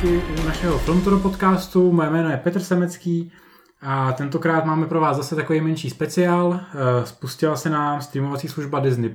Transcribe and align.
zpátky 0.00 0.22
u 0.42 0.46
našeho 0.46 0.78
Filmtoro 0.78 1.18
podcastu. 1.18 1.92
Moje 1.92 2.10
jméno 2.10 2.30
je 2.30 2.36
Petr 2.36 2.60
Semecký 2.60 3.32
a 3.80 4.12
tentokrát 4.12 4.64
máme 4.64 4.86
pro 4.86 5.00
vás 5.00 5.16
zase 5.16 5.36
takový 5.36 5.60
menší 5.60 5.90
speciál. 5.90 6.60
Eh, 6.60 7.06
spustila 7.06 7.56
se 7.56 7.70
nám 7.70 8.00
streamovací 8.00 8.48
služba 8.48 8.80
Disney+, 8.80 9.14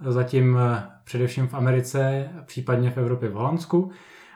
zatím 0.00 0.58
eh, 0.58 0.82
především 1.04 1.48
v 1.48 1.54
Americe, 1.54 2.30
případně 2.46 2.90
v 2.90 2.98
Evropě 2.98 3.28
v 3.28 3.32
Holandsku. 3.32 3.90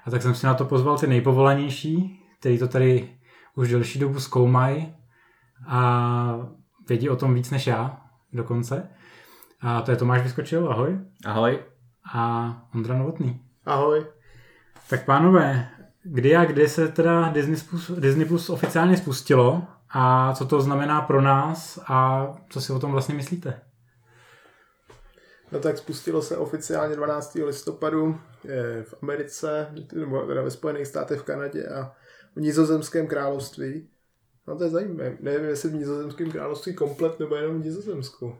A 0.05 0.11
tak 0.11 0.23
jsem 0.23 0.35
si 0.35 0.47
na 0.47 0.55
to 0.55 0.65
pozval 0.65 0.99
ty 0.99 1.07
nejpovolanější, 1.07 2.23
kteří 2.41 2.59
to 2.59 2.69
tady 2.69 3.09
už 3.55 3.71
delší 3.71 3.99
dobu 3.99 4.21
zkoumají 4.21 4.95
a 5.67 6.39
vědí 6.89 7.09
o 7.09 7.17
tom 7.17 7.35
víc 7.35 7.51
než 7.51 7.67
já 7.67 8.01
dokonce. 8.33 8.89
A 9.61 9.81
to 9.81 9.91
je 9.91 9.97
Tomáš 9.97 10.23
Vyskočil, 10.23 10.73
ahoj. 10.73 10.99
Ahoj. 11.27 11.59
A 12.15 12.53
Ondra 12.75 12.99
Novotný. 12.99 13.41
Ahoj. 13.67 14.07
Tak 14.91 15.05
pánové, 15.05 15.69
kdy 16.03 16.37
a 16.37 16.45
kdy 16.45 16.69
se 16.69 16.89
teda 16.89 17.29
Disney 17.29 17.57
Plus, 17.71 17.91
Disney 17.91 18.25
Plus 18.25 18.51
oficiálně 18.51 18.97
spustilo 18.97 19.63
a 19.91 20.35
co 20.35 20.47
to 20.47 20.61
znamená 20.61 21.01
pro 21.01 21.21
nás 21.21 21.79
a 21.87 22.29
co 22.51 22.61
si 22.61 22.73
o 22.73 22.79
tom 22.79 22.93
vlastně 22.93 23.15
myslíte? 23.15 23.61
No 25.53 25.61
tak 25.61 25.79
spustilo 25.79 26.23
se 26.23 26.37
oficiálně 26.37 26.97
12. 26.97 27.35
listopadu 27.35 28.19
v 28.83 28.95
Americe, 29.03 29.75
nebo 29.95 30.27
teda 30.27 30.43
ve 30.43 30.51
Spojených 30.51 30.87
státech 30.87 31.21
v 31.21 31.25
Kanadě 31.25 31.67
a 31.67 31.93
v 32.37 32.41
Nizozemském 32.41 33.07
království. 33.07 33.89
No 34.49 34.57
to 34.57 34.65
je 34.65 34.71
zajímavé. 34.71 35.17
Nevím, 35.21 35.49
jestli 35.49 35.69
v 35.69 35.75
Nizozemském 35.75 36.31
království 36.31 36.75
komplet 36.75 37.21
nebo 37.21 37.37
jenom 37.37 37.61
v 37.61 37.65
Nizozemsku. 37.65 38.35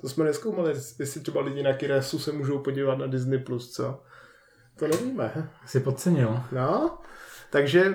To 0.00 0.08
jsme 0.08 0.24
neskoumali, 0.24 0.74
jestli 0.98 1.20
třeba 1.20 1.40
lidi 1.40 1.62
na 1.62 1.72
Kiresu 1.72 2.18
se 2.18 2.32
můžou 2.32 2.58
podívat 2.58 2.98
na 2.98 3.06
Disney+, 3.06 3.38
Plus, 3.38 3.72
co? 3.72 4.02
To 4.78 4.88
nevíme. 4.88 5.50
Jsi 5.66 5.80
podcenil. 5.80 6.40
No, 6.52 6.98
takže 7.50 7.94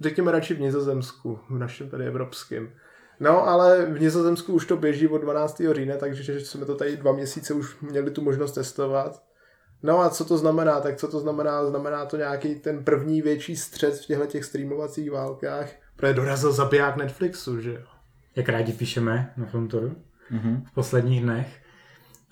řekněme 0.00 0.32
radši 0.32 0.54
v 0.54 0.60
Nizozemsku, 0.60 1.38
v 1.50 1.58
našem 1.58 1.90
tady 1.90 2.06
evropském. 2.06 2.72
No, 3.20 3.48
ale 3.48 3.86
v 3.86 4.00
Nizozemsku 4.00 4.52
už 4.52 4.66
to 4.66 4.76
běží 4.76 5.08
od 5.08 5.18
12. 5.18 5.62
října, 5.72 5.96
takže 5.96 6.40
jsme 6.40 6.66
to 6.66 6.74
tady 6.74 6.96
dva 6.96 7.12
měsíce 7.12 7.54
už 7.54 7.80
měli 7.80 8.10
tu 8.10 8.22
možnost 8.22 8.52
testovat. 8.52 9.22
No 9.82 10.00
a 10.00 10.10
co 10.10 10.24
to 10.24 10.38
znamená? 10.38 10.80
Tak 10.80 10.96
co 10.96 11.08
to 11.08 11.20
znamená? 11.20 11.66
Znamená 11.66 12.06
to 12.06 12.16
nějaký 12.16 12.54
ten 12.54 12.84
první 12.84 13.22
větší 13.22 13.56
střed 13.56 13.94
v 13.94 14.06
těchto 14.06 14.26
těch 14.26 14.44
streamovacích 14.44 15.10
válkách, 15.10 15.68
protože 15.96 16.14
dorazil 16.14 16.52
zabiják 16.52 16.96
Netflixu, 16.96 17.60
že 17.60 17.72
jo? 17.72 17.86
Jak 18.36 18.48
rádi 18.48 18.72
píšeme 18.72 19.32
na 19.36 19.46
Filmtoru 19.46 19.96
mm-hmm. 20.32 20.62
v 20.64 20.74
posledních 20.74 21.22
dnech. 21.22 21.60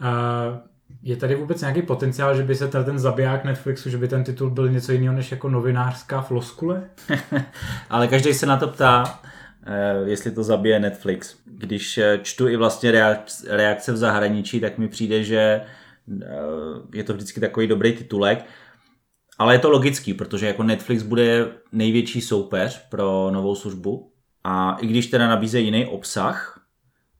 Uh, 0.01 0.70
je 1.03 1.17
tady 1.17 1.35
vůbec 1.35 1.61
nějaký 1.61 1.83
potenciál, 1.83 2.37
že 2.37 2.43
by 2.43 2.55
se 2.55 2.69
ten 2.69 2.99
zabiják 2.99 3.45
Netflixu, 3.45 3.91
že 3.91 3.99
by 3.99 4.09
ten 4.09 4.25
titul 4.25 4.51
byl 4.51 4.69
něco 4.69 4.93
jiného 4.93 5.15
než 5.15 5.31
jako 5.31 5.49
novinářská 5.49 6.21
floskule? 6.21 6.85
Ale 7.91 8.09
každý 8.09 8.35
se 8.35 8.47
na 8.47 8.57
to 8.57 8.69
ptá, 8.69 9.21
eh, 9.67 9.95
jestli 10.05 10.31
to 10.31 10.43
zabije 10.43 10.81
Netflix. 10.81 11.37
Když 11.45 11.99
eh, 11.99 12.19
čtu 12.23 12.49
i 12.49 12.57
vlastně 12.57 12.93
reakce 13.49 13.93
v 13.93 13.97
zahraničí, 13.97 14.61
tak 14.61 14.79
mi 14.79 14.89
přijde, 14.89 15.25
že 15.25 15.41
eh, 15.41 16.27
je 16.95 17.05
to 17.05 17.15
vždycky 17.15 17.41
takový 17.41 17.67
dobrý 17.67 17.93
titulek. 17.93 18.45
Ale 19.39 19.55
je 19.55 19.59
to 19.59 19.71
logický, 19.71 20.15
protože 20.15 20.47
jako 20.47 20.63
Netflix 20.63 21.03
bude 21.03 21.49
největší 21.73 22.21
soupeř 22.21 22.89
pro 22.89 23.31
novou 23.31 23.55
službu 23.55 24.13
a 24.45 24.77
i 24.81 24.87
když 24.87 25.07
teda 25.07 25.29
nabízejí 25.29 25.65
jiný 25.65 25.87
obsah, 25.87 26.61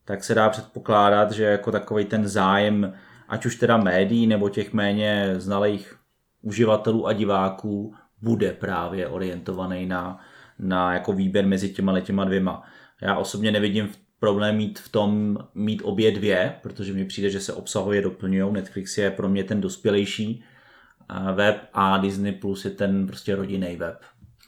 tak 0.05 0.25
se 0.25 0.35
dá 0.35 0.49
předpokládat, 0.49 1.33
že 1.33 1.45
jako 1.45 1.73
takový 1.73 2.05
ten 2.05 2.29
zájem 2.29 2.95
ať 3.31 3.47
už 3.47 3.57
teda 3.57 3.77
médií 3.77 4.27
nebo 4.27 4.49
těch 4.49 4.73
méně 4.73 5.35
znalých 5.37 5.97
uživatelů 6.43 7.07
a 7.07 7.13
diváků 7.13 7.95
bude 8.23 8.53
právě 8.53 9.09
orientovaný 9.09 9.87
na, 9.87 10.21
na 10.59 10.95
jako 10.95 11.13
výběr 11.13 11.47
mezi 11.47 11.69
těma 11.69 12.01
těma 12.01 12.25
dvěma. 12.25 12.63
Já 13.03 13.17
osobně 13.17 13.51
nevidím 13.51 13.89
problém 14.19 14.57
mít 14.57 14.79
v 14.79 14.89
tom 14.89 15.39
mít 15.55 15.83
obě 15.85 16.13
dvě, 16.13 16.55
protože 16.63 16.93
mi 16.93 17.05
přijde, 17.05 17.31
že 17.31 17.41
se 17.41 17.53
obsahově 17.53 18.03
doplňují. 18.03 18.53
Netflix 18.53 18.99
je 18.99 19.11
pro 19.11 19.29
mě 19.29 19.45
ten 19.45 19.61
dospělejší 19.61 20.45
web 21.35 21.57
a 21.73 21.99
Disney 21.99 22.33
Plus 22.33 22.65
je 22.65 22.71
ten 22.71 23.07
prostě 23.07 23.37
rodinný 23.37 23.77
web. 23.77 23.97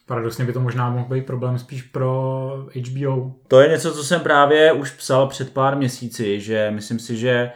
Paradoxně 0.07 0.45
by 0.45 0.53
to 0.53 0.61
možná 0.61 0.91
mohl 0.91 1.09
být 1.09 1.27
problém 1.27 1.59
spíš 1.59 1.83
pro 1.83 2.67
HBO. 2.89 3.35
To 3.49 3.61
je 3.61 3.69
něco, 3.69 3.95
co 3.95 4.05
jsem 4.05 4.21
právě 4.21 4.73
už 4.73 4.91
psal 4.91 5.27
před 5.27 5.53
pár 5.53 5.77
měsíci, 5.77 6.41
že 6.41 6.71
myslím 6.71 6.99
si, 6.99 7.17
že 7.17 7.51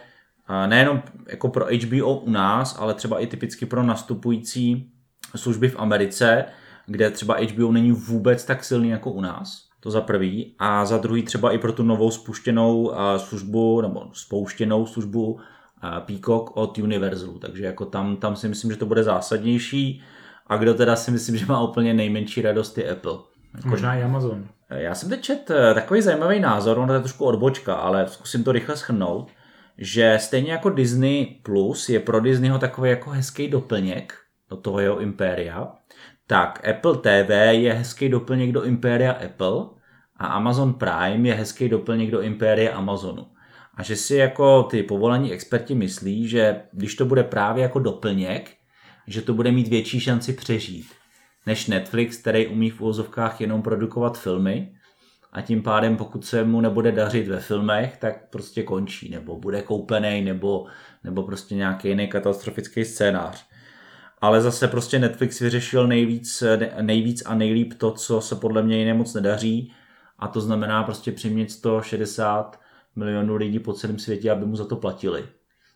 nejenom 0.66 1.02
jako 1.28 1.48
pro 1.48 1.66
HBO 1.66 2.18
u 2.18 2.30
nás, 2.30 2.76
ale 2.78 2.94
třeba 2.94 3.18
i 3.18 3.26
typicky 3.26 3.66
pro 3.66 3.82
nastupující 3.82 4.90
služby 5.36 5.68
v 5.68 5.78
Americe, 5.78 6.44
kde 6.86 7.10
třeba 7.10 7.36
HBO 7.36 7.72
není 7.72 7.92
vůbec 7.92 8.44
tak 8.44 8.64
silný 8.64 8.88
jako 8.88 9.10
u 9.10 9.20
nás. 9.20 9.66
To 9.80 9.90
za 9.90 10.00
prvý. 10.00 10.54
A 10.58 10.84
za 10.84 10.98
druhý 10.98 11.22
třeba 11.22 11.52
i 11.52 11.58
pro 11.58 11.72
tu 11.72 11.82
novou 11.82 12.10
spuštěnou 12.10 12.92
službu, 13.16 13.80
nebo 13.80 14.02
spouštěnou 14.12 14.86
službu 14.86 15.40
Peacock 16.06 16.56
od 16.56 16.78
Universalu. 16.78 17.38
Takže 17.38 17.64
jako 17.64 17.84
tam, 17.84 18.16
tam 18.16 18.36
si 18.36 18.48
myslím, 18.48 18.70
že 18.70 18.76
to 18.76 18.86
bude 18.86 19.02
zásadnější. 19.02 20.02
A 20.46 20.56
kdo 20.56 20.74
teda 20.74 20.96
si 20.96 21.10
myslím, 21.10 21.36
že 21.36 21.46
má 21.46 21.62
úplně 21.62 21.94
nejmenší 21.94 22.42
radost 22.42 22.78
je 22.78 22.90
Apple. 22.90 23.12
Jako, 23.56 23.68
Možná 23.68 23.94
i 23.94 24.02
Amazon. 24.02 24.48
Já 24.70 24.94
jsem 24.94 25.08
teď 25.08 25.20
čet 25.20 25.50
eh, 25.50 25.74
takový 25.74 26.02
zajímavý 26.02 26.40
názor, 26.40 26.78
on 26.78 26.90
je 26.90 26.98
trošku 26.98 27.24
odbočka, 27.24 27.74
ale 27.74 28.08
zkusím 28.08 28.44
to 28.44 28.52
rychle 28.52 28.76
schrnout 28.76 29.30
že 29.78 30.18
stejně 30.20 30.52
jako 30.52 30.70
Disney 30.70 31.26
Plus 31.42 31.88
je 31.88 32.00
pro 32.00 32.20
Disneyho 32.20 32.58
takový 32.58 32.90
jako 32.90 33.10
hezký 33.10 33.48
doplněk 33.48 34.14
do 34.50 34.56
toho 34.56 34.80
jeho 34.80 35.00
impéria, 35.00 35.72
tak 36.26 36.68
Apple 36.68 36.96
TV 36.96 37.30
je 37.50 37.72
hezký 37.72 38.08
doplněk 38.08 38.52
do 38.52 38.64
impéria 38.64 39.12
Apple 39.12 39.66
a 40.16 40.26
Amazon 40.26 40.74
Prime 40.74 41.28
je 41.28 41.34
hezký 41.34 41.68
doplněk 41.68 42.10
do 42.10 42.20
impéria 42.20 42.76
Amazonu. 42.76 43.26
A 43.74 43.82
že 43.82 43.96
si 43.96 44.16
jako 44.16 44.62
ty 44.62 44.82
povolaní 44.82 45.32
experti 45.32 45.74
myslí, 45.74 46.28
že 46.28 46.62
když 46.72 46.94
to 46.94 47.04
bude 47.04 47.24
právě 47.24 47.62
jako 47.62 47.78
doplněk, 47.78 48.50
že 49.06 49.22
to 49.22 49.34
bude 49.34 49.52
mít 49.52 49.68
větší 49.68 50.00
šanci 50.00 50.32
přežít 50.32 50.86
než 51.46 51.66
Netflix, 51.66 52.16
který 52.16 52.46
umí 52.46 52.70
v 52.70 52.80
úvozovkách 52.80 53.40
jenom 53.40 53.62
produkovat 53.62 54.18
filmy 54.18 54.75
a 55.36 55.40
tím 55.40 55.62
pádem 55.62 55.96
pokud 55.96 56.24
se 56.24 56.44
mu 56.44 56.60
nebude 56.60 56.92
dařit 56.92 57.28
ve 57.28 57.40
filmech, 57.40 57.96
tak 57.96 58.30
prostě 58.30 58.62
končí, 58.62 59.08
nebo 59.08 59.36
bude 59.36 59.62
koupený, 59.62 60.22
nebo, 60.22 60.66
nebo 61.04 61.22
prostě 61.22 61.54
nějaký 61.54 61.88
jiný 61.88 62.08
katastrofický 62.08 62.84
scénář. 62.84 63.46
Ale 64.20 64.40
zase 64.40 64.68
prostě 64.68 64.98
Netflix 64.98 65.40
vyřešil 65.40 65.86
nejvíc, 65.86 66.42
nejvíc 66.80 67.22
a 67.26 67.34
nejlíp 67.34 67.74
to, 67.74 67.92
co 67.92 68.20
se 68.20 68.36
podle 68.36 68.62
mě 68.62 68.78
jiné 68.78 68.94
moc 68.94 69.14
nedaří 69.14 69.72
a 70.18 70.28
to 70.28 70.40
znamená 70.40 70.82
prostě 70.82 71.12
přimět 71.12 71.50
160 71.50 72.60
milionů 72.96 73.36
lidí 73.36 73.58
po 73.58 73.72
celém 73.72 73.98
světě, 73.98 74.30
aby 74.30 74.46
mu 74.46 74.56
za 74.56 74.64
to 74.64 74.76
platili. 74.76 75.24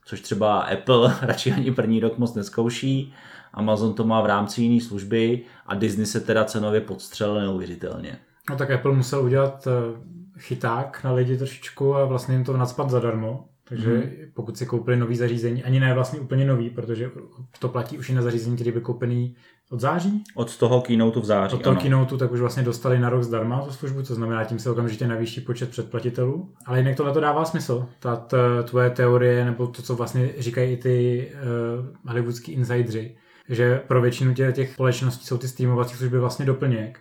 Což 0.05 0.21
třeba 0.21 0.61
Apple 0.61 1.17
radši 1.23 1.53
ani 1.53 1.71
první 1.71 2.01
rok 2.01 2.19
moc 2.19 2.35
neskouší, 2.35 3.15
Amazon 3.53 3.95
to 3.95 4.05
má 4.05 4.21
v 4.21 4.27
rámci 4.27 4.63
jiné 4.63 4.81
služby 4.85 5.45
a 5.67 5.75
Disney 5.75 6.07
se 6.07 6.21
teda 6.21 6.45
cenově 6.45 6.81
podstřelil 6.81 7.41
neuvěřitelně. 7.41 8.19
No 8.51 8.57
tak 8.57 8.71
Apple 8.71 8.93
musel 8.93 9.23
udělat 9.23 9.67
eh, 9.67 10.01
chyták 10.39 11.05
na 11.05 11.13
lidi 11.13 11.37
trošičku 11.37 11.95
a 11.95 12.05
vlastně 12.05 12.35
jim 12.35 12.45
to 12.45 12.57
nadspat 12.57 12.91
zadarmo. 12.91 13.45
Takže 13.71 13.91
mm-hmm. 13.91 14.31
pokud 14.35 14.59
si 14.59 14.67
koupili 14.67 14.97
nový 14.97 15.17
zařízení, 15.17 15.65
ani 15.65 15.81
ne 15.81 15.95
vlastně 15.95 16.21
úplně 16.21 16.45
nový, 16.45 16.71
protože 16.71 17.11
to 17.59 17.69
platí 17.69 17.99
už 17.99 18.11
i 18.11 18.15
na 18.15 18.23
zařízení, 18.23 18.57
který 18.57 18.73
by 18.73 18.81
koupený 18.81 19.37
od 19.71 19.81
září. 19.81 20.25
Od 20.35 20.57
toho 20.57 20.81
keynote 20.81 21.21
v 21.21 21.25
září. 21.25 21.57
Od 21.57 21.63
toho 21.63 21.73
ano. 21.73 21.81
keynote 21.81 22.17
tak 22.17 22.33
už 22.33 22.41
vlastně 22.41 22.63
dostali 22.63 22.99
na 22.99 23.11
rok 23.11 23.23
zdarma 23.23 23.61
tu 23.61 23.73
službu, 23.73 24.03
co 24.03 24.15
znamená, 24.15 24.45
tím 24.45 24.59
se 24.59 24.71
okamžitě 24.71 25.07
navýší 25.07 25.41
počet 25.41 25.71
předplatitelů. 25.71 26.53
Ale 26.67 26.79
jinak 26.79 26.97
tohle 26.97 27.13
to 27.13 27.21
dává 27.21 27.45
smysl. 27.45 27.87
Ta 27.99 28.27
tvoje 28.65 28.91
teorie, 28.91 29.45
nebo 29.45 29.67
to, 29.67 29.83
co 29.83 29.97
vlastně 29.97 30.33
říkají 30.39 30.73
i 30.73 30.77
ty 30.77 31.29
uh, 31.35 32.11
hollywoodský 32.11 32.53
insidři, 32.53 33.17
že 33.49 33.83
pro 33.87 34.01
většinu 34.01 34.35
těch, 34.35 34.55
těch 34.55 34.73
společností 34.73 35.27
jsou 35.27 35.39
ty 35.39 35.49
streamovací 35.49 35.97
služby 35.97 36.19
vlastně 36.19 36.47
doplněk 36.47 37.01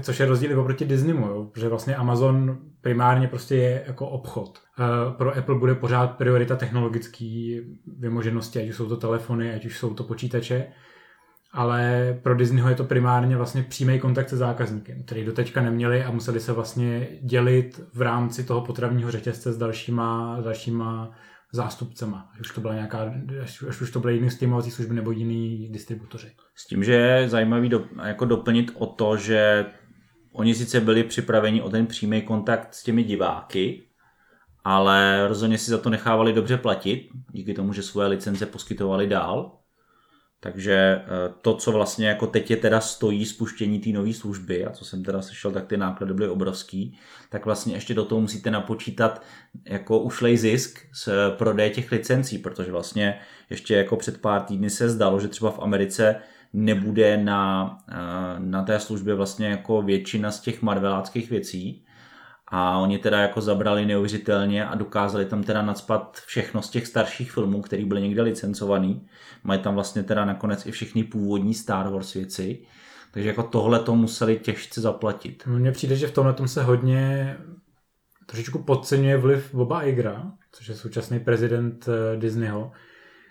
což 0.00 0.20
je 0.20 0.26
rozdíl 0.26 0.60
oproti 0.60 0.84
Disneymu, 0.84 1.26
jo? 1.26 1.44
protože 1.52 1.68
vlastně 1.68 1.96
Amazon 1.96 2.58
primárně 2.80 3.28
prostě 3.28 3.56
je 3.56 3.84
jako 3.86 4.08
obchod. 4.08 4.58
Eh, 4.78 4.84
pro 5.16 5.36
Apple 5.36 5.58
bude 5.58 5.74
pořád 5.74 6.16
priorita 6.16 6.56
technologické 6.56 7.60
vymoženosti, 7.98 8.58
ať 8.58 8.68
už 8.68 8.76
jsou 8.76 8.88
to 8.88 8.96
telefony, 8.96 9.54
ať 9.54 9.66
už 9.66 9.78
jsou 9.78 9.94
to 9.94 10.04
počítače, 10.04 10.66
ale 11.52 12.18
pro 12.22 12.34
Disneyho 12.34 12.68
je 12.68 12.74
to 12.74 12.84
primárně 12.84 13.36
vlastně 13.36 13.62
přímý 13.62 13.98
kontakt 13.98 14.28
se 14.28 14.36
zákazníkem, 14.36 15.02
který 15.02 15.24
doteďka 15.24 15.62
neměli 15.62 16.04
a 16.04 16.10
museli 16.10 16.40
se 16.40 16.52
vlastně 16.52 17.08
dělit 17.22 17.80
v 17.94 18.02
rámci 18.02 18.44
toho 18.44 18.60
potravního 18.60 19.10
řetězce 19.10 19.52
s 19.52 19.58
dalšíma, 19.58 20.38
dalšíma 20.44 21.10
zástupcema, 21.52 22.30
až 22.34 22.40
už 22.40 22.54
to 22.54 22.60
byla 22.60 22.74
nějaká, 22.74 23.14
až, 23.42 23.62
až 23.68 23.80
už 23.80 23.90
to 23.90 24.00
byly 24.00 24.14
jiný 24.14 24.30
streamovací 24.30 24.70
služby 24.70 24.94
nebo 24.94 25.10
jiný 25.10 25.68
distributoři. 25.72 26.32
S 26.54 26.66
tím, 26.66 26.84
že 26.84 26.92
je 26.92 27.28
zajímavý 27.28 27.68
do, 27.68 27.84
jako 28.04 28.24
doplnit 28.24 28.70
o 28.74 28.86
to, 28.86 29.16
že 29.16 29.66
oni 30.32 30.54
sice 30.54 30.80
byli 30.80 31.04
připraveni 31.04 31.62
o 31.62 31.70
ten 31.70 31.86
přímý 31.86 32.22
kontakt 32.22 32.74
s 32.74 32.82
těmi 32.82 33.02
diváky, 33.02 33.82
ale 34.64 35.28
rozhodně 35.28 35.58
si 35.58 35.70
za 35.70 35.78
to 35.78 35.90
nechávali 35.90 36.32
dobře 36.32 36.56
platit, 36.56 37.08
díky 37.32 37.54
tomu, 37.54 37.72
že 37.72 37.82
svoje 37.82 38.08
licence 38.08 38.46
poskytovali 38.46 39.06
dál. 39.06 39.59
Takže 40.40 40.74
eh, 40.74 41.06
to, 41.42 41.54
co 41.54 41.72
vlastně 41.72 42.08
jako 42.08 42.26
teď 42.26 42.50
je 42.50 42.56
teda 42.56 42.80
stojí 42.80 43.26
spuštění 43.26 43.80
té 43.80 43.90
nové 43.90 44.12
služby, 44.12 44.66
a 44.66 44.70
co 44.70 44.84
jsem 44.84 45.04
teda 45.04 45.22
slyšel, 45.22 45.52
tak 45.52 45.66
ty 45.66 45.76
náklady 45.76 46.14
byly 46.14 46.28
obrovský, 46.28 46.98
tak 47.28 47.44
vlastně 47.44 47.74
ještě 47.74 47.94
do 47.94 48.04
toho 48.04 48.20
musíte 48.20 48.50
napočítat 48.50 49.22
jako 49.64 49.98
ušlej 49.98 50.36
zisk 50.36 50.86
z 50.92 51.08
prodeje 51.38 51.70
těch 51.70 51.92
licencí, 51.92 52.38
protože 52.38 52.72
vlastně 52.72 53.20
ještě 53.50 53.74
jako 53.74 53.96
před 53.96 54.20
pár 54.20 54.42
týdny 54.42 54.70
se 54.70 54.88
zdalo, 54.88 55.20
že 55.20 55.28
třeba 55.28 55.50
v 55.50 55.58
Americe 55.58 56.16
nebude 56.52 57.16
na, 57.16 57.78
eh, 57.88 57.94
na 58.38 58.62
té 58.62 58.80
službě 58.80 59.14
vlastně 59.14 59.46
jako 59.46 59.82
většina 59.82 60.30
z 60.30 60.40
těch 60.40 60.62
marveláckých 60.62 61.30
věcí, 61.30 61.84
a 62.50 62.78
oni 62.78 62.98
teda 62.98 63.20
jako 63.20 63.40
zabrali 63.40 63.86
neuvěřitelně 63.86 64.66
a 64.66 64.74
dokázali 64.74 65.24
tam 65.24 65.42
teda 65.42 65.62
nadspat 65.62 66.20
všechno 66.26 66.62
z 66.62 66.70
těch 66.70 66.86
starších 66.86 67.32
filmů, 67.32 67.62
které 67.62 67.84
byly 67.84 68.02
někde 68.02 68.22
licencovaný. 68.22 69.08
Mají 69.44 69.60
tam 69.60 69.74
vlastně 69.74 70.02
teda 70.02 70.24
nakonec 70.24 70.66
i 70.66 70.70
všechny 70.70 71.04
původní 71.04 71.54
Star 71.54 71.88
Wars 71.88 72.14
věci. 72.14 72.58
Takže 73.10 73.28
jako 73.28 73.42
tohle 73.42 73.80
to 73.80 73.94
museli 73.94 74.38
těžce 74.38 74.80
zaplatit. 74.80 75.42
Mně 75.46 75.72
přijde, 75.72 75.96
že 75.96 76.06
v 76.06 76.12
tomhle 76.12 76.32
tom 76.34 76.48
se 76.48 76.62
hodně 76.62 77.36
trošičku 78.26 78.58
podceňuje 78.58 79.16
vliv 79.16 79.54
Boba 79.54 79.82
Igra, 79.82 80.32
což 80.52 80.68
je 80.68 80.74
současný 80.74 81.20
prezident 81.20 81.88
eh, 81.88 82.16
Disneyho, 82.16 82.72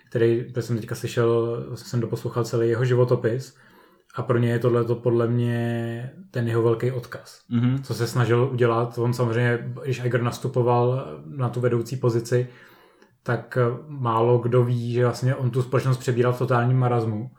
který, 0.08 0.46
jsem 0.60 0.76
teďka 0.76 0.94
slyšel, 0.94 1.58
jsem 1.74 2.00
doposlouchal 2.00 2.44
celý 2.44 2.68
jeho 2.68 2.84
životopis 2.84 3.56
a 4.14 4.22
pro 4.22 4.38
ně 4.38 4.50
je 4.50 4.58
tohle 4.58 4.84
to 4.84 4.94
podle 4.94 5.28
mě 5.28 6.10
ten 6.30 6.48
jeho 6.48 6.62
velký 6.62 6.90
odkaz. 6.90 7.42
Mm-hmm. 7.50 7.82
Co 7.82 7.94
se 7.94 8.06
snažil 8.06 8.48
udělat, 8.52 8.98
on 8.98 9.12
samozřejmě, 9.12 9.72
když 9.82 10.04
Iger 10.04 10.22
nastupoval 10.22 11.06
na 11.26 11.48
tu 11.48 11.60
vedoucí 11.60 11.96
pozici, 11.96 12.48
tak 13.22 13.58
málo 13.86 14.38
kdo 14.38 14.64
ví, 14.64 14.92
že 14.92 15.04
vlastně 15.04 15.34
on 15.34 15.50
tu 15.50 15.62
společnost 15.62 15.98
přebíral 15.98 16.32
v 16.32 16.38
totálním 16.38 16.78
marazmu, 16.78 17.30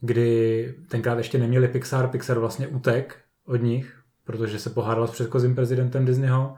kdy 0.00 0.74
tenkrát 0.88 1.18
ještě 1.18 1.38
neměli 1.38 1.68
Pixar, 1.68 2.08
Pixar 2.08 2.38
vlastně 2.38 2.68
utek 2.68 3.16
od 3.46 3.62
nich, 3.62 3.98
protože 4.24 4.58
se 4.58 4.70
pohádal 4.70 5.06
s 5.06 5.10
předchozím 5.10 5.54
prezidentem 5.54 6.04
Disneyho, 6.04 6.54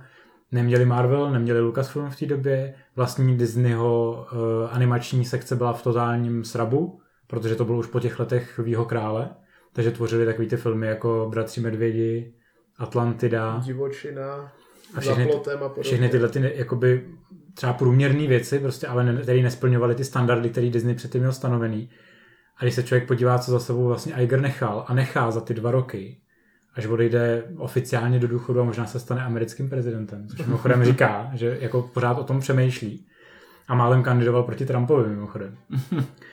neměli 0.52 0.84
Marvel, 0.84 1.30
neměli 1.30 1.60
Lucasfilm 1.60 2.10
v 2.10 2.16
té 2.16 2.26
době, 2.26 2.74
vlastní 2.96 3.38
Disneyho 3.38 4.26
uh, 4.32 4.38
animační 4.70 5.24
sekce 5.24 5.56
byla 5.56 5.72
v 5.72 5.82
totálním 5.82 6.44
srabu, 6.44 7.00
protože 7.30 7.54
to 7.54 7.64
bylo 7.64 7.78
už 7.78 7.86
po 7.86 8.00
těch 8.00 8.18
letech 8.18 8.58
Výho 8.58 8.84
krále, 8.84 9.28
takže 9.72 9.90
tvořili 9.90 10.26
takový 10.26 10.48
ty 10.48 10.56
filmy 10.56 10.86
jako 10.86 11.28
Bratři 11.30 11.60
medvědi, 11.60 12.34
Atlantida. 12.78 13.60
Divočina, 13.64 14.52
a 14.94 15.00
všechny, 15.00 15.32
a 15.78 15.82
všechny 15.82 16.08
tyhle 16.08 16.28
ty, 16.28 16.52
jakoby, 16.54 17.06
třeba 17.54 17.72
průměrné 17.72 18.26
věci, 18.26 18.58
prostě, 18.58 18.86
ale 18.86 19.04
ne, 19.04 19.22
které 19.22 19.42
nesplňovaly 19.42 19.94
ty 19.94 20.04
standardy, 20.04 20.50
které 20.50 20.70
Disney 20.70 20.94
předtím 20.94 21.20
měl 21.20 21.32
stanovený. 21.32 21.90
A 22.56 22.64
když 22.64 22.74
se 22.74 22.82
člověk 22.82 23.08
podívá, 23.08 23.38
co 23.38 23.50
za 23.50 23.60
sebou 23.60 23.86
vlastně 23.86 24.14
Iger 24.18 24.40
nechal 24.40 24.84
a 24.88 24.94
nechá 24.94 25.30
za 25.30 25.40
ty 25.40 25.54
dva 25.54 25.70
roky, 25.70 26.20
až 26.74 26.86
odejde 26.86 27.44
oficiálně 27.56 28.18
do 28.18 28.28
důchodu 28.28 28.60
a 28.60 28.64
možná 28.64 28.86
se 28.86 29.00
stane 29.00 29.24
americkým 29.24 29.70
prezidentem, 29.70 30.28
což 30.28 30.38
mimochodem 30.38 30.84
říká, 30.84 31.30
že 31.34 31.58
jako 31.60 31.82
pořád 31.82 32.18
o 32.18 32.24
tom 32.24 32.40
přemýšlí. 32.40 33.06
A 33.68 33.74
málem 33.74 34.02
kandidoval 34.02 34.42
proti 34.42 34.66
Trumpovi 34.66 35.08
mimochodem. 35.08 35.56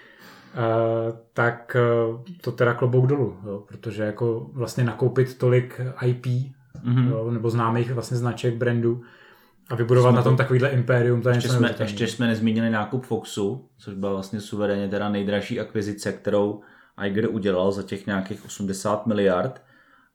tak 1.34 1.78
uh, 2.10 2.22
to 2.42 2.52
teda 2.52 2.74
klobouk 2.74 3.08
dolů, 3.08 3.38
jo, 3.46 3.64
protože 3.68 4.04
jako 4.04 4.50
vlastně 4.54 4.84
nakoupit 4.84 5.38
tolik 5.38 5.82
IP 6.06 6.26
mm-hmm. 6.26 7.10
jo, 7.10 7.32
nebo 7.32 7.50
známých 7.50 7.94
vlastně 7.94 8.18
značek 8.18 8.56
brandů 8.56 9.02
a 9.70 9.76
vybudovat 9.76 10.10
jsme 10.10 10.18
na 10.18 10.24
tom 10.24 10.34
to, 10.34 10.44
takovýhle 10.44 10.70
impérium, 10.70 11.22
to 11.22 11.30
je 11.30 11.36
ještě 11.36 11.50
jsme, 11.50 11.76
ještě 11.80 12.08
jsme 12.08 12.28
nezmínili 12.28 12.70
nákup 12.70 13.06
Foxu, 13.06 13.70
což 13.78 13.94
byla 13.94 14.14
vlastně 14.14 14.42
suverénně 14.42 14.88
teda 14.88 15.10
nejdražší 15.10 15.60
akvizice, 15.60 16.14
kterou 16.14 16.62
Iger 17.06 17.28
udělal 17.30 17.72
za 17.72 17.84
těch 17.84 18.06
nějakých 18.06 18.46
80 18.46 19.08
miliard. 19.08 19.62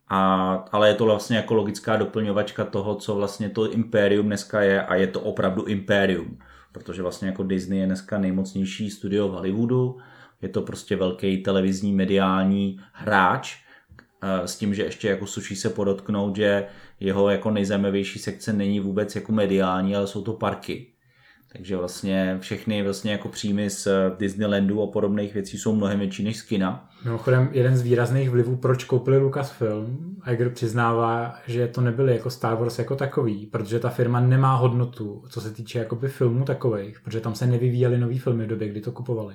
A, 0.09 0.55
ale 0.73 0.89
je 0.89 0.95
to 0.95 1.05
vlastně 1.05 1.37
jako 1.37 1.55
logická 1.55 1.97
doplňovačka 1.97 2.65
toho, 2.65 2.95
co 2.95 3.15
vlastně 3.15 3.51
to 3.51 3.73
impérium 3.73 4.27
dneska 4.27 4.61
je 4.61 4.83
a 4.83 4.95
je 4.95 5.07
to 5.07 5.21
opravdu 5.21 5.65
impérium. 5.65 6.39
Protože 6.73 7.03
vlastně 7.03 7.29
jako 7.29 7.43
Disney 7.43 7.79
je 7.79 7.87
dneska 7.87 8.19
nejmocnější 8.19 8.91
studio 8.91 9.29
v 9.29 9.33
Hollywoodu, 9.33 9.97
je 10.43 10.49
to 10.49 10.63
prostě 10.63 10.97
velký 10.97 11.43
televizní 11.43 11.93
mediální 11.93 12.81
hráč, 12.93 13.57
eh, 14.23 14.49
s 14.49 14.57
tím, 14.57 14.75
že 14.75 14.83
ještě 14.83 15.09
jako 15.09 15.27
sluší 15.27 15.57
se 15.57 15.71
podotknout, 15.71 16.37
že 16.37 16.67
jeho 17.01 17.31
jako 17.31 17.51
nejzajímavější 17.51 18.19
sekce 18.19 18.53
není 18.53 18.81
vůbec 18.81 19.15
jako 19.15 19.33
mediální, 19.33 19.97
ale 19.97 20.07
jsou 20.07 20.23
to 20.23 20.33
parky. 20.33 20.93
Takže 21.53 21.77
vlastně 21.77 22.37
všechny 22.41 22.83
vlastně 22.83 23.13
jako 23.13 23.29
příjmy 23.29 23.71
z 23.71 23.89
Disneylandu 24.19 24.83
a 24.83 24.87
podobných 24.87 25.35
věcí 25.35 25.59
jsou 25.59 25.75
mnohem 25.75 25.99
větší 25.99 26.25
než 26.25 26.37
z 26.37 26.43
kina. 26.43 26.89
Mimochodem, 27.05 27.49
jeden 27.53 27.77
z 27.77 27.83
výrazných 27.83 28.31
vlivů, 28.31 28.57
proč 28.57 28.85
koupili 28.85 29.19
Lucasfilm, 29.19 30.17
Iger 30.33 30.51
přiznává, 30.51 31.35
že 31.47 31.69
to 31.69 31.81
nebyly 31.81 32.13
jako 32.13 32.31
Star 32.31 32.57
Wars 32.57 32.79
jako 32.79 32.97
takový, 32.97 33.47
protože 33.47 33.81
ta 33.81 33.89
firma 33.89 34.21
nemá 34.21 34.55
hodnotu, 34.55 35.25
co 35.29 35.41
se 35.41 35.51
týče 35.51 35.79
jakoby 35.79 36.09
filmů 36.09 36.45
takových, 36.45 37.01
protože 37.01 37.21
tam 37.21 37.35
se 37.35 37.47
nevyvíjely 37.47 37.99
nový 37.99 38.19
filmy 38.19 38.45
v 38.45 38.49
době, 38.49 38.69
kdy 38.69 38.81
to 38.81 38.93
kupovali 38.93 39.35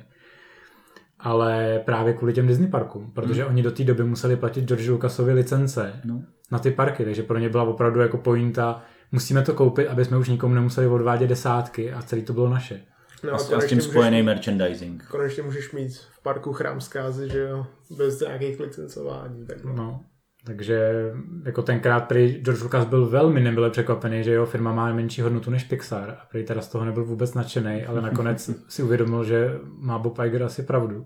ale 1.20 1.82
právě 1.86 2.14
kvůli 2.14 2.34
těm 2.34 2.48
Disney 2.48 2.70
parkům, 2.70 3.12
protože 3.12 3.42
hmm. 3.42 3.52
oni 3.52 3.64
do 3.64 3.72
té 3.72 3.84
doby 3.84 4.04
museli 4.04 4.36
platit 4.36 4.66
George 4.66 4.90
Lucasovi 4.90 5.34
licence 5.34 6.02
no. 6.06 6.24
na 6.52 6.60
ty 6.60 6.72
parky, 6.72 7.06
takže 7.06 7.24
pro 7.24 7.38
ně 7.38 7.50
byla 7.50 7.64
opravdu 7.64 8.00
jako 8.00 8.18
pointa, 8.18 8.84
musíme 9.12 9.42
to 9.42 9.54
koupit, 9.54 9.88
aby 9.88 10.06
jsme 10.06 10.18
už 10.18 10.30
nikomu 10.30 10.54
nemuseli 10.54 10.88
odvádět 10.88 11.30
desátky 11.30 11.94
a 11.94 12.02
celý 12.02 12.22
to 12.22 12.34
bylo 12.34 12.50
naše. 12.50 12.82
No, 13.24 13.34
a, 13.34 13.36
a 13.36 13.62
s 13.62 13.66
tím 13.66 13.82
spojený 13.82 14.24
merchandising. 14.24 15.06
Konečně 15.08 15.44
můžeš 15.44 15.72
mít 15.72 15.98
v 15.98 16.24
parku 16.24 16.54
chrám 16.54 16.82
zkázy, 16.82 17.30
že 17.30 17.40
jo, 17.40 17.68
bez 17.98 18.20
nějakých 18.20 18.60
licencování. 18.60 19.46
Tak 19.46 19.64
no. 19.64 19.74
no. 19.74 20.06
Takže 20.48 20.92
jako 21.46 21.62
tenkrát 21.62 22.08
prý 22.08 22.42
George 22.42 22.62
Lucas 22.62 22.86
byl 22.86 23.06
velmi 23.06 23.42
nebyle 23.42 23.70
překvapený, 23.70 24.24
že 24.24 24.32
jeho 24.32 24.46
firma 24.46 24.72
má 24.72 24.94
menší 24.94 25.22
hodnotu 25.22 25.52
než 25.52 25.64
Pixar 25.64 26.10
a 26.10 26.26
prý 26.32 26.44
teda 26.44 26.62
z 26.62 26.68
toho 26.68 26.86
nebyl 26.86 27.06
vůbec 27.06 27.34
nadšený, 27.34 27.86
ale 27.86 28.02
nakonec 28.02 28.50
si 28.68 28.84
uvědomil, 28.84 29.24
že 29.24 29.60
má 29.80 30.00
Bob 30.00 30.20
Iger 30.20 30.44
asi 30.44 30.64
pravdu. 30.64 31.06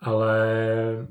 Ale 0.00 0.36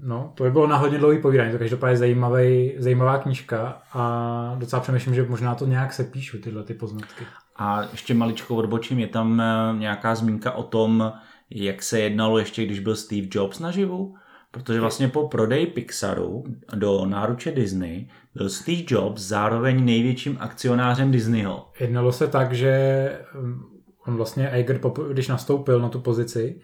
no, 0.02 0.34
to 0.36 0.44
by 0.44 0.52
bylo 0.52 0.68
na 0.68 0.78
hodně 0.78 0.98
dlouhý 0.98 1.22
povídání, 1.22 1.52
to 1.52 1.58
každopádně 1.58 1.98
zajímavý, 1.98 2.76
zajímavá 2.78 3.18
knížka 3.18 3.82
a 3.94 4.56
docela 4.60 4.82
přemýšlím, 4.82 5.16
že 5.16 5.24
možná 5.24 5.56
to 5.56 5.66
nějak 5.66 5.94
se 5.94 6.04
píšu, 6.04 6.42
tyhle 6.42 6.64
ty 6.64 6.74
poznatky. 6.74 7.24
A 7.56 7.82
ještě 7.92 8.14
maličko 8.14 8.56
odbočím, 8.56 9.00
je 9.00 9.08
tam 9.08 9.42
eh, 9.42 9.80
nějaká 9.80 10.16
zmínka 10.16 10.52
o 10.52 10.64
tom, 10.64 11.14
jak 11.50 11.84
se 11.84 12.00
jednalo 12.00 12.40
ještě, 12.40 12.66
když 12.66 12.80
byl 12.80 12.96
Steve 12.96 13.28
Jobs 13.32 13.60
naživu? 13.60 14.16
Protože 14.52 14.80
vlastně 14.80 15.08
po 15.08 15.28
prodeji 15.28 15.68
Pixaru 15.68 16.44
do 16.76 17.06
náruče 17.06 17.52
Disney 17.52 18.08
byl 18.36 18.50
Steve 18.50 18.82
Jobs 18.88 19.22
zároveň 19.22 19.86
největším 19.86 20.38
akcionářem 20.40 21.12
Disneyho. 21.12 21.72
Jednalo 21.80 22.12
se 22.12 22.28
tak, 22.28 22.54
že 22.54 23.20
um, 23.40 23.82
on 24.08 24.16
vlastně 24.16 24.52
Iger, 24.56 24.80
když 25.12 25.28
nastoupil 25.28 25.80
na 25.80 25.90
tu 25.90 26.00
pozici 26.00 26.62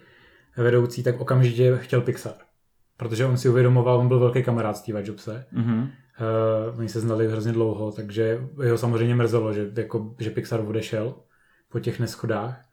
vedoucí, 0.58 1.04
tak 1.04 1.22
okamžitě 1.22 1.78
chtěl 1.82 2.02
Pixar. 2.02 2.34
Protože 2.98 3.26
on 3.26 3.38
si 3.38 3.50
uvědomoval, 3.50 4.00
on 4.00 4.08
byl 4.08 4.20
velký 4.20 4.44
kamarád 4.44 4.78
Steve 4.78 5.04
Jobse. 5.06 5.46
Mm-hmm. 5.54 5.90
Uh, 6.72 6.80
oni 6.80 6.90
se 6.90 7.00
znali 7.00 7.28
hrozně 7.28 7.52
dlouho, 7.52 7.92
takže 7.92 8.40
jeho 8.64 8.78
samozřejmě 8.78 9.16
mrzelo, 9.16 9.54
že, 9.54 9.72
jako, 9.78 10.16
že 10.20 10.30
Pixar 10.30 10.60
odešel 10.60 11.16
po 11.72 11.80
těch 11.80 12.00
neschodách 12.00 12.66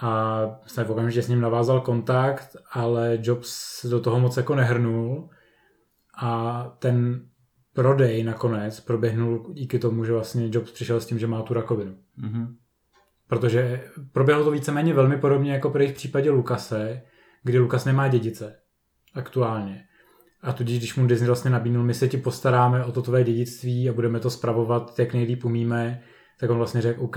a 0.00 0.40
jsem 0.66 0.84
v 0.84 0.90
okamžitě 0.90 1.22
s 1.22 1.28
ním 1.28 1.40
navázal 1.40 1.80
kontakt, 1.80 2.56
ale 2.72 3.18
Jobs 3.22 3.86
do 3.86 4.00
toho 4.00 4.20
moc 4.20 4.36
jako 4.36 4.54
nehrnul 4.54 5.28
a 6.22 6.62
ten 6.78 7.20
prodej 7.72 8.22
nakonec 8.22 8.80
proběhnul 8.80 9.52
díky 9.52 9.78
tomu, 9.78 10.04
že 10.04 10.12
vlastně 10.12 10.48
Jobs 10.52 10.72
přišel 10.72 11.00
s 11.00 11.06
tím, 11.06 11.18
že 11.18 11.26
má 11.26 11.42
tu 11.42 11.54
rakovinu. 11.54 11.96
Mm-hmm. 12.22 12.54
Protože 13.28 13.84
proběhlo 14.12 14.44
to 14.44 14.50
víceméně 14.50 14.94
velmi 14.94 15.16
podobně 15.16 15.52
jako 15.52 15.70
v 15.70 15.92
případě 15.92 16.30
Lukase, 16.30 17.02
kdy 17.42 17.58
Lukas 17.58 17.84
nemá 17.84 18.08
dědice 18.08 18.56
aktuálně. 19.14 19.84
A 20.42 20.52
tudíž, 20.52 20.78
když 20.78 20.96
mu 20.96 21.06
Disney 21.06 21.26
vlastně 21.26 21.50
nabídnul, 21.50 21.84
my 21.84 21.94
se 21.94 22.08
ti 22.08 22.16
postaráme 22.16 22.84
o 22.84 22.92
to 22.92 23.02
tvé 23.02 23.24
dědictví 23.24 23.88
a 23.88 23.92
budeme 23.92 24.20
to 24.20 24.30
spravovat, 24.30 24.98
jak 24.98 25.14
nejlíp 25.14 25.44
umíme, 25.44 26.02
tak 26.40 26.50
on 26.50 26.56
vlastně 26.56 26.80
řekl, 26.80 27.02
OK, 27.02 27.16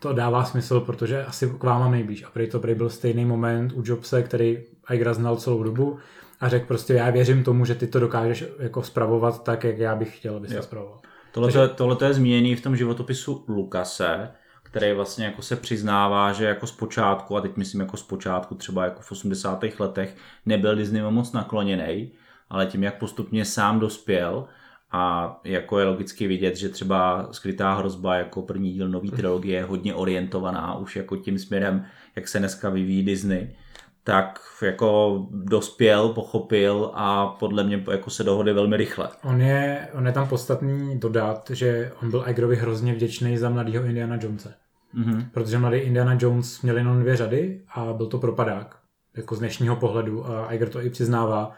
to 0.00 0.12
dává 0.12 0.44
smysl, 0.44 0.80
protože 0.80 1.24
asi 1.24 1.50
k 1.58 1.62
vám 1.62 1.80
mám 1.80 1.92
nejblíž. 1.92 2.22
A 2.22 2.30
prý 2.30 2.50
to 2.50 2.60
prý 2.60 2.74
byl 2.74 2.90
stejný 2.90 3.24
moment 3.24 3.72
u 3.74 3.82
Jobse, 3.84 4.22
který 4.22 4.58
Igra 4.92 5.14
znal 5.14 5.36
celou 5.36 5.62
dobu 5.62 5.98
a 6.40 6.48
řekl 6.48 6.66
prostě, 6.66 6.94
já 6.94 7.10
věřím 7.10 7.44
tomu, 7.44 7.64
že 7.64 7.74
ty 7.74 7.86
to 7.86 8.00
dokážeš 8.00 8.44
jako 8.58 8.82
spravovat 8.82 9.44
tak, 9.44 9.64
jak 9.64 9.78
já 9.78 9.94
bych 9.94 10.16
chtěl, 10.16 10.36
abys 10.36 10.54
to 10.54 10.62
spravoval. 10.62 11.00
Tohle, 11.32 11.52
Takže... 11.52 11.68
tohle 11.74 11.96
je 12.06 12.14
zmíněný 12.14 12.56
v 12.56 12.60
tom 12.60 12.76
životopisu 12.76 13.44
Lukase, 13.48 14.30
který 14.62 14.92
vlastně 14.92 15.24
jako 15.24 15.42
se 15.42 15.56
přiznává, 15.56 16.32
že 16.32 16.44
jako 16.44 16.66
zpočátku, 16.66 17.36
a 17.36 17.40
teď 17.40 17.56
myslím 17.56 17.80
jako 17.80 17.96
zpočátku 17.96 18.54
třeba 18.54 18.84
jako 18.84 19.00
v 19.00 19.12
80. 19.12 19.64
letech, 19.78 20.16
nebyl 20.46 20.76
Disney 20.76 21.02
moc 21.02 21.32
nakloněný, 21.32 22.12
ale 22.50 22.66
tím, 22.66 22.82
jak 22.82 22.98
postupně 22.98 23.44
sám 23.44 23.80
dospěl, 23.80 24.46
a 24.92 25.36
jako 25.44 25.78
je 25.78 25.84
logicky 25.84 26.26
vidět, 26.26 26.56
že 26.56 26.68
třeba 26.68 27.28
Skrytá 27.30 27.74
hrozba 27.74 28.16
jako 28.16 28.42
první 28.42 28.72
díl 28.72 28.88
nový 28.88 29.10
trilogie 29.10 29.58
je 29.58 29.64
hodně 29.64 29.94
orientovaná 29.94 30.76
už 30.78 30.96
jako 30.96 31.16
tím 31.16 31.38
směrem, 31.38 31.84
jak 32.16 32.28
se 32.28 32.38
dneska 32.38 32.70
vyvíjí 32.70 33.04
Disney, 33.04 33.56
tak 34.04 34.40
jako 34.62 35.20
dospěl, 35.30 36.08
pochopil 36.08 36.90
a 36.94 37.26
podle 37.26 37.64
mě 37.64 37.84
jako 37.90 38.10
se 38.10 38.24
dohodli 38.24 38.52
velmi 38.52 38.76
rychle. 38.76 39.08
On 39.24 39.40
je, 39.40 39.88
on 39.92 40.06
je 40.06 40.12
tam 40.12 40.28
podstatný 40.28 40.98
dodat, 40.98 41.50
že 41.54 41.92
on 42.02 42.10
byl 42.10 42.24
Igerovi 42.26 42.56
hrozně 42.56 42.94
vděčný 42.94 43.38
za 43.38 43.50
mladého 43.50 43.84
Indiana 43.84 44.18
Jonese. 44.22 44.54
Mm-hmm. 44.98 45.26
Protože 45.32 45.58
mladý 45.58 45.78
Indiana 45.78 46.18
Jones 46.20 46.62
měl 46.62 46.76
jenom 46.76 47.00
dvě 47.00 47.16
řady 47.16 47.60
a 47.74 47.92
byl 47.92 48.06
to 48.06 48.18
propadák, 48.18 48.76
jako 49.16 49.34
z 49.34 49.38
dnešního 49.38 49.76
pohledu 49.76 50.30
a 50.30 50.52
Iger 50.52 50.68
to 50.68 50.82
i 50.82 50.90
přiznává, 50.90 51.52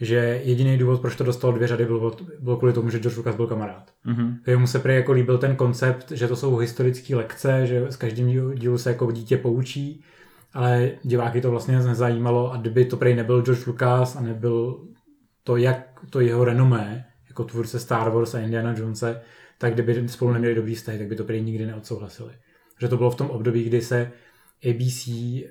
že 0.00 0.40
jediný 0.44 0.78
důvod, 0.78 1.00
proč 1.00 1.16
to 1.16 1.24
dostal 1.24 1.52
dvě 1.52 1.68
řady, 1.68 1.84
byl, 1.84 2.16
byl 2.40 2.56
kvůli 2.56 2.72
tomu, 2.72 2.90
že 2.90 2.98
George 2.98 3.16
Lucas 3.16 3.36
byl 3.36 3.46
kamarád. 3.46 3.92
Mm-hmm. 4.06 4.58
Mu 4.58 4.66
se 4.66 4.78
prý 4.78 4.94
jako 4.94 5.12
líbil 5.12 5.38
ten 5.38 5.56
koncept, 5.56 6.10
že 6.10 6.28
to 6.28 6.36
jsou 6.36 6.56
historické 6.56 7.16
lekce, 7.16 7.66
že 7.66 7.86
s 7.88 7.96
každým 7.96 8.54
dílu 8.54 8.78
se 8.78 8.90
jako 8.90 9.12
dítě 9.12 9.36
poučí, 9.36 10.04
ale 10.52 10.90
diváky 11.02 11.40
to 11.40 11.50
vlastně 11.50 11.76
nezajímalo 11.76 12.52
a 12.52 12.56
kdyby 12.56 12.84
to 12.84 12.96
prej 12.96 13.14
nebyl 13.14 13.42
George 13.42 13.66
Lucas 13.66 14.16
a 14.16 14.20
nebyl 14.20 14.80
to, 15.44 15.56
jak 15.56 16.00
to 16.10 16.20
jeho 16.20 16.44
renomé, 16.44 17.04
jako 17.28 17.44
tvůrce 17.44 17.78
Star 17.78 18.10
Wars 18.10 18.34
a 18.34 18.40
Indiana 18.40 18.74
Jonese, 18.78 19.20
tak 19.58 19.74
kdyby 19.74 20.08
spolu 20.08 20.32
neměli 20.32 20.54
dobrý 20.54 20.74
vztah, 20.74 20.98
tak 20.98 21.06
by 21.06 21.16
to 21.16 21.24
prý 21.24 21.42
nikdy 21.42 21.66
neodsouhlasili. 21.66 22.32
Že 22.80 22.88
to 22.88 22.96
bylo 22.96 23.10
v 23.10 23.16
tom 23.16 23.30
období, 23.30 23.64
kdy 23.64 23.82
se 23.82 24.12
ABC 24.70 25.08
uh, 25.08 25.42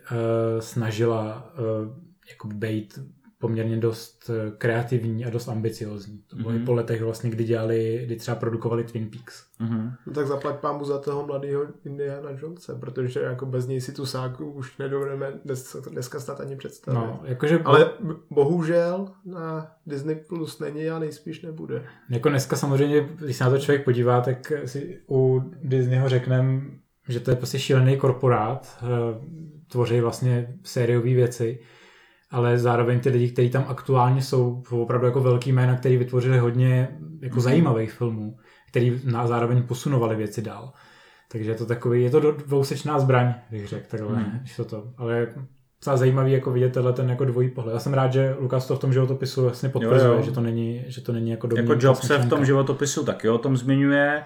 snažila 0.59 1.53
uh, 1.53 1.91
jako 2.29 2.47
být 2.47 2.99
poměrně 3.45 3.77
dost 3.77 4.29
eh, 4.29 4.51
kreativní 4.57 5.25
a 5.25 5.29
dost 5.29 5.47
ambiciozní. 5.47 6.21
To 6.27 6.35
bylo 6.35 6.49
mm-hmm. 6.49 6.61
i 6.61 6.65
po 6.65 6.73
letech 6.73 7.01
vlastně, 7.01 7.29
kdy 7.29 7.43
dělali, 7.43 8.01
kdy 8.05 8.15
třeba 8.15 8.35
produkovali 8.35 8.83
Twin 8.83 9.09
Peaks. 9.09 9.43
Mm-hmm. 9.61 9.91
No 10.07 10.13
tak 10.13 10.27
zaplať 10.27 10.55
pámu 10.55 10.85
za 10.85 10.97
toho 10.97 11.25
mladého 11.25 11.63
Indiana 11.85 12.29
Jonese, 12.41 12.75
protože 12.75 13.19
jako 13.19 13.45
bez 13.45 13.67
něj 13.67 13.81
si 13.81 13.91
tu 13.91 14.05
sáku 14.05 14.51
už 14.51 14.77
nedovedeme 14.77 15.33
dnes, 15.45 15.75
dneska 15.91 16.19
snad 16.19 16.39
ani 16.39 16.55
představit. 16.55 16.97
No, 16.97 17.21
jakože... 17.23 17.59
Ale 17.65 17.89
bohužel 18.29 19.07
na 19.25 19.71
Disney 19.85 20.15
Plus 20.15 20.59
není 20.59 20.89
a 20.89 20.99
nejspíš 20.99 21.41
nebude. 21.41 21.83
Jako 22.09 22.29
dneska 22.29 22.55
samozřejmě, 22.55 23.09
když 23.15 23.37
se 23.37 23.43
na 23.43 23.49
to 23.49 23.57
člověk 23.57 23.85
podívá, 23.85 24.21
tak 24.21 24.53
si 24.65 25.01
u 25.09 25.41
Disneyho 25.63 26.09
řekneme, 26.09 26.61
že 27.09 27.19
to 27.19 27.31
je 27.31 27.37
prostě 27.37 27.59
šílený 27.59 27.97
korporát, 27.97 28.77
eh, 28.81 28.85
tvoří 29.67 29.99
vlastně 29.99 30.55
sériové 30.63 31.13
věci, 31.13 31.59
ale 32.35 32.57
zároveň 32.57 32.99
ty 32.99 33.09
lidi, 33.09 33.31
kteří 33.31 33.49
tam 33.49 33.65
aktuálně 33.67 34.21
jsou, 34.21 34.63
jsou 34.67 34.81
opravdu 34.81 35.05
jako 35.05 35.21
velký 35.21 35.51
jména, 35.51 35.75
který 35.75 35.97
vytvořili 35.97 36.37
hodně 36.37 36.97
jako 37.21 37.35
mm-hmm. 37.35 37.41
zajímavých 37.41 37.91
filmů, 37.91 38.37
který 38.69 39.01
na, 39.03 39.27
zároveň 39.27 39.63
posunovali 39.63 40.15
věci 40.15 40.41
dál. 40.41 40.73
Takže 41.31 41.51
je 41.51 41.55
to 41.55 41.65
takový, 41.65 42.03
je 42.03 42.09
to 42.09 42.31
dvousečná 42.31 42.99
zbraň, 42.99 43.33
bych 43.51 43.67
řekl 43.67 43.85
takhle, 43.89 44.15
mm. 44.15 44.39
to 44.57 44.65
to. 44.65 44.83
Ale 44.97 45.27
docela 45.79 45.97
zajímavý 45.97 46.31
jako 46.31 46.51
vidět 46.51 46.73
tenhle 46.73 46.93
ten 46.93 47.09
jako 47.09 47.25
dvojí 47.25 47.49
pohled. 47.49 47.73
Já 47.73 47.79
jsem 47.79 47.93
rád, 47.93 48.13
že 48.13 48.35
Lukas 48.39 48.67
to 48.67 48.75
v 48.75 48.79
tom 48.79 48.93
životopisu 48.93 49.41
vlastně 49.41 49.69
potvrzuje, 49.69 50.11
jo, 50.11 50.17
jo. 50.17 50.21
že 50.21 50.31
to 50.31 50.41
není, 50.41 50.83
že 50.87 51.01
to 51.01 51.11
není 51.11 51.31
jako 51.31 51.49
Jako 51.55 51.75
Job 51.79 51.95
se 51.95 52.17
v 52.17 52.29
tom 52.29 52.45
životopisu 52.45 53.03
taky 53.03 53.29
o 53.29 53.37
tom 53.37 53.57
zmiňuje 53.57 54.23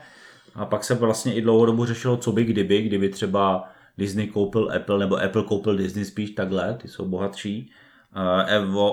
a 0.56 0.66
pak 0.66 0.84
se 0.84 0.96
vlastně 0.96 1.34
i 1.34 1.42
dlouho 1.42 1.66
dobu 1.66 1.86
řešilo, 1.86 2.18
co 2.18 2.32
by 2.32 2.44
kdyby, 2.44 2.82
kdyby 2.82 3.10
třeba 3.10 3.70
Disney 3.98 4.28
koupil 4.28 4.72
Apple, 4.76 5.00
nebo 5.00 5.16
Apple 5.24 5.44
koupil 5.44 5.78
Disney 5.78 6.06
spíš 6.06 6.32
takhle, 6.32 6.74
ty 6.82 6.88
jsou 6.88 7.06
bohatší. 7.06 7.72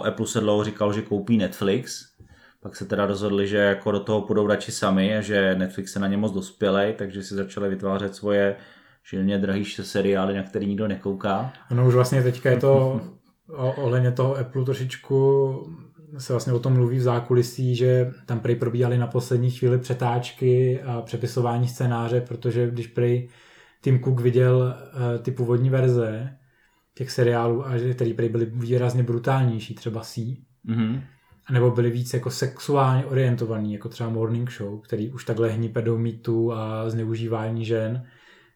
Apple 0.04 0.26
se 0.26 0.40
dlouho 0.40 0.64
říkal, 0.64 0.92
že 0.92 1.02
koupí 1.02 1.37
Netflix, 1.37 2.06
pak 2.61 2.76
se 2.76 2.85
teda 2.85 3.06
rozhodli, 3.06 3.49
že 3.49 3.56
jako 3.56 3.90
do 3.90 4.00
toho 4.00 4.23
půjdou 4.23 4.46
radši 4.46 4.73
sami 4.73 5.16
že 5.20 5.54
Netflix 5.54 5.92
se 5.92 6.00
na 6.00 6.06
ně 6.06 6.16
moc 6.16 6.32
dospělej, 6.32 6.92
takže 6.92 7.23
si 7.23 7.35
začali 7.35 7.68
vytvářet 7.68 8.14
svoje 8.14 8.56
šilně 9.02 9.38
drahý 9.38 9.64
seriály, 9.64 10.35
na 10.35 10.42
který 10.42 10.66
nikdo 10.66 10.88
nekouká. 10.88 11.52
Ano, 11.70 11.87
už 11.87 11.94
vlastně 11.94 12.23
teďka 12.23 12.50
je 12.50 12.56
to 12.56 13.00
ohledně 13.76 14.12
toho 14.12 14.37
Apple 14.37 14.64
trošičku 14.64 15.52
se 16.18 16.32
vlastně 16.32 16.52
o 16.52 16.58
tom 16.58 16.73
mluví 16.73 16.99
v 16.99 17.02
zákulisí, 17.02 17.76
že 17.76 18.12
tam 18.26 18.40
prej 18.40 18.56
probíhaly 18.56 18.99
na 18.99 19.06
poslední 19.06 19.50
chvíli 19.50 19.78
přetáčky 19.78 20.82
a 20.82 21.02
přepisování 21.02 21.68
scénáře, 21.68 22.20
protože 22.20 22.70
když 22.70 22.87
prej 22.87 23.28
Tim 23.80 24.00
Cook 24.04 24.20
viděl 24.20 24.56
uh, 24.56 25.23
ty 25.23 25.30
původní 25.30 25.70
verze 25.70 26.37
těch 26.96 27.10
seriálů, 27.10 27.66
a 27.66 27.78
že 27.78 27.94
který 27.94 28.12
byly 28.12 28.44
výrazně 28.44 29.02
brutálnější, 29.02 29.74
třeba 29.74 30.00
C, 30.00 30.20
mm-hmm. 30.68 31.02
nebo 31.50 31.70
byly 31.70 31.90
víc 31.90 32.14
jako 32.14 32.30
sexuálně 32.30 33.04
orientovaný, 33.04 33.72
jako 33.72 33.88
třeba 33.88 34.10
Morning 34.10 34.50
Show, 34.50 34.80
který 34.80 35.10
už 35.10 35.24
takhle 35.24 35.48
hnípe 35.48 35.82
do 35.82 35.98
mýtu 35.98 36.52
a 36.52 36.90
zneužívání 36.90 37.64
žen, 37.64 38.06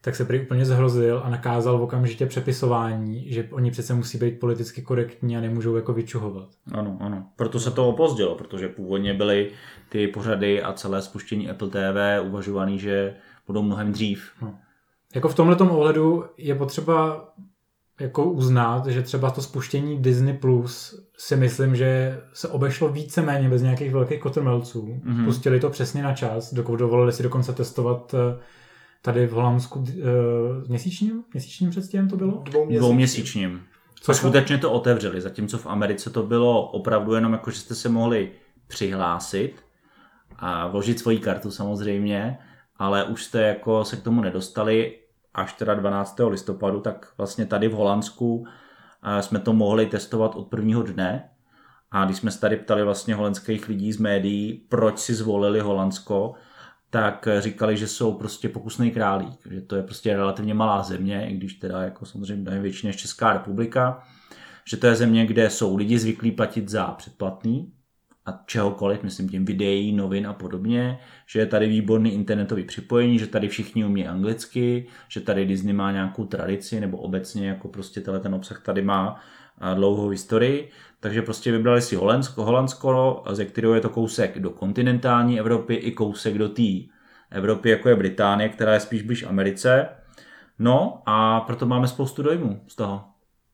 tak 0.03 0.15
se 0.15 0.25
prý 0.25 0.41
úplně 0.41 0.65
zhrozil 0.65 1.21
a 1.23 1.29
nakázal 1.29 1.83
okamžitě 1.83 2.25
přepisování, 2.25 3.31
že 3.31 3.47
oni 3.51 3.71
přece 3.71 3.93
musí 3.93 4.17
být 4.17 4.39
politicky 4.39 4.81
korektní 4.81 5.37
a 5.37 5.41
nemůžou 5.41 5.75
jako 5.75 5.93
vyčuhovat. 5.93 6.49
Ano, 6.71 6.97
ano. 6.99 7.25
Proto 7.35 7.59
se 7.59 7.71
to 7.71 7.89
opozdilo, 7.89 8.35
protože 8.35 8.67
původně 8.67 9.13
byly 9.13 9.51
ty 9.89 10.07
pořady 10.07 10.61
a 10.61 10.73
celé 10.73 11.01
spuštění 11.01 11.49
Apple 11.49 11.69
TV 11.69 12.27
uvažovaný, 12.27 12.79
že 12.79 13.15
budou 13.47 13.61
mnohem 13.61 13.91
dřív. 13.91 14.31
No. 14.41 14.55
Jako 15.15 15.29
v 15.29 15.35
tomhle 15.35 15.55
ohledu 15.57 16.25
je 16.37 16.55
potřeba 16.55 17.27
jako 18.01 18.25
uznat, 18.25 18.85
že 18.85 19.01
třeba 19.01 19.31
to 19.31 19.41
spuštění 19.41 20.01
Disney 20.01 20.33
Plus 20.33 21.03
si 21.17 21.35
myslím, 21.35 21.75
že 21.75 22.19
se 22.33 22.47
obešlo 22.47 22.89
víceméně 22.89 23.49
bez 23.49 23.61
nějakých 23.61 23.91
velkých 23.93 24.19
kotrmelců. 24.19 24.99
Mm-hmm. 25.05 25.25
Pustili 25.25 25.59
to 25.59 25.69
přesně 25.69 26.03
na 26.03 26.13
čas, 26.13 26.53
dokud 26.53 26.75
dovolili 26.75 27.13
si 27.13 27.23
dokonce 27.23 27.53
testovat 27.53 28.13
eh, 28.13 28.39
tady 29.01 29.27
v 29.27 29.31
Holandsku 29.31 29.79
uh, 29.79 29.85
měsíčním? 30.67 31.23
Měsíčním 31.33 31.69
předstihem 31.69 32.09
to 32.09 32.17
bylo? 32.17 32.31
Dvouměsíčním. 32.31 32.79
Dvouměsíčním. 32.79 33.61
Co 34.01 34.13
skutečně 34.13 34.57
to 34.57 34.71
otevřeli, 34.71 35.21
zatímco 35.21 35.57
v 35.57 35.67
Americe 35.67 36.09
to 36.09 36.23
bylo 36.23 36.71
opravdu 36.71 37.13
jenom 37.13 37.33
jako, 37.33 37.51
že 37.51 37.59
jste 37.59 37.75
se 37.75 37.89
mohli 37.89 38.31
přihlásit 38.67 39.53
a 40.35 40.67
vložit 40.67 40.99
svoji 40.99 41.17
kartu 41.19 41.51
samozřejmě, 41.51 42.37
ale 42.77 43.03
už 43.03 43.23
jste 43.23 43.41
jako 43.41 43.85
se 43.85 43.97
k 43.97 44.03
tomu 44.03 44.21
nedostali 44.21 45.00
až 45.33 45.53
teda 45.53 45.73
12. 45.73 46.19
listopadu, 46.27 46.79
tak 46.79 47.13
vlastně 47.17 47.45
tady 47.45 47.67
v 47.67 47.73
Holandsku 47.73 48.45
eh, 49.03 49.21
jsme 49.21 49.39
to 49.39 49.53
mohli 49.53 49.85
testovat 49.85 50.35
od 50.35 50.47
prvního 50.47 50.83
dne. 50.83 51.29
A 51.91 52.05
když 52.05 52.17
jsme 52.17 52.31
se 52.31 52.39
tady 52.39 52.57
ptali 52.57 52.83
vlastně 52.83 53.15
holandských 53.15 53.67
lidí 53.67 53.93
z 53.93 53.97
médií, 53.97 54.65
proč 54.69 54.99
si 54.99 55.15
zvolili 55.15 55.59
Holandsko, 55.59 56.33
tak 56.89 57.27
říkali, 57.39 57.77
že 57.77 57.87
jsou 57.87 58.13
prostě 58.13 58.49
pokusný 58.49 58.91
králík, 58.91 59.39
že 59.51 59.61
to 59.61 59.75
je 59.75 59.83
prostě 59.83 60.13
relativně 60.17 60.53
malá 60.53 60.83
země, 60.83 61.29
i 61.29 61.33
když 61.33 61.53
teda 61.53 61.81
jako 61.81 62.05
samozřejmě 62.05 62.59
většině 62.59 62.89
než 62.89 63.01
Česká 63.01 63.33
republika, 63.33 64.03
že 64.65 64.77
to 64.77 64.87
je 64.87 64.95
země, 64.95 65.25
kde 65.25 65.49
jsou 65.49 65.75
lidi 65.75 65.99
zvyklí 65.99 66.31
platit 66.31 66.69
za 66.69 66.85
předplatný 66.85 67.73
a 68.31 68.43
čehokoliv, 68.45 69.03
myslím 69.03 69.29
tím 69.29 69.45
videí, 69.45 69.91
novin 69.91 70.27
a 70.27 70.33
podobně, 70.33 70.99
že 71.27 71.39
je 71.39 71.45
tady 71.45 71.67
výborný 71.67 72.13
internetový 72.13 72.63
připojení, 72.63 73.19
že 73.19 73.27
tady 73.27 73.47
všichni 73.47 73.85
umí 73.85 74.07
anglicky, 74.07 74.87
že 75.07 75.21
tady 75.21 75.45
Disney 75.45 75.73
má 75.73 75.91
nějakou 75.91 76.25
tradici, 76.25 76.79
nebo 76.79 76.97
obecně 76.97 77.47
jako 77.47 77.67
prostě 77.67 78.01
tenhle 78.01 78.19
ten 78.19 78.35
obsah 78.35 78.63
tady 78.63 78.81
má 78.81 79.19
dlouhou 79.73 80.09
historii, 80.09 80.69
takže 80.99 81.21
prostě 81.21 81.51
vybrali 81.51 81.81
si 81.81 81.95
Holandsko, 81.95 82.43
Holandsko, 82.43 83.23
ze 83.31 83.45
kterého 83.45 83.73
je 83.73 83.81
to 83.81 83.89
kousek 83.89 84.39
do 84.39 84.49
kontinentální 84.49 85.39
Evropy 85.39 85.73
i 85.73 85.91
kousek 85.91 86.37
do 86.37 86.49
té 86.49 86.63
Evropy, 87.31 87.69
jako 87.69 87.89
je 87.89 87.95
Británie, 87.95 88.49
která 88.49 88.73
je 88.73 88.79
spíš 88.79 89.01
blíž 89.01 89.23
Americe. 89.23 89.87
No 90.59 91.01
a 91.05 91.41
proto 91.41 91.65
máme 91.65 91.87
spoustu 91.87 92.23
dojmů 92.23 92.61
z 92.67 92.75
toho. 92.75 93.03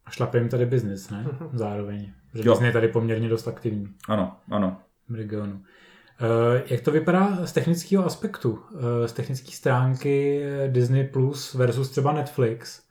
A 0.06 0.12
šlape 0.12 0.38
jim 0.38 0.50
tady 0.50 0.66
biznis, 0.66 1.10
ne? 1.10 1.26
Zároveň. 1.54 2.12
Že 2.34 2.42
jo. 2.46 2.54
Disney 2.54 2.70
je 2.70 2.74
tady 2.74 2.88
poměrně 2.88 3.30
dost 3.30 3.48
aktivní. 3.48 3.88
Ano, 4.08 4.36
ano. 4.52 4.78
V 5.10 5.16
regionu. 5.16 5.54
Uh, 5.54 6.62
jak 6.70 6.82
to 6.82 6.92
vypadá 6.92 7.46
z 7.46 7.54
technického 7.54 8.06
aspektu, 8.06 8.52
uh, 8.52 8.80
z 9.06 9.14
technické 9.14 9.52
stránky 9.52 10.44
Disney 10.68 11.04
Plus 11.04 11.54
versus 11.54 11.90
třeba 11.90 12.12
Netflix? 12.12 12.82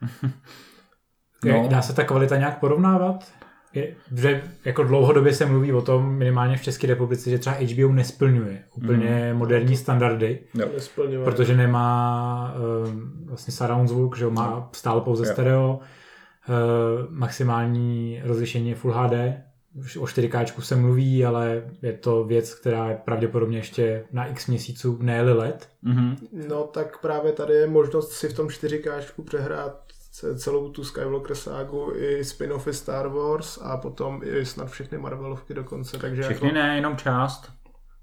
no. 1.45 1.69
Dá 1.69 1.83
se 1.83 1.95
ta 1.95 2.05
kvalita 2.05 2.37
nějak 2.37 2.61
porovnávat? 2.61 3.33
Je, 3.75 3.95
že 4.15 4.43
jako 4.65 4.83
dlouhodobě 4.83 5.35
se 5.35 5.47
mluví 5.47 5.73
o 5.73 5.83
tom, 5.83 6.15
minimálně 6.15 6.57
v 6.57 6.63
České 6.63 6.87
republice, 6.87 7.31
že 7.31 7.39
třeba 7.39 7.57
HBO 7.57 7.93
nesplňuje 7.93 8.65
úplně 8.75 9.31
mm. 9.33 9.39
moderní 9.39 9.77
standardy, 9.77 10.41
no, 10.55 10.67
protože 11.25 11.57
nemá 11.57 12.55
uh, 12.87 12.95
vlastně 13.29 13.53
surround 13.53 13.89
zvuk, 13.89 14.17
že 14.17 14.27
má 14.27 14.51
no. 14.51 14.69
stále 14.73 15.01
pouze 15.01 15.27
jo. 15.27 15.33
stereo, 15.33 15.81
uh, 15.81 15.87
maximální 17.09 18.21
rozlišení 18.25 18.75
Full 18.75 18.93
HD, 18.93 19.13
už 19.75 19.97
o 19.97 20.05
4K 20.05 20.61
se 20.61 20.77
mluví, 20.77 21.25
ale 21.25 21.63
je 21.83 21.93
to 21.93 22.25
věc, 22.25 22.55
která 22.55 22.89
je 22.89 22.99
pravděpodobně 23.05 23.59
ještě 23.59 24.05
na 24.13 24.27
x 24.27 24.47
měsíců, 24.47 24.99
ne 25.03 25.23
let. 25.23 25.69
Mm-hmm. 25.85 26.17
No 26.49 26.65
tak 26.65 27.01
právě 27.01 27.33
tady 27.33 27.55
je 27.55 27.67
možnost 27.67 28.13
si 28.13 28.29
v 28.29 28.37
tom 28.37 28.47
4K 28.47 29.03
přehrát 29.25 29.87
celou 30.37 30.69
tu 30.69 30.85
Skywalker 30.85 31.37
ságu 31.37 31.93
i 31.95 32.21
spin-offy 32.23 32.71
Star 32.71 33.09
Wars 33.09 33.59
a 33.63 33.77
potom 33.77 34.21
i 34.25 34.45
snad 34.45 34.71
všechny 34.71 34.99
Marvelovky 34.99 35.55
dokonce. 35.55 35.99
Takže 35.99 36.23
všechny 36.23 36.49
jako... 36.49 36.59
ne, 36.59 36.77
jenom 36.77 36.97
část. 36.97 37.53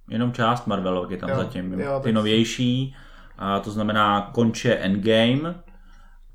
Jenom 0.10 0.32
část 0.32 0.68
Marvelovky 0.68 1.18
tam 1.18 1.30
jo, 1.30 1.36
zatím. 1.36 1.74
Jo, 1.74 2.00
ty 2.00 2.04
tak... 2.04 2.14
novější, 2.14 2.96
a 3.38 3.60
to 3.60 3.72
znamená 3.72 4.32
konče 4.34 4.76
Endgame 4.76 5.64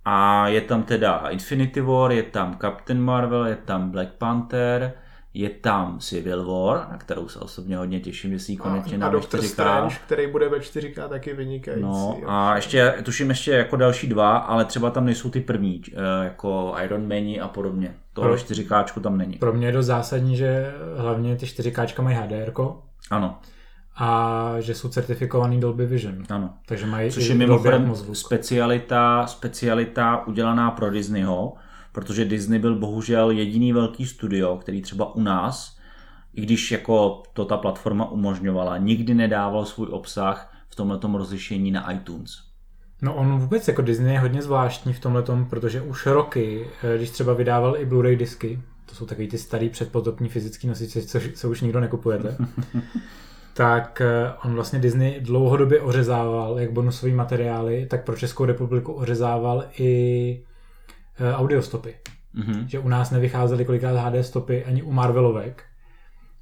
A 0.05 0.49
je 0.49 0.61
tam 0.61 0.83
teda 0.83 1.29
Infinity 1.29 1.81
War, 1.81 2.13
je 2.13 2.23
tam 2.23 2.59
Captain 2.61 3.01
Marvel, 3.01 3.47
je 3.47 3.57
tam 3.57 3.91
Black 3.91 4.13
Panther, 4.13 4.93
je 5.35 5.51
tam 5.51 5.99
Civil 5.99 6.47
War, 6.47 6.89
na 6.91 6.99
kterou 6.99 7.29
se 7.29 7.39
osobně 7.39 7.77
hodně 7.77 8.01
těším, 8.01 8.31
že 8.31 8.39
si 8.39 8.53
ji 8.53 8.57
konečně 8.57 8.97
a, 8.97 9.01
na 9.01 9.07
a 9.07 9.11
Doctor 9.11 9.41
4K. 9.41 9.45
Strange, 9.45 9.97
který 10.07 10.27
bude 10.27 10.49
ve 10.49 10.59
4K 10.59 11.09
taky 11.09 11.35
vynikající. 11.35 11.83
No 11.83 12.19
jo. 12.23 12.29
a 12.29 12.57
ještě, 12.57 12.95
tuším 13.03 13.29
ještě 13.29 13.51
jako 13.51 13.77
další 13.77 14.07
dva, 14.07 14.37
ale 14.37 14.65
třeba 14.65 14.91
tam 14.91 15.05
nejsou 15.05 15.31
ty 15.31 15.41
první, 15.41 15.83
eh, 15.93 16.25
jako 16.25 16.75
Iron 16.85 17.09
Man 17.09 17.43
a 17.43 17.49
podobně. 17.49 17.95
Tohle 18.13 18.31
Pro- 18.31 18.39
4K 18.39 19.01
tam 19.01 19.19
není. 19.19 19.35
Pro 19.35 19.53
mě 19.53 19.67
je 19.67 19.73
dost 19.73 19.87
zásadní, 19.87 20.37
že 20.37 20.73
hlavně 20.97 21.37
ty 21.37 21.47
4K 21.47 22.03
mají 22.03 22.17
HDR 22.17 22.53
Ano, 23.11 23.39
a 24.01 24.55
že 24.61 24.75
jsou 24.75 24.89
certifikovaný 24.89 25.61
Dolby 25.61 25.87
Vision. 25.87 26.25
ano. 26.31 26.55
Takže 26.67 26.87
mají 26.87 27.11
Což 27.11 27.29
je 27.29 27.35
mimochodem 27.35 27.95
specialita, 28.13 29.27
specialita 29.27 30.27
udělaná 30.27 30.71
pro 30.71 30.91
Disneyho, 30.91 31.55
protože 31.93 32.25
Disney 32.25 32.59
byl 32.59 32.79
bohužel 32.79 33.31
jediný 33.31 33.73
velký 33.73 34.07
studio, 34.07 34.57
který 34.57 34.83
třeba 34.83 35.15
u 35.15 35.21
nás, 35.21 35.79
i 36.35 36.41
když 36.41 36.71
jako 36.71 37.23
to 37.33 37.45
ta 37.45 37.57
platforma 37.57 38.11
umožňovala, 38.11 38.77
nikdy 38.79 39.15
nedával 39.15 39.65
svůj 39.65 39.89
obsah 39.91 40.55
v 40.69 40.77
tomhletom 40.77 41.15
rozlišení 41.15 41.71
na 41.71 41.93
iTunes. 41.93 42.31
No 43.03 43.15
on 43.15 43.39
vůbec 43.39 43.69
jako 43.69 43.83
Disney 43.83 44.13
je 44.13 44.21
hodně 44.21 44.43
zvláštní 44.43 44.93
v 44.93 45.01
tomhle 45.01 45.25
protože 45.51 45.83
už 45.83 46.07
roky, 46.07 46.67
eh, 46.83 46.97
když 46.97 47.11
třeba 47.11 47.33
vydával 47.33 47.77
i 47.77 47.87
Blu-ray 47.87 48.17
disky, 48.17 48.63
to 48.87 48.95
jsou 48.95 49.07
takový 49.07 49.29
ty 49.29 49.39
starý 49.39 49.69
předpotopní 49.69 50.29
fyzický 50.29 50.69
nosiče, 50.69 51.03
co, 51.03 51.19
co 51.35 51.51
už 51.51 51.61
nikdo 51.61 51.81
nekupujete, 51.81 52.37
tak 53.55 54.01
eh, 54.01 54.33
on 54.45 54.55
vlastně 54.55 54.79
Disney 54.79 55.21
dlouhodobě 55.21 55.81
ořezával 55.81 56.61
jak 56.61 56.73
bonusové 56.73 57.13
materiály, 57.13 57.87
tak 57.87 58.05
pro 58.05 58.17
Českou 58.17 58.45
republiku 58.45 58.93
ořezával 58.93 59.65
i 59.79 60.43
eh, 61.21 61.35
audiostopy. 61.35 61.95
Mhm. 62.35 62.69
Že 62.69 62.79
u 62.79 62.89
nás 62.89 63.11
nevycházely 63.11 63.65
kolikrát 63.65 63.97
HD 63.97 64.25
stopy 64.27 64.65
ani 64.65 64.83
u 64.83 64.93
Marvelovek, 64.93 65.63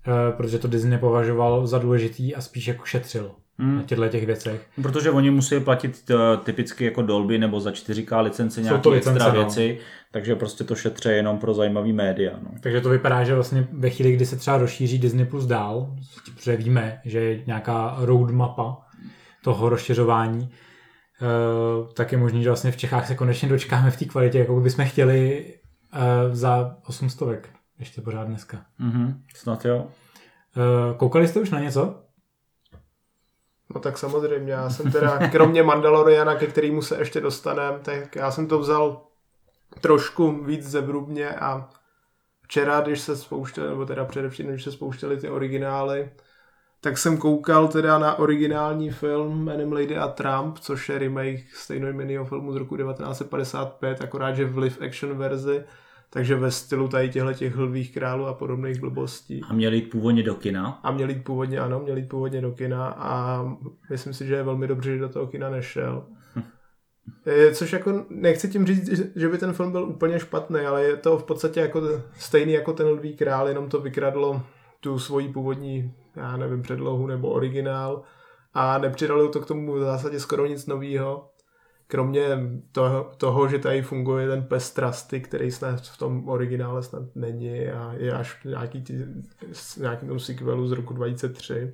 eh, 0.06 0.32
protože 0.36 0.58
to 0.58 0.68
Disney 0.68 0.98
považoval 0.98 1.66
za 1.66 1.78
důležitý 1.78 2.34
a 2.34 2.40
spíš 2.40 2.66
jako 2.66 2.84
šetřil 2.84 3.30
Hmm. 3.58 3.76
na 3.76 3.82
těchto 3.82 4.08
těch 4.08 4.26
věcech. 4.26 4.66
Protože 4.82 5.10
oni 5.10 5.30
musí 5.30 5.60
platit 5.60 6.10
typicky 6.44 6.84
jako 6.84 7.02
Dolby 7.02 7.38
nebo 7.38 7.60
za 7.60 7.70
4K 7.70 8.20
licence 8.20 8.62
nějaké 8.62 8.88
licence, 8.88 9.10
extra 9.10 9.32
no. 9.32 9.38
věci, 9.38 9.78
takže 10.16 10.34
prostě 10.34 10.64
to 10.64 10.74
šetře 10.74 11.12
jenom 11.12 11.38
pro 11.38 11.54
zajímavý 11.54 11.92
média. 11.92 12.32
No. 12.42 12.50
Takže 12.60 12.80
to 12.80 12.88
vypadá, 12.88 13.24
že 13.24 13.34
vlastně 13.34 13.68
ve 13.72 13.90
chvíli, 13.90 14.12
kdy 14.12 14.26
se 14.26 14.36
třeba 14.36 14.58
rozšíří 14.58 14.98
Disney 14.98 15.26
Plus 15.26 15.46
dál, 15.46 15.96
protože 16.34 16.56
víme, 16.56 17.00
že 17.04 17.20
je 17.20 17.44
nějaká 17.46 17.96
roadmapa 17.98 18.78
toho 19.44 19.68
rozšiřování, 19.68 20.50
eh, 20.50 21.92
tak 21.94 22.12
je 22.12 22.18
možný, 22.18 22.42
že 22.42 22.50
vlastně 22.50 22.72
v 22.72 22.76
Čechách 22.76 23.06
se 23.06 23.14
konečně 23.14 23.48
dočkáme 23.48 23.90
v 23.90 23.96
té 23.96 24.04
kvalitě, 24.04 24.38
jako 24.38 24.60
bychom 24.60 24.84
chtěli 24.84 25.54
eh, 25.92 26.36
za 26.36 26.76
800 26.86 27.48
ještě 27.78 28.00
pořád 28.00 28.24
dneska. 28.24 28.64
Mhm. 28.78 29.22
Snad 29.34 29.64
jo. 29.64 29.86
Eh, 30.56 30.94
Koukali 30.96 31.28
jste 31.28 31.40
už 31.40 31.50
na 31.50 31.60
něco? 31.60 32.02
No 33.74 33.80
tak 33.80 33.98
samozřejmě, 33.98 34.52
já 34.52 34.70
jsem 34.70 34.92
teda, 34.92 35.28
kromě 35.28 35.62
Mandaloriana, 35.62 36.34
ke 36.34 36.46
kterému 36.46 36.82
se 36.82 36.98
ještě 36.98 37.20
dostanem, 37.20 37.74
tak 37.82 38.16
já 38.16 38.30
jsem 38.30 38.46
to 38.46 38.58
vzal 38.58 39.05
trošku 39.80 40.44
víc 40.44 40.66
zevrubně 40.66 41.30
a 41.30 41.68
včera, 42.42 42.80
když 42.80 43.00
se 43.00 43.16
spouštěli, 43.16 43.68
nebo 43.68 43.86
teda 43.86 44.04
především, 44.04 44.46
když 44.46 44.64
se 44.64 44.72
spouštěli 44.72 45.16
ty 45.16 45.28
originály, 45.28 46.10
tak 46.80 46.98
jsem 46.98 47.18
koukal 47.18 47.68
teda 47.68 47.98
na 47.98 48.18
originální 48.18 48.90
film 48.90 49.44
jménem 49.44 49.72
Lady 49.72 49.96
a 49.96 50.08
Trump, 50.08 50.58
což 50.58 50.88
je 50.88 50.98
remake 50.98 51.44
stejnojmenného 51.54 52.24
filmu 52.24 52.52
z 52.52 52.56
roku 52.56 52.76
1955, 52.76 54.02
akorát, 54.02 54.32
že 54.32 54.44
v 54.44 54.58
live 54.58 54.86
action 54.86 55.18
verzi, 55.18 55.64
takže 56.10 56.36
ve 56.36 56.50
stylu 56.50 56.88
tady 56.88 57.08
těchto 57.08 57.32
těch 57.32 57.54
hlvých 57.54 57.94
králů 57.94 58.26
a 58.26 58.34
podobných 58.34 58.80
blbostí. 58.80 59.40
A 59.48 59.52
měli 59.52 59.76
jít 59.76 59.90
původně 59.90 60.22
do 60.22 60.34
kina. 60.34 60.80
A 60.82 60.90
měl 60.90 61.10
jít 61.10 61.24
původně, 61.24 61.60
ano, 61.60 61.80
měl 61.80 61.96
jít 61.96 62.08
původně 62.08 62.40
do 62.40 62.52
kina 62.52 62.88
a 62.88 63.44
myslím 63.90 64.14
si, 64.14 64.26
že 64.26 64.34
je 64.34 64.42
velmi 64.42 64.66
dobře, 64.66 64.94
že 64.94 65.00
do 65.00 65.08
toho 65.08 65.26
kina 65.26 65.50
nešel. 65.50 66.06
Eh, 67.26 67.54
Což 67.54 67.72
jako 67.72 68.04
nechci 68.10 68.48
tím 68.48 68.66
říct, 68.66 69.12
že- 69.16 69.28
by 69.28 69.38
ten 69.38 69.52
film 69.52 69.72
byl 69.72 69.84
úplně 69.84 70.18
špatný, 70.20 70.60
ale 70.60 70.84
je 70.84 70.96
to 70.96 71.18
v 71.18 71.24
podstatě 71.24 71.60
jako 71.60 71.80
stejný 72.18 72.52
jako 72.52 72.72
ten 72.72 72.86
Lví 72.86 73.16
král, 73.16 73.48
jenom 73.48 73.68
to 73.68 73.80
vykradlo 73.80 74.42
tu 74.80 74.98
svoji 74.98 75.28
původní, 75.32 75.94
já 76.16 76.36
nevím, 76.36 76.62
předlohu 76.62 77.06
nebo 77.06 77.28
originál 77.30 78.02
a 78.54 78.78
nepřidalo 78.78 79.28
to 79.28 79.40
k 79.40 79.46
tomu 79.46 79.72
v 79.74 79.80
zásadě 79.80 80.20
skoro 80.20 80.46
nic 80.46 80.66
nového. 80.66 81.30
Kromě 81.88 82.28
toho, 82.72 83.10
toho, 83.16 83.48
že 83.48 83.58
tady 83.58 83.82
funguje 83.82 84.28
ten 84.28 84.42
pestrasty, 84.42 85.20
který 85.20 85.50
snad 85.50 85.80
v 85.80 85.98
tom 85.98 86.28
originále 86.28 86.82
snad 86.82 87.02
není 87.14 87.68
a 87.68 87.92
je 87.96 88.12
až 88.12 88.32
v 88.32 88.44
nějaký, 88.44 88.84
nějakým 89.80 90.08
tom 90.08 90.18
sequelu 90.18 90.68
z 90.68 90.72
roku 90.72 90.94
2003. 90.94 91.72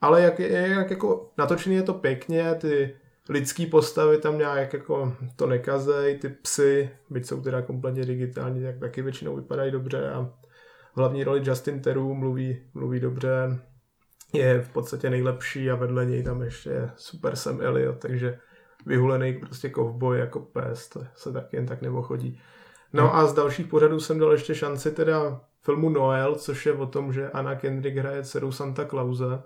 Ale 0.00 0.22
jak, 0.22 0.38
jak 0.40 0.90
jako 0.90 1.30
natočený 1.38 1.76
je 1.76 1.82
to 1.82 1.94
pěkně, 1.94 2.54
ty 2.54 2.94
lidský 3.28 3.66
postavy 3.66 4.18
tam 4.18 4.38
nějak 4.38 4.72
jako 4.72 5.16
to 5.36 5.46
nekazej, 5.46 6.18
ty 6.18 6.28
psy, 6.28 6.90
byť 7.10 7.26
jsou 7.26 7.42
teda 7.42 7.62
kompletně 7.62 8.04
digitální, 8.04 8.62
tak 8.62 8.78
taky 8.78 9.02
většinou 9.02 9.36
vypadají 9.36 9.72
dobře 9.72 10.10
a 10.10 10.30
v 10.94 10.96
hlavní 10.96 11.24
roli 11.24 11.42
Justin 11.44 11.80
Theroux 11.80 12.18
mluví, 12.18 12.62
mluví 12.74 13.00
dobře, 13.00 13.58
je 14.32 14.60
v 14.60 14.68
podstatě 14.68 15.10
nejlepší 15.10 15.70
a 15.70 15.74
vedle 15.74 16.06
něj 16.06 16.22
tam 16.22 16.42
ještě 16.42 16.70
je 16.70 16.90
super 16.96 17.36
Sam 17.36 17.60
Elliot, 17.60 17.98
takže 17.98 18.38
vyhulený 18.86 19.38
prostě 19.38 19.70
kovboj 19.70 20.18
jako 20.18 20.40
pes, 20.40 20.88
to 20.88 21.04
se 21.14 21.32
tak 21.32 21.52
jen 21.52 21.66
tak 21.66 21.82
neochodí. 21.82 22.40
No 22.92 23.16
a 23.16 23.26
z 23.26 23.34
dalších 23.34 23.66
pořadů 23.66 24.00
jsem 24.00 24.18
dal 24.18 24.32
ještě 24.32 24.54
šanci 24.54 24.90
teda 24.90 25.40
filmu 25.60 25.88
Noel, 25.88 26.34
což 26.34 26.66
je 26.66 26.72
o 26.72 26.86
tom, 26.86 27.12
že 27.12 27.30
Anna 27.30 27.54
Kendrick 27.54 27.96
hraje 27.96 28.22
dceru 28.22 28.52
Santa 28.52 28.84
Clause. 28.84 29.42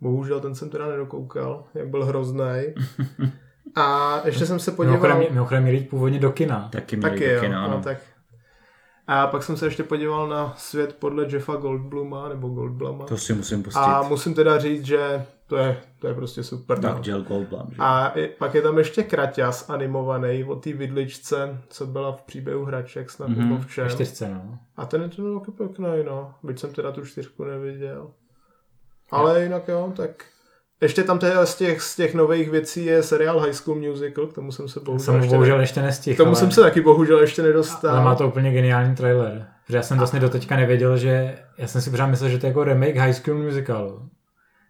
Bohužel 0.00 0.40
ten 0.40 0.54
jsem 0.54 0.70
teda 0.70 0.88
nedokoukal, 0.88 1.64
jak 1.74 1.88
byl 1.88 2.04
hrozný. 2.04 2.74
A 3.74 4.20
ještě 4.24 4.46
jsem 4.46 4.58
se 4.58 4.70
podíval... 4.70 5.00
Mimochodem, 5.00 5.32
mimochodem 5.34 5.62
měli 5.62 5.78
jít 5.78 5.88
původně 5.88 6.18
do 6.18 6.30
kina. 6.32 6.68
Taky 6.72 6.96
měli 6.96 7.12
Taky 7.12 7.28
do 7.28 7.34
jo, 7.34 7.40
kina, 7.40 7.60
no, 7.68 7.74
ano. 7.74 7.82
tak. 7.84 7.98
A 9.06 9.26
pak 9.26 9.42
jsem 9.42 9.56
se 9.56 9.66
ještě 9.66 9.82
podíval 9.82 10.28
na 10.28 10.54
svět 10.56 10.96
podle 10.98 11.26
Jeffa 11.30 11.56
Goldbluma, 11.56 12.28
nebo 12.28 12.48
Goldbluma. 12.48 13.04
To 13.04 13.16
si 13.16 13.34
musím 13.34 13.62
pustit. 13.62 13.78
A 13.78 14.02
musím 14.02 14.34
teda 14.34 14.58
říct, 14.58 14.84
že 14.84 15.26
to 15.46 15.56
je, 15.56 15.80
to 15.98 16.06
je 16.08 16.14
prostě 16.14 16.42
super. 16.42 16.82
no. 16.82 16.88
Tak 16.94 17.06
Jill 17.06 17.22
Goldblum. 17.22 17.66
Že? 17.70 17.76
A 17.78 18.18
je, 18.18 18.28
pak 18.28 18.54
je 18.54 18.62
tam 18.62 18.78
ještě 18.78 19.02
kraťas 19.02 19.70
animovaný 19.70 20.44
o 20.44 20.56
té 20.56 20.72
vidličce, 20.72 21.58
co 21.68 21.86
byla 21.86 22.12
v 22.12 22.22
příběhu 22.22 22.64
hraček 22.64 23.10
snad 23.10 23.28
Mhm, 23.28 23.38
mm-hmm. 23.38 23.48
nebo 23.48 23.60
v 23.60 23.72
čem. 23.72 23.88
Čtyřce, 23.88 24.30
no. 24.34 24.58
A 24.76 24.86
ten 24.86 25.02
je 25.02 25.08
to 25.08 25.40
taky 25.40 25.50
pěkný, 25.52 26.04
no. 26.06 26.34
Byť 26.42 26.58
jsem 26.58 26.72
teda 26.72 26.92
tu 26.92 27.04
čtyřku 27.06 27.44
neviděl. 27.44 28.10
Ale 29.10 29.42
jinak 29.42 29.68
jo, 29.68 29.92
tak... 29.96 30.10
Ještě 30.82 31.02
tam 31.04 31.18
teda 31.18 31.46
z 31.46 31.56
těch, 31.56 31.82
z 31.82 31.96
těch 31.96 32.14
nových 32.14 32.50
věcí 32.50 32.84
je 32.84 33.02
seriál 33.02 33.40
High 33.40 33.52
School 33.52 33.76
Musical, 33.78 34.26
k 34.26 34.32
tomu 34.32 34.52
jsem 34.52 34.68
se 34.68 34.80
bohužel, 34.80 35.04
Jsem 35.04 35.14
ještě, 35.16 35.30
bohužel 35.30 35.56
ne... 35.56 35.62
ještě 35.62 35.82
nestihl. 35.82 36.14
k 36.14 36.16
tomu 36.16 36.28
ale- 36.28 36.36
jsem 36.36 36.50
se 36.50 36.60
taky 36.60 36.80
bohužel 36.80 37.20
ještě 37.20 37.42
nedostal. 37.42 37.90
Ale 37.90 38.04
má 38.04 38.14
to 38.14 38.28
úplně 38.28 38.52
geniální 38.52 38.94
trailer. 38.94 39.46
Protože 39.66 39.76
já 39.76 39.82
jsem 39.82 39.98
vlastně 39.98 40.20
doteďka 40.20 40.56
nevěděl, 40.56 40.96
že... 40.96 41.38
Já 41.58 41.66
jsem 41.66 41.80
si 41.80 41.90
pořád 41.90 42.06
myslel, 42.06 42.30
že 42.30 42.38
to 42.38 42.46
je 42.46 42.48
jako 42.48 42.64
remake 42.64 42.96
High 42.96 43.12
School 43.12 43.38
Musicalu. 43.38 44.08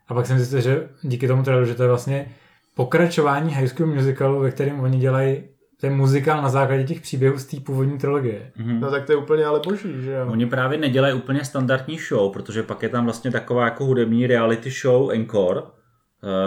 A 0.08 0.14
pak 0.14 0.26
jsem 0.26 0.38
zjistil, 0.38 0.60
že 0.60 0.88
díky 1.02 1.28
tomu 1.28 1.42
traileru, 1.42 1.66
že 1.68 1.74
to 1.74 1.82
je 1.82 1.88
vlastně 1.88 2.34
pokračování 2.74 3.54
High 3.54 3.68
School 3.68 3.86
Musicalu, 3.94 4.40
ve 4.40 4.50
kterém 4.50 4.80
oni 4.80 4.98
dělají 4.98 5.42
ten 5.80 5.96
muzikál 5.96 6.42
na 6.42 6.48
základě 6.48 6.84
těch 6.84 7.00
příběhů 7.00 7.38
z 7.38 7.44
té 7.44 7.56
původní 7.60 7.98
trilogie. 7.98 8.52
Mhm. 8.56 8.80
No 8.80 8.90
tak 8.90 9.06
to 9.06 9.12
je 9.12 9.16
úplně 9.16 9.44
ale 9.44 9.60
boží, 9.64 10.02
že 10.02 10.12
jo. 10.12 10.26
Oni 10.30 10.46
právě 10.46 10.78
nedělají 10.78 11.14
úplně 11.14 11.44
standardní 11.44 11.98
show, 11.98 12.32
protože 12.32 12.62
pak 12.62 12.82
je 12.82 12.88
tam 12.88 13.04
vlastně 13.04 13.30
taková 13.30 13.64
jako 13.64 13.84
hudební 13.84 14.26
reality 14.26 14.70
show 14.70 15.10
Encore 15.10 15.60
uh, 15.60 15.68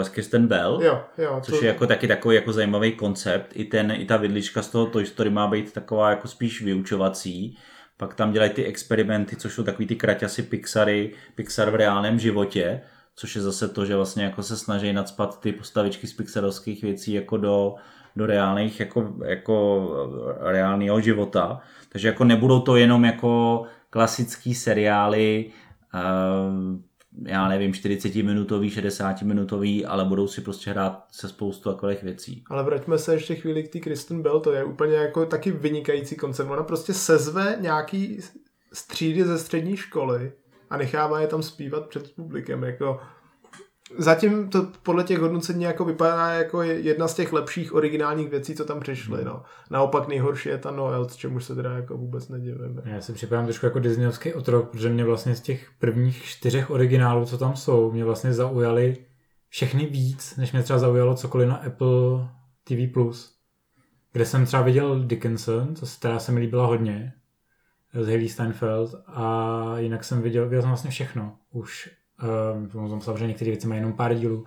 s 0.02 0.10
Kristen 0.10 0.48
Bell. 0.48 0.80
Jo, 0.84 1.02
jo. 1.18 1.40
Což 1.44 1.62
je 1.62 1.68
jako 1.68 1.88
taky 1.88 2.08
takový 2.08 2.36
jako 2.36 2.54
zajímavý 2.54 2.92
koncept. 2.92 3.48
I, 3.54 3.66
ten, 3.66 3.92
I 3.92 4.06
ta 4.06 4.18
vidlička 4.18 4.62
z 4.62 4.70
toho 4.70 4.86
Toy 4.86 5.06
Story 5.06 5.30
má 5.30 5.48
být 5.48 5.74
taková 5.74 6.10
jako 6.10 6.28
spíš 6.28 6.62
vyučovací. 6.62 7.58
Pak 7.98 8.14
tam 8.14 8.32
dělají 8.32 8.52
ty 8.52 8.66
experimenty, 8.66 9.36
což 9.36 9.54
jsou 9.54 9.64
takový 9.64 9.88
ty 9.88 9.96
kraťasy 9.96 10.44
Pixary, 10.44 11.14
Pixar 11.36 11.70
v 11.72 11.76
reálném 11.76 12.20
životě, 12.20 12.82
což 13.16 13.36
je 13.36 13.42
zase 13.42 13.68
to, 13.68 13.86
že 13.86 13.96
vlastně 13.96 14.24
jako 14.24 14.44
se 14.44 14.58
snaží 14.58 14.94
nadspat 14.94 15.40
ty 15.40 15.52
postavičky 15.52 16.08
z 16.08 16.14
pixarovských 16.14 16.84
věcí 16.84 17.14
jako 17.14 17.38
do, 17.38 17.76
do 18.16 18.26
reálných, 18.26 18.80
jako, 18.80 19.14
jako 19.26 19.90
reálného 20.40 21.02
života. 21.02 21.62
Takže 21.90 22.08
jako 22.08 22.24
nebudou 22.24 22.60
to 22.60 22.76
jenom 22.76 23.06
jako 23.06 23.64
klasický 23.90 24.56
seriály, 24.56 25.52
uh, 25.94 26.80
já 27.26 27.48
nevím, 27.48 27.74
40 27.74 28.16
minutový, 28.16 28.70
60 28.70 29.22
minutový, 29.22 29.86
ale 29.86 30.06
budou 30.06 30.28
si 30.28 30.42
prostě 30.42 30.72
hrát 30.72 31.06
se 31.12 31.30
spoustu 31.30 31.72
takových 31.72 32.04
věcí. 32.04 32.44
Ale 32.50 32.64
vraťme 32.64 32.98
se 32.98 33.14
ještě 33.14 33.36
chvíli 33.36 33.64
k 33.64 33.72
té 33.72 33.80
Kristen 33.80 34.22
Bell, 34.22 34.40
to 34.40 34.52
je 34.52 34.64
úplně 34.64 34.96
jako 34.96 35.26
taky 35.26 35.52
vynikající 35.52 36.16
koncept. 36.16 36.50
Ona 36.50 36.64
prostě 36.64 36.94
sezve 36.94 37.58
nějaký 37.60 38.20
střídy 38.74 39.24
ze 39.24 39.40
střední 39.40 39.78
školy 39.78 40.32
a 40.70 40.78
nechává 40.78 41.20
je 41.20 41.28
tam 41.28 41.44
zpívat 41.44 41.88
před 41.88 42.16
publikem. 42.16 42.64
Jako 42.64 43.00
zatím 43.98 44.50
to 44.50 44.68
podle 44.84 45.04
těch 45.04 45.20
hodnocení 45.20 45.64
jako 45.64 45.86
vypadá 45.86 46.30
jako 46.30 46.62
jedna 46.62 47.08
z 47.08 47.14
těch 47.14 47.34
lepších 47.34 47.74
originálních 47.74 48.30
věcí, 48.30 48.56
co 48.56 48.66
tam 48.66 48.80
přišly. 48.80 49.26
No. 49.26 49.44
Naopak 49.70 50.08
nejhorší 50.08 50.50
je 50.50 50.58
ta 50.58 50.72
Noel, 50.72 51.06
čemu 51.16 51.40
se 51.40 51.56
teda 51.56 51.74
jako 51.74 51.98
vůbec 51.98 52.30
nedivíme. 52.30 52.82
Já 52.86 53.02
si 53.02 53.14
připadám 53.14 53.46
trošku 53.46 53.66
jako 53.66 53.80
Disneyovský 53.80 54.34
otrok, 54.34 54.70
protože 54.70 54.90
mě 54.90 55.04
vlastně 55.04 55.36
z 55.36 55.42
těch 55.42 55.72
prvních 55.80 56.24
čtyřech 56.24 56.70
originálů, 56.70 57.26
co 57.26 57.38
tam 57.38 57.56
jsou, 57.56 57.92
mě 57.92 58.06
vlastně 58.06 58.34
zaujaly 58.34 58.98
všechny 59.50 59.86
víc, 59.86 60.36
než 60.36 60.52
mě 60.52 60.64
třeba 60.64 60.80
zaujalo 60.80 61.16
cokoliv 61.16 61.50
na 61.50 61.56
Apple 61.56 62.30
TV+. 62.64 62.76
Kde 64.12 64.26
jsem 64.26 64.46
třeba 64.46 64.64
viděl 64.64 65.04
Dickinson, 65.04 65.76
co 65.76 65.86
která 65.86 66.20
se 66.20 66.32
mi 66.32 66.40
líbila 66.40 66.66
hodně, 66.66 67.14
z 67.94 68.06
Haley 68.06 68.30
Steinfeld 68.30 68.96
a 69.08 69.76
jinak 69.78 70.04
jsem 70.04 70.22
viděl, 70.22 70.44
viděl 70.44 70.62
jsem 70.62 70.70
vlastně 70.70 70.92
všechno. 70.92 71.36
Už 71.52 71.90
um, 72.76 73.02
samozřejmě 73.02 73.28
některé 73.28 73.52
věci 73.52 73.68
mají 73.68 73.80
jenom 73.80 73.94
pár 73.94 74.14
dílů, 74.14 74.46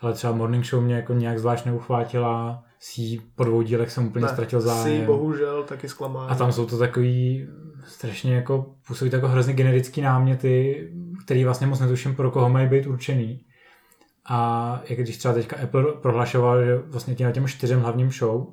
ale 0.00 0.12
třeba 0.12 0.32
Morning 0.32 0.64
Show 0.64 0.82
mě 0.82 0.94
jako 0.94 1.12
nějak 1.12 1.38
zvlášť 1.38 1.66
neuchvátila, 1.66 2.64
si 2.80 3.18
po 3.34 3.44
dvou 3.44 3.62
dílech 3.62 3.90
jsem 3.90 4.06
úplně 4.06 4.26
ne, 4.26 4.32
ztratil 4.32 4.60
zájem. 4.60 5.00
Si 5.00 5.06
bohužel 5.06 5.62
taky 5.62 5.88
zklamání. 5.88 6.30
A 6.30 6.34
tam 6.34 6.52
jsou 6.52 6.66
to 6.66 6.78
takový 6.78 7.48
strašně 7.86 8.34
jako, 8.34 8.74
působí 8.86 9.10
jako 9.12 9.28
hrozně 9.28 9.54
generický 9.54 10.00
náměty, 10.00 10.88
který 11.24 11.44
vlastně 11.44 11.66
moc 11.66 11.80
netuším, 11.80 12.14
pro 12.14 12.30
koho 12.30 12.48
mají 12.48 12.68
být 12.68 12.86
určený. 12.86 13.40
A 14.30 14.80
jak 14.88 14.98
když 14.98 15.18
třeba 15.18 15.34
teďka 15.34 15.56
Apple 15.62 15.84
prohlašoval, 16.02 16.64
že 16.64 16.76
vlastně 16.76 17.14
těm, 17.14 17.32
těm 17.32 17.46
čtyřem 17.46 17.80
hlavním 17.80 18.10
show, 18.10 18.46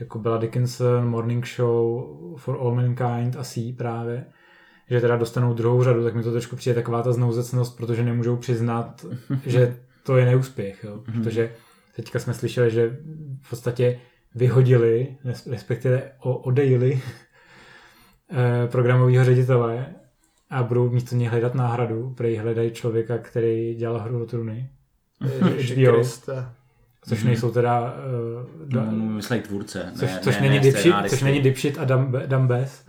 jako 0.00 0.18
byla 0.18 0.38
Dickinson, 0.38 1.08
Morning 1.08 1.46
Show, 1.46 2.04
For 2.36 2.56
All 2.60 2.74
Mankind 2.74 3.36
a 3.36 3.44
C 3.44 3.72
právě, 3.78 4.26
že 4.90 5.00
teda 5.00 5.16
dostanou 5.16 5.54
druhou 5.54 5.84
řadu, 5.84 6.04
tak 6.04 6.14
mi 6.14 6.22
to 6.22 6.32
trošku 6.32 6.56
přijde 6.56 6.74
taková 6.74 7.02
ta 7.02 7.12
znouzecnost, 7.12 7.76
protože 7.76 8.02
nemůžou 8.02 8.36
přiznat, 8.36 9.06
že 9.46 9.76
to 10.02 10.16
je 10.16 10.26
neúspěch, 10.26 10.84
jo? 10.84 11.02
Mhm. 11.06 11.22
protože 11.22 11.52
teďka 11.96 12.18
jsme 12.18 12.34
slyšeli, 12.34 12.70
že 12.70 12.98
v 13.42 13.50
podstatě 13.50 14.00
vyhodili, 14.34 15.16
respektive 15.50 16.12
odejili 16.20 17.02
eh, 18.30 18.68
programového 18.68 19.24
ředitele 19.24 19.86
a 20.50 20.62
budou 20.62 20.90
místo 20.90 21.16
něj 21.16 21.28
hledat 21.28 21.54
náhradu, 21.54 22.14
protože 22.16 22.40
hledají 22.40 22.70
člověka, 22.70 23.18
který 23.18 23.74
dělal 23.74 23.98
hru 23.98 24.22
o 24.22 24.26
truny. 24.26 24.70
HBO, 25.74 26.02
což 27.02 27.18
mhm. 27.18 27.26
nejsou 27.26 27.50
teda... 27.50 27.94
Uh, 28.62 28.68
da, 28.68 28.84
no, 28.84 29.04
myslej 29.04 29.40
tvůrce. 29.40 29.92
Což, 29.98 30.10
ne, 30.10 30.20
což, 30.22 30.34
ne, 30.34 30.40
není, 30.40 30.54
ne, 30.54 30.60
dipshit, 30.60 30.94
což 31.08 31.22
není 31.22 31.40
Dipshit 31.40 31.78
a 31.78 31.84
Dumbes. 32.26 32.84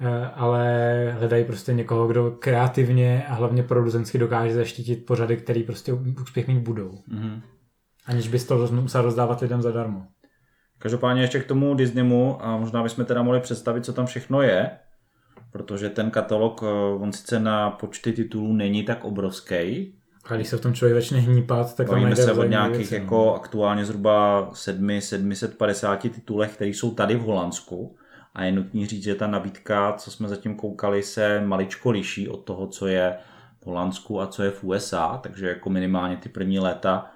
Uh, 0.00 0.06
ale 0.34 1.16
hledají 1.18 1.44
prostě 1.44 1.72
někoho, 1.72 2.06
kdo 2.06 2.30
kreativně 2.30 3.24
a 3.28 3.34
hlavně 3.34 3.62
producensky 3.62 4.18
dokáže 4.18 4.54
zaštítit 4.54 5.06
pořady, 5.06 5.36
který 5.36 5.62
prostě 5.62 5.92
úspěch 5.92 6.48
mít 6.48 6.58
budou. 6.58 6.90
Mm-hmm. 6.90 7.40
Aniž 8.06 8.28
bys 8.28 8.44
to 8.44 8.68
musel 8.72 9.02
rozdávat 9.02 9.40
lidem 9.40 9.62
zadarmo. 9.62 10.06
Každopádně 10.78 11.22
ještě 11.22 11.40
k 11.40 11.46
tomu 11.46 11.74
Disneymu 11.74 12.44
a 12.44 12.56
možná 12.56 12.82
bychom 12.82 13.04
teda 13.04 13.22
mohli 13.22 13.40
představit, 13.40 13.84
co 13.84 13.92
tam 13.92 14.06
všechno 14.06 14.42
je, 14.42 14.70
protože 15.52 15.88
ten 15.88 16.10
katalog, 16.10 16.60
eh, 16.62 16.66
on 17.02 17.12
sice 17.12 17.40
na 17.40 17.70
počty 17.70 18.12
titulů 18.12 18.52
není 18.52 18.82
tak 18.82 19.04
obrovský, 19.04 19.94
a 20.26 20.36
když 20.36 20.48
se 20.48 20.56
v 20.56 20.60
tom 20.60 20.74
člověk 20.74 20.94
začne 21.02 21.18
hnípat, 21.18 21.76
tak 21.76 21.86
Bavíme 21.86 22.16
se 22.16 22.32
o 22.32 22.44
nějakých 22.44 22.78
věci, 22.78 22.98
no. 22.98 23.02
jako 23.02 23.34
aktuálně 23.34 23.84
zhruba 23.84 24.48
7, 24.52 25.00
750 25.00 25.96
titulech, 25.96 26.54
které 26.54 26.70
jsou 26.70 26.94
tady 26.94 27.16
v 27.16 27.20
Holandsku. 27.20 27.96
A 28.34 28.44
je 28.44 28.52
nutný 28.52 28.86
říct, 28.86 29.02
že 29.02 29.14
ta 29.14 29.26
nabídka, 29.26 29.92
co 29.92 30.10
jsme 30.10 30.28
zatím 30.28 30.56
koukali, 30.56 31.02
se 31.02 31.40
maličko 31.40 31.90
liší 31.90 32.28
od 32.28 32.36
toho, 32.36 32.66
co 32.66 32.86
je 32.86 33.18
v 33.60 33.66
Holandsku 33.66 34.20
a 34.20 34.26
co 34.26 34.42
je 34.42 34.50
v 34.50 34.64
USA, 34.64 35.20
takže 35.22 35.48
jako 35.48 35.70
minimálně 35.70 36.16
ty 36.16 36.28
první 36.28 36.58
léta 36.58 37.10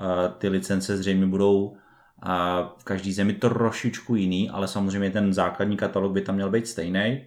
eh, 0.00 0.32
ty 0.38 0.48
licence 0.48 0.96
zřejmě 0.96 1.26
budou 1.26 1.76
eh, 1.76 2.28
v 2.76 2.84
každý 2.84 3.12
zemi 3.12 3.32
trošičku 3.32 4.14
jiný, 4.14 4.50
ale 4.50 4.68
samozřejmě 4.68 5.10
ten 5.10 5.32
základní 5.32 5.76
katalog 5.76 6.12
by 6.12 6.20
tam 6.20 6.34
měl 6.34 6.50
být 6.50 6.68
stejný. 6.68 7.26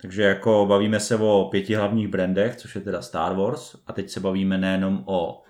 Takže 0.00 0.22
jako 0.22 0.66
bavíme 0.68 1.00
se 1.00 1.16
o 1.16 1.48
pěti 1.50 1.74
hlavních 1.74 2.08
brandech, 2.08 2.56
což 2.56 2.74
je 2.74 2.80
teda 2.80 3.02
Star 3.02 3.34
Wars 3.34 3.76
a 3.86 3.92
teď 3.92 4.10
se 4.10 4.20
bavíme 4.20 4.58
nejenom 4.58 5.02
o 5.06 5.42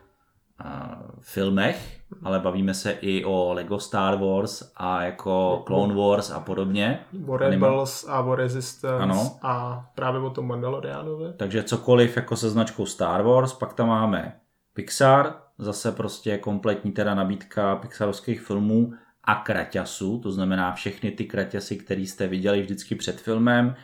a, 0.59 1.03
filmech, 1.21 1.96
ale 2.23 2.41
bavíme 2.41 2.75
se 2.75 2.93
i 2.93 3.25
o 3.25 3.53
Lego 3.53 3.79
Star 3.79 4.19
Wars 4.19 4.73
a 4.77 5.03
jako 5.03 5.63
Clone 5.67 5.95
Wars 5.95 6.31
a 6.31 6.41
podobně. 6.41 7.01
O 7.27 7.37
Rebels 7.37 8.07
a 8.09 8.21
o 8.21 8.35
Resistance 8.35 9.03
ano. 9.03 9.39
a 9.43 9.87
právě 9.95 10.21
o 10.21 10.31
tom 10.31 10.47
Mandalorianovi. 10.47 11.33
Takže 11.37 11.63
cokoliv 11.63 12.17
jako 12.17 12.37
se 12.37 12.51
značkou 12.51 12.87
Star 12.87 13.23
Wars, 13.23 13.53
pak 13.53 13.75
tam 13.75 13.89
máme 13.89 14.37
Pixar, 14.75 15.35
zase 15.59 15.93
prostě 15.93 16.39
kompletní 16.39 16.93
teda 16.93 17.15
nabídka 17.15 17.77
pixarovských 17.77 18.41
filmů 18.41 18.93
a 19.25 19.35
kraťasů, 19.35 20.19
to 20.19 20.33
znamená 20.33 20.73
všechny 20.73 21.11
ty 21.11 21.25
kraťasy, 21.25 21.77
které 21.77 22.01
jste 22.01 22.27
viděli 22.27 22.63
vždycky 22.63 22.95
před 22.95 23.21
filmem, 23.21 23.75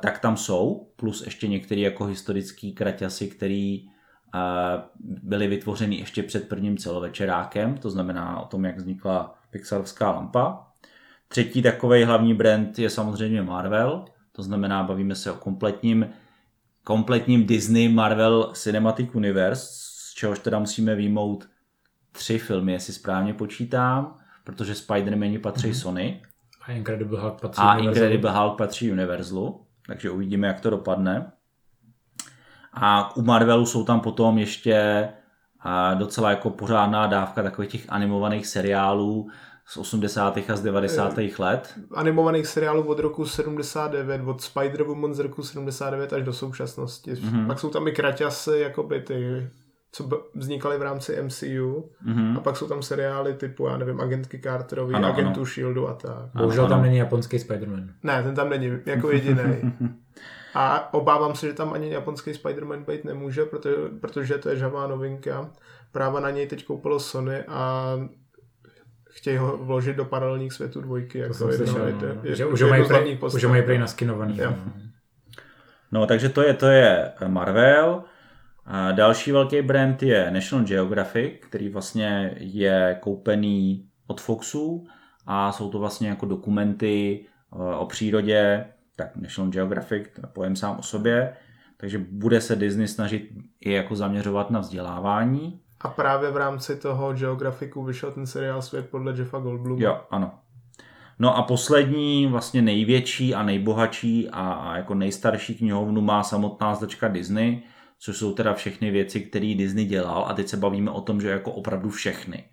tak 0.00 0.18
tam 0.18 0.36
jsou, 0.36 0.88
plus 0.96 1.24
ještě 1.24 1.48
některé 1.48 1.80
jako 1.80 2.04
historický 2.04 2.72
kraťasy, 2.72 3.28
který 3.28 3.88
byly 5.00 5.48
vytvořeny 5.48 5.96
ještě 5.96 6.22
před 6.22 6.48
prvním 6.48 6.76
celovečerákem, 6.76 7.78
to 7.78 7.90
znamená 7.90 8.40
o 8.40 8.46
tom, 8.46 8.64
jak 8.64 8.76
vznikla 8.76 9.34
Pixarovská 9.50 10.10
lampa. 10.10 10.66
Třetí 11.28 11.62
takový 11.62 12.04
hlavní 12.04 12.34
brand 12.34 12.78
je 12.78 12.90
samozřejmě 12.90 13.42
Marvel, 13.42 14.04
to 14.32 14.42
znamená, 14.42 14.82
bavíme 14.82 15.14
se 15.14 15.32
o 15.32 15.34
kompletním, 15.34 16.10
kompletním 16.84 17.46
Disney 17.46 17.88
Marvel 17.88 18.50
Cinematic 18.54 19.14
Universe, 19.14 19.66
z 19.70 20.14
čehož 20.14 20.38
teda 20.38 20.58
musíme 20.58 20.94
výjmout 20.94 21.48
tři 22.12 22.38
filmy, 22.38 22.72
jestli 22.72 22.92
správně 22.92 23.34
počítám, 23.34 24.16
protože 24.44 24.72
Spider-Mani 24.72 25.40
patří 25.40 25.70
mm-hmm. 25.70 25.82
Sony. 25.82 26.22
A 26.62 26.72
Incredible 26.72 27.20
Hulk 27.20 27.40
patří 27.40 27.62
A 27.62 27.74
Universalu. 27.74 27.94
Incredible 27.94 28.30
Hulk 28.30 28.58
patří 28.58 28.92
Universalu, 28.92 29.66
takže 29.86 30.10
uvidíme, 30.10 30.46
jak 30.46 30.60
to 30.60 30.70
dopadne. 30.70 31.32
A 32.74 33.16
u 33.16 33.22
Marvelu 33.22 33.66
jsou 33.66 33.84
tam 33.84 34.00
potom 34.00 34.38
ještě 34.38 35.08
docela 35.94 36.30
jako 36.30 36.50
pořádná 36.50 37.06
dávka 37.06 37.42
takových 37.42 37.70
těch 37.70 37.84
animovaných 37.88 38.46
seriálů 38.46 39.28
z 39.66 39.76
80. 39.76 40.38
a 40.48 40.56
z 40.56 40.62
90. 40.62 41.18
Eh, 41.18 41.30
let. 41.38 41.74
Animovaných 41.94 42.46
seriálů 42.46 42.82
od 42.82 42.98
roku 42.98 43.26
79, 43.26 44.20
od 44.24 44.40
Spider-Woman 44.40 45.12
z 45.12 45.18
roku 45.18 45.42
79 45.42 46.12
až 46.12 46.22
do 46.22 46.32
současnosti. 46.32 47.12
Mm-hmm. 47.12 47.46
Pak 47.46 47.58
jsou 47.58 47.70
tam 47.70 47.88
i 47.88 47.92
kraťasy, 47.92 48.58
jakoby 48.58 49.00
ty 49.00 49.50
co 49.94 50.08
vznikaly 50.34 50.78
v 50.78 50.82
rámci 50.82 51.22
MCU 51.22 51.90
mm-hmm. 52.06 52.36
a 52.36 52.40
pak 52.40 52.56
jsou 52.56 52.68
tam 52.68 52.82
seriály 52.82 53.34
typu, 53.34 53.66
já 53.66 53.76
nevím, 53.76 54.00
Agentky 54.00 54.40
Carterovi, 54.40 54.94
ano, 54.94 55.08
Agentu 55.08 55.40
ano. 55.40 55.46
SHIELDu 55.46 55.88
a 55.88 55.94
tak. 55.94 56.30
Bohužel 56.34 56.68
tam 56.68 56.82
není 56.82 56.96
japonský 56.96 57.38
Spider-Man. 57.38 57.88
Ne, 58.02 58.22
ten 58.22 58.34
tam 58.34 58.48
není, 58.48 58.72
jako 58.86 59.10
jediný. 59.10 59.42
a 60.54 60.94
obávám 60.94 61.34
se, 61.34 61.46
že 61.46 61.52
tam 61.52 61.72
ani 61.72 61.92
japonský 61.92 62.30
Spider-Man 62.30 62.84
být 62.84 63.04
nemůže, 63.04 63.44
protože, 63.44 63.76
protože 64.00 64.38
to 64.38 64.48
je 64.48 64.56
žavá 64.56 64.86
novinka. 64.86 65.50
Práva 65.92 66.20
na 66.20 66.30
něj 66.30 66.46
teď 66.46 66.64
koupilo 66.64 67.00
Sony 67.00 67.44
a 67.48 67.96
chtějí 69.10 69.36
ho 69.36 69.56
vložit 69.56 69.96
do 69.96 70.04
paralelních 70.04 70.52
světů 70.52 70.80
dvojky. 70.80 71.18
Jako 71.18 71.34
to 71.34 71.50
jedno, 71.50 71.66
slyšel, 71.66 71.92
no. 71.92 72.20
je, 72.22 72.36
že 72.36 72.46
už 72.46 72.62
ho 72.62 72.68
mají, 72.68 72.84
prej, 72.86 73.18
už 73.34 73.44
mají 73.44 73.62
prej 73.62 73.78
naskinovaný. 73.78 74.40
No. 74.44 74.56
no, 75.92 76.06
takže 76.06 76.28
to 76.28 76.42
je, 76.42 76.54
to 76.54 76.66
je 76.66 77.12
Marvel. 77.26 78.04
A 78.66 78.92
další 78.92 79.32
velký 79.32 79.62
brand 79.62 80.02
je 80.02 80.30
National 80.30 80.66
Geographic, 80.66 81.32
který 81.40 81.68
vlastně 81.68 82.34
je 82.38 82.98
koupený 83.00 83.88
od 84.06 84.20
Foxu 84.20 84.86
a 85.26 85.52
jsou 85.52 85.70
to 85.70 85.78
vlastně 85.78 86.08
jako 86.08 86.26
dokumenty 86.26 87.26
eh, 87.52 87.76
o 87.76 87.86
přírodě, 87.86 88.64
tak 88.96 89.16
National 89.16 89.50
Geographic, 89.52 90.08
to 90.20 90.26
pojem 90.26 90.56
sám 90.56 90.76
o 90.78 90.82
sobě, 90.82 91.36
takže 91.76 91.98
bude 91.98 92.40
se 92.40 92.56
Disney 92.56 92.88
snažit 92.88 93.28
i 93.60 93.72
jako 93.72 93.96
zaměřovat 93.96 94.50
na 94.50 94.60
vzdělávání. 94.60 95.60
A 95.80 95.88
právě 95.88 96.30
v 96.30 96.36
rámci 96.36 96.76
toho 96.76 97.12
Geographicu 97.12 97.82
vyšel 97.82 98.12
ten 98.12 98.26
seriál 98.26 98.62
Svět 98.62 98.90
podle 98.90 99.12
Jeffa 99.18 99.38
Goldbluma. 99.38 99.82
Jo, 99.82 100.00
ano. 100.10 100.30
No 101.18 101.36
a 101.36 101.42
poslední, 101.42 102.26
vlastně 102.26 102.62
největší 102.62 103.34
a 103.34 103.42
nejbohatší 103.42 104.28
a, 104.30 104.52
a 104.52 104.76
jako 104.76 104.94
nejstarší 104.94 105.54
knihovnu 105.54 106.00
má 106.00 106.22
samotná 106.22 106.74
značka 106.74 107.08
Disney, 107.08 107.62
což 107.98 108.16
jsou 108.16 108.34
teda 108.34 108.54
všechny 108.54 108.90
věci, 108.90 109.20
které 109.20 109.54
Disney 109.54 109.84
dělal 109.84 110.24
a 110.28 110.34
teď 110.34 110.48
se 110.48 110.56
bavíme 110.56 110.90
o 110.90 111.00
tom, 111.00 111.20
že 111.20 111.28
jako 111.28 111.52
opravdu 111.52 111.90
všechny. 111.90 112.44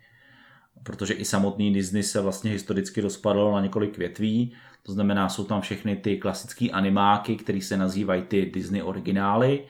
Protože 0.82 1.14
i 1.14 1.24
samotný 1.24 1.74
Disney 1.74 2.02
se 2.02 2.20
vlastně 2.20 2.50
historicky 2.50 3.00
rozpadl 3.00 3.52
na 3.52 3.60
několik 3.60 3.98
větví, 3.98 4.52
to 4.82 4.92
znamená, 4.92 5.28
jsou 5.28 5.44
tam 5.44 5.60
všechny 5.60 5.96
ty 5.96 6.16
klasické 6.16 6.70
animáky, 6.70 7.36
které 7.36 7.60
se 7.60 7.76
nazývají 7.76 8.22
ty 8.22 8.46
Disney 8.54 8.82
originály, 8.82 9.64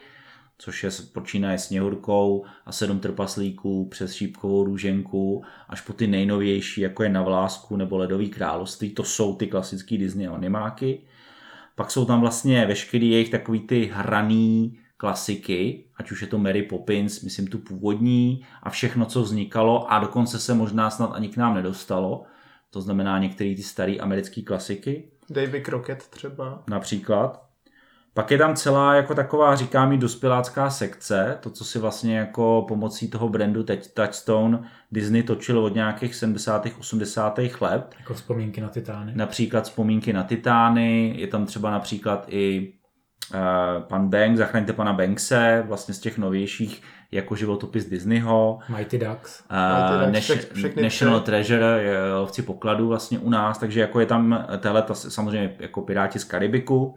což 0.57 0.83
je 0.83 0.89
počínaje 1.13 1.57
Sněhurkou 1.57 2.45
a 2.65 2.71
sedm 2.71 2.99
trpaslíků 2.99 3.85
přes 3.85 4.13
šípkovou 4.13 4.63
růženku 4.63 5.43
až 5.69 5.81
po 5.81 5.93
ty 5.93 6.07
nejnovější, 6.07 6.81
jako 6.81 7.03
je 7.03 7.09
Na 7.09 7.21
vlásku 7.21 7.75
nebo 7.75 7.97
Ledový 7.97 8.29
království, 8.29 8.89
to 8.89 9.03
jsou 9.03 9.35
ty 9.35 9.47
klasické 9.47 9.97
Disney 9.97 10.27
animáky. 10.27 11.01
Pak 11.75 11.91
jsou 11.91 12.05
tam 12.05 12.21
vlastně 12.21 12.65
veškerý 12.65 13.09
jejich 13.09 13.29
takový 13.29 13.59
ty 13.59 13.91
hraný 13.93 14.79
klasiky, 15.01 15.83
ať 15.97 16.11
už 16.11 16.21
je 16.21 16.27
to 16.27 16.37
Mary 16.37 16.63
Poppins, 16.63 17.21
myslím 17.21 17.47
tu 17.47 17.57
původní 17.57 18.45
a 18.63 18.69
všechno, 18.69 19.05
co 19.05 19.21
vznikalo 19.21 19.91
a 19.91 19.99
dokonce 19.99 20.39
se 20.39 20.53
možná 20.53 20.89
snad 20.89 21.11
ani 21.13 21.29
k 21.29 21.37
nám 21.37 21.55
nedostalo. 21.55 22.23
To 22.69 22.81
znamená 22.81 23.17
některé 23.17 23.55
ty 23.55 23.63
staré 23.63 23.95
americké 23.97 24.41
klasiky. 24.41 25.11
Davy 25.29 25.61
Crockett 25.61 26.07
třeba. 26.07 26.63
Například. 26.69 27.45
Pak 28.13 28.31
je 28.31 28.37
tam 28.37 28.55
celá 28.55 28.95
jako 28.95 29.15
taková, 29.15 29.55
říká 29.55 29.85
mi, 29.85 29.97
dospělácká 29.97 30.69
sekce, 30.69 31.37
to, 31.41 31.49
co 31.49 31.65
si 31.65 31.79
vlastně 31.79 32.17
jako 32.17 32.65
pomocí 32.67 33.09
toho 33.09 33.29
brandu 33.29 33.63
teď 33.63 33.93
Touchstone 33.93 34.63
Disney 34.91 35.23
točil 35.23 35.59
od 35.59 35.75
nějakých 35.75 36.15
70. 36.15 36.67
80. 36.79 37.39
let. 37.61 37.95
Jako 37.99 38.13
vzpomínky 38.13 38.61
na 38.61 38.69
Titány. 38.69 39.11
Například 39.15 39.63
vzpomínky 39.63 40.13
na 40.13 40.23
Titány, 40.23 41.13
je 41.17 41.27
tam 41.27 41.45
třeba 41.45 41.71
například 41.71 42.25
i 42.29 42.73
pan 43.87 44.09
Banks, 44.09 44.37
zachraňte 44.37 44.73
pana 44.73 44.93
Bankse, 44.93 45.63
vlastně 45.67 45.93
z 45.93 45.99
těch 45.99 46.17
novějších 46.17 46.81
jako 47.11 47.35
životopis 47.35 47.85
Disneyho. 47.85 48.59
Mighty 48.77 48.97
Ducks. 48.97 49.43
Uh, 49.51 50.11
Mighty 50.11 50.33
Ducks, 50.33 50.53
všechny 50.53 50.83
National 50.83 51.19
tři. 51.19 51.25
Treasure, 51.25 51.81
lovci 52.19 52.41
pokladů 52.41 52.87
vlastně 52.87 53.19
u 53.19 53.29
nás, 53.29 53.57
takže 53.57 53.81
jako 53.81 53.99
je 53.99 54.05
tam 54.05 54.45
tahle 54.59 54.81
ta, 54.81 54.93
samozřejmě 54.93 55.55
jako 55.59 55.81
Piráti 55.81 56.19
z 56.19 56.23
Karibiku, 56.23 56.95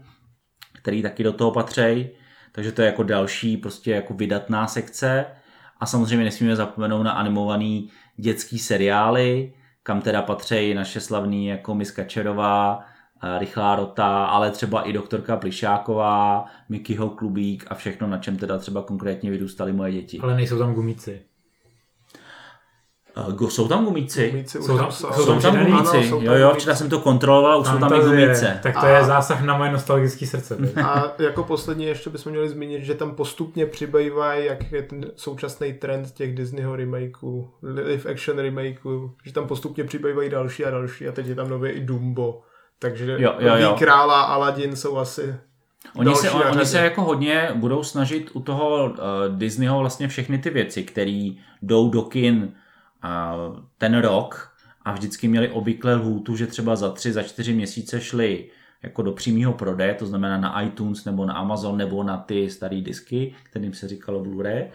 který 0.82 1.02
taky 1.02 1.22
do 1.22 1.32
toho 1.32 1.50
patří, 1.50 2.10
takže 2.52 2.72
to 2.72 2.82
je 2.82 2.86
jako 2.86 3.02
další 3.02 3.56
prostě 3.56 3.90
jako 3.90 4.14
vydatná 4.14 4.66
sekce 4.66 5.26
a 5.80 5.86
samozřejmě 5.86 6.24
nesmíme 6.24 6.56
zapomenout 6.56 7.02
na 7.02 7.12
animovaný 7.12 7.90
dětský 8.16 8.58
seriály, 8.58 9.52
kam 9.82 10.00
teda 10.00 10.22
patří 10.22 10.74
naše 10.74 11.00
slavný 11.00 11.46
jako 11.46 11.74
Miss 11.74 11.90
Kačerová, 11.90 12.80
eh, 12.80 12.93
Rychlá 13.38 13.76
rota, 13.76 14.24
ale 14.26 14.50
třeba 14.50 14.82
i 14.82 14.92
doktorka 14.92 15.36
Plišáková, 15.36 16.44
Mickeyho 16.68 17.08
klubík 17.10 17.64
a 17.70 17.74
všechno, 17.74 18.06
na 18.06 18.18
čem 18.18 18.36
teda 18.36 18.58
třeba 18.58 18.82
konkrétně 18.82 19.30
vyrůstaly 19.30 19.72
moje 19.72 19.92
děti. 19.92 20.18
Ale 20.22 20.34
nejsou 20.36 20.58
tam 20.58 20.74
gumíci. 20.74 21.20
Eh, 23.28 23.32
Go, 23.32 23.50
jsou 23.50 23.68
tam 23.68 23.84
gumíci? 23.84 24.30
Gumíci 24.30 24.58
Jsou 24.62 24.76
tam- 24.78 24.92
jsou. 24.92 25.06
jsou 25.12 25.22
Jsou 25.22 25.26
tam 25.26 25.38
přidaný? 25.38 25.70
gumíci, 25.72 25.90
Ano, 25.96 26.02
jsou 26.02 26.16
tam 26.16 26.24
jo 26.26 26.34
jo, 26.34 26.52
včera 26.54 26.74
jsem 26.74 26.88
to 26.90 27.00
kontroloval, 27.00 27.60
už 27.60 27.66
jsou 27.66 27.78
tam 27.78 27.92
i 27.94 28.00
gumice. 28.00 28.60
Tak 28.62 28.74
to 28.74 28.80
A- 28.80 28.88
je 28.88 29.04
zásah 29.04 29.42
na 29.42 29.56
moje 29.58 29.72
nostalgické 29.72 30.26
srdce. 30.26 30.56
A 30.84 31.12
jako 31.18 31.44
poslední 31.44 31.84
ještě 31.84 32.10
bychom 32.10 32.32
měli 32.32 32.48
zmínit, 32.48 32.84
že 32.84 32.94
tam 32.94 33.14
postupně 33.14 33.66
přibývají, 33.66 34.46
jak 34.46 34.72
je 34.72 34.82
ten 34.82 35.06
současný 35.16 35.72
trend 35.72 36.10
těch 36.10 36.34
Disneyho 36.34 36.76
remakeů, 36.76 37.50
live 37.62 38.10
action 38.12 38.38
remakeů, 38.38 39.12
že 39.24 39.32
tam 39.32 39.46
postupně 39.46 39.84
přibývají 39.84 40.30
další 40.30 40.64
a 40.64 40.70
další 40.70 41.08
a 41.08 41.12
teď 41.12 41.26
je 41.26 41.34
tam 41.34 41.48
nově 41.48 41.72
i 41.72 41.80
Dumbo. 41.80 42.42
Takže 42.84 43.16
Jo, 43.18 43.34
jo, 43.38 43.56
jo. 43.56 43.76
Krála 43.78 44.22
a 44.22 44.34
Aladdin 44.34 44.76
jsou 44.76 44.96
asi 44.96 45.34
Oni 45.96 46.14
se, 46.14 46.30
on, 46.30 46.42
oni 46.50 46.66
se 46.66 46.78
jako 46.78 47.02
hodně 47.02 47.50
budou 47.54 47.82
snažit 47.82 48.30
u 48.32 48.40
toho 48.40 48.84
uh, 48.84 48.96
Disneyho 49.28 49.78
vlastně 49.78 50.08
všechny 50.08 50.38
ty 50.38 50.50
věci, 50.50 50.82
které 50.82 51.30
jdou 51.62 51.90
do 51.90 52.02
kin 52.02 52.52
uh, 53.04 53.56
ten 53.78 53.98
rok 53.98 54.52
a 54.82 54.92
vždycky 54.92 55.28
měli 55.28 55.48
obvykle 55.48 55.94
lhůtu, 55.94 56.36
že 56.36 56.46
třeba 56.46 56.76
za 56.76 56.90
tři, 56.90 57.12
za 57.12 57.22
čtyři 57.22 57.52
měsíce 57.52 58.00
šli 58.00 58.50
jako 58.82 59.02
do 59.02 59.12
přímého 59.12 59.52
prodeje, 59.52 59.94
to 59.94 60.06
znamená 60.06 60.38
na 60.38 60.62
iTunes 60.62 61.04
nebo 61.04 61.26
na 61.26 61.34
Amazon 61.34 61.76
nebo 61.76 62.02
na 62.02 62.16
ty 62.16 62.50
staré 62.50 62.80
disky, 62.80 63.34
kterým 63.42 63.74
se 63.74 63.88
říkalo 63.88 64.20
Blu-ray. 64.20 64.66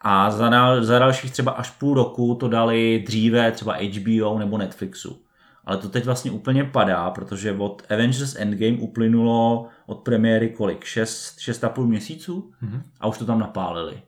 A 0.00 0.30
za, 0.30 0.50
za 0.80 0.98
dalších 0.98 1.30
třeba 1.30 1.52
až 1.52 1.70
půl 1.70 1.94
roku 1.94 2.34
to 2.34 2.48
dali 2.48 3.04
dříve 3.06 3.52
třeba 3.52 3.76
HBO 3.76 4.38
nebo 4.38 4.58
Netflixu. 4.58 5.27
Ale 5.68 5.76
to 5.76 5.88
teď 5.88 6.04
vlastně 6.04 6.30
úplně 6.30 6.64
padá, 6.64 7.10
protože 7.10 7.52
od 7.52 7.82
Avengers 7.90 8.36
Endgame 8.36 8.76
uplynulo 8.78 9.66
od 9.86 9.98
premiéry 9.98 10.48
kolik? 10.48 10.84
6, 10.84 11.38
6,5 11.38 11.86
měsíců? 11.86 12.52
Mhm. 12.60 12.82
A 13.00 13.06
už 13.06 13.18
to 13.18 13.24
tam 13.24 13.38
napálili. 13.38 14.02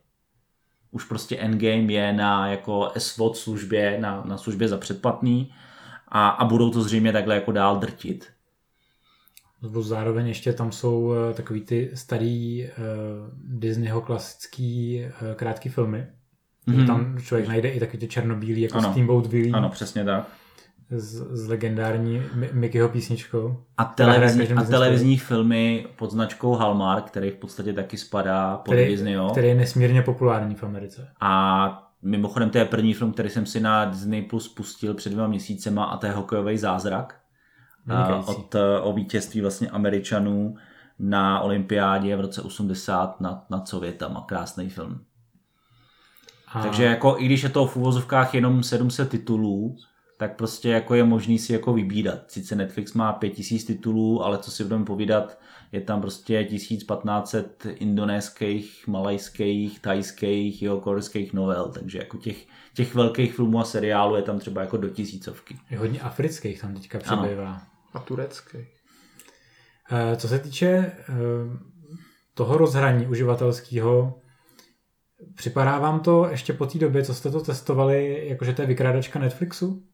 Už 0.91 1.03
prostě 1.05 1.37
Endgame 1.37 1.93
je 1.93 2.13
na 2.13 2.47
jako 2.47 2.91
SWOT 2.97 3.37
službě, 3.37 3.97
na, 3.99 4.23
na 4.25 4.37
službě 4.37 4.67
za 4.67 4.77
předplatný 4.77 5.53
a, 6.07 6.29
a 6.29 6.45
budou 6.45 6.69
to 6.69 6.83
zřejmě 6.83 7.11
takhle 7.11 7.35
jako 7.35 7.51
dál 7.51 7.79
drtit. 7.79 8.27
Nebo 9.61 9.81
zároveň 9.81 10.27
ještě 10.27 10.53
tam 10.53 10.71
jsou 10.71 11.13
eh, 11.13 11.33
takový 11.33 11.61
ty 11.61 11.91
starý 11.93 12.63
uh, 12.63 12.69
Disneyho 13.59 14.01
klasický 14.01 15.01
uh, 15.05 15.33
krátký 15.35 15.69
filmy. 15.69 16.07
Mhm. 16.65 16.77
Mm-hmm. 16.77 16.87
Tam 16.87 17.17
člověk 17.21 17.47
najde 17.47 17.69
i 17.69 17.79
takový 17.79 17.99
ty 17.99 18.07
černobílý, 18.07 18.61
jako 18.61 18.77
Ano. 18.77 18.91
Steamboat 18.91 19.25
Willie 19.25 19.53
Ano, 19.53 19.69
přesně 19.69 20.05
tak. 20.05 20.40
S, 20.91 21.27
s 21.31 21.47
legendární 21.47 22.21
Mi- 22.35 22.49
Mickeyho 22.53 22.89
písničkou. 22.89 23.63
A, 23.77 23.83
televizní, 23.83 24.47
a 24.47 24.63
televizní 24.63 25.17
filmy 25.17 25.87
pod 25.97 26.11
značkou 26.11 26.53
Hallmark, 26.53 27.05
který 27.05 27.29
v 27.29 27.35
podstatě 27.35 27.73
taky 27.73 27.97
spadá 27.97 28.57
pod 28.57 28.71
který, 28.71 28.87
Disney. 28.87 29.13
Jo? 29.13 29.29
který 29.31 29.47
je 29.47 29.55
nesmírně 29.55 30.01
populární 30.01 30.55
v 30.55 30.63
Americe. 30.63 31.07
A 31.21 31.91
mimochodem 32.01 32.49
to 32.49 32.57
je 32.57 32.65
první 32.65 32.93
film, 32.93 33.11
který 33.11 33.29
jsem 33.29 33.45
si 33.45 33.59
na 33.59 33.85
Disney 33.85 34.21
Plus 34.21 34.47
pustil 34.47 34.93
před 34.93 35.09
dvěma 35.09 35.27
měsícema 35.27 35.83
a 35.83 35.97
to 35.97 36.05
je 36.05 36.11
hokejový 36.11 36.57
zázrak. 36.57 37.17
Vynikající. 37.85 38.31
od, 38.31 38.55
eh, 38.55 38.79
o 38.79 38.93
vítězství 38.93 39.41
vlastně 39.41 39.69
Američanů 39.69 40.55
na 40.99 41.39
olympiádě 41.39 42.15
v 42.15 42.21
roce 42.21 42.41
80 42.41 43.21
nad, 43.21 43.49
nad 43.49 43.67
Sovětama. 43.67 44.25
Krásný 44.27 44.69
film. 44.69 45.01
A 46.53 46.61
Takže 46.61 46.83
jako 46.83 47.15
i 47.19 47.25
když 47.25 47.43
je 47.43 47.49
to 47.49 47.65
v 47.65 47.77
úvozovkách 47.77 48.33
jenom 48.33 48.63
700 48.63 49.09
titulů, 49.09 49.75
tak 50.21 50.35
prostě 50.35 50.69
jako 50.69 50.95
je 50.95 51.03
možný 51.03 51.39
si 51.39 51.53
jako 51.53 51.73
vybírat. 51.73 52.31
Sice 52.31 52.55
Netflix 52.55 52.93
má 52.93 53.13
5000 53.13 53.63
titulů, 53.63 54.23
ale 54.23 54.37
co 54.37 54.51
si 54.51 54.63
budeme 54.63 54.85
povídat, 54.85 55.39
je 55.71 55.81
tam 55.81 56.01
prostě 56.01 56.43
1500 56.43 57.65
indonéských, 57.65 58.87
malajských, 58.87 59.79
tajských, 59.79 60.61
jo, 60.61 60.79
korejských 60.79 61.33
novel, 61.33 61.71
takže 61.71 61.97
jako 61.97 62.17
těch, 62.17 62.45
těch 62.73 62.95
velkých 62.95 63.33
filmů 63.35 63.59
a 63.59 63.63
seriálů 63.63 64.15
je 64.15 64.21
tam 64.21 64.39
třeba 64.39 64.61
jako 64.61 64.77
do 64.77 64.89
tisícovky. 64.89 65.57
je 65.69 65.77
hodně 65.77 65.99
afrických 65.99 66.61
tam 66.61 66.73
teďka 66.73 66.99
Ano. 67.07 67.23
přibývá. 67.23 67.61
a 67.93 67.99
turecký. 67.99 68.57
Eh, 69.91 70.15
Co 70.15 70.27
se 70.27 70.39
týče 70.39 70.67
eh, 70.67 70.93
toho 72.33 72.57
rozhraní 72.57 73.07
uživatelského, 73.07 74.19
připadá 75.35 75.79
vám 75.79 75.99
to 75.99 76.27
ještě 76.29 76.53
po 76.53 76.65
té 76.65 76.79
době, 76.79 77.03
co 77.03 77.13
jste 77.13 77.31
to 77.31 77.41
testovali, 77.41 78.27
jakože 78.27 78.53
to 78.53 78.61
je 78.61 78.67
vykrádačka 78.67 79.19
Netflixu? 79.19 79.90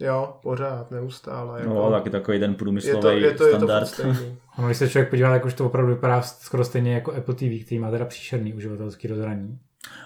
Jo, 0.00 0.36
pořád, 0.42 0.90
neustále. 0.90 1.60
Jako, 1.60 1.74
No, 1.74 1.90
taky 1.90 2.10
takový 2.10 2.38
ten 2.40 2.50
je 2.50 2.56
průmyslový 2.56 3.00
to, 3.00 3.08
je 3.08 3.34
to, 3.34 3.46
je 3.46 3.52
to 3.52 3.56
standard. 3.56 3.88
furt 3.88 3.94
stejný. 4.14 4.36
Ono, 4.58 4.66
když 4.68 4.78
se 4.78 4.88
člověk 4.88 5.10
podívá, 5.10 5.30
tak 5.30 5.44
už 5.44 5.54
to 5.54 5.66
opravdu 5.66 5.94
vypadá 5.94 6.22
skoro 6.22 6.64
stejně 6.64 6.94
jako 6.94 7.12
Apple 7.12 7.34
TV, 7.34 7.64
který 7.64 7.78
má 7.78 7.90
teda 7.90 8.04
příšerný 8.04 8.54
uživatelský 8.54 9.08
rozhraní. 9.08 9.58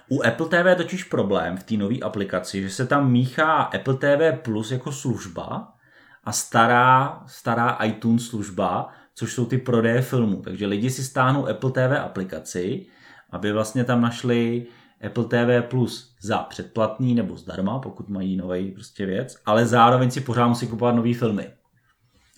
U 0.08 0.22
Apple 0.22 0.46
TV 0.46 0.66
je 0.66 0.74
totiž 0.74 1.04
problém 1.04 1.56
v 1.56 1.62
té 1.62 1.74
nové 1.74 1.98
aplikaci, 1.98 2.62
že 2.62 2.70
se 2.70 2.86
tam 2.86 3.12
míchá 3.12 3.52
Apple 3.62 3.94
TV 3.94 4.38
Plus 4.42 4.70
jako 4.70 4.92
služba 4.92 5.68
a 6.24 6.32
stará, 6.32 7.22
stará 7.26 7.70
iTunes 7.70 8.26
služba, 8.26 8.88
což 9.14 9.32
jsou 9.32 9.46
ty 9.46 9.58
prodeje 9.58 10.02
filmů. 10.02 10.42
Takže 10.42 10.66
lidi 10.66 10.90
si 10.90 11.04
stáhnou 11.04 11.48
Apple 11.48 11.70
TV 11.70 12.00
aplikaci, 12.04 12.86
aby 13.30 13.52
vlastně 13.52 13.84
tam 13.84 14.00
našli 14.00 14.66
Apple 15.06 15.24
TV 15.24 15.68
Plus 15.68 16.16
za 16.20 16.38
předplatný 16.38 17.14
nebo 17.14 17.36
zdarma, 17.36 17.78
pokud 17.78 18.08
mají 18.08 18.36
nový 18.36 18.70
prostě 18.70 19.06
věc, 19.06 19.36
ale 19.46 19.66
zároveň 19.66 20.10
si 20.10 20.20
pořád 20.20 20.48
musí 20.48 20.66
kupovat 20.66 20.94
nové 20.94 21.14
filmy. 21.14 21.46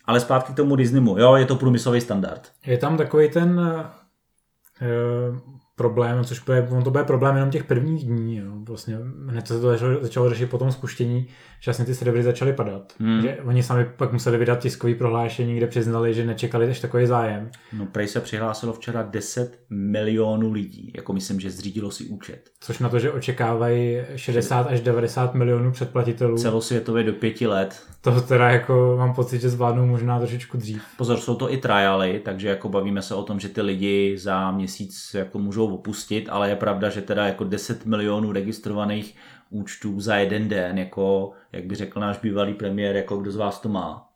Ale 0.04 0.20
zpátky 0.20 0.52
k 0.52 0.56
tomu 0.56 0.76
Disneymu. 0.76 1.18
Jo, 1.18 1.34
je 1.34 1.46
to 1.46 1.56
průmyslový 1.56 2.00
standard. 2.00 2.52
Je 2.66 2.78
tam 2.78 2.96
takový 2.96 3.30
ten 3.30 3.60
uh, 3.60 5.38
problém, 5.76 6.24
což 6.24 6.40
bude, 6.40 6.68
on 6.70 6.84
to 6.84 6.90
bude 6.90 7.04
problém 7.04 7.34
jenom 7.34 7.50
těch 7.50 7.64
prvních 7.64 8.04
dní. 8.04 8.36
Jo. 8.36 8.52
Vlastně 8.68 8.98
hned 9.28 9.46
se 9.46 9.60
to 9.60 9.66
začalo, 9.66 10.02
začalo 10.02 10.28
řešit 10.28 10.50
po 10.50 10.58
tom 10.58 10.72
spuštění, 10.72 11.28
že 11.64 11.70
vlastně 11.70 11.84
ty 11.84 11.94
servery 11.94 12.22
začaly 12.22 12.52
padat. 12.52 12.92
Hmm. 13.00 13.22
Že 13.22 13.38
oni 13.44 13.62
sami 13.62 13.86
pak 13.96 14.12
museli 14.12 14.38
vydat 14.38 14.58
tiskový 14.58 14.94
prohlášení, 14.94 15.56
kde 15.56 15.66
přiznali, 15.66 16.14
že 16.14 16.26
nečekali 16.26 16.68
až 16.68 16.80
takový 16.80 17.06
zájem. 17.06 17.50
No, 17.72 17.86
prej 17.86 18.08
se 18.08 18.20
přihlásilo 18.20 18.72
včera 18.72 19.02
10 19.02 19.58
milionů 19.70 20.52
lidí. 20.52 20.92
Jako 20.96 21.12
myslím, 21.12 21.40
že 21.40 21.50
zřídilo 21.50 21.90
si 21.90 22.04
účet. 22.04 22.50
Což 22.60 22.78
na 22.78 22.88
to, 22.88 22.98
že 22.98 23.12
očekávají 23.12 23.98
60 24.16 24.66
až 24.66 24.80
90 24.80 25.34
milionů 25.34 25.72
předplatitelů, 25.72 26.38
Celosvětově 26.38 27.04
do 27.04 27.12
pěti 27.12 27.46
let. 27.46 27.82
to 28.00 28.20
teda 28.20 28.50
jako 28.50 28.94
mám 28.98 29.14
pocit, 29.14 29.40
že 29.40 29.48
zvládnou 29.48 29.86
možná 29.86 30.18
trošičku 30.18 30.56
dřív. 30.56 30.82
Pozor, 30.96 31.16
jsou 31.16 31.34
to 31.34 31.52
i 31.52 31.56
triály, 31.56 32.20
takže 32.24 32.48
jako 32.48 32.68
bavíme 32.68 33.02
se 33.02 33.14
o 33.14 33.22
tom, 33.22 33.40
že 33.40 33.48
ty 33.48 33.62
lidi 33.62 34.18
za 34.18 34.50
měsíc 34.50 35.14
jako 35.14 35.38
můžou 35.38 35.74
opustit, 35.74 36.28
ale 36.30 36.48
je 36.48 36.56
pravda, 36.56 36.90
že 36.90 37.00
teda 37.00 37.26
jako 37.26 37.44
10 37.44 37.86
milionů 37.86 38.32
registrovaných 38.32 39.14
účtů 39.50 40.00
za 40.00 40.16
jeden 40.16 40.48
den, 40.48 40.78
jako 40.78 41.32
jak 41.52 41.64
by 41.64 41.74
řekl 41.74 42.00
náš 42.00 42.18
bývalý 42.18 42.54
premiér, 42.54 42.96
jako 42.96 43.16
kdo 43.16 43.30
z 43.32 43.36
vás 43.36 43.60
to 43.60 43.68
má. 43.68 44.08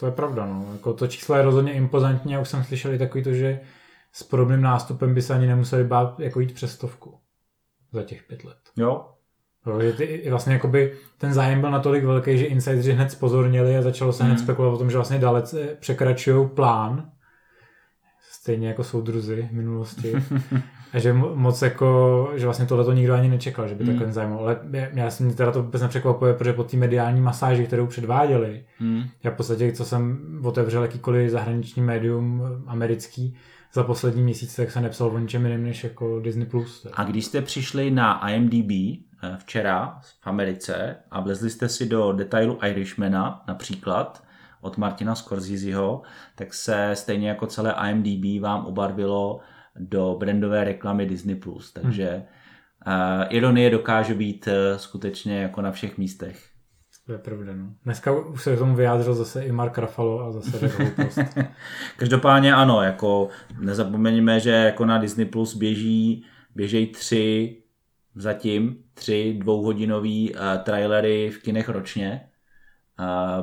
To 0.00 0.06
je 0.06 0.12
pravda, 0.12 0.46
no. 0.46 0.68
Jako 0.72 0.92
to 0.92 1.06
číslo 1.06 1.36
je 1.36 1.42
rozhodně 1.42 1.72
impozantní 1.72 2.36
a 2.36 2.40
už 2.40 2.48
jsem 2.48 2.64
slyšel 2.64 2.94
i 2.94 2.98
takový 2.98 3.24
to, 3.24 3.32
že 3.32 3.60
s 4.12 4.22
podobným 4.22 4.62
nástupem 4.62 5.14
by 5.14 5.22
se 5.22 5.34
ani 5.34 5.46
nemuseli 5.46 5.84
bát 5.84 6.20
jako 6.20 6.40
jít 6.40 6.52
přes 6.54 6.72
stovku 6.72 7.18
za 7.92 8.02
těch 8.02 8.22
pět 8.22 8.44
let. 8.44 8.58
Jo? 8.76 9.08
Jo, 9.66 9.80
že 9.80 9.92
ty, 9.92 10.26
vlastně 10.30 10.52
jakoby 10.52 10.94
ten 11.18 11.32
zájem 11.34 11.60
byl 11.60 11.70
natolik 11.70 12.04
velký, 12.04 12.38
že 12.38 12.44
insideri 12.46 12.92
hned 12.92 13.10
spozornili 13.10 13.76
a 13.76 13.82
začalo 13.82 14.12
se 14.12 14.24
hned 14.24 14.34
Mhm. 14.34 14.42
spekulovat 14.44 14.74
o 14.74 14.78
tom, 14.78 14.90
že 14.90 14.96
vlastně 14.96 15.18
dalece 15.18 15.76
překračují 15.80 16.48
plán, 16.48 17.10
stejně 18.30 18.68
jako 18.68 18.84
soudruzi 18.84 19.48
v 19.50 19.54
minulosti. 19.54 20.12
A 20.92 20.98
že 20.98 21.12
mo- 21.12 21.34
moc 21.34 21.62
jako, 21.62 22.30
že 22.36 22.44
vlastně 22.44 22.66
tohle 22.66 22.84
to 22.84 22.92
nikdo 22.92 23.14
ani 23.14 23.28
nečekal, 23.28 23.68
že 23.68 23.74
by 23.74 23.84
Hmm. 23.84 23.94
takhle 23.94 24.12
zajímalo. 24.12 24.40
Ale 24.42 24.60
mě- 24.64 24.90
já 24.94 25.10
jsem 25.10 25.34
teda 25.34 25.52
to 25.52 25.62
vůbec 25.62 25.82
nepřekvapuje, 25.82 26.34
protože 26.34 26.52
po 26.52 26.64
té 26.64 26.76
mediální 26.76 27.20
masáži, 27.20 27.66
kterou 27.66 27.86
předváděli, 27.86 28.64
Hmm. 28.78 29.02
já 29.22 29.30
v 29.30 29.34
podstatě, 29.34 29.72
co 29.72 29.84
jsem 29.84 30.18
otevřel 30.44 30.82
jakýkoliv 30.82 31.30
zahraniční 31.30 31.82
médium 31.82 32.42
americký, 32.66 33.36
za 33.72 33.82
poslední 33.84 34.22
měsíc, 34.22 34.56
tak 34.56 34.70
se 34.70 34.80
nepsal 34.80 35.08
o 35.08 35.18
ničem 35.18 35.44
jiném 35.46 35.64
než 35.64 35.84
jako 35.84 36.20
Disney+. 36.20 36.46
Plus. 36.46 36.86
A 36.92 37.04
když 37.04 37.24
jste 37.24 37.42
přišli 37.42 37.90
na 37.90 38.28
IMDb 38.30 38.70
eh, 39.22 39.36
včera 39.38 39.98
v 40.20 40.26
Americe 40.26 40.96
a 41.10 41.20
vlezli 41.20 41.50
jste 41.50 41.68
si 41.68 41.86
do 41.88 42.12
detailu 42.12 42.58
Irishmana 42.66 43.44
například 43.48 44.22
od 44.60 44.78
Martina 44.78 45.14
Scorseseho, 45.14 46.02
tak 46.34 46.54
se 46.54 46.90
stejně 46.94 47.28
jako 47.28 47.46
celé 47.46 47.74
IMDb 47.90 48.42
vám 48.42 48.66
obarvilo 48.66 49.40
do 49.78 50.16
brandové 50.20 50.64
reklamy 50.64 51.06
Disney+. 51.06 51.36
Plus. 51.36 51.72
Takže 51.72 52.22
uh, 52.86 52.92
ironie 53.28 53.70
dokáže 53.70 54.14
být 54.14 54.48
eh, 54.48 54.78
skutečně 54.78 55.42
jako 55.42 55.62
na 55.62 55.72
všech 55.72 55.98
místech. 55.98 56.48
To 57.06 57.12
je 57.12 57.18
pravda, 57.18 57.52
no. 57.56 57.74
Dneska 57.84 58.12
už 58.12 58.42
se 58.42 58.56
k 58.56 58.58
tomu 58.58 58.74
vyjádřil 58.74 59.14
zase 59.14 59.44
i 59.44 59.52
Mark 59.52 59.78
Ruffalo 59.78 60.20
a 60.20 60.32
zase 60.32 60.66
hloupost. 60.66 61.18
Každopádně 61.96 62.54
ano, 62.54 62.82
jako 62.82 63.28
nezapomeňme, 63.60 64.40
že 64.40 64.50
jako 64.50 64.86
na 64.86 64.98
Disney 64.98 65.26
Plus 65.26 65.56
běží, 65.56 66.24
běží 66.54 66.86
tři, 66.86 67.56
zatím 68.14 68.76
tři 68.94 69.36
dvouhodinový 69.38 70.34
uh, 70.34 70.40
trailery 70.62 71.30
v 71.30 71.42
kinech 71.42 71.68
ročně, 71.68 72.20
uh, 72.22 72.27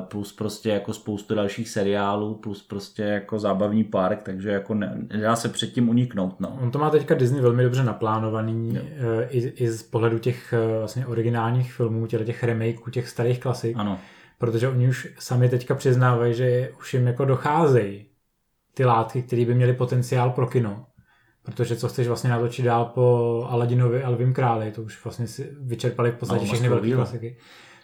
plus 0.08 0.32
prostě 0.32 0.70
jako 0.70 0.92
spoustu 0.92 1.34
dalších 1.34 1.68
seriálů, 1.68 2.34
plus 2.34 2.62
prostě 2.62 3.02
jako 3.02 3.38
zábavní 3.38 3.84
park, 3.84 4.22
takže 4.22 4.50
jako 4.50 4.74
ne, 4.74 5.06
nedá 5.12 5.36
se 5.36 5.48
předtím 5.48 5.88
uniknout, 5.88 6.40
no. 6.40 6.58
On 6.62 6.70
to 6.70 6.78
má 6.78 6.90
teďka 6.90 7.14
Disney 7.14 7.40
velmi 7.40 7.62
dobře 7.62 7.84
naplánovaný, 7.84 8.78
eh, 8.78 9.26
i, 9.30 9.38
i 9.38 9.68
z 9.68 9.82
pohledu 9.82 10.18
těch 10.18 10.52
eh, 10.52 10.78
vlastně 10.78 11.06
originálních 11.06 11.72
filmů, 11.72 12.06
těch, 12.06 12.26
těch 12.26 12.44
remakeů, 12.44 12.90
těch 12.90 13.08
starých 13.08 13.40
klasik, 13.40 13.76
Ano, 13.78 13.98
protože 14.38 14.68
oni 14.68 14.88
už 14.88 15.08
sami 15.18 15.48
teďka 15.48 15.74
přiznávají, 15.74 16.34
že 16.34 16.70
už 16.78 16.94
jim 16.94 17.06
jako 17.06 17.24
docházejí 17.24 18.06
ty 18.74 18.84
látky, 18.84 19.22
které 19.22 19.44
by 19.44 19.54
měly 19.54 19.72
potenciál 19.72 20.30
pro 20.30 20.46
kino. 20.46 20.86
Protože 21.42 21.76
co 21.76 21.88
chceš 21.88 22.08
vlastně 22.08 22.30
natočit 22.30 22.64
dál 22.64 22.84
po 22.84 23.46
Aladinovi 23.50 24.02
a 24.02 24.08
Lvím 24.08 24.34
králi, 24.34 24.72
to 24.72 24.82
už 24.82 25.04
vlastně 25.04 25.26
si 25.26 25.50
vyčerpali 25.60 26.10
v 26.10 26.14
podstatě 26.14 26.40
No, 26.40 26.46
všechny 26.46 26.68
velké 26.68 26.92
klasiky. 26.92 27.36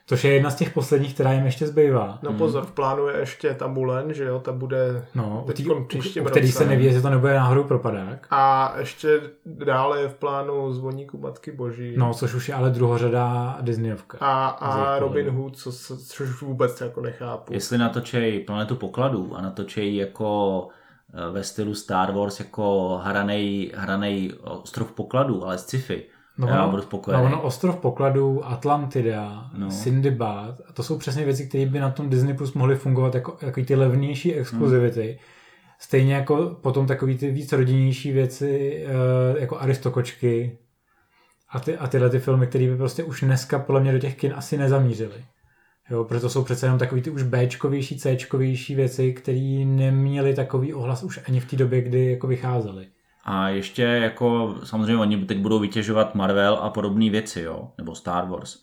Což 0.06 0.24
je 0.24 0.32
jedna 0.34 0.50
z 0.50 0.54
těch 0.56 0.70
posledních, 0.70 1.14
která 1.14 1.32
jim 1.32 1.44
ještě 1.44 1.66
zbývá. 1.66 2.18
No 2.22 2.32
pozor, 2.32 2.64
v 2.64 2.70
plánu 2.72 3.06
je 3.08 3.16
ještě 3.18 3.54
ta 3.54 3.66
Mulen, 3.66 4.14
že 4.14 4.24
jo, 4.24 4.38
ta 4.40 4.52
bude 4.52 5.06
No, 5.14 5.44
u, 5.48 5.52
tý, 5.52 5.66
u, 5.68 5.84
příštím 5.84 6.22
u 6.22 6.26
který 6.26 6.46
roce. 6.46 6.58
se 6.58 6.66
neví, 6.66 6.84
jestli 6.84 7.02
to 7.02 7.10
nebude 7.10 7.34
náhodou 7.34 7.64
propadák. 7.64 8.26
A 8.30 8.74
ještě 8.78 9.20
dále 9.46 10.00
je 10.00 10.08
v 10.08 10.14
plánu 10.14 10.72
Zvoníku 10.72 11.18
Matky 11.18 11.52
Boží. 11.52 11.94
No, 11.96 12.14
což 12.14 12.34
už 12.34 12.48
je 12.48 12.54
ale 12.54 12.70
druhořada 12.70 13.58
Disneyovka. 13.60 14.18
A, 14.20 14.48
a 14.48 14.98
Robin 14.98 15.24
pohledu. 15.24 15.42
Hood, 15.42 15.56
co, 15.56 15.72
co, 15.72 15.96
což 15.96 16.42
vůbec 16.42 16.80
jako 16.80 17.00
nechápu. 17.00 17.52
jestli 17.52 17.78
natočej 17.78 18.40
Planetu 18.40 18.76
pokladů 18.76 19.36
a 19.36 19.42
natočej 19.42 19.96
jako 19.96 20.68
eh, 21.14 21.32
ve 21.32 21.44
stylu 21.44 21.74
Star 21.74 22.12
Wars 22.12 22.38
jako 22.40 22.98
hranej, 23.04 23.72
hranej 23.76 24.32
ostrov 24.44 24.92
pokladů, 24.92 25.44
ale 25.44 25.58
z 25.58 25.62
sci-fi, 25.62 26.02
No, 26.38 26.48
já 26.48 26.62
ono, 26.62 26.70
budu 26.70 26.82
spokojený. 26.82 27.22
no 27.22 27.26
ono 27.28 27.42
Ostrov 27.42 27.76
pokladů, 27.76 28.46
Atlantida, 28.46 29.50
No. 29.54 29.70
Sindbad, 29.70 30.60
a 30.68 30.72
to 30.72 30.82
jsou 30.82 30.98
přesně 30.98 31.24
věci, 31.24 31.48
které 31.48 31.66
by 31.66 31.80
na 31.80 31.90
tom 31.90 32.10
Disney 32.10 32.34
Plus 32.34 32.54
mohly 32.54 32.76
fungovat 32.76 33.14
jako, 33.14 33.36
jako 33.42 33.64
ty 33.64 33.74
levnější 33.74 34.34
exkluzivity. 34.34 35.06
Hmm. 35.08 35.18
Stejně 35.78 36.14
jako 36.14 36.58
potom 36.62 36.86
takový 36.86 37.18
ty 37.18 37.30
víc 37.30 37.52
rodinnější 37.52 38.12
věci, 38.12 38.84
eh, 38.86 39.40
jako 39.40 39.60
Aristokočky 39.60 40.58
a, 41.48 41.60
ty, 41.60 41.76
a 41.76 41.86
tyhle 41.86 42.10
ty 42.10 42.18
filmy, 42.18 42.46
které 42.46 42.66
by 42.66 42.76
prostě 42.76 43.04
už 43.04 43.20
dneska 43.20 43.58
podle 43.58 43.80
mě 43.80 43.92
do 43.92 43.98
těch 43.98 44.16
kin 44.16 44.32
asi 44.36 44.56
nezamířily. 44.58 45.24
Jo, 45.90 46.04
protože 46.04 46.20
to 46.20 46.28
jsou 46.30 46.44
přece 46.44 46.66
jenom 46.66 46.78
takový 46.78 47.02
ty 47.02 47.10
už 47.10 47.22
Bčkovější, 47.22 47.98
Cčkovější 47.98 48.74
věci, 48.74 49.12
které 49.12 49.62
neměly 49.64 50.34
takový 50.34 50.74
ohlas 50.74 51.02
už 51.02 51.20
ani 51.28 51.40
v 51.40 51.50
té 51.50 51.56
době, 51.56 51.82
kdy 51.82 52.10
jako 52.10 52.26
vycházely. 52.26 52.86
A 53.24 53.48
ještě 53.48 53.82
jako, 53.82 54.54
samozřejmě 54.64 54.96
oni 54.96 55.26
teď 55.26 55.38
budou 55.38 55.58
vytěžovat 55.58 56.14
Marvel 56.14 56.58
a 56.62 56.70
podobné 56.70 57.10
věci, 57.10 57.40
jo, 57.40 57.72
nebo 57.78 57.94
Star 57.94 58.28
Wars. 58.28 58.62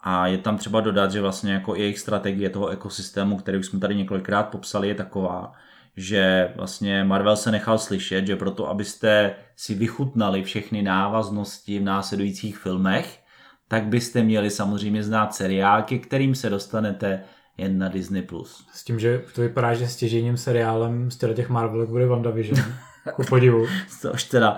A 0.00 0.26
je 0.26 0.38
tam 0.38 0.58
třeba 0.58 0.80
dodat, 0.80 1.12
že 1.12 1.20
vlastně 1.20 1.52
jako 1.52 1.74
jejich 1.74 1.98
strategie 1.98 2.50
toho 2.50 2.68
ekosystému, 2.68 3.36
který 3.36 3.58
už 3.58 3.66
jsme 3.66 3.80
tady 3.80 3.94
několikrát 3.94 4.42
popsali, 4.42 4.88
je 4.88 4.94
taková, 4.94 5.52
že 5.96 6.52
vlastně 6.56 7.04
Marvel 7.04 7.36
se 7.36 7.50
nechal 7.50 7.78
slyšet, 7.78 8.26
že 8.26 8.36
proto, 8.36 8.68
abyste 8.68 9.34
si 9.56 9.74
vychutnali 9.74 10.42
všechny 10.42 10.82
návaznosti 10.82 11.78
v 11.78 11.82
následujících 11.82 12.58
filmech, 12.58 13.20
tak 13.68 13.84
byste 13.84 14.22
měli 14.22 14.50
samozřejmě 14.50 15.02
znát 15.02 15.34
seriálky, 15.34 15.98
kterým 15.98 16.34
se 16.34 16.50
dostanete 16.50 17.24
jen 17.58 17.78
na 17.78 17.88
Disney+. 17.88 18.22
Plus. 18.22 18.66
S 18.72 18.84
tím, 18.84 18.98
že 18.98 19.22
to 19.34 19.40
vypadá, 19.40 19.74
že 19.74 19.88
stěžejním 19.88 20.36
seriálem 20.36 21.10
z 21.10 21.16
těch 21.34 21.48
Marvelek 21.48 21.88
bude 21.88 22.06
WandaVision. 22.06 22.64
Ku 23.14 23.24
podivu. 23.24 23.66
To 24.02 24.12
už 24.12 24.24
teda, 24.24 24.56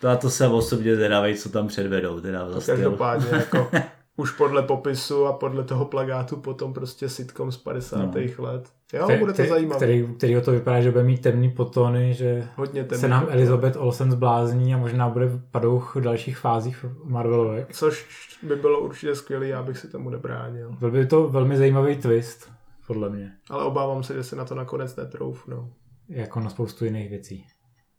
to, 0.00 0.08
a 0.08 0.16
to 0.16 0.30
jsem 0.30 0.52
osobně 0.52 0.96
zvědavý, 0.96 1.34
co 1.34 1.48
tam 1.48 1.68
předvedou. 1.68 2.20
Teda 2.20 2.50
za 2.50 2.60
styl. 2.60 2.74
Každopádně 2.74 3.28
jako 3.32 3.70
už 4.22 4.30
podle 4.30 4.62
popisu 4.62 5.26
a 5.26 5.32
podle 5.32 5.64
toho 5.64 5.84
plagátu 5.84 6.36
potom 6.36 6.72
prostě 6.72 7.08
sitcom 7.08 7.52
z 7.52 7.56
50. 7.56 7.96
No. 7.98 8.12
let. 8.38 8.68
Jo, 8.92 9.04
Který- 9.04 9.18
bude 9.20 9.32
to 9.32 9.44
zajímavé. 9.44 9.76
Který, 9.76 10.08
který 10.16 10.40
to 10.44 10.50
vypadá, 10.52 10.80
že 10.80 10.90
bude 10.90 11.04
mít 11.04 11.22
temný 11.22 11.50
potony, 11.50 12.14
že 12.14 12.48
Hodně 12.56 12.84
temný 12.84 13.00
se 13.00 13.08
nám 13.08 13.20
potony. 13.20 13.36
Elizabeth 13.38 13.76
Olsen 13.76 14.12
zblázní 14.12 14.74
a 14.74 14.78
možná 14.78 15.08
bude 15.08 15.30
padouch 15.50 15.96
v 15.96 16.00
dalších 16.00 16.38
fázích 16.38 16.84
Marvelovek. 17.04 17.72
Což 17.72 18.06
by 18.42 18.56
bylo 18.56 18.80
určitě 18.80 19.14
skvělé, 19.14 19.46
já 19.46 19.62
bych 19.62 19.78
si 19.78 19.88
tomu 19.88 20.10
nebránil. 20.10 20.76
Byl 20.80 20.90
by 20.90 21.06
to 21.06 21.28
velmi 21.28 21.56
zajímavý 21.56 21.96
twist, 21.96 22.50
podle 22.86 23.10
mě, 23.10 23.32
Ale 23.50 23.64
obávám 23.64 24.02
se, 24.02 24.14
že 24.14 24.22
se 24.22 24.36
na 24.36 24.44
to 24.44 24.54
nakonec 24.54 24.96
netroufnou. 24.96 25.72
jako 26.08 26.40
na 26.40 26.50
spoustu 26.50 26.84
jiných 26.84 27.10
věcí. 27.10 27.46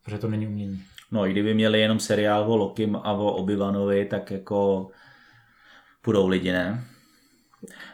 Protože 0.05 0.17
to 0.17 0.27
není 0.27 0.47
umění. 0.47 0.81
No, 1.11 1.27
i 1.27 1.31
kdyby 1.31 1.53
měli 1.53 1.79
jenom 1.81 1.99
seriál 1.99 2.51
o 2.51 2.55
Lokim 2.57 2.95
a 2.95 3.13
o 3.13 3.43
Obi-Wanovi, 3.45 4.07
tak 4.07 4.31
jako 4.31 4.87
půjdou 6.03 6.27
lidi, 6.27 6.51
ne? 6.51 6.83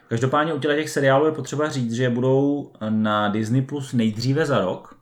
Každopádně 0.08 0.54
u 0.54 0.60
těch 0.60 0.90
seriálů 0.90 1.26
je 1.26 1.32
potřeba 1.32 1.70
říct, 1.70 1.94
že 1.94 2.10
budou 2.10 2.72
na 2.90 3.30
Disney 3.30 3.62
Plus 3.62 3.94
nejdříve 3.94 4.46
za 4.46 4.60
rok, 4.60 4.96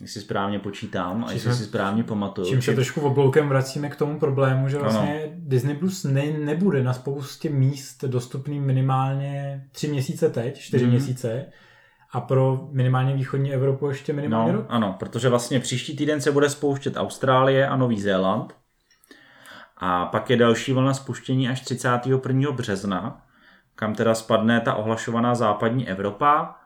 jestli 0.00 0.20
správně 0.20 0.58
počítám 0.58 1.24
a 1.24 1.32
jestli 1.32 1.54
si 1.54 1.64
správně 1.64 2.04
pamatuju. 2.04 2.48
Čím 2.48 2.62
se 2.62 2.74
trošku 2.74 3.00
obloukem 3.00 3.48
vracíme 3.48 3.88
k 3.88 3.96
tomu 3.96 4.18
problému, 4.18 4.68
že 4.68 4.78
vlastně 4.78 5.22
ano. 5.24 5.32
Disney 5.36 5.74
Plus 5.76 6.04
ne, 6.04 6.22
nebude 6.26 6.82
na 6.82 6.92
spoustě 6.92 7.50
míst 7.50 8.04
dostupný 8.04 8.60
minimálně 8.60 9.64
tři 9.72 9.88
měsíce 9.88 10.30
teď, 10.30 10.58
čtyři 10.58 10.84
Mhm. 10.84 10.90
měsíce 10.94 11.46
a 12.12 12.20
pro 12.20 12.68
minimálně 12.72 13.14
východní 13.14 13.52
Evropu 13.52 13.88
ještě 13.88 14.12
minimálně 14.12 14.52
No, 14.52 14.58
rok. 14.58 14.66
ano, 14.68 14.96
protože 14.98 15.28
vlastně 15.28 15.60
příští 15.60 15.96
týden 15.96 16.20
se 16.20 16.32
bude 16.32 16.50
spouštět 16.50 16.96
Austrálie 16.96 17.68
a 17.68 17.76
Nový 17.76 18.00
Zéland. 18.00 18.54
A 19.80 20.06
pak 20.06 20.30
je 20.30 20.36
další 20.36 20.72
vlna 20.72 20.94
spuštění 20.94 21.48
až 21.48 21.60
31. 21.60 22.52
března, 22.52 23.22
kam 23.74 23.94
teda 23.94 24.14
spadne 24.14 24.60
ta 24.60 24.74
ohlašovaná 24.74 25.34
západní 25.34 25.88
Evropa, 25.88 26.56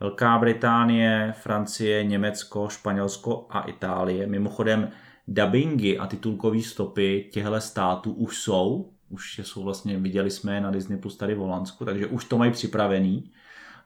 Velká 0.00 0.38
Británie, 0.38 1.34
Francie, 1.36 2.04
Německo, 2.04 2.68
Španělsko 2.68 3.46
a 3.50 3.60
Itálie. 3.60 4.26
Mimochodem 4.26 4.90
dubbingy 5.28 5.98
a 5.98 6.06
titulkové 6.06 6.62
stopy 6.62 7.28
těchto 7.32 7.60
států 7.60 8.12
už 8.12 8.38
jsou, 8.38 8.92
už 9.08 9.38
jsou 9.38 9.62
vlastně, 9.64 9.98
viděli 9.98 10.30
jsme 10.30 10.54
je 10.54 10.60
na 10.60 10.70
Disney 10.70 10.98
Plus 10.98 11.16
tady 11.16 11.34
v 11.34 11.38
Holandsku, 11.38 11.84
takže 11.84 12.06
už 12.06 12.24
to 12.24 12.38
mají 12.38 12.52
připravený. 12.52 13.30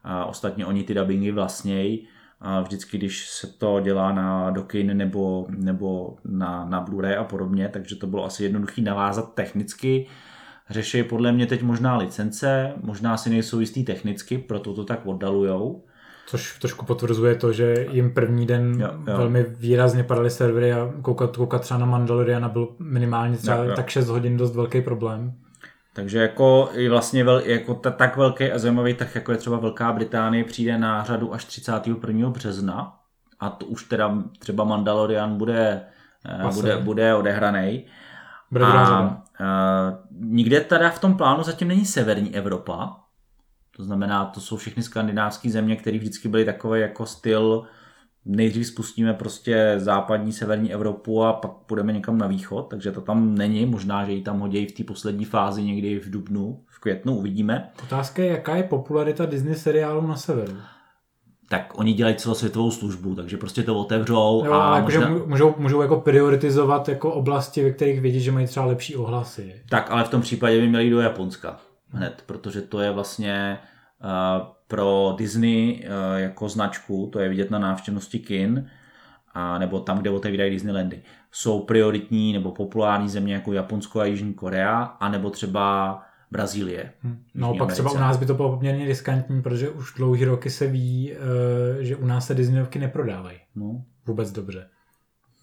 A 0.04 0.24
ostatně 0.24 0.66
oni 0.66 0.84
ty 0.84 0.94
dubbingy 0.94 1.32
vlastnějí. 1.32 2.08
A 2.40 2.60
vždycky, 2.60 2.98
když 2.98 3.28
se 3.28 3.46
to 3.46 3.80
dělá 3.80 4.12
na 4.12 4.50
dokin 4.50 4.96
nebo, 4.96 5.46
nebo 5.50 6.16
na, 6.24 6.64
na 6.64 6.84
Blu-ray 6.84 7.20
a 7.20 7.24
podobně, 7.24 7.68
takže 7.68 7.96
to 7.96 8.06
bylo 8.06 8.24
asi 8.24 8.44
jednoduchý 8.44 8.82
navázat 8.82 9.34
technicky. 9.34 10.06
Řeší 10.70 11.02
podle 11.02 11.32
mě 11.32 11.46
teď 11.46 11.62
možná 11.62 11.96
licence, 11.96 12.72
možná 12.82 13.16
si 13.16 13.30
nejsou 13.30 13.60
jistý 13.60 13.84
technicky, 13.84 14.38
proto 14.38 14.74
to 14.74 14.84
tak 14.84 15.06
oddalujou. 15.06 15.84
Což 16.26 16.58
trošku 16.58 16.86
potvrzuje 16.86 17.34
to, 17.34 17.52
že 17.52 17.86
jim 17.90 18.14
první 18.14 18.46
den 18.46 18.80
Jo, 18.80 18.88
jo, 18.92 19.16
velmi 19.16 19.42
výrazně 19.42 20.04
padaly 20.04 20.30
servery 20.30 20.72
a 20.72 20.92
koukat, 21.02 21.36
koukat 21.36 21.62
třeba 21.62 21.80
na 21.80 21.86
Mandaloriana 21.86 22.48
byl 22.48 22.68
minimálně 22.78 23.36
třeba 23.36 23.56
Jo, 23.56 23.64
jo. 23.64 23.76
tak 23.76 23.88
6 23.88 24.08
hodin 24.08 24.36
dost 24.36 24.54
velký 24.54 24.80
problém. 24.82 25.34
Takže 25.92 26.18
jako 26.18 26.70
i 26.72 26.88
vlastně 26.88 27.24
vel, 27.24 27.40
jako 27.40 27.74
ta, 27.74 27.90
tak 27.90 28.16
velký 28.16 28.52
a 28.52 28.58
zajímavý 28.58 28.94
tak 28.94 29.14
jako 29.14 29.32
je 29.32 29.38
třeba 29.38 29.56
Velká 29.56 29.92
Británie 29.92 30.44
přijde 30.44 30.78
na 30.78 31.04
řadu 31.04 31.34
až 31.34 31.44
31. 31.44 32.30
března 32.30 32.98
a 33.40 33.50
to 33.50 33.66
už 33.66 33.84
teda 33.84 34.22
třeba 34.38 34.64
Mandalorian 34.64 35.36
bude, 35.36 35.82
eh, 36.26 36.54
bude, 36.54 36.76
bude 36.76 37.14
odehraný. 37.14 37.86
Bude 38.50 38.64
A 38.64 38.70
řada. 38.84 39.22
uh, 39.40 40.26
nikde 40.30 40.60
teda 40.60 40.90
v 40.90 40.98
tom 40.98 41.16
plánu 41.16 41.42
zatím 41.42 41.68
není 41.68 41.84
severní 41.84 42.34
Evropa. 42.34 42.96
To 43.76 43.84
znamená, 43.84 44.24
to 44.24 44.40
jsou 44.40 44.56
všechny 44.56 44.82
skandinávské 44.82 45.50
země, 45.50 45.76
které 45.76 45.98
vždycky 45.98 46.28
byly 46.28 46.44
takové 46.44 46.80
jako 46.80 47.06
styl 47.06 47.66
nejdřív 48.24 48.66
spustíme 48.66 49.14
prostě 49.14 49.74
západní, 49.76 50.32
severní 50.32 50.72
Evropu 50.72 51.24
a 51.24 51.32
pak 51.32 51.50
půjdeme 51.50 51.92
někam 51.92 52.18
na 52.18 52.26
východ, 52.26 52.62
takže 52.62 52.92
to 52.92 53.00
tam 53.00 53.34
není, 53.34 53.66
možná, 53.66 54.04
že 54.04 54.12
ji 54.12 54.22
tam 54.22 54.40
hodí 54.40 54.66
v 54.66 54.72
té 54.72 54.84
poslední 54.84 55.24
fázi 55.24 55.62
někdy 55.62 56.00
v 56.00 56.10
dubnu, 56.10 56.64
v 56.66 56.80
květnu, 56.80 57.16
uvidíme. 57.16 57.70
Otázka 57.82 58.22
je, 58.22 58.28
jaká 58.28 58.56
je 58.56 58.62
popularita 58.62 59.26
Disney 59.26 59.54
seriálu 59.54 60.06
na 60.06 60.16
severu. 60.16 60.56
Tak 61.50 61.72
oni 61.78 61.92
dělají 61.92 62.16
celosvětovou 62.16 62.70
službu, 62.70 63.14
takže 63.14 63.36
prostě 63.36 63.62
to 63.62 63.78
otevřou 63.78 64.42
Jo, 64.44 64.52
a 64.52 64.80
možná... 64.80 65.08
můžou, 65.08 65.54
můžou 65.58 65.82
jako 65.82 66.00
prioritizovat 66.00 66.88
jako 66.88 67.12
oblasti, 67.12 67.64
ve 67.64 67.70
kterých 67.70 68.00
vědí, 68.00 68.20
že 68.20 68.32
mají 68.32 68.46
třeba 68.46 68.66
lepší 68.66 68.96
ohlasy. 68.96 69.62
Tak, 69.70 69.90
ale 69.90 70.04
v 70.04 70.08
tom 70.08 70.20
případě 70.20 70.60
by 70.60 70.68
měli 70.68 70.84
jít 70.84 70.90
do 70.90 71.00
Japonska 71.00 71.60
hned, 71.88 72.22
protože 72.26 72.62
to 72.62 72.80
je 72.80 72.90
vlastně 72.90 73.58
uh, 74.04 74.46
pro 74.68 75.14
Disney 75.18 75.84
uh, 75.84 76.18
jako 76.18 76.48
značku, 76.48 77.08
to 77.12 77.20
je 77.20 77.28
vidět 77.28 77.50
na 77.50 77.58
návštěvnosti 77.58 78.18
kin, 78.18 78.66
a 79.34 79.58
nebo 79.58 79.80
tam, 79.80 79.98
kde 79.98 80.10
otevírají 80.10 80.50
Disneylandy, 80.50 81.02
jsou 81.32 81.60
prioritní 81.60 82.32
nebo 82.32 82.52
populární 82.52 83.08
země 83.08 83.34
jako 83.34 83.52
Japonsko 83.52 84.00
a 84.00 84.04
Jižní 84.04 84.34
Korea, 84.34 84.82
anebo 84.82 85.30
třeba 85.30 85.98
Brazílie. 86.30 86.92
No 87.34 87.46
Jižní 87.48 87.58
pak 87.58 87.72
třeba 87.72 87.90
u 87.90 87.98
nás 87.98 88.16
by 88.16 88.26
to 88.26 88.34
bylo 88.34 88.50
poměrně 88.56 88.86
riskantní, 88.86 89.42
protože 89.42 89.68
už 89.70 89.94
dlouhý 89.96 90.24
roky 90.24 90.50
se 90.50 90.66
ví, 90.66 91.12
eh, 91.12 91.84
že 91.84 91.96
u 91.96 92.06
nás 92.06 92.26
se 92.26 92.34
Disneyovky 92.34 92.78
neprodávají 92.78 93.38
No. 93.56 93.82
vůbec 94.06 94.32
dobře. 94.32 94.66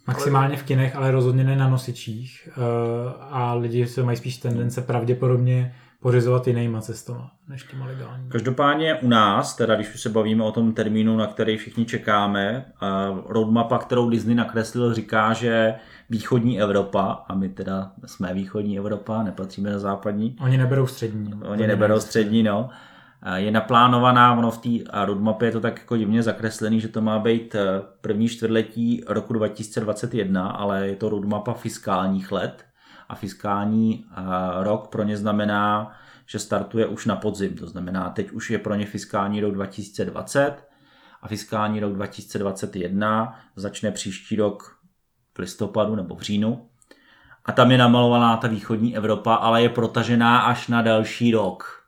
Maximálně 0.07 0.57
v 0.57 0.63
kinech, 0.63 0.95
ale 0.95 1.11
rozhodně 1.11 1.43
ne 1.43 1.55
na 1.55 1.69
nosičích. 1.69 2.49
eh, 2.51 2.61
A 3.19 3.53
lidi 3.53 3.87
se 3.87 4.03
mají 4.03 4.17
spíš 4.17 4.37
tendence 4.37 4.81
pravděpodobně 4.81 5.75
pořizovat 6.05 6.47
jinýma 6.47 6.81
cestama, 6.81 7.31
než 7.47 7.63
těma 7.63 7.85
legální. 7.85 8.29
Každopádně 8.29 8.95
u 8.95 9.07
nás, 9.07 9.55
teda 9.55 9.75
když 9.75 9.93
už 9.93 10.01
se 10.01 10.09
bavíme 10.09 10.43
o 10.43 10.51
tom 10.51 10.73
termínu, 10.73 11.17
na 11.17 11.27
který 11.27 11.57
všichni 11.57 11.85
čekáme, 11.85 12.65
roadmapa, 13.25 13.77
kterou 13.77 14.09
Disney 14.09 14.35
nakreslil, 14.35 14.93
říká, 14.93 15.33
že 15.33 15.75
východní 16.09 16.61
Evropa, 16.61 17.25
a 17.27 17.35
my 17.35 17.49
teda 17.49 17.91
jsme 18.05 18.33
východní 18.33 18.77
Evropa, 18.77 19.23
nepatříme 19.23 19.71
na 19.71 19.79
západní, 19.79 20.35
Oni 20.41 20.57
neberou 20.57 20.87
střední. 20.87 21.33
Oni 21.43 21.67
neberou 21.67 21.99
střední, 21.99 22.43
no. 22.43 22.69
Je 23.35 23.51
naplánovaná, 23.51 24.37
ono 24.37 24.51
v 24.51 24.57
té 24.57 25.05
roadmapě 25.05 25.47
je 25.47 25.51
to 25.51 25.61
tak 25.61 25.79
jako 25.79 25.97
divně 25.97 26.23
zakreslený, 26.23 26.81
že 26.81 26.87
to 26.87 27.01
má 27.01 27.19
být 27.19 27.55
eh, 27.55 27.65
první 28.01 28.27
čtvrtletí 28.27 29.03
roku 29.07 29.33
2021, 29.33 30.49
ale 30.49 30.87
je 30.87 30.95
to 30.95 31.09
roadmapa 31.09 31.53
fiskálních 31.53 32.31
let 32.31 32.65
a 33.09 33.15
fiskální 33.15 34.05
eh, 34.11 34.13
rok 34.63 34.87
pro 34.87 35.03
ně 35.03 35.17
znamená, 35.17 35.91
že 36.25 36.39
startuje 36.39 36.85
už 36.85 37.05
na 37.05 37.15
podzim, 37.15 37.55
to 37.55 37.67
znamená, 37.67 38.09
teď 38.09 38.31
už 38.31 38.51
je 38.51 38.59
pro 38.59 38.75
ně 38.75 38.85
fiskální 38.85 39.41
rok 39.41 39.53
2020 39.53 40.55
a 41.21 41.27
fiskální 41.27 41.79
rok 41.79 41.93
2021 41.93 43.39
začne 43.55 43.91
příští 43.91 44.35
rok 44.35 44.79
v 45.35 45.39
listopadu 45.39 45.95
nebo 45.95 46.15
v 46.15 46.21
říjnu. 46.21 46.69
A 47.45 47.51
tam 47.51 47.71
je 47.71 47.77
namalovaná 47.77 48.37
ta 48.37 48.47
východní 48.47 48.97
Evropa, 48.97 49.35
ale 49.35 49.61
je 49.61 49.69
protažená 49.69 50.39
až 50.39 50.67
na 50.67 50.81
další 50.81 51.31
rok. 51.31 51.85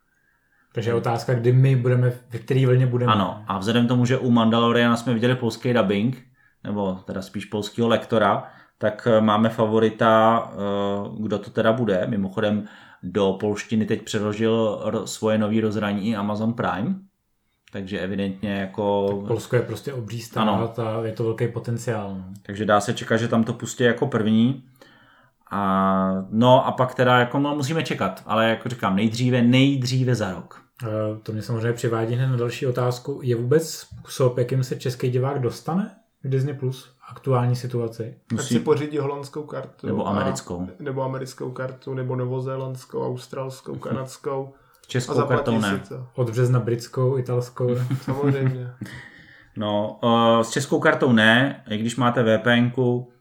Takže 0.74 0.90
je 0.90 0.94
otázka, 0.94 1.34
kdy 1.34 1.52
my 1.54 1.76
budeme, 1.76 2.14
ve 2.30 2.40
který 2.40 2.66
vlně 2.66 2.88
budeme. 2.88 3.12
Ano, 3.12 3.44
a 3.48 3.58
vzhledem 3.58 3.86
k 3.86 3.88
tomu, 3.88 4.06
že 4.06 4.18
u 4.18 4.32
Mandaloriana 4.32 4.98
jsme 4.98 5.14
viděli 5.14 5.36
polský 5.36 5.74
dubbing, 5.74 6.24
nebo 6.64 6.94
teda 7.06 7.22
spíš 7.22 7.46
polského 7.46 7.88
lektora, 7.88 8.52
tak 8.78 9.08
eh, 9.12 9.22
máme 9.22 9.50
favorita, 9.50 10.44
eh, 10.54 11.10
kdo 11.20 11.40
to 11.40 11.50
teda 11.50 11.74
bude. 11.74 12.08
Mimochodem 12.08 12.68
do 13.04 13.38
polštiny 13.40 13.86
teď 13.86 14.02
přeložil 14.02 14.82
svoje 15.06 15.38
nový 15.38 15.62
rozhraní 15.62 16.16
Amazon 16.16 16.54
Prime, 16.54 16.96
takže 17.72 18.00
evidentně 18.00 18.56
jako... 18.56 19.08
Polsko 19.28 19.56
je 19.56 19.62
prostě 19.62 19.94
obří 19.94 20.22
stát 20.22 20.80
a 20.80 21.06
je 21.06 21.12
to 21.12 21.24
velký 21.24 21.48
potenciál. 21.48 22.16
No. 22.16 22.34
Takže 22.42 22.66
dá 22.66 22.80
se 22.82 22.94
čekat, 22.94 23.18
že 23.18 23.28
tam 23.28 23.44
to 23.44 23.54
pustí 23.54 23.84
jako 23.84 24.08
první. 24.08 24.64
A, 25.52 26.26
no 26.30 26.68
a 26.68 26.72
pak 26.72 26.96
teda 26.96 27.20
jako 27.20 27.40
no, 27.40 27.56
musíme 27.56 27.84
čekat, 27.84 28.24
ale 28.26 28.50
jako 28.50 28.70
říkám, 28.70 28.96
nejdříve, 28.96 29.42
nejdříve 29.42 30.16
za 30.16 30.32
rok. 30.32 30.62
Eh, 30.84 31.20
To 31.24 31.32
mě 31.32 31.42
samozřejmě 31.42 31.74
přivádí 31.74 32.16
hned 32.16 32.28
na 32.28 32.38
další 32.38 32.68
otázku. 32.68 33.20
Je 33.24 33.36
vůbec 33.36 33.70
způsob, 33.70 34.38
jakým 34.38 34.64
se 34.64 34.76
český 34.76 35.10
divák 35.10 35.42
dostane 35.42 35.92
k 36.22 36.28
Disney 36.28 36.54
Plus 36.54 36.97
aktuální 37.08 37.56
situaci? 37.56 38.16
Tak 38.30 38.42
si 38.42 38.60
pořídí 38.60 38.98
holandskou 38.98 39.44
kartu. 39.44 39.88
Nebo 39.88 40.08
a- 40.08 40.10
americkou. 40.10 40.68
Nebo 40.80 41.04
americkou 41.04 41.52
kartu, 41.52 41.94
nebo 41.94 42.16
novozélandskou, 42.16 43.08
australskou, 43.08 43.76
kanadskou. 43.76 44.54
A 44.84 44.88
Českou 44.88 45.22
kartou 45.22 45.60
ne. 45.60 45.84
Od 46.16 46.30
března 46.30 46.60
britskou, 46.60 47.18
italskou. 47.18 47.70
Samozřejmě. 48.02 48.72
No, 49.58 50.00
eh, 50.04 50.44
s 50.44 50.50
českou 50.50 50.80
kartou 50.80 51.12
ne, 51.12 51.64
i 51.70 51.78
když 51.78 51.96
máte 51.96 52.24
VPNku, 52.24 53.12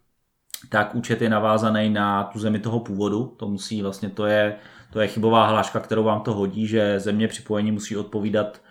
tak 0.70 0.94
účet 0.94 1.22
je 1.22 1.28
navázaný 1.28 1.90
na 1.90 2.24
tu 2.24 2.38
zemi 2.38 2.58
toho 2.58 2.80
původu. 2.80 3.34
To 3.36 3.48
musí 3.48 3.82
vlastně, 3.82 4.10
to 4.10 4.26
je, 4.26 4.56
to 4.92 5.00
je 5.00 5.08
chybová 5.08 5.46
hláška, 5.46 5.80
kterou 5.80 6.04
vám 6.04 6.20
to 6.20 6.34
hodí, 6.34 6.66
že 6.66 7.00
země 7.00 7.28
připojení 7.28 7.72
musí 7.72 7.96
odpovídat 7.96 8.46
a, 8.56 8.65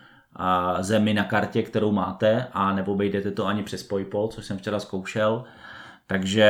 zemi 0.80 1.14
na 1.14 1.24
kartě, 1.24 1.64
kterou 1.64 1.92
máte 1.92 2.48
a 2.54 2.74
neobejdete 2.74 3.32
to 3.32 3.46
ani 3.46 3.64
přes 3.64 3.84
PayPal, 3.84 4.28
což 4.28 4.46
jsem 4.46 4.58
včera 4.58 4.80
zkoušel. 4.80 5.44
Takže, 6.08 6.44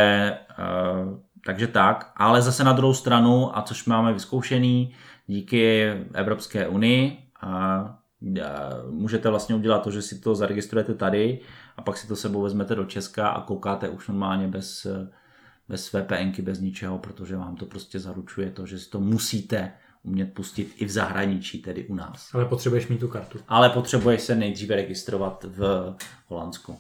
eh, 0.52 1.20
takže 1.46 1.68
tak, 1.68 2.12
ale 2.18 2.42
zase 2.42 2.64
na 2.64 2.74
druhou 2.74 2.94
stranu, 2.94 3.58
a 3.58 3.62
což 3.62 3.86
máme 3.86 4.14
vyzkoušený, 4.14 4.94
díky 5.28 5.94
Evropské 6.14 6.68
unii, 6.68 7.18
a 7.42 7.96
a 8.44 8.70
můžete 8.90 9.30
vlastně 9.30 9.56
udělat 9.56 9.84
to, 9.84 9.92
že 9.92 10.02
si 10.02 10.20
to 10.20 10.36
zaregistrujete 10.36 10.94
tady 10.94 11.40
a 11.78 11.82
pak 11.82 11.98
si 11.98 12.08
to 12.08 12.16
sebou 12.16 12.42
vezmete 12.42 12.76
do 12.76 12.86
Česka 12.86 13.28
a 13.28 13.42
koukáte 13.42 13.90
už 13.90 14.08
normálně 14.08 14.48
bez, 14.48 14.88
bez 15.70 15.94
VPNky, 15.94 16.42
bez 16.42 16.60
ničeho, 16.60 17.00
protože 17.00 17.38
vám 17.38 17.56
to 17.56 17.66
prostě 17.66 18.00
zaručuje 18.00 18.52
to, 18.52 18.66
že 18.66 18.80
si 18.80 18.90
to 18.90 19.00
musíte 19.00 19.74
umět 20.06 20.34
pustit 20.34 20.74
i 20.78 20.86
v 20.86 20.90
zahraničí, 20.90 21.62
tedy 21.62 21.86
u 21.86 21.96
nás. 21.96 22.30
Ale 22.34 22.46
potřebuješ 22.46 22.88
mít 22.88 23.00
tu 23.00 23.08
kartu. 23.08 23.40
Ale 23.48 23.70
potřebuješ 23.70 24.22
se 24.22 24.36
nejdříve 24.36 24.76
registrovat 24.76 25.46
v 25.58 25.94
Holandsku. 26.28 26.78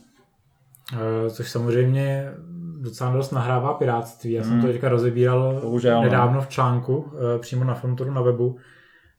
Eh, 0.93 1.29
Což 1.29 1.51
samozřejmě 1.51 2.31
docela 2.79 3.13
dost 3.13 3.31
nahrává 3.31 3.73
piráctví. 3.73 4.31
Já 4.31 4.43
jsem 4.43 4.61
to 4.61 4.67
teďka 4.67 4.89
rozebíral 4.89 5.49
Hmm. 5.51 5.61
Bohužel, 5.61 5.95
no. 5.97 6.03
nedávno 6.03 6.41
v 6.41 6.47
článku, 6.49 7.11
eh, 7.35 7.39
přímo 7.39 7.63
na 7.63 7.73
Frontoru 7.73 8.11
na 8.13 8.21
webu. 8.21 8.57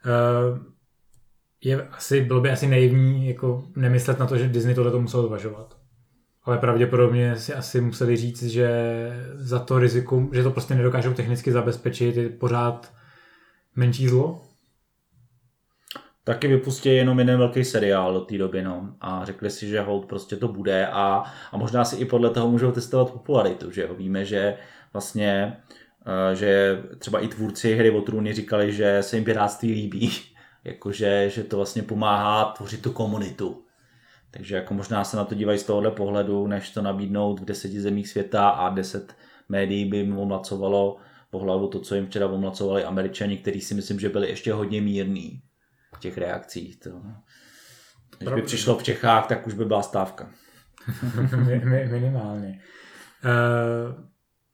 Eh, 0.07 0.77
Je 1.65 1.89
asi, 1.89 2.21
bylo 2.21 2.41
by 2.41 2.51
asi 2.51 2.67
naivní 2.67 3.29
jako 3.29 3.65
nemyslet 3.77 4.19
na 4.19 4.27
to, 4.27 4.37
že 4.37 4.49
Disney 4.49 4.75
tohle 4.75 4.91
to 4.91 5.01
musel 5.01 5.23
zvažovat. 5.27 5.77
Ale 6.45 6.59
pravděpodobně 6.59 7.37
si 7.37 7.55
asi 7.55 7.81
museli 7.81 8.17
říct, 8.17 8.43
že 8.43 8.71
za 9.35 9.59
to 9.59 9.79
rizikum, 9.79 10.31
že 10.33 10.43
to 10.43 10.51
prostě 10.51 10.75
nedokážou 10.75 11.15
technicky 11.15 11.53
zabezpečit, 11.53 12.17
je 12.17 12.29
pořád 12.29 12.93
menší 13.77 14.09
zlo. 14.09 14.43
Taky 16.25 16.49
vypustí 16.49 16.89
jenom 16.89 17.19
jeden 17.19 17.39
velký 17.39 17.65
seriál 17.65 18.13
do 18.13 18.21
té 18.21 18.39
doby, 18.39 18.63
no. 18.63 18.95
A 19.01 19.25
řekli 19.25 19.51
si, 19.51 19.69
že 19.69 19.81
hold 19.81 20.07
prostě 20.07 20.37
to 20.37 20.49
bude 20.49 20.87
a, 20.87 21.25
a 21.53 21.57
možná 21.57 21.85
si 21.85 21.97
i 21.97 22.05
podle 22.05 22.31
toho 22.31 22.51
můžou 22.51 22.73
testovat 22.73 23.11
popularitu, 23.11 23.71
že 23.71 23.83
jo. 23.83 23.95
Víme, 23.95 24.25
že 24.25 24.57
vlastně, 24.93 25.57
eh, 26.07 26.37
že 26.37 26.83
třeba 26.99 27.21
i 27.21 27.29
tvůrci 27.29 27.75
hry 27.75 27.91
o 27.91 28.01
trůny 28.01 28.33
říkali, 28.33 28.73
že 28.73 28.99
se 29.03 29.17
jim 29.17 29.25
piráctví 29.25 29.73
líbí, 29.73 30.11
jakože, 30.65 31.31
že 31.31 31.45
to 31.45 31.57
vlastně 31.57 31.83
pomáhá 31.83 32.45
tvořit 32.45 32.83
tu 32.83 32.93
komunitu. 32.93 33.63
Takže 34.31 34.57
jako 34.57 34.75
možná 34.75 35.05
se 35.05 35.17
na 35.17 35.25
to 35.25 35.35
dívají 35.35 35.59
z 35.59 35.65
tohohle 35.65 35.91
pohledu, 35.91 36.47
než 36.47 36.71
to 36.71 36.83
nabídnout 36.83 37.41
v 37.41 37.45
deseti 37.45 37.81
zemích 37.81 38.09
světa 38.09 38.49
a 38.49 38.75
deset 38.75 39.17
médií 39.49 39.85
by 39.85 39.97
jim 39.97 40.19
omlacovalo 40.19 40.97
po 41.39 41.43
hlavu 41.45 41.69
to, 41.69 41.81
co 41.81 41.95
jim 41.95 42.07
včera 42.07 42.27
omlacovali 42.27 42.85
američani, 42.85 43.37
kteří 43.39 43.61
si 43.61 43.75
myslím, 43.75 44.01
že 44.01 44.09
byli 44.09 44.29
ještě 44.29 44.53
hodně 44.53 44.81
mírní 44.81 45.41
v 45.97 45.99
těch 46.01 46.19
reakcích. 46.19 46.81
To. 46.81 46.91
Když 48.19 48.35
by 48.35 48.43
přišlo 48.43 48.79
v 48.79 48.83
Čechách, 48.83 49.27
tak 49.27 49.47
už 49.47 49.55
by 49.55 49.65
byla 49.65 49.83
stávka. 49.83 50.31
Mi- 51.47 51.65
mi- 51.65 51.87
Minimálně. 51.91 52.61
Eh, 53.25 54.07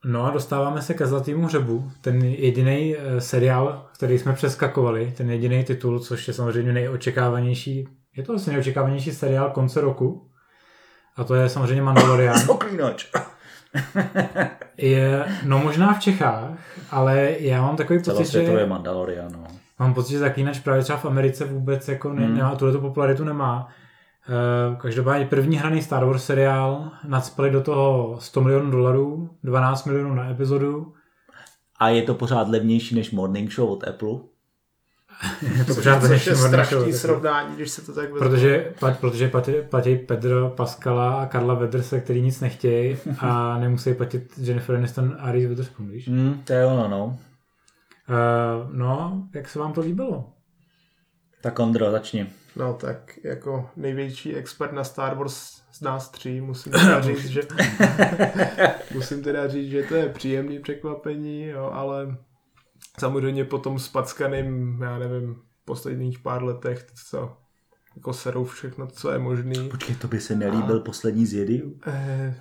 No 0.05 0.25
a 0.25 0.31
dostáváme 0.31 0.83
se 0.83 0.95
ke 0.95 1.07
Zlatýmu 1.07 1.47
hřebu, 1.47 1.91
ten 2.01 2.23
jediný 2.25 2.97
seriál, 3.19 3.91
který 3.95 4.19
jsme 4.19 4.33
přeskakovali, 4.33 5.15
ten 5.17 5.31
jediný 5.31 5.65
titul, 5.65 6.01
což 6.01 6.29
je 6.29 6.35
samozřejmě 6.35 6.73
nejočekávanější, 6.73 7.89
je 8.17 8.23
to 8.23 8.35
asi 8.35 8.51
nejočekávanější 8.51 9.13
seriál 9.13 9.51
konce 9.51 9.81
roku. 9.81 10.31
A 11.17 11.25
to 11.25 11.35
je 11.35 11.49
samozřejmě 11.49 11.83
Mandalorian. 11.83 12.37
Je, 14.77 15.25
no 15.45 15.59
možná 15.59 15.93
v 15.95 16.01
Čechách, 16.01 16.51
ale 16.91 17.37
já 17.39 17.63
mám 17.63 17.77
takový 17.77 17.99
pocit, 18.03 18.27
že 18.33 18.67
Mandalorian, 18.67 19.33
no. 19.33 19.45
mám 19.79 19.95
pocit, 19.95 20.13
že 20.13 20.19
Zaklínač 20.19 20.59
právě 20.61 20.83
třeba 20.83 20.99
v 20.99 21.05
Americe 21.05 21.45
vůbec 21.45 21.89
jako 21.89 22.13
ne, 22.13 22.27
Hmm. 22.27 22.37
nemá, 22.37 22.55
tuhle 22.55 22.79
popularitu 22.79 23.25
nemá. 23.25 23.69
Eh, 24.29 24.77
Každopádně 24.77 25.27
první 25.27 25.57
hraný 25.57 25.83
Star 25.83 26.05
Wars 26.05 26.25
seriál 26.25 26.91
nadspali 27.09 27.51
do 27.51 27.61
toho 27.61 28.17
100 28.21 28.41
milionů 28.41 28.71
dolarů, 28.71 29.31
12 29.45 29.85
milionů 29.85 30.15
na 30.15 30.31
epizodu. 30.31 30.93
A 31.79 31.89
je 31.89 32.03
to 32.03 32.15
pořád 32.15 32.49
levnější 32.49 32.95
než 32.95 33.11
Morning 33.11 33.53
Show 33.53 33.71
od 33.71 33.89
Apple. 33.89 34.19
to 35.67 35.75
pořád 35.75 36.03
Což 36.03 36.27
je 36.27 36.37
strašný 36.37 36.93
srovnání, 36.93 37.57
když 37.57 37.71
se 37.71 37.83
to 37.83 37.93
tak 37.93 38.13
vezme. 38.13 38.29
Protože, 38.29 38.73
pat, 38.81 38.99
protože 38.99 39.29
platí, 39.29 39.53
platí 39.71 39.97
Pedro 39.97 40.51
Pascala 40.51 41.23
a 41.23 41.27
Karla 41.27 41.55
Wederse, 41.55 42.01
který 42.01 42.23
nic 42.23 42.41
nechtějí 42.41 42.97
a 43.19 43.59
nemusí 43.61 43.95
platit 43.95 44.33
Jennifer 44.39 44.77
Aniston 44.77 45.17
a 45.19 45.33
Reese 45.33 45.49
Witherspoon, 45.49 45.91
víš? 45.91 46.09
Hmm, 46.09 46.43
to 46.45 46.53
je 46.53 46.67
ono, 46.67 46.89
no. 46.89 47.19
Uh, 48.09 48.77
no, 48.77 49.23
jak 49.35 49.49
se 49.49 49.59
vám 49.59 49.73
to 49.73 49.81
líbilo? 49.81 50.33
Tak 51.43 51.59
Ondro, 51.59 51.91
začni. 51.91 52.27
No 52.57 52.75
tak 52.75 53.19
jako 53.25 53.71
největší 53.77 54.35
expert 54.35 54.73
na 54.73 54.85
Star 54.85 55.15
Wars 55.15 55.63
z 55.73 55.81
nás 55.81 56.09
tří 56.11 56.41
musím 56.41 56.73
teda 56.81 57.01
říct, 57.01 57.27
že 57.27 57.41
musím 58.95 59.23
teda 59.23 59.49
říct, 59.49 59.71
že 59.71 59.83
to 59.83 59.95
je 59.95 60.09
příjemný 60.09 60.59
překvapení, 60.59 61.47
jo, 61.47 61.71
ale 61.73 62.17
samozřejmě 63.01 63.45
po 63.45 63.59
tom 63.59 63.79
spackaným, 63.79 64.79
já 64.83 64.99
nevím, 64.99 65.37
posledních 65.65 66.19
pár 66.19 66.45
letech, 66.45 66.87
co 67.11 67.37
jako 67.97 68.13
serou 68.13 68.45
všechno, 68.45 68.87
co 68.87 69.11
je 69.13 69.19
možný. 69.19 69.69
Počkej, 69.69 69.97
to 69.97 70.09
by 70.09 70.21
se 70.21 70.35
nelíbil 70.35 70.81
poslední 70.81 71.27
z 71.27 71.35
Jediů? 71.35 71.79
Eh, 71.87 72.35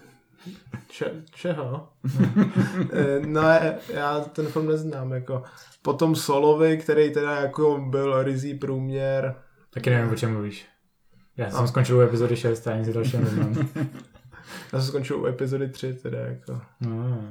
Če, 0.88 1.06
čeho? 1.32 1.90
Eh, 2.94 3.20
no 3.26 3.42
já- 3.42 3.74
já 3.94 4.20
ten 4.20 4.48
film 4.48 4.68
neznám, 4.68 5.12
jako 5.12 5.44
potom 5.82 6.16
Solovi, 6.16 6.78
který 6.78 7.14
teda 7.14 7.36
jako 7.36 7.86
byl 7.90 8.24
rizí 8.24 8.54
průměr, 8.54 9.36
Taky 9.74 9.90
nevím, 9.90 10.12
o 10.12 10.16
čem 10.16 10.34
mluvíš. 10.34 10.66
Já 11.38 11.52
jsem 11.52 11.68
skončil 11.68 11.98
u 11.98 12.02
epizody 12.02 12.36
6 12.38 12.68
a 12.68 12.78
nic 12.78 12.90
dalšího 12.90 13.24
neznám. 13.24 13.56
já 14.74 14.80
jsem 14.80 14.88
skončil 14.88 15.22
u 15.22 15.26
epizody 15.26 15.70
3, 15.70 15.94
teda 15.94 16.20
jako 16.20 16.62
No. 16.82 17.22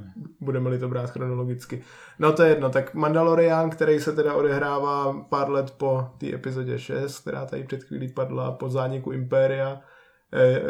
budeme-li 0.41 0.79
to 0.79 0.89
brát 0.89 1.11
chronologicky. 1.11 1.83
No 2.19 2.33
to 2.33 2.43
je 2.43 2.49
jedno, 2.49 2.71
tak 2.71 2.95
Mandalorian, 2.95 3.71
který 3.71 4.01
se 4.01 4.13
teda 4.13 4.35
odehrává 4.35 5.13
pár 5.29 5.51
let 5.51 5.71
po 5.71 6.09
té 6.19 6.35
epizodě 6.35 6.79
6, 6.79 7.19
která 7.19 7.47
tady 7.47 7.65
před 7.65 7.85
chvílí 7.85 8.13
padla 8.13 8.53
po 8.53 8.69
zániku 8.69 9.13
Impéria, 9.13 9.81
eh, 10.33 10.61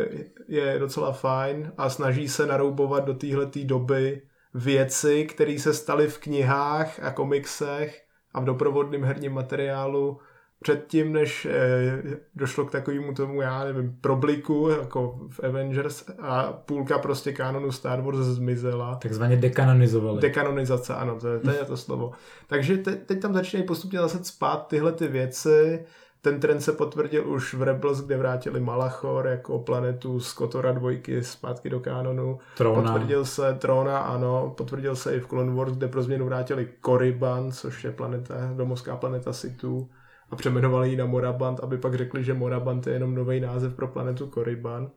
je 0.48 0.78
docela 0.78 1.12
fajn 1.12 1.72
a 1.78 1.90
snaží 1.90 2.28
se 2.28 2.46
naroubovat 2.46 3.04
do 3.04 3.14
téhleté 3.14 3.64
doby 3.64 4.22
věci, 4.54 5.24
které 5.24 5.58
se 5.58 5.74
staly 5.74 6.08
v 6.08 6.18
knihách 6.18 7.00
a 7.02 7.10
komiksech 7.10 8.02
a 8.34 8.40
v 8.40 8.44
doprovodném 8.44 9.04
herním 9.04 9.32
materiálu 9.32 10.18
předtím, 10.62 11.12
než 11.12 11.46
eh, 11.50 12.02
došlo 12.34 12.64
k 12.64 12.70
takovému 12.70 13.14
tomu, 13.14 13.42
já 13.42 13.64
nevím, 13.64 13.98
probliku, 14.00 14.68
jako 14.68 15.20
v 15.28 15.40
Avengers 15.44 16.04
a 16.18 16.52
půlka 16.52 16.98
prostě 16.98 17.32
kanonu 17.32 17.72
Star 17.72 18.00
Wars 18.00 18.18
zmizela. 18.18 18.94
Takzvaně 18.94 19.36
dekanonizovali. 19.36 20.20
Dekanonizace, 20.20 20.94
ano, 20.94 21.20
to 21.20 21.28
je, 21.28 21.38
to 21.38 21.50
je 21.50 21.64
to 21.64 21.76
slovo. 21.76 22.12
Takže 22.46 22.76
te, 22.76 22.96
teď 22.96 23.20
tam 23.20 23.34
začínají 23.34 23.66
postupně 23.66 23.98
zase 23.98 24.24
spát 24.24 24.66
tyhle 24.66 24.92
ty 24.92 25.08
věci. 25.08 25.84
Ten 26.22 26.40
trend 26.40 26.60
se 26.60 26.72
potvrdil 26.72 27.28
už 27.28 27.54
v 27.54 27.62
Rebels, 27.62 28.00
kde 28.00 28.16
vrátili 28.16 28.60
Malachor 28.60 29.26
jako 29.26 29.58
planetu 29.58 30.20
z 30.20 30.32
Kotora 30.32 30.72
dvojky 30.72 31.22
zpátky 31.22 31.70
do 31.70 31.80
kánonu. 31.80 32.38
Trona. 32.56 32.92
Potvrdil 32.92 33.24
se 33.24 33.54
Trona, 33.54 33.98
ano, 33.98 34.54
potvrdil 34.56 34.96
se 34.96 35.16
i 35.16 35.20
v 35.20 35.26
Clone 35.26 35.54
Wars, 35.54 35.72
kde 35.72 35.88
pro 35.88 36.02
změnu 36.02 36.26
vrátili 36.26 36.68
Korriban, 36.80 37.52
což 37.52 37.84
je 37.84 37.90
planeta, 37.90 38.34
domovská 38.56 38.96
planeta 38.96 39.32
Situ 39.32 39.88
a 40.30 40.36
přeměnovali 40.36 40.90
ji 40.90 40.96
na 40.96 41.06
Moraband, 41.06 41.60
aby 41.60 41.78
pak 41.78 41.94
řekli, 41.94 42.24
že 42.24 42.34
Moraband 42.34 42.86
je 42.86 42.92
jenom 42.92 43.14
nový 43.14 43.40
název 43.40 43.74
pro 43.74 43.88
planetu 43.88 44.26
Korriban. 44.26 44.90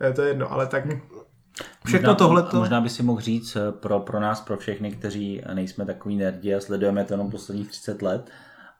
Eh, 0.00 0.12
To 0.12 0.22
je 0.22 0.28
jedno, 0.28 0.52
ale 0.52 0.66
tak 0.66 0.84
všechno 1.86 2.10
možná, 2.10 2.14
tohleto... 2.14 2.56
Možná 2.56 2.80
by 2.80 2.88
si 2.88 3.02
mohl 3.02 3.20
říct 3.20 3.56
eh, 3.56 3.72
pro, 3.72 4.00
pro 4.00 4.20
nás, 4.20 4.40
pro 4.40 4.56
všechny, 4.56 4.90
kteří 4.90 5.42
nejsme 5.54 5.84
takový 5.84 6.16
nerdi 6.16 6.54
a 6.54 6.60
sledujeme 6.60 7.04
to 7.04 7.14
jenom 7.14 7.30
posledních 7.30 7.68
30 7.68 8.02
let, 8.02 8.30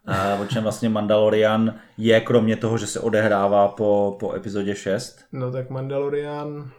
a 0.07 0.34
o 0.34 0.46
čem 0.46 0.62
vlastně 0.62 0.88
Mandalorian 0.88 1.74
je, 1.96 2.20
kromě 2.20 2.57
toho, 2.57 2.78
že 2.78 2.86
se 2.86 3.01
odehrává 3.01 3.68
po, 3.68 4.16
po 4.20 4.34
epizodě 4.34 4.74
6. 4.74 5.24
No 5.32 5.53
tak 5.53 5.70
Mandalorian 5.70 6.70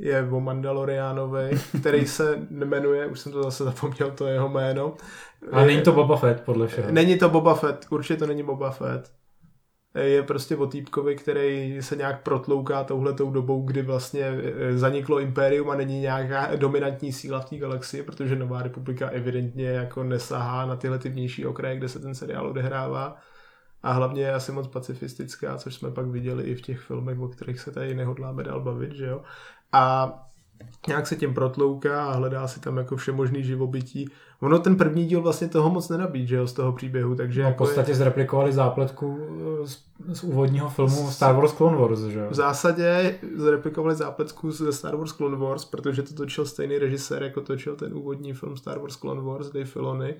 je 0.00 0.28
o 0.30 0.40
Mandalorianovi, 0.40 1.50
který 1.80 2.06
se 2.06 2.38
jmenuje, 2.50 3.06
už 3.06 3.20
jsem 3.20 3.32
to 3.32 3.42
zase 3.42 3.64
zapomněl, 3.64 4.10
to 4.10 4.26
jeho 4.26 4.48
jméno. 4.48 4.94
A 5.52 5.64
není 5.64 5.82
to 5.82 5.92
Boba 5.92 6.16
Fett, 6.16 6.40
podle 6.40 6.66
všeho. 6.66 6.92
Není 6.92 7.18
to 7.18 7.28
Boba 7.28 7.54
Fett, 7.54 7.86
určitě 7.90 8.16
to 8.16 8.26
není 8.26 8.42
Boba 8.42 8.70
Fett. 8.70 9.10
Je 9.94 10.22
prostě 10.22 10.56
o 10.56 10.66
týpkovi, 10.66 11.16
který 11.16 11.78
se 11.80 11.96
nějak 11.96 12.22
protlouká 12.22 12.84
touhletou 12.84 13.30
dobou, 13.30 13.62
kdy 13.62 13.82
vlastně 13.82 14.22
eh, 14.22 14.78
zaniklo 14.78 15.20
impérium 15.20 15.70
a 15.70 15.76
není 15.76 16.00
nějaká 16.00 16.56
dominantní 16.56 17.12
síla 17.12 17.40
v 17.40 17.50
té 17.50 17.56
galaxii, 17.56 18.02
protože 18.02 18.36
Nová 18.36 18.62
republika 18.62 19.08
evidentně 19.08 19.68
jako 19.68 20.04
nesahá 20.04 20.66
na 20.66 20.76
tyhle 20.76 20.98
ty 20.98 21.08
vnější 21.08 21.46
okraje, 21.46 21.76
kde 21.76 21.88
se 21.88 21.98
ten 21.98 22.14
seriál 22.14 22.46
odehrává. 22.46 23.16
A 23.82 23.92
hlavně 23.92 24.22
je 24.22 24.32
asi 24.32 24.52
moc 24.52 24.68
pacifistická, 24.68 25.56
což 25.56 25.74
jsme 25.74 25.90
pak 25.90 26.06
viděli 26.06 26.44
i 26.44 26.54
v 26.54 26.62
těch 26.62 26.80
filmech, 26.80 27.20
o 27.20 27.28
kterých 27.28 27.60
se 27.60 27.70
tady 27.70 27.94
nehodláme 27.94 28.42
dál 28.42 28.60
bavit, 28.60 28.92
že 28.92 29.06
jo. 29.06 29.22
A 29.72 30.14
nějak 30.88 31.06
se 31.06 31.16
tím 31.16 31.34
protlouká 31.34 32.06
a 32.06 32.12
hledá 32.12 32.48
si 32.48 32.60
tam 32.60 32.76
jako 32.76 32.96
všemožný 32.96 33.44
živobytí. 33.44 34.08
Ono 34.40 34.58
ten 34.58 34.76
první 34.76 35.06
díl 35.06 35.22
vlastně 35.22 35.48
toho 35.48 35.70
moc 35.70 35.88
nenabíjí, 35.88 36.26
že 36.26 36.36
jo, 36.36 36.46
z 36.46 36.52
toho 36.52 36.72
příběhu, 36.72 37.14
takže 37.14 37.42
No, 37.42 37.46
v 37.46 37.50
jako 37.50 37.64
je, 37.64 37.66
podstatě 37.66 37.94
zreplikovali 37.94 38.52
zápletku 38.52 39.18
eh, 39.62 39.66
z, 39.66 39.78
z 40.12 40.24
úvodního 40.24 40.68
filmu 40.68 41.10
Star 41.10 41.34
Wars 41.34 41.52
Clone 41.52 41.76
Wars, 41.76 42.00
že 42.00 42.18
jo? 42.18 42.26
v 42.30 42.34
zásadě 42.34 43.18
zreplikovali 43.36 43.94
zápletku 43.94 44.50
ze 44.50 44.72
Star 44.72 44.96
Wars 44.96 45.12
Clone 45.12 45.36
Wars, 45.36 45.64
protože 45.64 46.02
to 46.02 46.14
točil 46.14 46.46
stejný 46.46 46.78
režisér, 46.78 47.22
jako 47.22 47.40
točil 47.40 47.76
ten 47.76 47.94
úvodní 47.94 48.32
film 48.32 48.56
Star 48.56 48.78
Wars 48.78 48.96
Clone 48.96 49.20
Wars, 49.20 49.46
Dave 49.50 49.64
Filoni. 49.64 50.14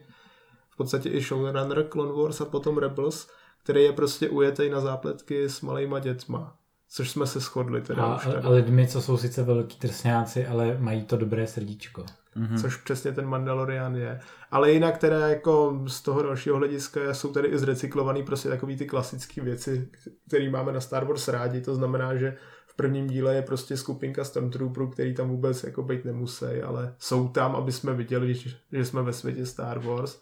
V 0.71 0.77
podstatě 0.77 1.11
i 1.11 1.21
showrunner 1.21 1.89
Clone 1.89 2.13
Wars 2.13 2.41
a 2.41 2.45
potom 2.45 2.79
Rebels, 2.79 3.29
který 3.63 3.83
je 3.83 3.93
prostě 3.93 4.29
ujetej 4.29 4.71
na 4.71 4.81
zápletky 4.81 5.49
s 5.49 5.61
malejma 5.61 5.99
dětma. 5.99 6.60
Což 6.93 7.11
jsme 7.11 7.27
se 7.27 7.41
shodli 7.41 7.81
teda 7.83 8.03
A, 8.03 8.17
už 8.17 8.25
tady. 8.25 8.37
a 8.37 8.49
lidmi, 8.51 8.87
co 8.89 9.01
jsou 9.03 9.17
sice 9.17 9.43
velký 9.43 9.79
drsňáci, 9.81 10.47
ale 10.47 10.77
mají 10.81 11.03
to 11.05 11.17
dobré 11.17 11.47
srdíčko. 11.47 12.05
hmm. 12.35 12.59
což 12.59 12.77
přesně 12.77 13.13
ten 13.13 13.27
Mandalorian 13.27 13.97
je. 13.97 14.21
Ale 14.51 14.73
jinak 14.73 14.99
teda 14.99 15.29
jako 15.29 15.83
z 15.87 16.03
toho 16.03 16.23
dalšího 16.23 16.57
hlediska 16.57 17.15
jsou 17.15 17.33
tady 17.33 17.49
i 17.49 17.59
zrecyklovaný 17.59 18.23
prostě 18.23 18.49
takový 18.49 18.77
ty 18.77 18.87
klasické 18.87 19.41
věci, 19.41 19.89
které 20.29 20.51
máme 20.51 20.73
na 20.73 20.81
Star 20.81 21.05
Wars 21.05 21.29
rádi, 21.29 21.61
to 21.61 21.75
znamená, 21.75 22.17
že 22.17 22.37
v 22.67 22.75
prvním 22.77 23.07
díle 23.07 23.35
je 23.35 23.43
prostě 23.43 23.77
skupinka 23.77 24.25
Stormtrooperů, 24.25 24.89
který 24.91 25.15
tam 25.15 25.29
vůbec 25.29 25.65
jako 25.65 25.83
být 25.83 26.05
nemusí, 26.05 26.45
ale 26.67 26.95
jsou 26.99 27.29
tam, 27.29 27.57
aby 27.57 27.73
jsme 27.73 27.95
viděli, 27.95 28.35
že, 28.35 28.51
že 28.73 28.85
jsme 28.85 29.03
ve 29.03 29.13
světě 29.13 29.47
Star 29.47 29.79
Wars. 29.79 30.21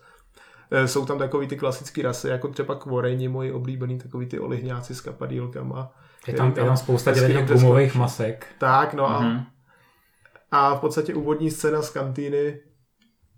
Eh, 0.70 0.88
Jsou 0.88 1.06
tam 1.06 1.18
takový 1.18 1.46
ty 1.48 1.56
klasické 1.56 2.02
rasy, 2.02 2.28
jako 2.28 2.48
třeba 2.48 2.74
Kvoreni, 2.74 3.28
moji 3.28 3.52
oblíbený, 3.52 3.98
takový 3.98 4.26
ty 4.26 4.38
olihňáci 4.38 4.94
s 4.94 5.00
kapadílkama. 5.00 5.92
Je 6.28 6.34
tam, 6.34 6.48
je 6.56 6.64
tam 6.64 6.76
spousta 6.76 7.12
těch 7.14 7.46
gumových 7.52 7.94
masek. 7.94 8.46
Tak, 8.58 8.94
no 8.94 9.10
a 9.10 9.20
Mhm. 9.20 9.44
a 10.50 10.74
v 10.74 10.80
podstatě 10.80 11.14
úvodní 11.14 11.50
scéna 11.50 11.82
z 11.82 11.90
kantýny 11.90 12.60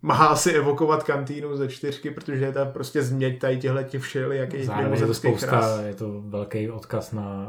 má 0.03 0.15
asi 0.27 0.53
evokovat 0.53 1.03
kantýnu 1.05 1.57
ze 1.57 1.69
čtyřky, 1.69 2.11
protože 2.11 2.45
je 2.45 2.53
tam 2.53 2.73
prostě 2.73 3.03
změť 3.03 3.41
tady 3.41 3.59
těchto 3.59 3.83
těch 3.83 4.03
všelijakých 4.03 4.67
Zároveň 4.67 5.01
je 5.01 5.07
to 5.07 5.15
spousta, 5.15 5.51
ras. 5.51 5.81
je 5.81 5.95
to 5.95 6.21
velký 6.21 6.71
odkaz 6.71 7.13
na 7.13 7.47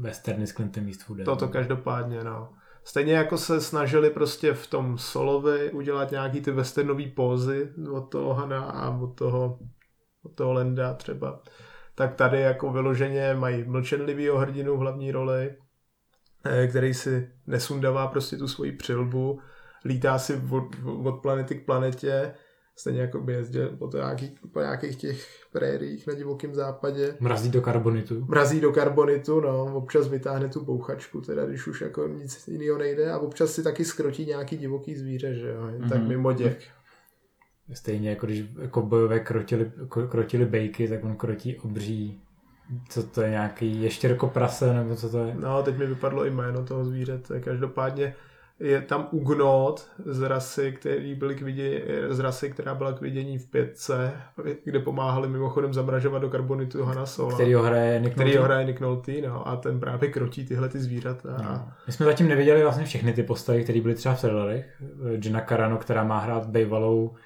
westerny 0.00 0.46
s 0.46 0.52
Clintem 0.52 0.86
Eastwoodem. 0.86 1.24
Toto 1.24 1.48
každopádně, 1.48 2.24
no. 2.24 2.48
Stejně 2.84 3.12
jako 3.12 3.38
se 3.38 3.60
snažili 3.60 4.10
prostě 4.10 4.52
v 4.54 4.66
tom 4.66 4.98
Solovi 4.98 5.70
udělat 5.70 6.10
nějaký 6.10 6.40
ty 6.40 6.50
westernové 6.50 7.04
pózy 7.16 7.68
od 7.92 8.00
toho 8.00 8.34
Hana 8.34 8.60
a 8.64 8.96
od 8.98 9.06
toho, 9.18 9.58
od 10.24 10.34
toho 10.34 10.52
Lenda 10.52 10.94
třeba, 10.94 11.40
tak 12.00 12.14
tady 12.14 12.40
jako 12.40 12.72
vyloženě 12.72 13.34
mají 13.34 13.64
mlčenlivýho 13.64 14.38
hrdinu 14.38 14.76
v 14.76 14.80
hlavní 14.80 15.12
roli, 15.12 15.54
eh, 16.44 16.66
který 16.66 16.94
si 16.94 17.28
nesundává 17.46 18.06
prostě 18.06 18.36
tu 18.36 18.48
svoji 18.48 18.72
přilbu, 18.72 19.40
lítá 19.84 20.18
si 20.18 20.42
od, 20.50 20.64
od 21.04 21.12
planety 21.22 21.54
k 21.54 21.66
planetě, 21.66 22.34
stejně 22.76 23.00
jako 23.00 23.20
by 23.20 23.32
jezdil 23.32 23.76
po, 23.76 23.88
to 23.88 23.96
nějaký, 23.96 24.38
po 24.52 24.60
nějakých 24.60 24.96
těch 24.96 25.26
prériích 25.52 26.06
na 26.06 26.14
divokém 26.14 26.54
západě. 26.54 27.16
Mrazí 27.20 27.50
do 27.50 27.62
karbonitu. 27.62 28.24
Mrazí 28.28 28.60
do 28.60 28.72
karbonitu, 28.72 29.40
no, 29.40 29.64
občas 29.76 30.08
vytáhne 30.08 30.48
tu 30.48 30.64
bouchačku, 30.64 31.20
teda 31.20 31.46
když 31.46 31.66
už 31.66 31.80
jako 31.80 32.08
nic 32.08 32.48
jiného 32.48 32.78
nejde 32.78 33.10
a 33.12 33.18
občas 33.18 33.52
si 33.52 33.62
taky 33.62 33.84
skrotí 33.84 34.26
nějaký 34.26 34.56
divoký 34.56 34.96
zvíře, 34.96 35.34
že 35.34 35.48
jo, 35.48 35.66
jen 35.66 35.88
tak 35.88 35.98
Mhm. 35.98 36.08
mimo 36.08 36.32
děk. 36.32 36.58
Stejně 37.72 38.10
jako 38.10 38.26
když 38.26 38.44
jako 38.62 38.82
bojové 38.82 39.20
krotili, 39.20 39.72
ko- 39.88 40.08
krotili 40.08 40.44
bejky, 40.44 40.88
tak 40.88 41.04
on 41.04 41.16
krotí 41.16 41.56
obří 41.56 42.20
co 42.88 43.02
to 43.02 43.22
je 43.22 43.30
nějaký 43.30 43.82
ještěrko 43.82 44.26
prase, 44.26 44.74
nebo 44.74 44.96
co 44.96 45.10
to 45.10 45.18
je? 45.18 45.36
No, 45.40 45.62
teď 45.62 45.78
mi 45.78 45.86
vypadlo 45.86 46.26
i 46.26 46.30
jméno 46.30 46.64
toho 46.64 46.84
zvířete, 46.84 47.40
každopádně 47.40 48.14
je 48.60 48.80
tam 48.80 49.08
ugnot 49.10 49.88
z 50.06 50.22
rasy, 50.22 50.72
který 50.72 51.14
byl 51.14 51.34
k 51.34 51.40
vidění, 51.40 51.80
z 52.08 52.18
rasy, 52.18 52.50
která 52.50 52.74
byla 52.74 52.92
k 52.92 53.00
vidění 53.00 53.38
v 53.38 53.46
pětce, 53.46 54.12
kde 54.64 54.78
pomáhali 54.78 55.28
mimochodem 55.28 55.74
zamražovat 55.74 56.18
do 56.18 56.30
karbonitu 56.30 56.84
Hanna 56.84 57.06
Sola. 57.06 57.34
Který 57.34 57.54
ho 57.54 57.62
hraje 57.62 58.00
Nick 58.00 58.14
který 58.14 58.36
ho 58.36 58.44
hraje 58.44 58.66
Nick 58.66 58.80
Nolte, 58.80 59.12
no, 59.28 59.48
a 59.48 59.56
ten 59.56 59.80
právě 59.80 60.10
krotí 60.10 60.46
tyhle 60.46 60.68
ty 60.68 60.78
zvířata. 60.78 61.36
No. 61.42 61.68
My 61.86 61.92
jsme 61.92 62.06
zatím 62.06 62.28
neviděli 62.28 62.62
vlastně 62.62 62.84
všechny 62.84 63.12
ty 63.12 63.22
postavy, 63.22 63.64
které 63.64 63.80
byly 63.80 63.94
třeba 63.94 64.14
v 64.14 64.20
trailerech. 64.20 64.82
Jenna 65.24 65.40
Carano, 65.40 65.78
která 65.78 66.04
má 66.04 66.18
hrát 66.18 66.46
bývalou 66.46 67.04
uh, 67.04 67.16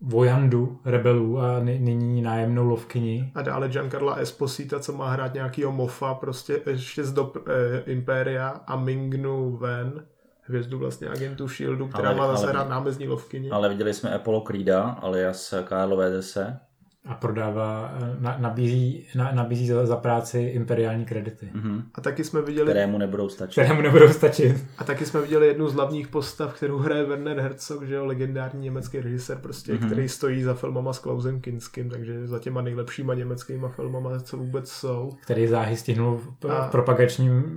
vojandu 0.00 0.80
rebelů 0.84 1.38
a 1.40 1.60
ny- 1.60 1.78
nyní 1.78 2.22
nájemnou 2.22 2.66
lovkyni. 2.68 3.32
A 3.34 3.42
dále 3.42 3.68
Giancarla 3.68 4.14
Esposita, 4.14 4.80
co 4.80 4.92
má 4.92 5.10
hrát 5.10 5.34
nějakýho 5.34 5.72
mofa, 5.72 6.14
prostě 6.14 6.60
ještě 6.66 7.04
z 7.04 7.12
dob 7.12 7.36
eh, 7.36 7.82
Impéria 7.92 8.48
a 8.66 8.76
Mingnu 8.76 9.56
Ven, 9.56 10.04
hvězdu 10.42 10.78
vlastně 10.78 11.08
agentu 11.08 11.48
Shieldu, 11.48 11.88
která 11.88 12.08
Ale- 12.08 12.18
má 12.18 12.26
zase 12.26 12.42
ale- 12.42 12.52
hrát 12.52 12.68
námezní 12.68 13.08
lovkyni. 13.08 13.50
Ale 13.50 13.68
viděli 13.68 13.94
jsme 13.94 14.14
Apollo 14.14 14.40
Creeda, 14.40 14.82
alias 14.82 15.54
Karlo 15.64 15.96
Vedese. 15.96 16.60
A 17.08 17.14
prodává, 17.14 17.94
eh, 18.02 18.16
na, 18.20 18.36
nabízí, 18.38 19.06
na, 19.14 19.32
nabízí 19.32 19.66
za, 19.66 19.86
za 19.86 19.96
práci 19.96 20.38
imperiální 20.40 21.04
kredity, 21.04 21.48
Mhm. 21.54 21.82
A 21.94 22.00
taky 22.00 22.24
jsme 22.24 22.42
viděli 22.42 22.70
Kterému 22.70 22.98
nebudou 22.98 23.28
stačit. 23.28 23.52
které 23.52 23.74
mu 23.74 23.82
nebudou 23.82 24.08
stačit. 24.08 24.64
A 24.78 24.84
taky 24.84 25.06
jsme 25.06 25.20
viděli 25.20 25.46
jednu 25.46 25.68
z 25.68 25.74
hlavních 25.74 26.08
postav, 26.08 26.54
kterou 26.54 26.78
hraje 26.78 27.04
Werner 27.04 27.40
Herzog, 27.40 27.82
že 27.82 27.94
jo, 27.94 28.06
legendární 28.06 28.60
německý 28.64 29.00
režisér, 29.00 29.38
prostě, 29.38 29.72
Mhm. 29.72 29.82
mm-hmm. 29.82 29.86
který 29.86 30.08
stojí 30.08 30.42
za 30.42 30.54
filmama 30.54 30.92
s 30.92 30.98
Klausem 30.98 31.40
Kinským, 31.40 31.90
takže 31.90 32.26
za 32.26 32.38
těma 32.38 32.62
nejlepšíma 32.62 33.14
německýma 33.14 33.68
filmama, 33.68 34.20
co 34.20 34.36
vůbec 34.36 34.70
jsou. 34.70 35.10
který 35.22 35.46
záhy 35.46 35.76
stihnul 35.76 36.16
v, 36.16 36.46
A- 36.50 36.66
v 36.68 36.70
propagačním 36.70 37.32
uh, 37.42 37.52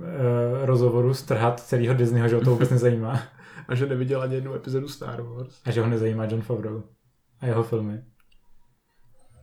rozhovoru 0.66 1.14
strhat 1.14 1.60
celého 1.60 1.94
Disneyho, 1.94 2.28
že 2.28 2.34
ho 2.36 2.40
to 2.42 2.50
vůbec 2.50 2.70
nezajímá. 2.76 3.22
A 3.68 3.74
že 3.74 3.86
neviděl 3.86 4.22
ani 4.22 4.34
jednu 4.34 4.54
epizodu 4.54 4.88
Star 4.88 5.22
Wars, 5.22 5.60
A 5.64 5.70
že 5.70 5.80
ho 5.80 5.86
nezajímá 5.88 6.24
John 6.24 6.40
Favreau 6.42 6.82
a 7.40 7.46
jeho 7.46 7.62
filmy. 7.62 8.02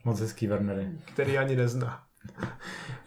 Moc 0.04 0.20
hezký 0.20 0.46
Wernery. 0.46 0.88
který 1.04 1.38
ani 1.38 1.56
nezná. 1.56 2.02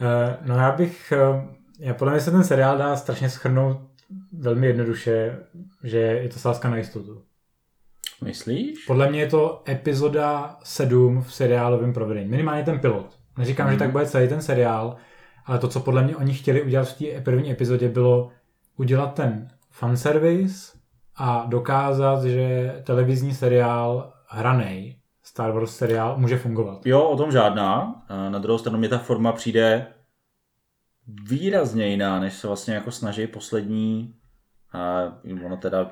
Uh, 0.01 0.07
no 0.45 0.55
já 0.55 0.71
bych, 0.71 1.13
uh, 1.31 1.43
já 1.79 1.93
podle 1.93 2.13
mě 2.13 2.21
se 2.21 2.31
ten 2.31 2.43
seriál 2.43 2.77
dá 2.77 2.95
strašně 2.95 3.29
schrnout 3.29 3.77
velmi 4.31 4.67
jednoduše, 4.67 5.39
že 5.83 5.97
je 5.97 6.29
to 6.29 6.39
sázka 6.39 6.69
na 6.69 6.77
jistotu. 6.77 7.23
Myslíš? 8.23 8.85
Podle 8.85 9.09
mě 9.09 9.19
je 9.19 9.27
to 9.27 9.63
epizoda 9.69 10.57
7 10.63 11.21
v 11.21 11.33
seriálovém 11.33 11.93
provedení. 11.93 12.29
Minimálně 12.29 12.63
ten 12.63 12.79
pilot. 12.79 13.19
Neříkám, 13.37 13.71
že 13.71 13.77
tak 13.77 13.91
bude 13.91 14.05
celý 14.05 14.27
ten 14.27 14.41
seriál, 14.41 14.95
ale 15.45 15.59
to, 15.59 15.67
co 15.67 15.79
podle 15.79 16.03
mě 16.03 16.15
oni 16.15 16.33
chtěli 16.33 16.61
udělat 16.61 16.87
v 16.87 16.97
té 16.97 17.21
první 17.21 17.51
epizodě, 17.51 17.89
bylo 17.89 18.31
udělat 18.77 19.13
ten 19.13 19.47
fanservice 19.71 20.77
a 21.15 21.45
dokázat, 21.49 22.23
že 22.23 22.75
televizní 22.83 23.33
seriál 23.33 24.13
hranej, 24.27 24.95
Star 25.23 25.51
Wars 25.51 25.75
seriál, 25.75 26.17
může 26.17 26.37
fungovat. 26.37 26.85
Jo, 26.85 27.01
o 27.01 27.17
tom 27.17 27.31
žádná. 27.31 28.03
A 28.07 28.29
Na 28.29 28.39
druhou 28.39 28.57
stranu 28.59 28.77
mě 28.77 28.89
ta 28.89 28.97
forma 28.97 29.31
přijde 29.31 29.87
výrazně 31.23 31.87
jiná, 31.87 32.19
než 32.19 32.33
se 32.33 32.47
vlastně 32.47 32.73
jako 32.73 32.91
snaží 32.91 33.27
poslední 33.27 34.15
a 34.73 35.01
ono 35.45 35.57
teda 35.57 35.79
Je 35.79 35.85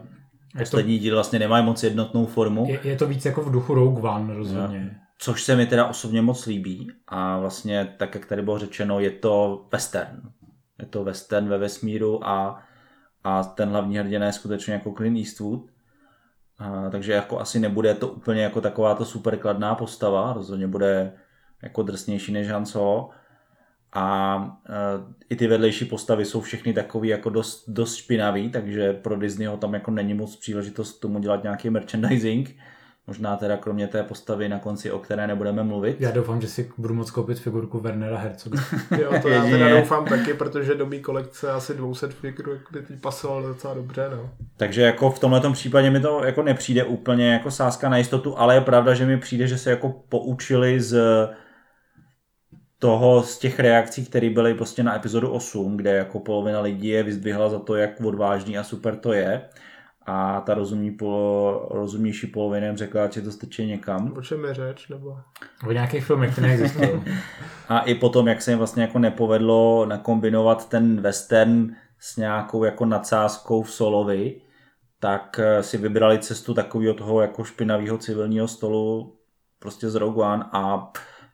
to, 0.53 0.59
poslední 0.59 0.99
díl 0.99 1.15
vlastně 1.15 1.39
nemají 1.39 1.65
moc 1.65 1.83
jednotnou 1.83 2.25
formu, 2.25 2.65
je, 2.69 2.79
je 2.83 2.95
to 2.95 3.07
víc 3.07 3.25
jako 3.25 3.41
v 3.41 3.51
duchu 3.51 3.73
Rogue 3.73 4.09
One 4.09 4.33
rozhodně. 4.33 4.99
což 5.17 5.43
se 5.43 5.55
mi 5.55 5.65
teda 5.65 5.85
osobně 5.85 6.21
moc 6.21 6.45
líbí 6.45 6.91
a 7.07 7.39
vlastně 7.39 7.95
tak, 7.97 8.15
jak 8.15 8.25
tady 8.25 8.41
bylo 8.41 8.59
řečeno, 8.59 8.99
je 8.99 9.11
to 9.11 9.65
western. 9.71 10.21
Je 10.79 10.85
to 10.85 11.03
western 11.03 11.47
ve 11.47 11.57
vesmíru 11.57 12.27
a, 12.27 12.63
a 13.23 13.43
ten 13.43 13.69
hlavní 13.69 13.97
hrdina 13.97 14.25
je 14.25 14.33
skutečně 14.33 14.73
jako 14.73 14.91
Clint 14.91 15.17
Eastwood. 15.17 15.61
A, 16.61 16.89
takže 16.89 17.13
jako 17.13 17.39
asi 17.39 17.59
nebude 17.59 17.93
to 17.93 18.07
úplně 18.07 18.43
jako 18.43 18.61
taková 18.61 18.95
to 18.95 19.05
super 19.05 19.37
kladná 19.37 19.75
postava, 19.75 20.33
rozhodně 20.33 20.67
bude 20.67 21.13
jako 21.61 21.83
drsnější 21.83 22.31
než 22.31 22.49
Han 22.49 22.65
Solo. 22.65 23.09
A 23.93 24.59
e, 24.69 24.75
i 25.29 25.35
ty 25.35 25.47
vedlejší 25.47 25.85
postavy 25.85 26.25
jsou 26.25 26.41
všechny 26.41 26.73
takový 26.73 27.09
jako 27.09 27.29
dost, 27.29 27.69
dost 27.69 27.95
špinavý, 27.95 28.49
takže 28.49 28.93
pro 28.93 29.19
Disneyho 29.19 29.57
tam 29.57 29.73
jako 29.73 29.91
není 29.91 30.13
moc 30.13 30.35
příležitost 30.35 30.99
tomu 30.99 31.19
dělat 31.19 31.43
nějaký 31.43 31.69
merchandising. 31.69 32.55
Možná 33.07 33.35
teda 33.35 33.57
kromě 33.57 33.87
té 33.87 34.03
postavy 34.03 34.49
na 34.49 34.59
konci, 34.59 34.91
o 34.91 34.99
které 34.99 35.27
nebudeme 35.27 35.63
mluvit. 35.63 36.01
Já 36.01 36.11
doufám, 36.11 36.41
že 36.41 36.47
si 36.47 36.71
budu 36.77 36.93
moct 36.93 37.11
koupit 37.11 37.39
figurku 37.39 37.79
Wernera 37.79 38.17
Herzoga. 38.17 38.61
Jo, 39.01 39.11
to 39.21 39.29
já 39.29 39.43
teda 39.43 39.69
doufám 39.69 40.05
taky, 40.05 40.33
protože 40.33 40.75
do 40.75 40.85
mý 40.85 40.99
kolekce 40.99 41.51
asi 41.51 41.73
200 41.73 42.07
figur 42.07 42.59
by 42.71 42.81
ty 42.81 42.93
pasoval 42.93 43.43
docela 43.43 43.73
dobře, 43.73 44.09
no. 44.15 44.29
Takže 44.57 44.81
jako 44.81 45.09
v 45.09 45.19
tomhle 45.19 45.53
případě 45.53 45.89
mi 45.89 45.99
to 45.99 46.25
jako 46.25 46.43
nepřijde 46.43 46.83
úplně 46.83 47.33
jako 47.33 47.51
sázka 47.51 47.89
na 47.89 47.97
jistotu, 47.97 48.39
ale 48.39 48.55
je 48.55 48.61
pravda, 48.61 48.93
že 48.93 49.05
mi 49.05 49.17
přijde, 49.17 49.47
že 49.47 49.57
se 49.57 49.69
jako 49.69 49.89
poučili 50.09 50.81
z 50.81 50.97
toho, 52.79 53.23
z 53.23 53.37
těch 53.37 53.59
reakcí, 53.59 54.05
které 54.05 54.29
byly 54.29 54.53
prostě 54.53 54.83
na 54.83 54.95
epizodu 54.95 55.29
8, 55.29 55.77
kde 55.77 55.91
jako 55.91 56.19
polovina 56.19 56.61
lidí 56.61 56.87
je 56.87 57.03
vyzdvihla 57.03 57.49
za 57.49 57.59
to, 57.59 57.75
jak 57.75 58.01
odvážný 58.01 58.57
a 58.57 58.63
super 58.63 58.95
to 58.95 59.13
je. 59.13 59.41
A 60.05 60.41
ta 60.41 60.53
rozumní 60.53 60.91
polo, 60.91 61.67
rozumnější 61.71 62.27
polovina 62.27 62.67
jim 62.67 62.77
řekla, 62.77 63.09
že 63.09 63.21
to 63.21 63.31
stačí 63.31 63.65
někam. 63.65 64.13
O 64.17 64.21
čem 64.21 64.45
je 64.45 64.53
řeč, 64.53 64.87
nebo... 64.87 65.17
O 65.67 65.71
nějakých 65.71 66.05
filmech, 66.05 66.31
které 66.31 66.47
neexistují. 66.47 66.89
A 67.69 67.79
i 67.79 67.95
potom, 67.95 68.27
jak 68.27 68.41
se 68.41 68.51
jim 68.51 68.57
vlastně 68.57 68.83
jako 68.83 68.99
nepovedlo 68.99 69.85
nakombinovat 69.85 70.69
ten 70.69 71.01
western 71.01 71.75
s 71.99 72.17
nějakou 72.17 72.63
jako 72.63 72.85
nadsázkou 72.85 73.63
v 73.63 73.71
Solovi, 73.71 74.41
tak 74.99 75.39
eh, 75.39 75.63
si 75.63 75.77
vybrali 75.77 76.19
cestu 76.19 76.53
takového 76.53 76.93
toho 76.93 77.21
jako 77.21 77.43
špinavého 77.43 77.97
civilního 77.97 78.47
stolu 78.47 79.15
prostě 79.59 79.89
z 79.89 79.95
Rogue 79.95 80.25
One 80.25 80.45
a 80.51 80.91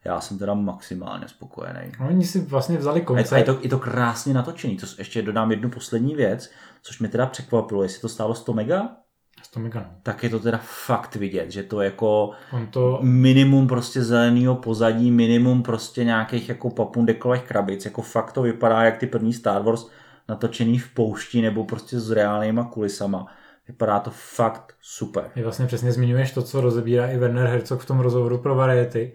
já 0.08 0.20
jsem 0.20 0.38
teda 0.38 0.54
maximálně 0.54 1.28
spokojený. 1.28 1.92
Oni 2.08 2.24
si 2.24 2.40
vlastně 2.40 2.78
vzali 2.78 3.00
koncept. 3.00 3.32
a 3.32 3.38
je, 3.38 3.44
to, 3.44 3.58
je 3.62 3.68
to 3.68 3.78
krásně 3.78 4.34
natočený. 4.34 4.76
To 4.76 4.86
ještě 4.98 5.22
dodám 5.22 5.50
jednu 5.50 5.70
poslední 5.70 6.14
věc, 6.14 6.50
což 6.82 7.00
mi 7.00 7.08
teda 7.08 7.26
překvapilo. 7.26 7.82
Jestli 7.82 8.00
to 8.00 8.08
stálo 8.08 8.34
100 8.34 8.52
mega, 8.52 8.96
100 9.42 9.60
mega, 9.60 9.80
no. 9.80 9.86
tak 10.02 10.22
je 10.22 10.30
to 10.30 10.40
teda 10.40 10.60
fakt 10.62 11.16
vidět, 11.16 11.50
že 11.50 11.62
to 11.62 11.82
jako 11.82 12.30
On 12.52 12.66
to, 12.66 12.98
minimum 13.02 13.66
prostě 13.66 14.04
zeleného 14.04 14.54
pozadí, 14.54 15.10
minimum 15.10 15.62
prostě 15.62 16.04
nějakých 16.04 16.48
jako 16.48 16.70
papundekových 16.70 17.42
krabic, 17.42 17.84
jako 17.84 18.02
fakt 18.02 18.32
to 18.32 18.42
vypadá 18.42 18.82
jak 18.82 18.98
ty 18.98 19.06
první 19.06 19.32
Star 19.32 19.62
Wars 19.62 19.86
natočený 20.28 20.78
v 20.78 20.94
poušti 20.94 21.42
nebo 21.42 21.64
prostě 21.64 22.00
s 22.00 22.10
reálnýma 22.10 22.64
kulisama. 22.64 23.26
Vypadá 23.68 24.00
to 24.00 24.10
fakt 24.14 24.74
super. 24.80 25.30
je 25.36 25.42
vlastně 25.42 25.66
přesně 25.66 25.92
zmiňuješ 25.92 26.32
to, 26.32 26.42
co 26.42 26.60
rozebírá 26.60 27.06
i 27.06 27.18
Werner 27.18 27.46
Herzog 27.46 27.80
v 27.80 27.86
tom 27.86 28.00
rozhovoru 28.00 28.38
pro 28.38 28.54
Variety, 28.54 29.12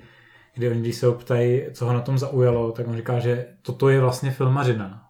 kdy 0.54 0.70
oni, 0.70 0.80
když 0.80 0.96
se 0.96 1.06
ho 1.06 1.14
ptají, 1.14 1.62
co 1.74 1.86
ho 1.86 1.94
na 1.94 2.02
tom 2.02 2.18
zaujalo, 2.18 2.72
tak 2.72 2.88
on 2.88 2.96
říká, 2.96 3.20
že 3.20 3.46
toto 3.62 3.90
je 3.90 4.02
vlastně 4.02 4.32
filmařina. 4.32 5.04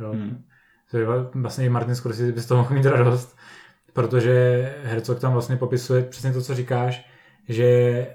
Jo? 0.00 0.12
Hmm. 0.12 0.44
To 0.90 0.98
je 0.98 1.06
vlastně 1.34 1.66
i 1.66 1.68
Martin 1.68 1.94
Scorsese 1.94 2.32
by 2.32 2.40
z 2.40 2.46
toho 2.46 2.62
mohl 2.62 2.74
mít 2.74 2.86
radost, 2.86 3.36
protože 3.92 4.74
Herzog 4.84 5.20
tam 5.20 5.32
vlastně 5.32 5.56
popisuje 5.56 6.02
přesně 6.02 6.32
to, 6.32 6.42
co 6.42 6.54
říkáš, 6.54 7.06
že 7.48 8.06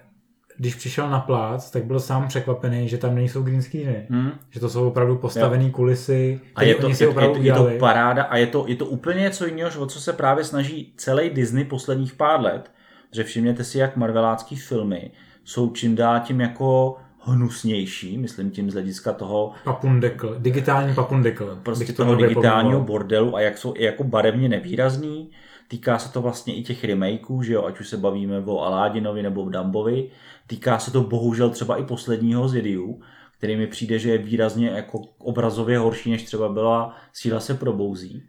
když 0.57 0.75
přišel 0.75 1.09
na 1.09 1.19
plác, 1.19 1.71
tak 1.71 1.85
byl 1.85 1.99
sám 1.99 2.27
překvapený, 2.27 2.89
že 2.89 2.97
tam 2.97 3.15
nejsou 3.15 3.43
green 3.43 3.61
screeny. 3.61 4.07
Hmm. 4.09 4.31
Že 4.49 4.59
to 4.59 4.69
jsou 4.69 4.87
opravdu 4.87 5.17
postavené 5.17 5.69
kulisy, 5.69 6.41
A 6.55 6.63
je 6.63 6.75
to, 6.75 6.83
oni 6.83 6.91
je, 6.91 6.95
si 6.95 7.03
je, 7.03 7.07
opravdu 7.07 7.35
to, 7.35 7.41
je 7.41 7.53
to 7.53 7.69
paráda 7.79 8.23
a 8.23 8.37
je 8.37 8.47
to, 8.47 8.65
je 8.67 8.75
to 8.75 8.85
úplně 8.85 9.21
něco 9.21 9.45
jiného, 9.45 9.81
o 9.81 9.85
co 9.85 10.01
se 10.01 10.13
právě 10.13 10.43
snaží 10.43 10.93
celý 10.97 11.29
Disney 11.29 11.65
posledních 11.65 12.13
pár 12.13 12.41
let. 12.41 12.71
Že 13.11 13.23
všimněte 13.23 13.63
si, 13.63 13.77
jak 13.77 13.97
marvelácký 13.97 14.55
filmy 14.55 15.11
jsou 15.43 15.69
čím 15.71 15.95
dál 15.95 16.19
tím 16.19 16.41
jako 16.41 16.97
hnusnější, 17.19 18.17
myslím 18.17 18.51
tím 18.51 18.69
z 18.71 18.73
hlediska 18.73 19.13
toho, 19.13 19.51
Papundekl, 19.63 20.35
digitální 20.39 20.95
papundekl. 20.95 21.59
prostě 21.63 21.85
bych 21.85 21.95
to 21.95 22.03
toho 22.03 22.15
digitálního 22.15 22.61
pojmenoval. 22.63 22.85
bordelu 22.85 23.35
a 23.35 23.41
jak 23.41 23.57
jsou 23.57 23.73
i 23.77 23.83
jako 23.83 24.03
barevně 24.03 24.49
nevýrazný. 24.49 25.31
Týká 25.67 25.99
se 25.99 26.13
to 26.13 26.21
vlastně 26.21 26.55
i 26.55 26.63
těch 26.63 26.83
remakeů, 26.83 27.43
že 27.43 27.53
jo, 27.53 27.65
ať 27.65 27.79
už 27.79 27.89
se 27.89 27.97
bavíme 27.97 28.39
o 28.45 28.59
Aládinovi 28.59 29.23
nebo 29.23 29.43
o 29.43 29.49
Dumbovi. 29.49 30.09
Týká 30.47 30.79
se 30.79 30.91
to 30.91 31.01
bohužel 31.01 31.49
třeba 31.49 31.77
i 31.77 31.83
posledního 31.83 32.47
z 32.47 32.55
Idiu, 32.55 33.01
který 33.37 33.55
mi 33.55 33.67
přijde, 33.67 33.99
že 33.99 34.09
je 34.09 34.17
výrazně 34.17 34.69
jako 34.69 35.01
obrazově 35.17 35.77
horší, 35.77 36.11
než 36.11 36.23
třeba 36.23 36.49
byla 36.49 36.95
Síla 37.13 37.39
se 37.39 37.53
probouzí. 37.53 38.23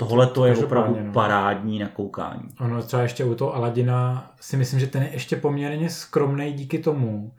Tohle 0.00 0.26
to 0.26 0.46
je 0.46 0.56
opravdu 0.56 0.98
no. 1.04 1.12
parádní 1.12 1.78
na 1.78 1.88
koukání. 1.88 2.48
Ono 2.60 2.82
třeba 2.82 3.02
ještě 3.02 3.24
u 3.24 3.34
toho 3.34 3.54
Aladina 3.54 4.30
si 4.40 4.56
myslím, 4.56 4.80
že 4.80 4.86
ten 4.86 5.02
je 5.02 5.08
ještě 5.12 5.36
poměrně 5.36 5.90
skromný 5.90 6.52
díky 6.52 6.78
tomu, 6.78 7.32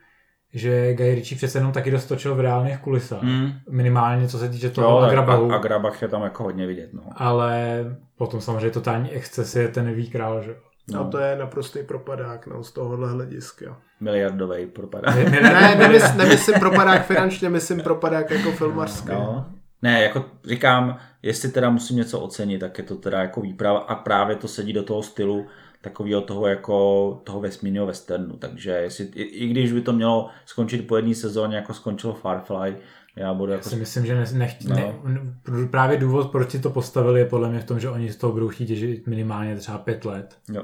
že 0.54 0.94
Guy 0.94 1.16
Ritchie 1.16 1.38
přece 1.38 1.58
jenom 1.58 1.72
taky 1.72 1.92
dostočil 1.92 2.36
v 2.36 2.40
reálných 2.40 2.78
kulisách. 2.78 3.24
Hmm. 3.24 3.52
Minimálně 3.70 4.28
co 4.28 4.38
se 4.38 4.50
týče 4.50 4.70
toho 4.70 4.90
Jo, 4.90 4.98
Agrabahu. 4.98 5.52
a, 5.52 5.56
a 5.56 5.60
Grabach 5.60 6.02
je 6.02 6.08
tam 6.08 6.22
jako 6.24 6.44
hodně 6.44 6.68
vidět. 6.68 6.90
No. 6.94 7.04
Ale 7.16 7.84
potom 8.18 8.42
samozřejmě 8.42 8.70
totální 8.70 9.12
exces 9.12 9.56
je 9.56 9.68
ten 9.68 9.88
nový 9.88 10.10
král, 10.10 10.42
že? 10.44 10.56
No. 10.94 11.10
to 11.10 11.18
je 11.18 11.36
naprostý 11.36 11.84
propadák 11.84 12.48
no, 12.48 12.64
z 12.64 12.72
tohohle 12.72 13.12
hlediska. 13.12 13.78
Miliardový 14.00 14.66
propadá. 14.66 15.16
Ne, 15.16 15.24
ne, 15.24 15.42
Ne, 15.42 15.76
nemysl, 15.76 16.18
nemyslím 16.18 16.60
propadák 16.60 17.06
finančně, 17.06 17.50
myslím 17.50 17.82
propadák 17.82 18.32
jako 18.32 18.52
filmařský. 18.52 19.10
No. 19.12 19.46
Ne, 19.82 20.04
jako 20.04 20.26
říkám, 20.48 20.98
jestli 21.24 21.52
teda 21.52 21.70
musím 21.70 21.98
něco 21.98 22.20
ocenit, 22.20 22.60
tak 22.60 22.78
je 22.78 22.84
to 22.84 22.96
teda 22.96 23.22
jako 23.22 23.42
výprava 23.42 23.80
a 23.80 23.96
právě 23.96 24.36
to 24.36 24.48
sedí 24.48 24.74
do 24.74 24.84
toho 24.84 25.04
stylu 25.04 25.46
takového 25.82 26.22
toho 26.22 26.48
jako 26.48 27.22
toho 27.24 27.40
vesmírného 27.40 27.86
westernu, 27.86 28.38
takže 28.38 28.72
jestli, 28.72 29.06
i, 29.06 29.22
i, 29.22 29.48
když 29.48 29.72
by 29.72 29.82
to 29.82 29.94
mělo 29.94 30.30
skončit 30.46 30.88
po 30.88 30.96
jedné 30.96 31.16
sezóně, 31.16 31.56
jako 31.56 31.74
skončilo 31.74 32.14
Firefly, 32.14 32.78
já 33.16 33.34
budu 33.34 33.52
jako... 33.52 33.70
si 33.70 33.76
myslím, 33.76 34.06
že 34.06 34.16
ne, 34.16 34.26
nechť, 34.34 34.66
No. 34.66 34.76
ne, 34.76 35.68
právě 35.72 35.98
důvod, 35.98 36.32
proč 36.32 36.52
si 36.52 36.60
to 36.60 36.70
postavili, 36.70 37.20
je 37.20 37.26
podle 37.26 37.50
mě 37.50 37.60
v 37.60 37.66
tom, 37.66 37.80
že 37.80 37.90
oni 37.90 38.12
z 38.12 38.16
toho 38.16 38.34
budou 38.34 38.50
chtít 38.50 38.66
těžit 38.66 39.08
minimálně 39.08 39.56
třeba 39.56 39.78
pět 39.78 40.06
let. 40.06 40.38
Jo. 40.54 40.64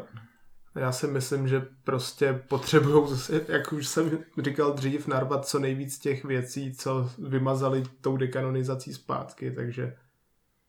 Já 0.76 0.92
si 0.92 1.08
myslím, 1.08 1.48
že 1.48 1.62
prostě 1.84 2.42
potřebují, 2.48 3.04
jak 3.48 3.74
už 3.74 3.88
jsem 3.88 4.12
říkal 4.42 4.74
dřív, 4.74 5.08
narvat 5.08 5.46
co 5.46 5.60
nejvíc 5.60 6.00
těch 6.00 6.26
věcí, 6.26 6.74
co 6.74 7.10
vymazali 7.28 7.84
tou 8.02 8.18
dekanonizací 8.18 8.94
zpátky, 8.94 9.52
takže 9.52 9.94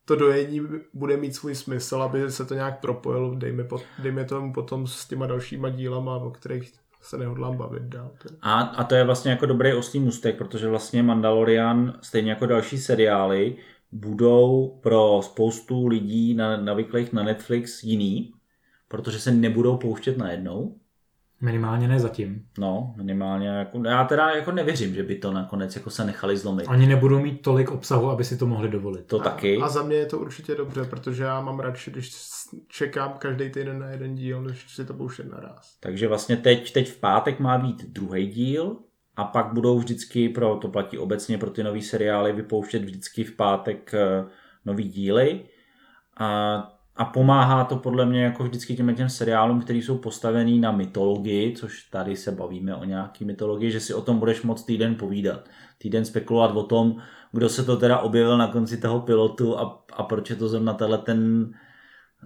to 0.08 0.16
dojení 0.16 0.60
bude 0.94 1.16
mít 1.16 1.34
svůj 1.34 1.54
smysl, 1.54 2.02
aby 2.02 2.30
se 2.30 2.44
to 2.44 2.54
nějak 2.54 2.80
propojilo, 2.80 3.34
dejme, 3.34 3.64
po, 3.64 3.80
dejme 3.98 4.24
tomu 4.24 4.52
potom 4.52 4.86
s 4.86 5.08
těma 5.08 5.26
dalšíma 5.26 5.68
dílama, 5.68 6.16
o 6.16 6.30
kterých 6.30 6.72
se 7.02 7.18
nehodlám 7.18 7.56
bavit 7.56 7.82
dál. 7.82 8.10
A, 8.42 8.60
a 8.60 8.84
to 8.84 8.94
je 8.94 9.04
vlastně 9.04 9.30
jako 9.30 9.46
dobrý 9.46 9.72
oslý 9.72 10.00
mustek, 10.00 10.38
protože 10.38 10.68
vlastně 10.68 11.02
Mandalorian, 11.02 11.98
stejně 12.02 12.30
jako 12.30 12.46
další 12.46 12.78
seriály, 12.78 13.56
budou 13.92 14.78
pro 14.82 15.20
spoustu 15.24 15.86
lidí 15.86 16.34
na, 16.34 16.56
navyklých 16.56 17.12
na 17.12 17.22
Netflix 17.22 17.82
jiný, 17.84 18.32
protože 18.88 19.20
se 19.20 19.30
nebudou 19.30 19.76
pouštět 19.76 20.18
najednou. 20.18 20.76
Minimálně 21.40 21.88
ne 21.88 22.00
zatím. 22.00 22.46
No, 22.58 22.94
minimálně. 22.96 23.48
Jako, 23.48 23.82
já 23.86 24.04
teda 24.04 24.30
jako 24.30 24.52
nevěřím, 24.52 24.94
že 24.94 25.02
by 25.02 25.14
to 25.14 25.32
nakonec 25.32 25.76
jako 25.76 25.90
se 25.90 26.04
nechali 26.04 26.36
zlomit. 26.36 26.66
Oni 26.68 26.86
nebudou 26.86 27.18
mít 27.18 27.42
tolik 27.42 27.70
obsahu, 27.70 28.10
aby 28.10 28.24
si 28.24 28.36
to 28.36 28.46
mohli 28.46 28.68
dovolit. 28.68 29.06
To 29.06 29.20
a, 29.20 29.24
taky. 29.24 29.56
A 29.56 29.68
za 29.68 29.82
mě 29.82 29.96
je 29.96 30.06
to 30.06 30.18
určitě 30.18 30.54
dobře, 30.54 30.84
protože 30.84 31.22
já 31.22 31.40
mám 31.40 31.60
radši, 31.60 31.90
když 31.90 32.12
čekám 32.68 33.12
každý 33.18 33.50
týden 33.50 33.78
na 33.78 33.90
jeden 33.90 34.14
díl, 34.14 34.42
než 34.42 34.74
si 34.74 34.84
to 34.84 34.94
pouštět 34.94 35.26
naraz. 35.32 35.76
Takže 35.80 36.08
vlastně 36.08 36.36
teď, 36.36 36.72
teď 36.72 36.90
v 36.90 37.00
pátek 37.00 37.40
má 37.40 37.58
být 37.58 37.84
druhý 37.84 38.26
díl 38.26 38.76
a 39.16 39.24
pak 39.24 39.52
budou 39.52 39.78
vždycky, 39.78 40.28
pro 40.28 40.56
to 40.56 40.68
platí 40.68 40.98
obecně 40.98 41.38
pro 41.38 41.50
ty 41.50 41.62
nové 41.62 41.82
seriály, 41.82 42.32
vypouštět 42.32 42.84
vždycky 42.84 43.24
v 43.24 43.36
pátek 43.36 43.94
eh, 43.94 44.24
nový 44.64 44.88
díly. 44.88 45.44
A 46.16 46.77
a 46.98 47.04
pomáhá 47.04 47.64
to 47.64 47.76
podle 47.76 48.06
mě 48.06 48.24
jako 48.24 48.44
vždycky 48.44 48.76
těm 48.76 48.94
těm 48.94 49.08
seriálům, 49.08 49.60
které 49.60 49.78
jsou 49.78 49.98
postavený 49.98 50.60
na 50.60 50.72
mytologii, 50.72 51.56
což 51.56 51.82
tady 51.82 52.16
se 52.16 52.32
bavíme 52.32 52.74
o 52.74 52.84
nějaký 52.84 53.24
mytologii, 53.24 53.70
že 53.70 53.80
si 53.80 53.94
o 53.94 54.02
tom 54.02 54.18
budeš 54.18 54.42
moc 54.42 54.64
týden 54.64 54.94
povídat. 54.94 55.48
Týden 55.78 56.04
spekulovat 56.04 56.56
o 56.56 56.62
tom, 56.62 57.02
kdo 57.32 57.48
se 57.48 57.64
to 57.64 57.76
teda 57.76 57.98
objevil 57.98 58.38
na 58.38 58.46
konci 58.46 58.76
toho 58.76 59.00
pilotu 59.00 59.58
a, 59.58 59.84
a 59.92 60.02
proč 60.02 60.30
je 60.30 60.36
to 60.36 60.48
zrovna 60.48 60.74
tenhle 60.74 60.98
ten, 60.98 61.52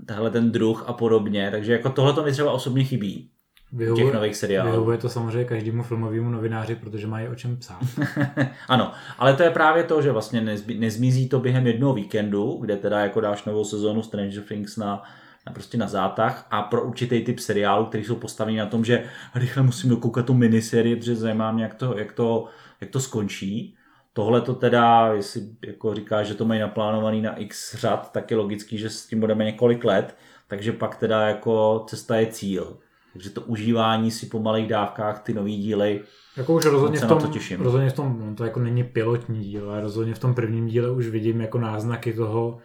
tenhle 0.07 0.31
ten 0.31 0.53
druh 0.53 0.85
a 0.89 0.93
podobně. 0.93 1.51
Takže 1.51 1.73
jako 1.73 1.91
tohle 1.91 2.13
to 2.13 2.25
mi 2.25 2.33
třeba 2.33 2.53
osobně 2.53 2.85
chybí. 2.85 3.31
Vyhovuje, 3.73 4.05
těch 4.05 4.15
nových 4.15 4.37
seriálů. 4.37 4.71
Vyhovuje 4.71 4.99
to 4.99 5.09
samozřejmě 5.09 5.45
každému 5.45 5.83
filmovému 5.83 6.31
novináři, 6.31 6.75
protože 6.75 7.07
mají 7.07 7.29
o 7.29 7.35
čem 7.35 7.57
psát. 7.57 7.81
ano, 8.69 8.93
ale 9.19 9.35
to 9.35 9.43
je 9.43 9.51
právě 9.51 9.85
to, 9.85 10.03
že 10.03 10.13
vlastně 10.13 10.41
nezmi, 10.41 10.75
nezmizí 10.75 11.29
to 11.29 11.41
během 11.41 11.67
jednoho 11.67 11.95
víkendu, 11.95 12.59
kde 12.61 12.77
teda 12.77 13.01
jako 13.01 13.21
dáš 13.21 13.45
novou 13.45 13.65
sezónu 13.65 14.03
Stranger 14.03 14.43
Things 14.43 14.77
na, 14.77 15.03
na 15.47 15.53
prostě 15.53 15.79
na 15.79 15.89
zátah 15.89 16.47
a 16.51 16.63
pro 16.63 16.85
určitý 16.85 17.25
typ 17.25 17.39
seriálů, 17.39 17.87
který 17.87 18.05
jsou 18.05 18.17
postaveni 18.17 18.59
na 18.59 18.67
tom, 18.67 18.85
že 18.85 19.05
rychle 19.35 19.63
musím 19.63 19.91
dokoukat 19.91 20.27
tu 20.27 20.35
miniserii, 20.35 20.97
protože 20.97 21.17
zajímá 21.17 21.53
mě, 21.53 21.63
jak 21.63 21.75
to, 21.75 21.99
jak 21.99 22.13
to, 22.13 22.47
jak 22.81 22.91
to 22.91 23.01
skončí. 23.01 23.77
Tohle 24.13 24.41
to 24.41 24.55
teda, 24.55 25.13
jestli 25.13 25.43
jako 25.67 25.95
říká, 25.95 26.23
že 26.23 26.35
to 26.35 26.45
mají 26.45 26.61
naplánovaný 26.61 27.23
na 27.23 27.37
x 27.37 27.75
řad, 27.75 28.13
tak 28.13 28.31
je 28.31 28.37
logický, 28.37 28.79
že 28.79 28.91
s 28.91 29.07
tím 29.07 29.21
budeme 29.21 29.45
několik 29.45 29.85
let, 29.85 30.17
takže 30.49 30.73
pak 30.73 30.97
teda 30.97 31.29
jako 31.29 31.85
cesta 31.89 32.17
je 32.17 32.27
cíl. 32.27 32.79
Takže 33.13 33.31
to 33.31 33.41
užívání 33.41 34.11
si 34.11 34.27
po 34.27 34.39
malých 34.39 34.69
dávkách, 34.69 35.23
ty 35.23 35.35
nový 35.35 35.57
díly, 35.57 36.01
jako 36.37 36.55
už 36.55 36.65
rozhodně 36.65 36.99
v 36.99 37.07
tom, 37.07 37.19
to 37.19 37.27
těším. 37.27 37.61
rozhodně 37.61 37.91
v 37.91 37.93
tom, 37.93 38.17
no 38.21 38.35
to 38.35 38.45
jako 38.45 38.61
není 38.61 38.85
pilotní 38.85 39.41
díl, 39.41 39.71
ale 39.71 39.81
rozhodně 39.81 40.15
v 40.15 40.19
tom 40.19 40.35
prvním 40.35 40.67
díle 40.67 40.91
už 40.91 41.09
vidím 41.09 41.41
jako 41.41 41.59
náznaky 41.59 42.13
toho, 42.13 42.59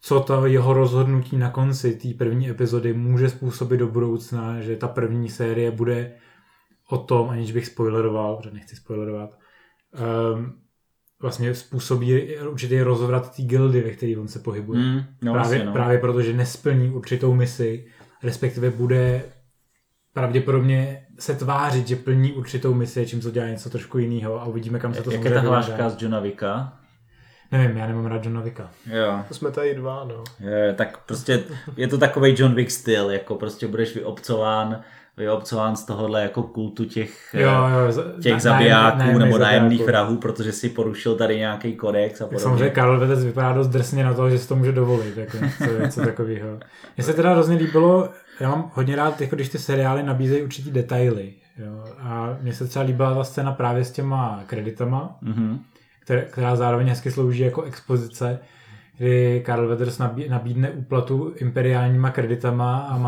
co 0.00 0.20
to 0.20 0.46
jeho 0.46 0.72
rozhodnutí 0.72 1.36
na 1.36 1.50
konci 1.50 1.94
té 1.94 2.08
první 2.18 2.50
epizody 2.50 2.92
může 2.92 3.30
způsobit 3.30 3.80
do 3.80 3.88
budoucna, 3.88 4.60
že 4.60 4.76
ta 4.76 4.88
první 4.88 5.28
série 5.28 5.70
bude 5.70 6.12
o 6.90 6.98
tom, 6.98 7.30
aniž 7.30 7.52
bych 7.52 7.66
spoileroval, 7.66 8.36
protože 8.36 8.50
nechci 8.50 8.76
spoilerovat, 8.76 9.38
um, 10.34 10.52
vlastně 11.22 11.54
způsobí 11.54 12.36
určitý 12.36 12.80
rozvrat 12.80 13.36
té 13.36 13.42
gildy, 13.42 13.80
ve 13.80 13.90
které 13.90 14.16
on 14.16 14.28
se 14.28 14.38
pohybuje. 14.38 14.80
Mm, 14.80 14.96
no 14.96 15.32
právě, 15.32 15.32
vlastně, 15.32 15.64
no. 15.64 15.72
právě 15.72 15.98
proto, 15.98 16.22
že 16.22 16.32
nesplní 16.32 16.90
určitou 16.90 17.34
misi, 17.34 17.86
respektive 18.22 18.70
bude 18.70 19.22
pravděpodobně 20.14 21.06
se 21.18 21.34
tvářit, 21.34 21.88
že 21.88 21.96
plní 21.96 22.32
určitou 22.32 22.74
misi, 22.74 23.06
čím 23.06 23.20
to 23.20 23.30
dělá 23.30 23.46
něco 23.46 23.70
trošku 23.70 23.98
jiného 23.98 24.42
a 24.42 24.44
uvidíme, 24.44 24.78
kam 24.78 24.94
se 24.94 25.02
to 25.02 25.10
Jak 25.10 25.24
je 25.24 25.30
ta 25.30 25.40
hláška 25.40 25.88
z 25.88 26.02
Johna 26.02 26.20
Vicka? 26.20 26.72
Nevím, 27.52 27.76
já 27.76 27.86
nemám 27.86 28.06
rád 28.06 28.24
Johna 28.24 28.40
Vicka. 28.40 28.70
Jo. 28.86 29.20
To 29.28 29.34
jsme 29.34 29.50
tady 29.50 29.74
dva, 29.74 30.04
no. 30.04 30.24
Je, 30.40 30.74
tak 30.74 30.98
prostě 31.06 31.44
je 31.76 31.88
to 31.88 31.98
takový 31.98 32.34
John 32.38 32.54
Wick 32.54 32.70
styl, 32.70 33.10
jako 33.10 33.34
prostě 33.34 33.66
budeš 33.66 33.94
vyobcován 33.94 34.84
vyobcován 35.16 35.76
z 35.76 35.84
tohohle 35.84 36.22
jako 36.22 36.42
kultu 36.42 36.84
těch, 36.84 37.34
jo, 37.34 37.50
jo, 37.50 38.02
těch 38.22 38.32
na, 38.32 38.38
zabijáků 38.38 38.98
nájem, 38.98 39.18
nebo 39.18 39.38
nájemných 39.38 39.84
vrahů, 39.84 40.16
protože 40.16 40.52
si 40.52 40.68
porušil 40.68 41.16
tady 41.16 41.38
nějaký 41.38 41.76
kodex 41.76 42.20
a 42.20 42.24
podobně. 42.24 42.42
Samozřejmě 42.42 42.70
Karl 42.70 43.00
Vedec 43.00 43.24
vypadá 43.24 43.52
dost 43.52 43.68
drsně 43.68 44.04
na 44.04 44.14
to, 44.14 44.30
že 44.30 44.38
si 44.38 44.48
to 44.48 44.56
může 44.56 44.72
dovolit, 44.72 45.16
jako 45.16 45.36
něco, 45.36 45.78
něco 45.82 46.00
takového. 46.00 46.58
Mně 46.96 47.04
se 47.04 47.12
teda 47.12 47.32
hrozně 47.32 47.56
líbilo, 47.56 48.08
já 48.40 48.50
mám 48.50 48.70
hodně 48.74 48.96
rád, 48.96 49.20
jako 49.20 49.36
když 49.36 49.48
ty 49.48 49.58
seriály 49.58 50.02
nabízejí 50.02 50.42
určitý 50.42 50.70
detaily. 50.70 51.32
Jo? 51.58 51.84
A 51.98 52.36
mně 52.40 52.54
se 52.54 52.66
třeba 52.66 52.84
líbila 52.84 53.14
ta 53.14 53.24
scéna 53.24 53.52
právě 53.52 53.84
s 53.84 53.90
těma 53.90 54.42
kreditama, 54.46 55.18
mm-hmm. 55.22 55.58
které, 56.00 56.22
která 56.22 56.56
zároveň 56.56 56.88
hezky 56.88 57.10
slouží 57.10 57.42
jako 57.42 57.62
expozice, 57.62 58.38
kdy 58.98 59.42
Karl 59.46 59.68
Weathers 59.68 60.00
nabídne 60.28 60.70
úplatu 60.70 61.34
imperiálníma 61.36 62.10
kreditama 62.10 62.78
a 62.78 62.98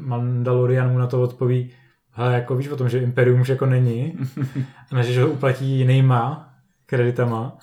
Mandalorian 0.00 0.92
mu 0.92 0.98
na 0.98 1.06
to 1.06 1.22
odpoví, 1.22 1.70
hele, 2.12 2.34
jako 2.34 2.56
víš 2.56 2.68
o 2.68 2.76
tom, 2.76 2.88
že 2.88 2.98
Imperium 2.98 3.40
už 3.40 3.48
jako 3.48 3.66
není, 3.66 4.18
a 4.96 5.02
že 5.02 5.22
ho 5.22 5.28
uplatí 5.28 5.78
jinýma 5.78 6.54
kreditama. 6.86 7.58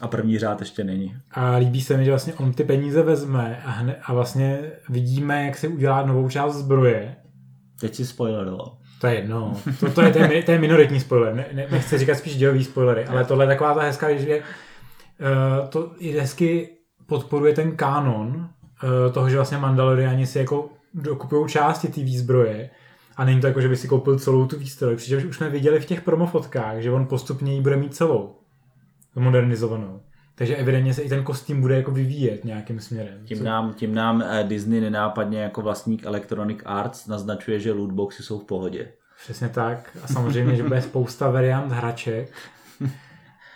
A 0.00 0.08
první 0.08 0.38
řád 0.38 0.60
ještě 0.60 0.84
není. 0.84 1.16
A 1.30 1.56
líbí 1.56 1.82
se 1.82 1.96
mi, 1.96 2.04
že 2.04 2.10
vlastně 2.10 2.34
on 2.34 2.52
ty 2.52 2.64
peníze 2.64 3.02
vezme 3.02 3.62
a, 3.64 3.70
hned, 3.70 3.98
a 4.02 4.14
vlastně 4.14 4.58
vidíme, 4.88 5.46
jak 5.46 5.56
si 5.56 5.68
udělá 5.68 6.06
novou 6.06 6.28
část 6.28 6.54
zbroje. 6.54 7.16
Teď 7.80 7.94
si 7.94 8.06
spoileroval. 8.06 8.76
To 9.00 9.06
je 9.06 9.14
jedno. 9.14 9.56
To, 9.80 9.90
to, 9.90 10.02
je, 10.02 10.12
to, 10.12 10.18
je, 10.18 10.42
to 10.42 10.50
je 10.50 10.58
minoritní 10.58 11.00
spoiler. 11.00 11.34
Ne, 11.34 11.46
ne, 11.52 11.66
nechci 11.70 11.98
říkat 11.98 12.14
spíš 12.14 12.36
dělový 12.36 12.64
spoilery, 12.64 13.04
ale 13.04 13.24
tohle 13.24 13.44
je 13.44 13.48
taková 13.48 13.74
ta 13.74 13.82
hezká, 13.82 14.16
že 14.16 14.38
uh, 14.38 15.68
to 15.68 15.92
je 16.00 16.20
hezky 16.20 16.68
podporuje 17.06 17.54
ten 17.54 17.76
kánon 17.76 18.28
uh, 18.28 19.12
toho, 19.12 19.30
že 19.30 19.36
vlastně 19.36 19.58
Mandaloriani 19.58 20.26
si 20.26 20.38
jako 20.38 20.68
dokupují 20.94 21.48
části 21.48 21.88
té 21.88 22.00
výzbroje 22.00 22.70
a 23.16 23.24
není 23.24 23.40
to 23.40 23.46
jako, 23.46 23.60
že 23.60 23.68
by 23.68 23.76
si 23.76 23.88
koupil 23.88 24.18
celou 24.18 24.46
tu 24.46 24.58
výstroj, 24.58 24.96
přičemž 24.96 25.24
už 25.24 25.36
jsme 25.36 25.50
viděli 25.50 25.80
v 25.80 25.86
těch 25.86 26.00
promofotkách, 26.00 26.80
že 26.80 26.90
on 26.90 27.06
postupně 27.06 27.54
ji 27.54 27.60
bude 27.60 27.76
mít 27.76 27.94
celou 27.94 28.34
modernizovanou. 29.20 30.00
Takže 30.34 30.56
evidentně 30.56 30.94
se 30.94 31.02
i 31.02 31.08
ten 31.08 31.24
kostým 31.24 31.60
bude 31.60 31.76
jako 31.76 31.90
vyvíjet 31.90 32.44
nějakým 32.44 32.80
směrem. 32.80 33.18
Tím 33.24 33.44
nám, 33.44 33.74
tím 33.74 33.94
nám 33.94 34.22
eh, 34.22 34.44
Disney 34.44 34.80
nenápadně 34.80 35.40
jako 35.40 35.62
vlastník 35.62 36.04
Electronic 36.04 36.58
Arts 36.64 37.06
naznačuje, 37.06 37.60
že 37.60 37.72
lootboxy 37.72 38.22
jsou 38.22 38.38
v 38.38 38.44
pohodě. 38.44 38.88
Přesně 39.24 39.48
tak. 39.48 39.96
A 40.02 40.06
samozřejmě, 40.06 40.56
že 40.56 40.62
bude 40.62 40.82
spousta 40.82 41.30
variant 41.30 41.72
hraček. 41.72 42.32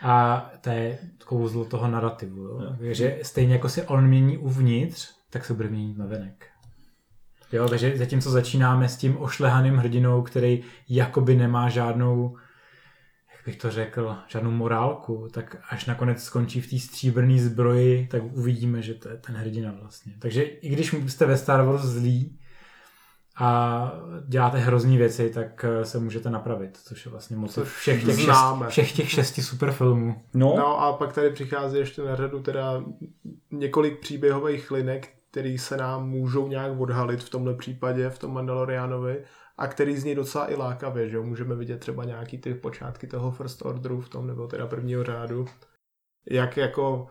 A 0.03 0.51
to 0.61 0.71
je 0.71 0.99
kouzlo 1.25 1.65
toho 1.65 1.89
narrativu. 1.89 2.43
Jo? 2.43 2.61
No. 2.61 2.77
Že 2.81 3.19
stejně 3.23 3.53
jako 3.53 3.69
se 3.69 3.83
on 3.83 4.07
mění 4.07 4.39
uvnitř, 4.39 5.11
tak 5.31 5.45
se 5.45 5.55
bude 5.55 5.69
měnit 5.69 5.99
na 5.99 6.07
venek. 6.07 6.47
Jo, 7.53 7.69
takže 7.69 7.97
zatímco 7.97 8.31
začínáme 8.31 8.89
s 8.89 8.97
tím 8.97 9.17
ošlehaným 9.19 9.77
hrdinou, 9.77 10.23
který 10.23 10.63
jakoby 10.89 11.37
nemá 11.37 11.69
žádnou 11.69 12.37
bych 13.51 13.59
to 13.59 13.71
řekl, 13.71 14.17
žádnou 14.29 14.51
morálku, 14.51 15.29
tak 15.33 15.57
až 15.71 15.87
nakonec 15.87 16.23
skončí 16.23 16.61
v 16.61 16.71
té 16.71 16.79
stříbrné 16.79 17.39
zbroji, 17.39 18.09
tak 18.11 18.23
uvidíme, 18.33 18.83
že 18.83 18.95
to 18.95 19.09
je 19.09 19.17
ten 19.17 19.35
hrdina 19.35 19.75
vlastně. 19.81 20.13
Takže 20.19 20.43
i 20.43 20.69
když 20.69 20.95
jste 21.07 21.27
ve 21.27 21.37
Star 21.37 21.65
Wars 21.65 21.83
zlí 21.83 22.39
a 23.39 23.93
děláte 24.29 24.59
hrozný 24.59 24.97
věci, 24.97 25.31
tak 25.31 25.65
eh, 25.65 25.85
se 25.85 25.99
můžete 25.99 26.31
napravit, 26.31 26.79
což 26.85 27.05
je 27.05 27.11
vlastně 27.11 27.37
moc 27.37 27.59
všech 27.65 28.05
těch, 28.05 28.21
šest, 28.21 28.69
všech 28.69 28.93
těch 28.93 29.11
šesti 29.11 29.43
superfilmů. 29.43 30.23
No. 30.35 30.55
no 30.57 30.81
a 30.81 30.93
pak 30.93 31.13
tady 31.13 31.31
přichází 31.31 31.79
ještě 31.79 32.03
na 32.03 32.17
řadu 32.17 32.43
teda 32.43 32.85
několik 33.51 34.01
příběhových 34.01 34.71
linek, 34.71 35.09
který 35.31 35.59
se 35.59 35.77
nám 35.77 36.09
můžou 36.09 36.49
nějak 36.49 36.81
odhalit 36.81 37.23
v 37.23 37.31
tomhle 37.31 37.55
případě, 37.55 38.11
v 38.11 38.19
tom 38.19 38.33
Mandalorianovi 38.33 39.25
a 39.61 39.67
který 39.67 39.97
zní 39.97 40.15
docela 40.15 40.51
i 40.51 40.55
lákavě, 40.55 41.09
že 41.09 41.17
jo? 41.17 41.23
Můžeme 41.23 41.55
vidět 41.55 41.81
třeba 41.81 42.05
nějaký 42.05 42.39
ty 42.39 42.55
počátky 42.55 43.07
toho 43.07 43.31
First 43.31 43.63
Orderu 43.63 44.01
v 44.01 44.09
tom, 44.09 44.27
nebo 44.27 44.47
teda 44.47 44.67
prvního 44.67 45.05
řádu. 45.05 45.47
Jak 46.31 46.57
jako 46.57 47.07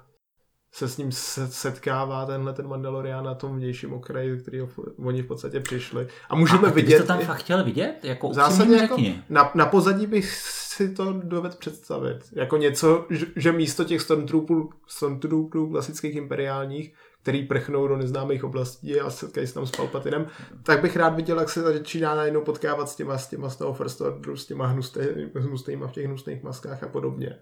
se 0.74 0.88
s 0.88 0.98
ním 0.98 1.12
setkává 1.12 2.26
tenhle 2.26 2.54
ten 2.54 2.68
Mandalorian 2.68 3.26
na 3.26 3.36
tom 3.36 3.56
vnějším 3.56 3.94
okraji, 3.94 4.38
který 4.38 4.62
oni 5.06 5.22
v 5.22 5.28
podstatě 5.28 5.60
přišli. 5.60 6.08
A 6.30 6.36
můžeme 6.36 6.68
a, 6.68 6.72
vidět... 6.72 7.00
to 7.00 7.08
tam 7.08 7.20
fakt 7.20 7.38
chtěl 7.38 7.64
vidět? 7.64 7.96
Jako 8.04 8.34
zásadně 8.34 8.78
jako 8.78 8.98
na, 9.30 9.52
na 9.56 9.66
pozadí 9.66 10.08
bych 10.08 10.36
si 10.36 10.94
to 10.94 11.14
doved 11.14 11.56
představit. 11.56 12.18
Jako 12.32 12.58
něco, 12.58 13.06
že, 13.10 13.26
že 13.36 13.52
místo 13.52 13.84
těch 13.84 14.02
Stormtrooperů, 14.02 14.70
Stormtrooperů 14.88 15.70
klasických 15.70 16.16
imperiálních, 16.16 16.94
který 17.22 17.44
prchnou 17.44 17.88
do 17.88 17.98
neznámých 17.98 18.44
oblastí 18.44 19.00
a 19.00 19.10
setkají 19.10 19.48
se 19.48 19.54
tam 19.54 19.66
s 19.66 19.72
Palpatinem, 19.72 20.28
tak 20.64 20.82
bych 20.82 20.96
rád 20.96 21.16
viděl, 21.16 21.40
jak 21.40 21.50
se 21.50 21.62
začíná 21.62 22.16
najednou 22.16 22.42
potkávat 22.42 22.90
s 22.90 22.96
těma, 22.96 23.18
s 23.18 23.28
těma 23.28 23.50
z 23.50 23.56
toho 23.56 23.74
First 23.74 24.02
Orderu, 24.02 24.38
s 24.38 24.46
těma 24.46 24.76
hnustýma 25.36 25.88
v 25.88 25.92
těch 25.92 26.06
hnusných 26.06 26.44
maskách 26.44 26.84
a 26.84 26.88
podobně. 26.88 27.36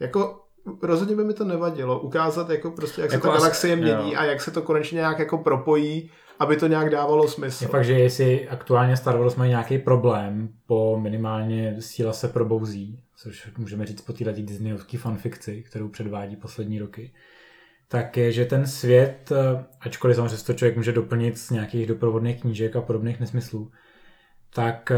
Jako 0.00 0.44
rozhodně 0.82 1.16
by 1.16 1.24
mi 1.24 1.34
to 1.34 1.44
nevadilo. 1.44 2.00
Ukázat, 2.00 2.50
jako 2.50 2.70
prostě, 2.70 3.00
jak 3.00 3.12
jako 3.12 3.26
se 3.26 3.32
ta 3.32 3.38
galaxie 3.38 3.76
mění 3.76 4.12
jo. 4.12 4.18
a 4.18 4.24
jak 4.24 4.40
se 4.40 4.50
to 4.50 4.62
konečně 4.62 4.96
nějak 4.96 5.18
jako 5.18 5.38
propojí, 5.38 6.10
aby 6.38 6.56
to 6.56 6.66
nějak 6.66 6.90
dávalo 6.90 7.28
smysl. 7.28 7.64
Je 7.64 7.68
fakt, 7.68 7.84
že 7.84 7.92
jestli 7.92 8.48
aktuálně 8.48 8.96
Star 8.96 9.18
Wars 9.18 9.36
mají 9.36 9.48
nějaký 9.48 9.78
problém, 9.78 10.48
po 10.66 11.00
minimálně 11.00 11.76
síla 11.78 12.12
se 12.12 12.28
probouzí, 12.28 13.00
což 13.16 13.50
můžeme 13.58 13.86
říct 13.86 14.02
po 14.02 14.12
této 14.12 14.32
Disneyovské 14.32 14.98
fanfikci, 14.98 15.62
kterou 15.62 15.88
předvádí 15.88 16.36
poslední 16.36 16.78
roky, 16.78 17.12
tak 17.92 18.16
je, 18.16 18.32
že 18.32 18.44
ten 18.44 18.66
svět, 18.66 19.32
ačkoliv 19.80 20.16
samozřejmě 20.16 20.36
to 20.36 20.52
člověk 20.52 20.76
může 20.76 20.92
doplnit 20.92 21.38
z 21.38 21.50
nějakých 21.50 21.86
doprovodných 21.86 22.40
knížek 22.40 22.76
a 22.76 22.80
podobných 22.80 23.20
nesmyslů, 23.20 23.70
tak 24.54 24.90
eh, 24.90 24.96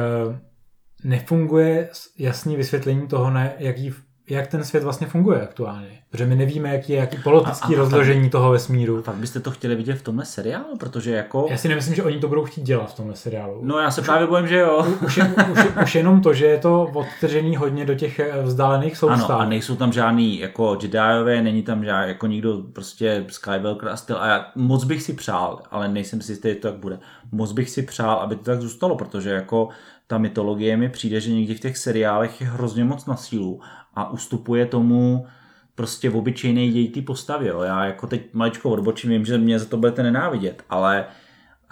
nefunguje 1.04 1.90
jasný 2.18 2.56
vysvětlení 2.56 3.08
toho, 3.08 3.30
ne, 3.30 3.54
jaký 3.58 3.94
jak 4.28 4.46
ten 4.46 4.64
svět 4.64 4.84
vlastně 4.84 5.06
funguje 5.06 5.42
aktuálně. 5.42 5.98
Protože 6.10 6.26
my 6.26 6.36
nevíme, 6.36 6.68
jaký 6.68 6.92
je 6.92 6.98
jaký 6.98 7.16
politický 7.22 7.74
a, 7.74 7.78
a, 7.78 7.80
rozložení 7.80 8.22
tak, 8.22 8.32
toho 8.32 8.50
vesmíru. 8.50 8.98
A 8.98 9.02
tak 9.02 9.14
byste 9.14 9.40
to 9.40 9.50
chtěli 9.50 9.74
vidět 9.74 9.94
v 9.94 10.02
tomhle 10.02 10.24
seriálu, 10.24 10.76
protože 10.78 11.10
jako... 11.10 11.46
Já 11.50 11.56
si 11.56 11.68
nemyslím, 11.68 11.94
že 11.94 12.02
oni 12.02 12.18
to 12.18 12.28
budou 12.28 12.44
chtít 12.44 12.62
dělat 12.62 12.92
v 12.92 12.96
tomhle 12.96 13.16
seriálu. 13.16 13.60
No 13.62 13.78
já 13.78 13.90
se 13.90 14.00
už, 14.00 14.06
právě 14.06 14.26
bojím, 14.26 14.48
že 14.48 14.58
jo. 14.58 14.86
Už, 15.04 15.16
je, 15.16 15.34
už, 15.52 15.58
už 15.82 15.94
jenom 15.94 16.20
to, 16.20 16.34
že 16.34 16.46
je 16.46 16.58
to 16.58 16.90
odtržený 16.94 17.56
hodně 17.56 17.84
do 17.84 17.94
těch 17.94 18.18
eh, 18.18 18.42
vzdálených 18.42 18.96
soustav. 18.96 19.30
Ano, 19.30 19.40
a 19.40 19.44
nejsou 19.44 19.76
tam 19.76 19.92
žádný 19.92 20.38
jako 20.38 20.78
Jediové, 20.82 21.42
není 21.42 21.62
tam 21.62 21.84
žádný, 21.84 22.08
jako 22.08 22.26
nikdo 22.26 22.62
prostě 22.72 23.24
Skywalker 23.28 23.88
a 23.88 23.96
styl. 23.96 24.16
A 24.18 24.26
já 24.26 24.46
moc 24.54 24.84
bych 24.84 25.02
si 25.02 25.12
přál, 25.12 25.62
ale 25.70 25.88
nejsem 25.88 26.20
si 26.20 26.32
jistý, 26.32 26.48
že 26.48 26.54
to 26.54 26.68
tak 26.68 26.80
bude. 26.80 26.98
Moc 27.32 27.52
bych 27.52 27.70
si 27.70 27.82
přál, 27.82 28.16
aby 28.16 28.36
to 28.36 28.42
tak 28.42 28.60
zůstalo, 28.60 28.96
protože 28.96 29.30
jako 29.30 29.68
ta 30.06 30.18
mytologie 30.18 30.76
mi 30.76 30.88
přijde, 30.88 31.20
že 31.20 31.32
někdy 31.32 31.54
v 31.54 31.60
těch 31.60 31.78
seriálech 31.78 32.40
je 32.40 32.46
hrozně 32.46 32.84
moc 32.84 33.06
na 33.06 33.16
sílu 33.16 33.60
a 33.96 34.10
ustupuje 34.10 34.66
tomu 34.66 35.26
prostě 35.74 36.10
v 36.10 36.16
obyčejné 36.16 36.68
děj 36.68 36.88
ty 36.88 37.02
postavy. 37.02 37.46
Jo. 37.46 37.60
Já 37.60 37.84
jako 37.84 38.06
teď 38.06 38.34
maličko 38.34 38.70
odbočím, 38.70 39.10
vím, 39.10 39.24
že 39.24 39.38
mě 39.38 39.58
za 39.58 39.64
to 39.64 39.76
budete 39.76 40.02
nenávidět, 40.02 40.64
ale 40.70 41.06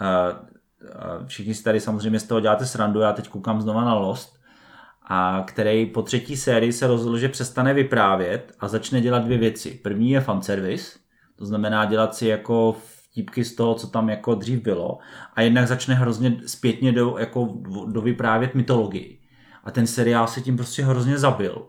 uh, 0.01 0.37
uh, 1.19 1.27
všichni 1.27 1.53
si 1.53 1.63
tady 1.63 1.79
samozřejmě 1.79 2.19
z 2.19 2.23
toho 2.23 2.39
děláte 2.39 2.65
srandu, 2.65 2.99
já 2.99 3.13
teď 3.13 3.29
koukám 3.29 3.61
znova 3.61 3.83
na 3.83 3.93
Lost, 3.93 4.43
a 5.07 5.43
který 5.47 5.85
po 5.85 6.01
třetí 6.01 6.37
sérii 6.37 6.73
se 6.73 6.87
rozhodl, 6.87 7.17
že 7.17 7.29
přestane 7.29 7.73
vyprávět 7.73 8.53
a 8.59 8.67
začne 8.67 9.01
dělat 9.01 9.23
dvě 9.23 9.37
věci. 9.37 9.79
První 9.83 10.11
je 10.11 10.21
fanservice, 10.21 10.99
to 11.35 11.45
znamená 11.45 11.85
dělat 11.85 12.15
si 12.15 12.27
jako 12.27 12.75
vtípky 13.03 13.43
z 13.45 13.55
toho, 13.55 13.75
co 13.75 13.87
tam 13.87 14.09
jako 14.09 14.35
dřív 14.35 14.61
bylo 14.61 14.97
a 15.33 15.41
jednak 15.41 15.67
začne 15.67 15.95
hrozně 15.95 16.41
zpětně 16.45 16.91
do, 16.91 17.15
jako, 17.17 17.53
do 17.87 18.01
vyprávět 18.01 18.55
mytologii. 18.55 19.19
A 19.63 19.71
ten 19.71 19.87
seriál 19.87 20.27
se 20.27 20.41
tím 20.41 20.57
prostě 20.57 20.83
hrozně 20.83 21.17
zabil. 21.17 21.67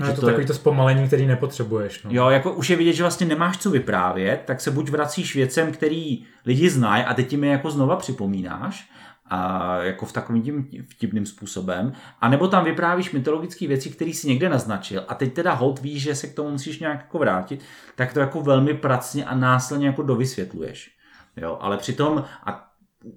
No, 0.00 0.06
je 0.06 0.14
to, 0.14 0.20
to 0.20 0.26
takový 0.26 0.42
je... 0.42 0.46
to 0.46 0.54
zpomalení, 0.54 1.06
který 1.06 1.26
nepotřebuješ. 1.26 2.02
No. 2.02 2.10
Jo, 2.12 2.30
jako 2.30 2.52
už 2.52 2.70
je 2.70 2.76
vidět, 2.76 2.92
že 2.92 3.02
vlastně 3.02 3.26
nemáš 3.26 3.58
co 3.58 3.70
vyprávět, 3.70 4.42
tak 4.46 4.60
se 4.60 4.70
buď 4.70 4.90
vracíš 4.90 5.34
věcem, 5.34 5.72
který 5.72 6.24
lidi 6.46 6.70
znají 6.70 7.04
a 7.04 7.14
teď 7.14 7.28
tím 7.28 7.44
je 7.44 7.50
jako 7.50 7.70
znova 7.70 7.96
připomínáš, 7.96 8.90
a 9.32 9.76
jako 9.82 10.06
v 10.06 10.12
takovým 10.12 10.42
tím 10.42 10.68
vtipným 10.88 11.26
způsobem, 11.26 11.92
a 12.20 12.28
nebo 12.28 12.48
tam 12.48 12.64
vyprávíš 12.64 13.12
mytologické 13.12 13.66
věci, 13.66 13.90
které 13.90 14.12
si 14.12 14.28
někde 14.28 14.48
naznačil 14.48 15.04
a 15.08 15.14
teď 15.14 15.32
teda 15.32 15.52
hold 15.52 15.80
víš, 15.80 16.02
že 16.02 16.14
se 16.14 16.26
k 16.26 16.34
tomu 16.34 16.50
musíš 16.50 16.78
nějak 16.78 16.98
jako 16.98 17.18
vrátit, 17.18 17.64
tak 17.94 18.12
to 18.12 18.20
jako 18.20 18.42
velmi 18.42 18.74
pracně 18.74 19.24
a 19.24 19.34
následně 19.34 19.86
jako 19.86 20.02
dovysvětluješ. 20.02 20.90
Jo, 21.36 21.58
ale 21.60 21.76
přitom, 21.76 22.24
a 22.46 22.70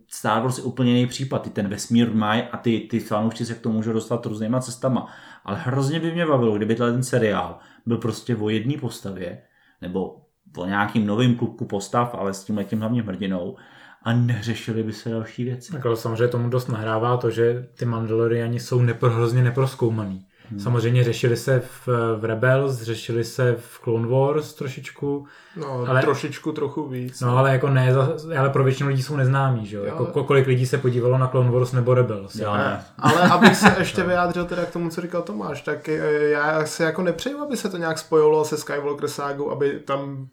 Star 0.07 0.41
Wars 0.41 0.57
je 0.57 0.63
úplně 0.63 0.91
jiný 0.91 1.07
případ, 1.07 1.41
ty 1.41 1.49
ten 1.49 1.67
vesmír 1.67 2.13
mají 2.13 2.43
a 2.51 2.57
ty, 2.57 2.79
ty 2.79 2.99
fanoušci 2.99 3.45
se 3.45 3.53
k 3.53 3.61
tomu 3.61 3.75
můžou 3.75 3.93
dostat 3.93 4.25
různýma 4.25 4.59
cestama. 4.59 5.07
Ale 5.45 5.57
hrozně 5.59 5.99
by 5.99 6.11
mě 6.11 6.25
bavilo, 6.25 6.57
kdyby 6.57 6.75
ten 6.75 7.03
seriál 7.03 7.59
byl 7.85 7.97
prostě 7.97 8.35
o 8.35 8.49
jedné 8.49 8.77
postavě, 8.77 9.41
nebo 9.81 10.21
o 10.57 10.65
nějakým 10.65 11.07
novým 11.07 11.35
klubku 11.35 11.65
postav, 11.65 12.15
ale 12.15 12.33
s 12.33 12.43
tím 12.43 12.57
letím 12.57 12.79
hlavně 12.79 13.01
hrdinou, 13.01 13.57
a 14.03 14.13
neřešili 14.13 14.83
by 14.83 14.93
se 14.93 15.09
další 15.09 15.43
věci. 15.43 15.71
Tak 15.71 15.85
ale 15.85 15.97
samozřejmě 15.97 16.27
tomu 16.27 16.49
dost 16.49 16.67
nahrává 16.67 17.17
to, 17.17 17.29
že 17.29 17.67
ty 17.77 17.85
Mandaloriani 17.85 18.59
jsou 18.59 18.81
nepro, 18.81 19.09
hrozně 19.09 19.43
neproskoumaný. 19.43 20.25
Hmm. 20.53 20.59
Samozřejmě 20.59 21.03
řešili 21.03 21.37
se 21.37 21.59
v, 21.59 21.87
v 22.19 22.25
Rebels, 22.25 22.81
řešili 22.81 23.23
se 23.23 23.55
v 23.59 23.79
Clone 23.83 24.07
Wars 24.07 24.53
trošičku. 24.53 25.27
No, 25.55 25.85
ale, 25.87 26.01
trošičku 26.01 26.51
trochu 26.51 26.87
víc. 26.87 27.21
No, 27.21 27.37
ale 27.37 27.51
jako 27.51 27.69
ne, 27.69 27.93
ale 28.39 28.49
pro 28.49 28.63
většinu 28.63 28.89
lidí 28.89 29.03
jsou 29.03 29.15
neznámí, 29.15 29.65
že 29.65 29.77
jo? 29.77 29.83
Jako, 29.83 30.23
kolik 30.23 30.47
lidí 30.47 30.65
se 30.65 30.77
podívalo 30.77 31.17
na 31.17 31.27
Clone 31.27 31.51
Wars 31.51 31.71
nebo 31.71 31.93
Rebels. 31.93 32.35
Jo, 32.35 32.53
ne. 32.53 32.85
Ale 32.97 33.21
abych 33.31 33.55
se 33.55 33.75
ještě 33.79 34.03
vyjádřil 34.03 34.45
teda 34.45 34.65
k 34.65 34.71
tomu, 34.71 34.89
co 34.89 35.01
říkal 35.01 35.21
Tomáš, 35.21 35.61
tak 35.61 35.89
eh, 35.89 36.29
já 36.29 36.65
si 36.65 36.83
jako 36.83 37.01
nepřeju, 37.01 37.41
aby 37.41 37.57
se 37.57 37.69
to 37.69 37.77
nějak 37.77 37.99
spojilo 37.99 38.45
se 38.45 38.57
Skywalker 38.57 39.09
ságou, 39.09 39.51
aby 39.51 39.79
tam 39.79 39.93
tam 39.93 40.27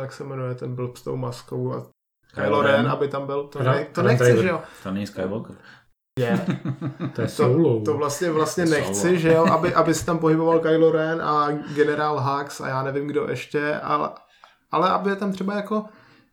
jak 0.00 0.12
se 0.12 0.24
jmenuje, 0.24 0.54
ten 0.54 0.74
byl 0.74 0.92
s 0.94 1.02
tou 1.02 1.16
maskou 1.16 1.74
a 1.74 1.86
Kylo 2.34 2.62
Ren, 2.62 2.88
aby 2.88 3.08
tam 3.08 3.26
byl. 3.26 3.44
To, 3.44 3.62
ne, 3.62 3.86
to 3.92 4.02
nechci, 4.02 4.42
že 4.42 4.48
jo. 4.48 4.60
To 4.82 4.90
není 4.90 5.06
Skywalker. 5.06 5.56
Je. 6.18 6.46
to 7.14 7.22
je 7.22 7.28
solo. 7.28 7.78
To, 7.78 7.84
to 7.84 7.96
vlastně, 7.96 8.30
vlastně 8.30 8.66
nechci, 8.66 9.00
solo. 9.00 9.14
že 9.14 9.32
jo, 9.32 9.44
aby, 9.44 9.74
aby 9.74 9.94
se 9.94 10.06
tam 10.06 10.18
pohyboval 10.18 10.60
Kylo 10.60 10.92
Ren 10.92 11.22
a 11.22 11.52
generál 11.52 12.20
Hux 12.20 12.60
a 12.60 12.68
já 12.68 12.82
nevím 12.82 13.06
kdo 13.06 13.26
ještě, 13.28 13.74
ale, 13.74 14.10
ale 14.70 14.90
aby 14.90 15.16
tam 15.16 15.32
třeba 15.32 15.56
jako 15.56 15.84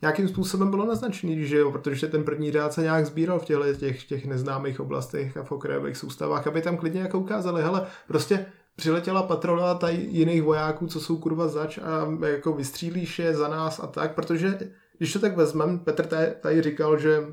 nějakým 0.02 0.28
způsobem 0.28 0.70
bylo 0.70 0.86
naznačený, 0.86 1.46
že 1.46 1.58
jo, 1.58 1.72
protože 1.72 2.08
ten 2.08 2.24
první 2.24 2.52
řád 2.52 2.74
se 2.74 2.82
nějak 2.82 3.06
sbíral 3.06 3.40
v 3.40 3.46
těchto 3.46 3.74
těch, 3.74 4.04
těch 4.04 4.26
neznámých 4.26 4.80
oblastech 4.80 5.38
a 5.38 5.44
v 5.44 5.52
okrajových 5.52 5.98
soustavách, 5.98 6.48
aby 6.48 6.62
tam 6.62 6.78
klidně 6.78 7.02
jako 7.02 7.20
ukázali, 7.20 7.62
hele, 7.62 7.88
prostě 8.08 8.46
přiletěla 8.76 9.24
patrola 9.24 9.76
tady 9.76 10.08
jiných 10.10 10.44
vojáků, 10.44 10.88
co 10.88 11.00
jsou 11.00 11.18
kurva 11.18 11.48
zač 11.48 11.78
a 11.78 12.26
jako 12.28 12.54
vystřílíš 12.54 13.20
je 13.20 13.36
za 13.36 13.48
nás 13.48 13.80
a 13.80 13.88
tak, 13.88 14.16
protože 14.16 14.60
když 14.98 15.14
to 15.14 15.20
tak 15.20 15.38
vezmeme, 15.38 15.78
Petr 15.78 16.36
tady 16.42 16.62
říkal, 16.62 16.98
že 16.98 17.24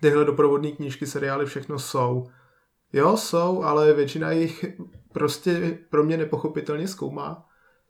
tyhle 0.00 0.24
doprovodné 0.24 0.70
knížky, 0.70 1.06
seriály, 1.06 1.46
všechno 1.46 1.78
jsou. 1.78 2.26
Jo, 2.92 3.16
jsou, 3.16 3.62
ale 3.62 3.92
většina 3.92 4.32
jich 4.32 4.64
prostě 5.12 5.78
pro 5.90 6.04
mě 6.04 6.16
nepochopitelně 6.16 6.88
zkoumá 6.88 7.44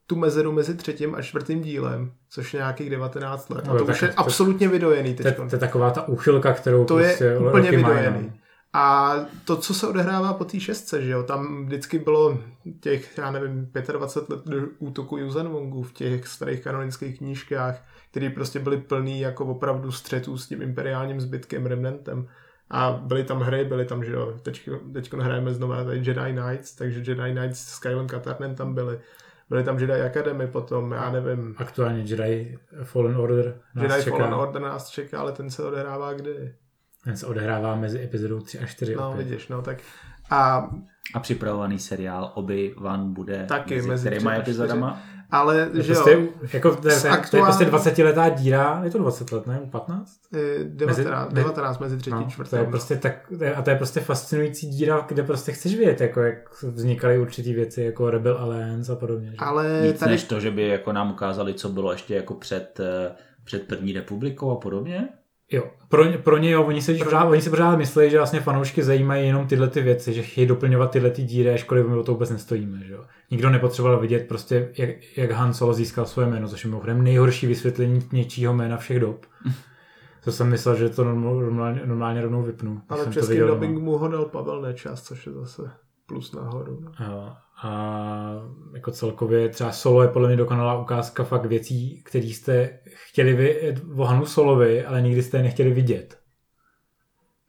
tu 0.06 0.16
mezeru 0.16 0.52
mezi 0.52 0.74
třetím 0.74 1.14
a 1.14 1.22
čtvrtým 1.22 1.60
dílem, 1.60 2.12
což 2.30 2.54
je 2.54 2.58
nějakých 2.58 2.90
19 2.90 3.50
let. 3.50 3.66
No, 3.66 3.72
a 3.72 3.78
to 3.78 3.84
už 3.84 4.02
je 4.02 4.08
to, 4.08 4.20
absolutně 4.20 4.68
vydojený 4.68 5.14
teď. 5.14 5.36
To, 5.36 5.48
to 5.48 5.56
je 5.56 5.60
taková 5.60 5.90
ta 5.90 6.08
úchylka, 6.08 6.52
kterou 6.52 6.84
to 6.84 6.96
prostě 6.96 7.24
je 7.24 7.38
úplně 7.38 7.70
vydojený. 7.70 8.20
Mají, 8.20 8.32
a 8.72 9.14
to, 9.44 9.56
co 9.56 9.74
se 9.74 9.86
odehrává 9.86 10.32
po 10.32 10.44
té 10.44 10.60
šestce, 10.60 11.02
že 11.02 11.10
jo, 11.10 11.22
tam 11.22 11.64
vždycky 11.66 11.98
bylo 11.98 12.38
těch, 12.80 13.18
já 13.18 13.30
nevím, 13.30 13.70
25 13.92 14.46
let 14.46 14.68
útoku 14.78 15.16
Yuuzhan 15.16 15.48
Wongu 15.48 15.82
v 15.82 15.92
těch 15.92 16.26
starých 16.26 16.60
kanonických 16.60 17.18
knížkách, 17.18 17.82
které 18.18 18.30
prostě 18.30 18.58
byly 18.58 18.76
plný 18.76 19.20
jako 19.20 19.44
opravdu 19.44 19.92
střetů 19.92 20.38
s 20.38 20.48
tím 20.48 20.62
imperiálním 20.62 21.20
zbytkem, 21.20 21.66
remnentem. 21.66 22.28
A 22.70 22.92
byly 22.92 23.24
tam 23.24 23.40
hry, 23.40 23.64
byly 23.64 23.84
tam, 23.84 24.04
že 24.04 24.12
jo, 24.12 24.38
teď, 24.42 24.68
teď 24.92 25.12
hrajeme 25.12 25.54
znovu 25.54 25.72
tady 25.72 25.96
Jedi 25.96 26.32
Knights, 26.32 26.74
takže 26.74 26.98
Jedi 26.98 27.32
Knights 27.32 27.58
s 27.58 27.78
Kylem 27.78 28.06
Katarnem 28.06 28.54
tam 28.54 28.74
byly. 28.74 29.00
Byly 29.50 29.64
tam 29.64 29.78
Jedi 29.78 29.92
Academy 29.92 30.46
potom, 30.46 30.92
já 30.92 31.10
nevím. 31.12 31.54
Aktuálně 31.58 32.00
Jedi 32.00 32.58
Fallen 32.82 33.16
Order 33.16 33.60
nás 33.74 33.82
Jedi 33.82 34.04
čeká. 34.04 34.16
Fallen 34.16 34.34
Order 34.34 34.62
nás 34.62 34.88
čeká, 34.88 35.20
ale 35.20 35.32
ten 35.32 35.50
se 35.50 35.64
odehrává 35.64 36.12
kdy? 36.12 36.54
Ten 37.04 37.16
se 37.16 37.26
odehrává 37.26 37.76
mezi 37.76 38.02
epizodou 38.02 38.40
3 38.40 38.58
a 38.58 38.66
4. 38.66 38.94
No, 38.94 39.10
opět. 39.10 39.24
vidíš, 39.24 39.48
no 39.48 39.62
tak. 39.62 39.78
A, 40.30 40.70
a 41.14 41.20
připravovaný 41.20 41.78
seriál 41.78 42.32
Obi-Wan 42.34 43.12
bude 43.12 43.46
taky 43.46 43.74
mezi, 43.74 43.88
mezi 43.88 44.08
kterýma 44.08 44.34
epizodama? 44.34 45.02
Ale, 45.30 45.70
že 45.74 45.94
prostě, 45.94 46.12
jo. 46.12 46.28
Jako, 46.52 46.76
to, 46.76 46.88
je, 46.88 46.96
aktuál... 46.96 47.28
to 47.28 47.36
je 47.36 47.42
prostě 47.42 47.64
20 47.64 47.98
letá 47.98 48.28
díra, 48.28 48.80
je 48.84 48.90
to 48.90 48.98
20 48.98 49.32
let, 49.32 49.46
ne? 49.46 49.60
15? 49.70 50.20
19, 50.64 50.98
mezi, 50.98 51.04
19 51.34 51.78
mezi 51.78 51.96
třetí 51.96 52.16
no, 52.16 52.26
čtvrtou. 52.30 52.50
To 52.50 52.56
je 52.56 52.64
prostě 52.64 52.96
tak, 52.96 53.32
a 53.54 53.62
to 53.62 53.70
je 53.70 53.76
prostě 53.76 54.00
fascinující 54.00 54.66
díra, 54.66 55.04
kde 55.08 55.22
prostě 55.22 55.52
chceš 55.52 55.76
vědět, 55.76 56.00
jako 56.00 56.20
jak 56.20 56.62
vznikaly 56.62 57.18
určitý 57.18 57.54
věci, 57.54 57.82
jako 57.82 58.10
Rebel 58.10 58.38
Alliance 58.38 58.92
a 58.92 58.96
podobně. 58.96 59.30
Že? 59.30 59.36
Ale 59.38 59.80
Nic 59.84 59.98
tady... 59.98 60.12
než 60.12 60.24
to, 60.24 60.40
že 60.40 60.50
by 60.50 60.68
jako 60.68 60.92
nám 60.92 61.10
ukázali, 61.10 61.54
co 61.54 61.68
bylo 61.68 61.92
ještě 61.92 62.14
jako 62.14 62.34
před, 62.34 62.80
eh, 62.80 63.12
před 63.44 63.66
první 63.66 63.92
republikou 63.92 64.50
a 64.50 64.56
podobně? 64.56 65.08
Jo, 65.52 65.70
pro, 65.88 66.04
pro 66.12 66.38
ně 66.38 66.50
jo, 66.50 66.64
oni 66.64 66.82
si, 66.82 66.94
pořád, 66.94 67.24
oni 67.24 67.42
si 67.42 67.50
pořád 67.50 67.76
myslí, 67.76 68.10
že 68.10 68.18
vlastně 68.18 68.40
fanoušky 68.40 68.82
zajímají 68.82 69.26
jenom 69.26 69.46
tyhle 69.46 69.68
ty 69.68 69.82
věci, 69.82 70.14
že 70.14 70.22
chtějí 70.22 70.46
doplňovat 70.46 70.90
tyhle 70.90 71.10
ty 71.10 71.22
díry, 71.22 71.54
ačkoliv 71.54 71.86
my 71.86 71.96
o 71.96 72.02
to 72.02 72.12
vůbec 72.12 72.30
nestojíme. 72.30 72.84
Že 72.84 72.92
jo. 72.92 73.04
Nikdo 73.30 73.50
nepotřeboval 73.50 74.00
vidět 74.00 74.28
prostě, 74.28 74.72
jak, 74.78 74.90
jak 75.16 75.30
Han 75.30 75.54
Solo 75.54 75.74
získal 75.74 76.06
svoje 76.06 76.28
jméno, 76.28 76.48
což 76.48 76.64
je 76.64 76.70
mimochodem 76.70 77.02
nejhorší 77.02 77.46
vysvětlení 77.46 78.08
něčího 78.12 78.54
jména 78.54 78.76
všech 78.76 79.00
dob. 79.00 79.26
To 80.24 80.32
jsem 80.32 80.50
myslel, 80.50 80.76
že 80.76 80.88
to 80.88 81.04
normálně, 81.04 81.80
normálně 81.84 82.22
rovnou 82.22 82.42
vypnu. 82.42 82.82
Ale 82.88 83.04
v 83.06 83.14
českém 83.14 83.46
dubbingu 83.46 83.80
mu 83.80 83.98
ho 83.98 84.08
dal 84.08 84.24
Pavel 84.24 84.62
Nečas, 84.62 85.02
což 85.02 85.26
je 85.26 85.32
zase 85.32 85.70
plus 86.06 86.32
nahoru. 86.32 86.80
No. 86.80 87.06
Jo. 87.06 87.32
A 87.62 88.42
jako 88.74 88.90
celkově 88.90 89.48
třeba 89.48 89.72
solo 89.72 90.02
je 90.02 90.08
podle 90.08 90.28
mě 90.28 90.36
dokonalá 90.36 90.80
ukázka 90.80 91.24
fakt 91.24 91.44
věcí, 91.44 92.02
které 92.02 92.26
jste 92.26 92.78
chtěli 92.86 93.34
vy, 93.34 93.74
o 93.96 94.04
Hanu 94.04 94.26
Solovi, 94.26 94.84
ale 94.84 95.02
nikdy 95.02 95.22
jste 95.22 95.36
je 95.36 95.42
nechtěli 95.42 95.70
vidět. 95.70 96.18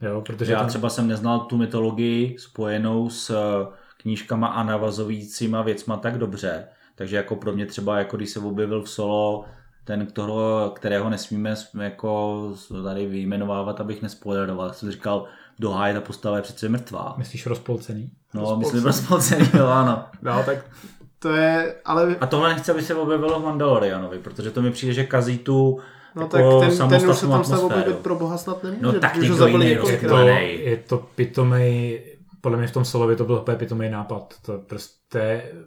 Jo, 0.01 0.22
protože 0.22 0.51
Já 0.51 0.60
tam, 0.60 0.68
třeba 0.68 0.89
jsem 0.89 1.07
neznal 1.07 1.39
tu 1.39 1.57
mytologii 1.57 2.38
spojenou 2.39 3.10
s 3.10 3.30
eh, 3.30 3.76
knížkama 3.97 4.47
a 4.47 4.64
navazujícíma 4.64 5.62
věcma 5.62 5.97
tak 5.97 6.18
dobře, 6.18 6.68
takže 6.95 7.16
jako 7.16 7.36
pro 7.36 7.53
mě 7.53 7.66
třeba, 7.66 7.97
jako 7.97 8.18
když 8.18 8.30
se 8.30 8.39
objevil 8.39 8.82
v 8.82 8.89
solo 8.89 9.45
ten, 9.84 10.05
kterého, 10.05 10.72
kterého 10.76 11.10
nesmíme 11.10 11.55
jako 11.82 12.53
tady 12.84 13.05
vyjmenovávat, 13.07 13.82
abych 13.82 14.01
nespoileroval, 14.01 14.74
jsem 14.74 14.91
říkal, 14.91 15.28
doha 15.60 15.88
je 15.88 15.93
ta 15.93 16.01
postava 16.01 16.36
je 16.36 16.41
přece 16.41 16.70
mrtvá. 16.70 17.16
myslíš 17.18 17.45
rozpolcený? 17.45 18.12
No, 18.34 18.55
myslím 18.57 18.84
rozpolcený, 18.84 19.49
jo, 19.57 19.68
ano. 19.68 20.05
no, 20.22 20.43
tak 20.45 20.57
to 21.20 21.30
je, 21.30 21.76
ale 21.86 22.16
A 22.22 22.26
tohle 22.28 22.49
nechci, 22.49 22.72
aby 22.72 22.82
se 22.82 22.95
objevilo 22.95 23.39
v 23.39 23.43
Mandalorianovi, 23.43 24.20
protože 24.20 24.51
to 24.51 24.62
mi 24.62 24.72
přijde, 24.72 24.93
že 24.93 25.03
kazí 25.03 25.38
tu 25.38 25.80
no, 26.16 26.22
jako 26.22 26.60
tak 26.60 26.78
ten, 26.78 26.89
ten 26.89 27.10
už 27.10 27.18
se 27.18 27.28
tam 27.28 27.43
snad 27.43 27.64
objevit 27.64 27.97
pro 27.97 28.16
boha 28.16 28.38
snad 28.38 28.64
nemůže. 28.64 28.82
No, 28.82 28.99
tak 28.99 29.16
někdo 29.16 29.47
jiný, 29.47 29.66
Je 29.66 29.72
několikrát. 29.72 30.10
to, 30.10 30.28
je 30.28 30.78
to 30.78 30.97
pitomej, 31.16 32.01
podle 32.41 32.57
mě 32.57 32.68
v 32.68 32.72
tom 32.72 32.86
Solovi 32.86 33.16
to 33.16 33.26
byl 33.26 33.36
úplně 33.36 33.57
pitomej 33.57 33.89
nápad. 33.89 34.34
To 34.45 34.57
prostě 34.57 34.99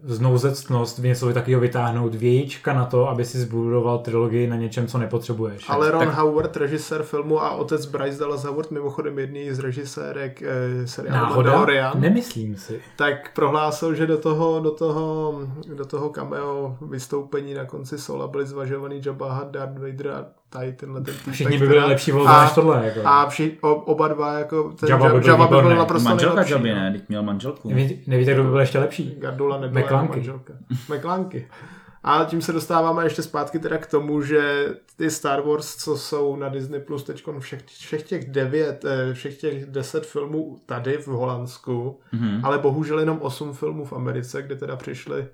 znouzectnost 0.04 0.98
v 0.98 1.04
něco 1.04 1.32
takového 1.32 1.60
vytáhnout 1.60 2.14
vějíčka 2.14 2.72
na 2.72 2.84
to, 2.84 3.08
aby 3.08 3.24
si 3.24 3.38
zbudoval 3.38 3.98
trilogii 3.98 4.46
na 4.46 4.56
něčem, 4.56 4.86
co 4.86 4.98
nepotřebuješ. 4.98 5.64
Ale 5.68 5.90
Ron 5.90 6.06
tak 6.06 6.14
Howard, 6.14 6.56
režisér 6.56 7.02
filmu 7.02 7.42
a 7.42 7.50
otec 7.50 7.86
Bryce 7.86 8.18
Dallas 8.18 8.44
Howard, 8.44 8.70
mimochodem 8.70 9.18
jedný 9.18 9.52
z 9.52 9.58
režisérek 9.58 10.42
eh, 10.42 10.86
seriálu 10.86 11.20
náhoda? 11.20 11.50
Mandalorian, 11.50 12.00
Nemyslím 12.00 12.56
si. 12.56 12.80
tak 12.96 13.32
prohlásil, 13.34 13.94
že 13.94 14.06
do 14.06 14.18
toho, 14.18 14.60
do 14.60 14.70
toho, 14.70 15.34
do 15.74 15.84
toho 15.84 16.08
cameo 16.08 16.76
vystoupení 16.80 17.54
na 17.54 17.64
konci 17.64 17.98
Sola 17.98 18.26
byly 18.28 18.46
zvažovaný 18.46 19.00
Jabba 19.06 19.34
Hutt, 19.34 19.50
Darth 19.50 19.78
Vader 19.78 20.08
a 20.08 20.24
tady 20.48 20.72
tenhle 20.72 21.00
ten 21.00 21.14
týpek, 21.14 21.34
Všichni 21.34 21.58
by 21.58 21.66
byli 21.66 21.78
teda. 21.78 21.86
lepší 21.86 22.12
volba 22.12 22.42
než 22.42 22.52
tohle. 22.52 22.82
Jako. 22.84 23.00
A 23.04 23.26
vši, 23.28 23.58
o, 23.60 23.74
oba 23.74 24.08
dva, 24.08 24.38
jako 24.38 24.72
ten 24.80 24.88
Jabba 24.88 25.08
by 25.08 25.20
byl 25.20 25.30
Jabba 25.30 25.46
by 25.46 25.50
byl 25.68 25.76
naprosto 25.76 26.08
Manželka 26.08 26.34
nejlepší. 26.34 26.52
Jabby, 26.52 26.68
no. 26.68 26.74
ne? 26.74 26.92
Teď 26.92 27.08
měl 27.08 27.22
manželku. 27.22 27.68
Neví, 27.68 28.02
nevíte, 28.06 28.34
kdo 28.34 28.42
by 28.44 28.50
byl 28.50 28.60
ještě 28.60 28.78
lepší? 28.78 29.16
Gardula 29.32 29.60
nebyla 29.60 29.82
McClunky. 29.84 30.16
manželka. 30.16 30.52
McClunky. 30.94 31.48
A 32.04 32.24
tím 32.24 32.42
se 32.42 32.52
dostáváme 32.52 33.04
ještě 33.04 33.22
zpátky 33.22 33.58
teda 33.58 33.78
k 33.78 33.86
tomu, 33.86 34.22
že 34.22 34.66
ty 34.96 35.10
Star 35.10 35.40
Wars, 35.40 35.76
co 35.76 35.96
jsou 35.96 36.36
na 36.36 36.48
Disney 36.48 36.80
Plus 36.80 37.04
teď 37.04 37.24
všech, 37.38 37.64
všech 37.66 38.02
těch 38.02 38.30
devět, 38.30 38.84
eh, 38.84 39.14
všech 39.14 39.40
těch 39.40 39.66
deset 39.66 40.06
filmů 40.06 40.56
tady 40.66 40.96
v 40.98 41.06
Holandsku, 41.06 42.00
Mhm. 42.12 42.44
ale 42.44 42.58
bohužel 42.58 42.98
jenom 43.00 43.18
osm 43.22 43.52
filmů 43.52 43.84
v 43.84 43.92
Americe, 43.92 44.42
kde 44.42 44.56
teda 44.56 44.76
přišli, 44.76 45.26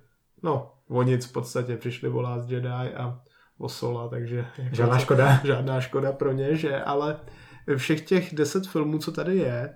no, 0.43 0.73
o 0.89 1.03
nic 1.03 1.27
v 1.27 1.33
podstatě, 1.33 1.77
přišli 1.77 2.09
o 2.09 2.21
Last 2.21 2.51
Jedi 2.51 2.69
a 2.97 3.19
o 3.59 3.69
Sola, 3.69 4.09
takže... 4.09 4.47
jako 4.59 4.77
Žádná 4.77 4.99
škoda. 4.99 5.41
žádná 5.45 5.81
škoda 5.81 6.13
pro 6.13 6.33
ně, 6.33 6.57
že, 6.57 6.81
ale 6.83 7.17
všech 7.77 8.01
těch 8.01 8.35
deset 8.35 8.67
filmů, 8.67 8.99
co 8.99 9.13
tady 9.13 9.37
je, 9.37 9.75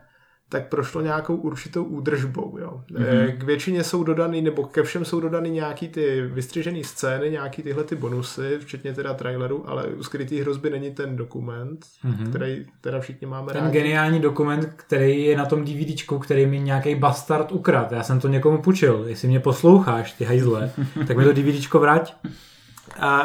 tak 0.53 0.69
prošlo 0.69 1.01
nějakou 1.01 1.37
určitou 1.37 1.85
údržbou. 1.85 2.59
Jo. 2.61 2.81
Mm-hmm. 2.93 3.37
K 3.39 3.43
většině 3.43 3.85
jsou 3.85 4.05
dodaný, 4.05 4.43
nebo 4.43 4.65
ke 4.65 4.83
všem 4.83 5.05
jsou 5.05 5.21
dodaný 5.21 5.51
nějaký 5.51 5.89
ty 5.89 6.23
vystřižené 6.23 6.85
scény, 6.85 7.31
nějaký 7.31 7.63
tyhle 7.63 7.85
ty 7.85 7.97
bonusy, 7.97 8.59
včetně 8.61 8.93
teda 8.95 9.15
traileru, 9.15 9.71
ale 9.71 9.87
u 9.87 10.03
skrytý 10.03 10.41
hrozby 10.41 10.71
není 10.71 10.91
ten 10.91 11.17
dokument, 11.17 11.87
mm-hmm. 12.05 12.31
který 12.31 12.67
teda 12.81 13.01
všichni 13.01 13.27
máme 13.27 13.53
Ten 13.53 13.63
rádi. 13.63 13.79
geniální 13.79 14.21
dokument, 14.21 14.73
který 14.77 15.25
je 15.25 15.37
na 15.37 15.45
tom 15.45 15.65
DVDčku, 15.65 16.19
který 16.19 16.47
mi 16.47 16.61
nějaký 16.61 16.95
bastard 16.95 17.53
ukrad. 17.53 17.93
Já 17.93 18.03
jsem 18.03 18.21
to 18.21 18.29
někomu 18.29 18.63
půjčil. 18.63 19.05
Jestli 19.07 19.29
mě 19.29 19.41
posloucháš, 19.41 20.13
ty 20.13 20.25
hajzle, 20.25 20.71
tak 21.07 21.17
mi 21.17 21.25
to 21.25 21.33
DVDčko 21.33 21.79
vrať. 21.81 22.15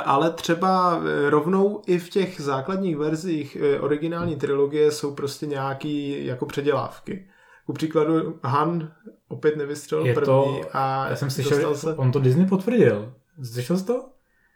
Ale 0.05 0.29
třeba 0.31 1.01
eh, 1.01 1.29
rovnou 1.29 1.81
i 1.87 1.99
v 1.99 2.09
těch 2.09 2.41
základních 2.41 2.97
verzích 2.97 3.57
eh, 3.61 3.79
originální 3.79 4.35
trilogie 4.35 4.91
jsou 4.91 5.15
prostě 5.15 5.45
nějaký 5.45 6.25
jako 6.25 6.45
předělávky. 6.45 7.25
Ku 7.65 7.73
příkladu 7.73 8.39
Han 8.43 8.91
opět 9.27 9.57
nevystřelil 9.57 10.05
Je 10.05 10.13
první 10.13 10.25
to, 10.25 10.61
a 10.73 11.07
já 11.09 11.15
jsem 11.15 11.27
dostal 11.27 11.43
slyšel, 11.43 11.75
se... 11.75 11.93
on 11.93 12.11
to 12.11 12.19
Disney 12.19 12.45
potvrdil. 12.45 13.13
Slyšel 13.43 13.77
jsi 13.77 13.85
to? 13.85 14.05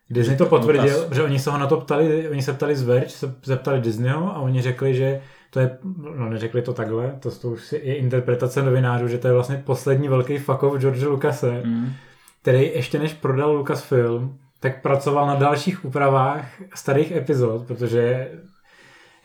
Disney 0.10 0.38
to 0.38 0.46
potvrdil, 0.46 1.08
že 1.12 1.24
oni 1.24 1.40
se 1.40 1.52
ho 1.52 1.58
na 1.58 1.68
to 1.68 1.78
ptali, 1.78 2.30
oni 2.30 2.42
se 2.42 2.54
ptali 2.54 2.76
z 2.76 2.84
Verge, 2.84 3.10
se 3.10 3.36
zeptali 3.44 3.82
Disneyho 3.82 4.36
a 4.36 4.40
oni 4.40 4.62
řekli, 4.62 4.96
že 4.96 5.22
to 5.50 5.60
je, 5.60 5.78
no 6.16 6.30
neřekli 6.30 6.62
to 6.62 6.74
takhle, 6.74 7.16
to, 7.20 7.32
to 7.32 7.48
už 7.48 7.72
je 7.72 7.96
interpretace 7.96 8.64
novinářů, 8.64 9.08
že 9.08 9.18
to 9.18 9.28
je 9.28 9.34
vlastně 9.34 9.64
poslední 9.66 10.08
velký 10.08 10.38
fuck 10.38 10.64
off 10.64 10.78
George 10.80 11.04
Lucase, 11.04 11.62
Mm. 11.66 11.94
který 12.42 12.72
ještě 12.76 13.00
než 13.00 13.14
prodal 13.14 13.56
Lucasfilm, 13.56 14.38
tak 14.62 14.82
pracoval 14.82 15.28
na 15.28 15.36
dalších 15.36 15.86
úpravách 15.86 16.46
starých 16.76 17.12
epizod, 17.12 17.68
protože 17.68 18.32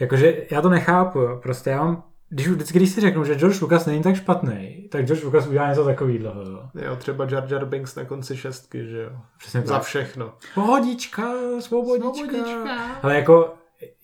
jakože 0.01 0.35
já 0.51 0.63
to 0.63 0.69
nechápu, 0.69 1.21
prostě 1.43 1.71
já 1.71 1.85
mám, 1.85 2.03
když 2.29 2.49
vždycky, 2.49 2.79
když 2.79 2.91
si 2.91 3.01
řeknu, 3.01 3.25
že 3.25 3.35
George 3.35 3.61
Lucas 3.61 3.87
není 3.87 4.03
tak 4.03 4.17
špatný, 4.17 4.89
tak 4.93 5.05
George 5.07 5.25
Lucas 5.25 5.47
udělá 5.47 5.69
něco 5.69 5.85
takového. 5.85 6.43
Jo. 6.43 6.63
Jo, 6.75 6.97
třeba 6.97 7.27
Jar 7.31 7.47
Jar 7.53 7.65
Binks 7.65 7.95
na 7.95 8.05
konci 8.05 8.37
šestky, 8.37 8.87
že 8.87 9.03
jo. 9.03 9.11
Přesně 9.39 9.61
Za 9.61 9.75
tak. 9.75 9.83
všechno. 9.83 10.33
Pohodička, 10.55 11.33
svobodička. 11.61 12.13
Svobodička. 12.15 12.77
Ale 13.03 13.17
jako, 13.17 13.55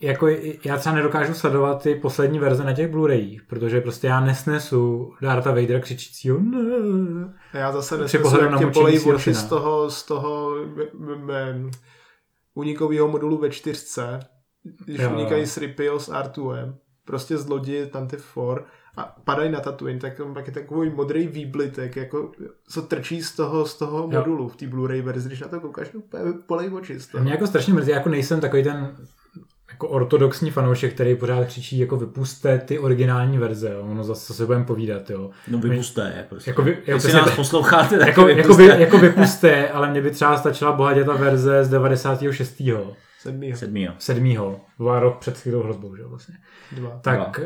jako 0.01 0.29
já 0.65 0.77
třeba 0.77 0.95
nedokážu 0.95 1.35
sledovat 1.35 1.83
ty 1.83 1.95
poslední 1.95 2.39
verze 2.39 2.65
na 2.65 2.73
těch 2.73 2.91
Blu-rayích, 2.91 3.41
protože 3.49 3.81
prostě 3.81 4.07
já 4.07 4.21
nesnesu 4.21 5.13
Darta 5.23 5.51
Vadera 5.51 5.81
křičícího 5.81 6.39
ne. 6.41 7.35
Já 7.53 7.73
zase 7.73 8.19
pohledu 8.19 8.45
jak 8.45 8.73
tě 8.73 9.11
oči 9.11 9.35
z 9.35 9.45
toho, 9.45 9.91
z 9.91 10.03
toho 10.03 10.55
unikového 12.55 13.09
modulu 13.09 13.39
ve 13.39 13.51
čtyřce, 13.51 14.21
když 14.85 15.01
Jo, 15.01 15.11
unikají 15.11 15.47
s 15.47 15.57
Ripio 15.57 15.99
s 15.99 16.13
R2M, 16.13 16.75
prostě 17.05 17.39
z 17.39 17.49
lodi 17.49 17.87
Tantive 17.87 18.23
4 18.23 18.45
a 18.97 19.17
padají 19.25 19.53
na 19.53 19.61
Tatooine, 19.61 20.01
tak 20.01 20.17
tam 20.17 20.35
pak 20.35 20.47
je 20.47 20.53
takový 20.53 20.91
modrý 20.91 21.27
výblitek, 21.27 21.97
jako 21.97 22.33
co 22.69 22.83
trčí 22.83 23.23
z 23.23 23.37
toho, 23.37 23.67
z 23.67 23.79
toho 23.79 24.09
modulu 24.09 24.49
v 24.49 24.57
té 24.57 24.67
Blu-ray 24.67 25.03
verzi, 25.03 25.29
když 25.29 25.41
na 25.41 25.49
to 25.49 25.61
koukáš, 25.61 25.95
úplně 25.95 26.25
bolej 26.49 26.71
oči 26.75 27.01
z 27.01 27.07
toho. 27.07 27.25
Mě 27.25 27.33
jako 27.33 27.47
strašně 27.47 27.75
mrzí, 27.75 27.91
jako 27.91 28.09
nejsem 28.09 28.41
takový 28.41 28.63
ten 28.63 28.97
jako 29.73 29.89
ortodoxní 29.89 30.51
fanoušek, 30.51 30.95
který 30.95 31.15
pořád 31.17 31.45
křičí, 31.47 31.79
jako 31.79 31.97
vypuste 31.97 32.59
ty 32.59 32.79
originální 32.79 33.39
verze, 33.39 33.71
jo. 33.73 33.81
ono 33.91 34.05
zase 34.05 34.35
se 34.35 34.47
budeme 34.47 34.65
povídat, 34.65 35.11
jo. 35.11 35.31
No 35.49 35.59
vypuste 35.59 36.13
je 36.17 36.27
prostě. 36.29 36.51
Jako 36.51 36.63
vy- 36.63 36.71
jako 36.87 36.91
Jestli 36.91 37.13
nás 37.13 37.31
posloucháte, 37.37 37.99
tak 37.99 38.09
Jako, 38.09 38.29
jako, 38.29 38.37
vypuste. 38.55 38.63
vy, 38.77 38.83
jako 38.83 38.99
vypuste, 38.99 39.69
ale 39.73 39.91
mě 39.91 40.01
by 40.03 40.11
třeba 40.11 40.37
stačila 40.39 40.73
bohatě 40.73 41.05
ta 41.05 41.13
verze 41.13 41.65
z 41.65 41.69
96. 41.69 42.63
Sedmýho. 43.19 43.57
Sedmýho. 43.57 43.95
7. 43.99 44.57
Dva 44.79 45.01
rok 45.01 45.19
před 45.19 45.39
chvílou 45.39 45.63
hrozbou, 45.63 45.97
že 45.97 46.03
jo, 46.03 46.09
vlastně. 46.09 46.35
Dva. 46.73 46.91
Tak, 47.03 47.41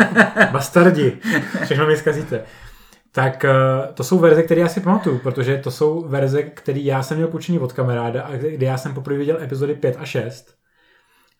bastardi, 0.52 1.12
všechno 1.64 1.86
mi 1.86 1.96
zkazíte. 1.96 2.40
Tak 3.12 3.44
eh, 3.44 3.52
to 3.94 4.04
jsou 4.04 4.18
verze, 4.18 4.42
které 4.42 4.60
já 4.60 4.68
si 4.68 4.80
pamatuju, 4.80 5.18
protože 5.18 5.56
to 5.56 5.70
jsou 5.70 6.08
verze, 6.08 6.42
které 6.42 6.80
já 6.80 7.02
jsem 7.02 7.16
měl 7.16 7.28
půjčený 7.28 7.58
od 7.58 7.72
kamaráda 7.72 8.22
a 8.22 8.32
kdy 8.36 8.66
já 8.66 8.76
jsem 8.78 8.94
poprvé 8.94 9.18
viděl 9.18 9.38
epizody 9.42 9.74
5 9.74 9.96
a 10.00 10.04
6. 10.04 10.54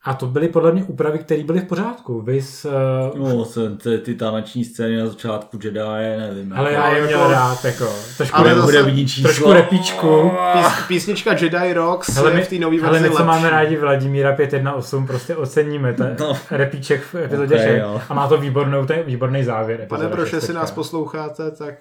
A 0.07 0.15
to 0.15 0.27
byly 0.27 0.49
podle 0.49 0.73
mě 0.73 0.85
úpravy, 0.85 1.19
které 1.19 1.45
byly 1.45 1.61
v 1.61 1.65
pořádku. 1.65 2.21
Vys, 2.21 2.67
uh, 3.15 3.29
No, 3.29 3.45
se- 3.45 3.71
ty, 3.77 3.99
ty 3.99 4.15
taneční 4.15 4.65
scény 4.65 4.97
na 4.97 5.07
začátku 5.07 5.59
Jedi, 5.65 5.79
nevím. 6.19 6.53
ale 6.57 6.73
jako- 6.73 6.87
já 6.87 6.97
je 6.97 7.07
měl 7.07 7.31
rád, 7.31 7.65
jako, 7.65 7.89
trošku, 8.17 8.37
Ale 8.37 8.51
ale 8.53 8.61
zase- 8.61 8.79
hudební 8.81 9.07
číslo. 9.07 9.29
trošku 9.31 9.53
repíčku. 9.53 10.31
Pís, 10.53 10.67
písnička 10.89 11.33
Jedi 11.33 11.73
Rocks 11.73 12.09
Hele, 12.15 12.31
je 12.31 12.37
my, 12.37 12.43
v 12.43 12.49
té 12.49 12.59
nový 12.59 12.79
verzi 12.79 13.09
my, 13.09 13.11
co 13.17 13.25
máme 13.25 13.51
rádi 13.51 13.77
Vladimíra 13.77 14.33
518, 14.33 15.07
prostě 15.07 15.37
oceníme 15.37 15.93
ten 15.93 16.17
No. 16.21 16.37
repíček 16.51 17.03
v 17.03 17.15
epizodě 17.15 17.55
Ok, 17.55 17.61
6 17.61 17.79
jo. 17.81 18.01
a 18.09 18.15
má 18.15 18.29
to 18.29 18.37
výbornou, 18.39 18.87
ten, 18.87 18.99
výborný 19.07 19.45
závěr. 19.45 19.87
Pane 19.89 20.05
jestli 20.21 20.41
teďka. 20.41 20.53
nás 20.53 20.71
posloucháte, 20.71 21.51
tak 21.51 21.75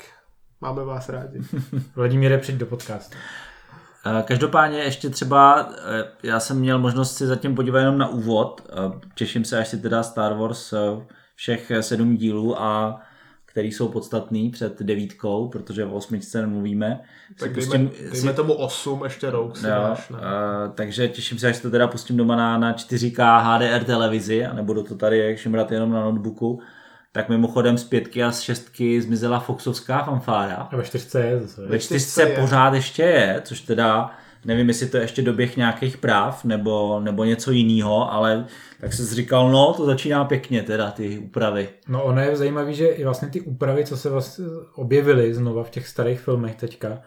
máme 0.61 0.83
vás 0.85 1.09
rádi. 1.09 1.39
Vladimíre, 1.95 2.37
přijď 2.37 2.55
do 2.57 2.65
podcastu. 2.65 3.17
Každopádně 4.25 4.77
ještě 4.77 5.09
třeba, 5.09 5.69
eh, 5.99 6.03
já 6.23 6.39
jsem 6.39 6.59
měl 6.59 6.79
možnost 6.79 7.17
si 7.17 7.27
zatím 7.27 7.55
podívat 7.55 7.79
jenom 7.79 7.97
na 7.97 8.07
úvod. 8.07 8.61
Eh, 8.69 8.99
Těším 9.15 9.45
se, 9.45 9.59
až 9.59 9.67
si 9.67 9.77
teda 9.77 10.03
Star 10.03 10.33
Wars 10.33 10.73
eh, 10.73 10.77
všech 11.35 11.71
sedm 11.81 12.17
dílů 12.17 12.61
a 12.61 13.01
který 13.55 13.71
jsou 13.71 13.87
podstatný 13.87 14.49
před 14.49 14.81
devítkou, 14.81 15.47
protože 15.47 15.85
o 15.85 15.93
osmičce 15.93 16.41
nemluvíme. 16.41 17.01
Tak 17.39 17.49
si 17.49 17.69
dejme, 17.69 17.89
pustím, 17.89 18.11
dejme 18.11 18.33
tomu 18.33 18.53
8, 18.53 19.03
ještě 19.03 19.29
rok 19.29 19.57
si 19.57 19.65
Jo, 19.65 19.71
dáš. 19.71 20.09
Ne? 20.09 20.17
uh, 20.17 20.23
takže 20.75 21.07
těším 21.07 21.39
se, 21.39 21.49
až 21.49 21.55
si 21.55 21.61
to 21.61 21.71
teda 21.71 21.87
pustím 21.87 22.17
doma 22.17 22.35
na, 22.35 22.57
na 22.57 22.73
4K 22.73 23.41
HDR 23.43 23.83
televizi 23.83 24.45
a 24.45 24.53
nebudu 24.53 24.83
to 24.83 24.95
tady 24.95 25.37
šimrat 25.37 25.71
jenom 25.71 25.91
na 25.91 26.03
notebooku. 26.03 26.61
Tak 27.15 27.29
mimochodem 27.29 27.77
z 27.77 27.83
pětky 27.83 28.23
a 28.23 28.31
z 28.31 28.41
šestky 28.41 29.01
zmizela 29.01 29.39
Foxovská 29.39 30.03
fanfára. 30.03 30.55
A 30.55 30.75
ve 30.75 30.83
čtyřce 30.83 31.25
je 31.25 31.39
zase. 31.39 31.61
Ve 31.61 31.79
čtyřce 31.79 31.99
čtyřce 31.99 32.21
je. 32.29 32.39
pořád 32.39 32.73
ještě 32.73 33.03
je, 33.03 33.41
což 33.45 33.61
teda 33.61 34.11
nevím, 34.45 34.67
jestli 34.67 34.87
to 34.87 34.97
je 34.97 35.03
ještě 35.03 35.21
doběh 35.21 35.57
nějakých 35.57 35.97
práv 35.97 36.43
nebo, 36.43 36.99
nebo 36.99 37.23
něco 37.23 37.51
jiného, 37.51 38.13
ale 38.13 38.45
tak 38.81 38.93
se 38.93 39.15
říkal, 39.15 39.51
no, 39.51 39.73
to 39.73 39.85
začíná 39.85 40.25
pěkně 40.25 40.63
teda, 40.63 40.91
ty 40.91 41.17
úpravy. 41.19 41.69
No 41.87 42.03
ono 42.03 42.21
je 42.21 42.35
zajímavé, 42.35 42.73
že 42.73 42.87
i 42.87 43.03
vlastně 43.03 43.27
ty 43.27 43.41
úpravy, 43.41 43.85
co 43.85 43.97
se 43.97 44.09
vlastně 44.09 44.45
objevily 44.75 45.33
znova 45.33 45.63
v 45.63 45.69
těch 45.69 45.87
starých 45.87 46.19
filmech 46.19 46.55
teďka, 46.55 47.01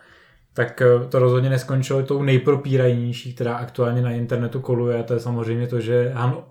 tak 0.55 0.83
eh, 0.83 1.09
to 1.09 1.19
rozhodně 1.19 1.51
neskončilo 1.51 2.03
tou 2.03 2.23
nejpropírajnější, 2.23 3.35
která 3.35 3.57
aktuálně 3.57 4.03
na 4.03 4.11
internetu 4.11 4.61
koluje 4.61 4.99
a 4.99 5.03
to 5.03 5.15
je 5.15 5.21
samozřejmě 5.21 5.67
to, 5.67 5.81
že 5.81 6.13
Han 6.15 6.43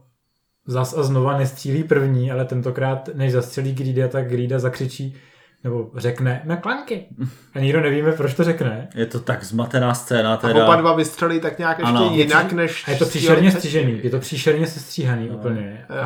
zas 0.67 0.97
a 0.97 1.03
znova 1.03 1.37
nestřílí 1.37 1.83
první, 1.83 2.31
ale 2.31 2.45
tentokrát 2.45 3.09
než 3.13 3.31
zastřelí 3.31 3.73
Greeda, 3.73 4.07
tak 4.07 4.29
Greeda 4.29 4.59
zakřičí 4.59 5.15
nebo 5.63 5.89
řekne 5.95 6.41
na 6.45 6.55
klanky. 6.57 7.05
A 7.55 7.59
nikdo 7.59 7.81
nevíme, 7.81 8.11
proč 8.11 8.33
to 8.33 8.43
řekne. 8.43 8.87
Je 8.95 9.05
to 9.05 9.19
tak 9.19 9.43
zmatená 9.43 9.93
scéna 9.93 10.33
A 10.33 10.37
teda. 10.37 10.63
oba 10.63 10.75
dva 10.75 10.95
vystřelí 10.95 11.39
tak 11.39 11.59
nějak 11.59 11.79
ještě 11.79 11.89
Ano. 11.89 12.11
jinak, 12.13 12.53
než... 12.53 12.87
A 12.87 12.91
je 12.91 12.97
to 12.97 13.05
příšerně 13.05 13.51
střížený, 13.51 13.99
je 14.03 14.09
to 14.09 14.19
příšerně 14.19 14.67
sestříhaný 14.67 15.29
úplně. 15.29 15.85
A, 15.89 16.01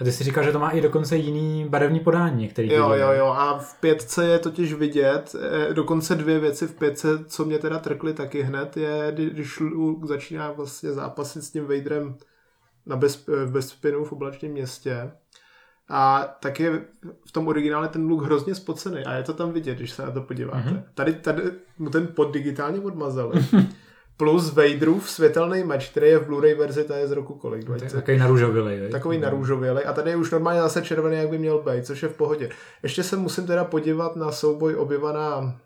a 0.00 0.04
ty 0.04 0.12
si 0.12 0.24
říkal, 0.24 0.44
že 0.44 0.52
to 0.52 0.58
má 0.58 0.70
i 0.70 0.80
dokonce 0.80 1.16
jiný 1.16 1.66
barevný 1.68 2.00
podání 2.00 2.42
některý. 2.42 2.72
Jo, 2.72 2.92
jo, 2.92 3.08
jo. 3.12 3.26
A 3.26 3.58
v 3.58 3.80
pětce 3.80 4.26
je 4.26 4.38
totiž 4.38 4.72
vidět, 4.72 5.36
eh, 5.70 5.74
dokonce 5.74 6.14
dvě 6.14 6.38
věci 6.38 6.66
v 6.66 6.74
pětce, 6.74 7.08
co 7.26 7.44
mě 7.44 7.58
teda 7.58 7.78
trkly 7.78 8.12
taky 8.12 8.42
hned, 8.42 8.76
je, 8.76 9.12
kdy- 9.12 9.30
když 9.30 9.60
Luke 9.60 10.06
začíná 10.06 10.52
vlastně 10.52 10.92
zápasit 10.92 11.42
s 11.44 11.50
tím 11.50 11.64
Vaderem 11.66 12.14
na 12.86 12.96
bez, 12.96 13.26
v 13.26 13.50
Bezpinu 13.50 14.04
v 14.04 14.12
oblačném 14.12 14.52
městě. 14.52 15.10
A 15.88 16.36
tak 16.40 16.60
je 16.60 16.84
v 17.26 17.32
tom 17.32 17.48
originále 17.48 17.88
ten 17.88 18.06
Luke 18.06 18.26
hrozně 18.26 18.54
spocený 18.54 19.04
a 19.04 19.12
je 19.12 19.22
to 19.22 19.32
tam 19.32 19.52
vidět, 19.52 19.74
když 19.74 19.90
se 19.90 20.02
na 20.02 20.10
to 20.10 20.22
podíváte. 20.22 20.70
Mhm. 20.70 20.82
Tady, 20.94 21.12
tady 21.12 21.42
mu 21.78 21.90
ten 21.90 22.06
pod 22.06 22.32
digitálně 22.32 22.80
odmazali. 22.80 23.46
Plus 24.16 24.54
Vaderův 24.54 25.10
světelný 25.10 25.64
meč, 25.64 25.88
který 25.88 26.06
je 26.06 26.18
v 26.18 26.28
Blu-ray 26.28 26.58
verzi, 26.58 26.84
ta 26.84 26.96
je 26.96 27.08
z 27.08 27.12
roku 27.12 27.34
kolik? 27.34 27.64
To 27.64 27.72
je 27.72 27.78
20? 27.78 27.96
Takový 27.96 28.18
narůžovilej. 28.18 28.80
veď? 28.80 28.92
Takový 28.92 29.18
narůžovělej 29.18 29.84
a 29.86 29.92
tady 29.92 30.10
je 30.10 30.16
už 30.16 30.30
normálně 30.30 30.60
zase 30.60 30.82
červený, 30.82 31.16
jak 31.16 31.28
by 31.28 31.38
měl 31.38 31.58
být, 31.58 31.86
což 31.86 32.02
je 32.02 32.08
v 32.08 32.16
pohodě. 32.16 32.50
Ještě 32.82 33.02
se 33.02 33.16
musím 33.16 33.46
teda 33.46 33.64
podívat 33.64 34.16
na 34.16 34.32
souboj 34.32 34.76
objevana 34.76 35.54
eh, 35.58 35.65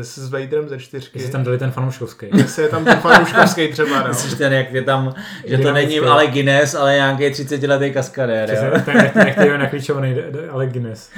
s 0.00 0.30
Vaderem 0.30 0.68
ze 0.68 0.78
čtyřky. 0.78 1.18
Jestli 1.18 1.32
tam 1.32 1.44
dali 1.44 1.58
ten 1.58 1.70
fanouškovský. 1.70 2.26
Jestli 2.36 2.62
je 2.62 2.68
tam 2.68 2.84
ten 2.84 2.96
fanouškovský 2.98 3.68
třeba, 3.68 4.02
no. 4.02 4.08
Myslíš 4.08 4.34
ten, 4.34 4.52
jak 4.52 4.72
je 4.72 4.82
tam, 4.82 5.14
že 5.44 5.58
to 5.58 5.72
není 5.72 6.00
ale 6.00 6.26
Guinness, 6.26 6.74
ale 6.74 6.94
nějaký 6.94 7.30
30 7.30 7.62
letý 7.62 7.92
kaskadér, 7.92 8.50
jo? 8.50 8.80
Ten, 8.84 9.10
to 9.34 9.40
je 9.42 9.58
naklíčovaný, 9.58 10.16
ale 10.50 10.66
Guinness. 10.66 11.10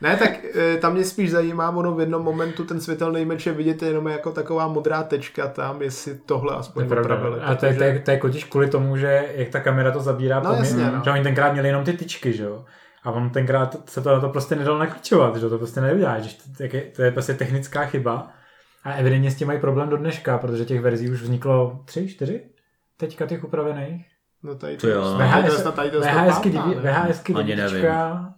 Ne, 0.00 0.16
tak 0.16 0.30
eh, 0.54 0.76
tam 0.76 0.92
mě 0.92 1.04
spíš 1.04 1.30
zajímá, 1.30 1.70
ono 1.70 1.94
v 1.94 2.00
jednom 2.00 2.22
momentu 2.22 2.64
ten 2.64 2.80
světelný 2.80 3.24
meč 3.24 3.46
je 3.46 3.52
vidět 3.52 3.82
jenom 3.82 4.06
jako 4.06 4.30
taková 4.32 4.68
modrá 4.68 5.02
tečka 5.02 5.46
tam, 5.48 5.82
jestli 5.82 6.14
tohle 6.26 6.52
To 6.52 6.58
aspoň 6.58 6.82
je 6.82 6.88
pravda. 6.88 7.14
opravili. 7.14 7.40
A 7.40 7.54
to 7.54 7.66
je, 7.66 7.74
to, 7.74 7.84
je, 7.84 7.98
to 7.98 8.10
je 8.10 8.20
kvůli 8.50 8.68
tomu, 8.68 8.96
že 8.96 9.22
jak 9.36 9.48
ta 9.48 9.60
kamera 9.60 9.90
to 9.90 10.00
zabírá, 10.00 10.40
No 10.40 10.50
po 10.50 10.56
mě, 10.56 10.58
jasně, 10.58 10.84
no. 10.84 11.02
že 11.04 11.10
oni 11.10 11.22
tenkrát 11.22 11.52
měli 11.52 11.68
jenom 11.68 11.84
ty 11.84 11.92
tyčky, 11.92 12.32
že 12.32 12.42
jo. 12.44 12.64
A 13.04 13.10
on 13.10 13.30
tenkrát 13.30 13.88
se 13.88 14.00
to 14.00 14.10
na 14.10 14.20
to 14.20 14.28
prostě 14.28 14.56
nedal 14.56 14.78
naklíčovat, 14.78 15.36
že 15.36 15.48
to 15.48 15.58
prostě 15.58 15.80
neuděláš, 15.80 16.22
že 16.22 16.36
to, 16.56 16.62
je, 16.62 16.82
to 16.96 17.02
je 17.02 17.10
prostě 17.10 17.34
technická 17.34 17.84
chyba. 17.84 18.28
A 18.84 18.92
evidentně 18.92 19.30
s 19.30 19.34
tím 19.34 19.46
mají 19.46 19.60
problém 19.60 19.88
do 19.88 19.96
dneška, 19.96 20.38
protože 20.38 20.64
těch 20.64 20.80
verzí 20.80 21.10
už 21.10 21.22
vzniklo 21.22 21.82
tři, 21.84 22.08
čtyři 22.08 22.42
teďka 22.96 23.26
těch 23.26 23.44
upravených. 23.44 24.06
No 24.42 24.54
tady 24.54 24.76
To 24.76 24.88
jo. 24.88 25.02
VHS 25.18 25.64
VHSky. 26.82 27.32
DVDčka, 27.32 28.34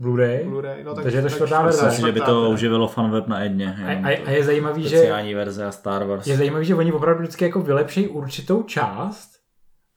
Blu-ray. 0.00 0.44
Blu-ray, 0.48 0.84
no, 0.84 0.94
tak, 0.94 1.02
Takže 1.02 1.18
je 1.18 1.22
to 1.22 1.28
čtvrtá 1.28 1.62
verze. 1.62 1.84
Myslím 1.84 2.04
si, 2.04 2.06
že 2.06 2.20
by 2.20 2.26
to 2.26 2.50
uživilo 2.50 2.88
fanweb 2.88 3.26
na 3.26 3.40
jedně. 3.40 3.76
A, 3.86 4.08
a, 4.08 4.26
a 4.26 4.30
je 4.30 4.44
zajímavý, 4.44 4.82
že 4.82 4.88
Speciální 4.88 5.34
verze 5.34 5.66
a 5.66 5.72
Star 5.72 6.04
Wars. 6.04 6.26
je 6.26 6.36
zajímavý, 6.36 6.66
že 6.66 6.74
oni 6.74 6.92
opravdu 6.92 7.22
vždycky 7.22 7.44
jako 7.44 7.60
vylepší 7.60 8.08
určitou 8.08 8.62
část 8.62 9.33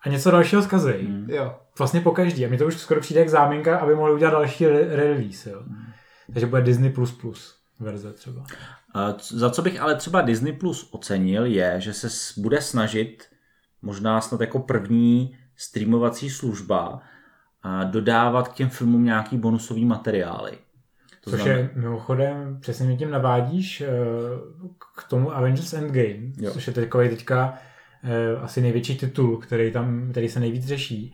a 0.01 0.09
něco 0.09 0.31
dalšího 0.31 0.61
zkazejí. 0.61 1.07
Hmm. 1.07 1.29
Jo. 1.29 1.55
Vlastně 1.77 2.01
po 2.01 2.11
každý. 2.11 2.45
A 2.45 2.49
mi 2.49 2.57
to 2.57 2.65
už 2.67 2.77
skoro 2.77 2.99
přijde 3.01 3.19
jak 3.19 3.29
záminka, 3.29 3.77
aby 3.77 3.95
mohli 3.95 4.13
udělat 4.13 4.31
další 4.31 4.65
re- 4.67 4.95
release. 4.95 5.49
Jo. 5.49 5.63
Takže 6.33 6.45
bude 6.47 6.61
Disney++ 6.61 6.93
verze 7.79 8.13
třeba. 8.13 8.43
A 8.93 9.13
Za 9.29 9.49
co 9.49 9.61
bych 9.61 9.81
ale 9.81 9.95
třeba 9.95 10.21
Disney 10.21 10.53
Plus 10.53 10.89
ocenil, 10.91 11.45
je, 11.45 11.75
že 11.81 11.93
se 11.93 12.07
bude 12.41 12.61
snažit 12.61 13.25
možná 13.81 14.21
snad 14.21 14.41
jako 14.41 14.59
první 14.59 15.37
streamovací 15.55 16.29
služba 16.29 17.01
a 17.63 17.83
dodávat 17.83 18.47
k 18.47 18.53
těm 18.53 18.69
filmům 18.69 19.03
nějaký 19.05 19.37
bonusový 19.37 19.85
materiály. 19.85 20.51
To 21.23 21.29
Což 21.31 21.41
znamená- 21.41 21.59
je 21.59 21.69
mimochodem, 21.75 22.57
přesně 22.61 22.85
mě 22.85 22.97
tím 22.97 23.11
navádíš 23.11 23.81
eh, 23.81 23.87
k 24.97 25.03
tomu 25.09 25.35
Avengers 25.35 25.73
Endgame, 25.73 26.31
Jo. 26.37 26.51
což 26.51 26.67
je 26.67 26.73
takový 26.73 27.09
teďka 27.09 27.57
asi 28.41 28.61
největší 28.61 28.97
titul, 28.97 29.37
který, 29.37 29.71
tam, 29.71 30.07
který 30.11 30.29
se 30.29 30.39
nejvíc 30.39 30.65
řeší. 30.65 31.13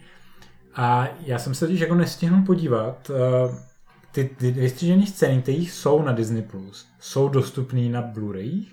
A 0.76 1.08
já 1.26 1.40
jsem 1.40 1.56
se 1.56 1.66
totiž 1.68 1.80
jako 1.82 1.96
nestihnul 1.96 2.42
podívat. 2.46 3.12
eh, 3.16 3.74
Ty, 4.12 4.30
ty 4.38 4.52
vystřížené 4.52 5.06
scény, 5.08 5.42
které 5.42 5.58
jsou 5.58 6.02
na 6.04 6.12
Disney+, 6.12 6.42
Plus, 6.42 6.88
jsou 7.00 7.30
dostupné 7.30 7.82
na 7.90 8.02
Blu-ray? 8.02 8.66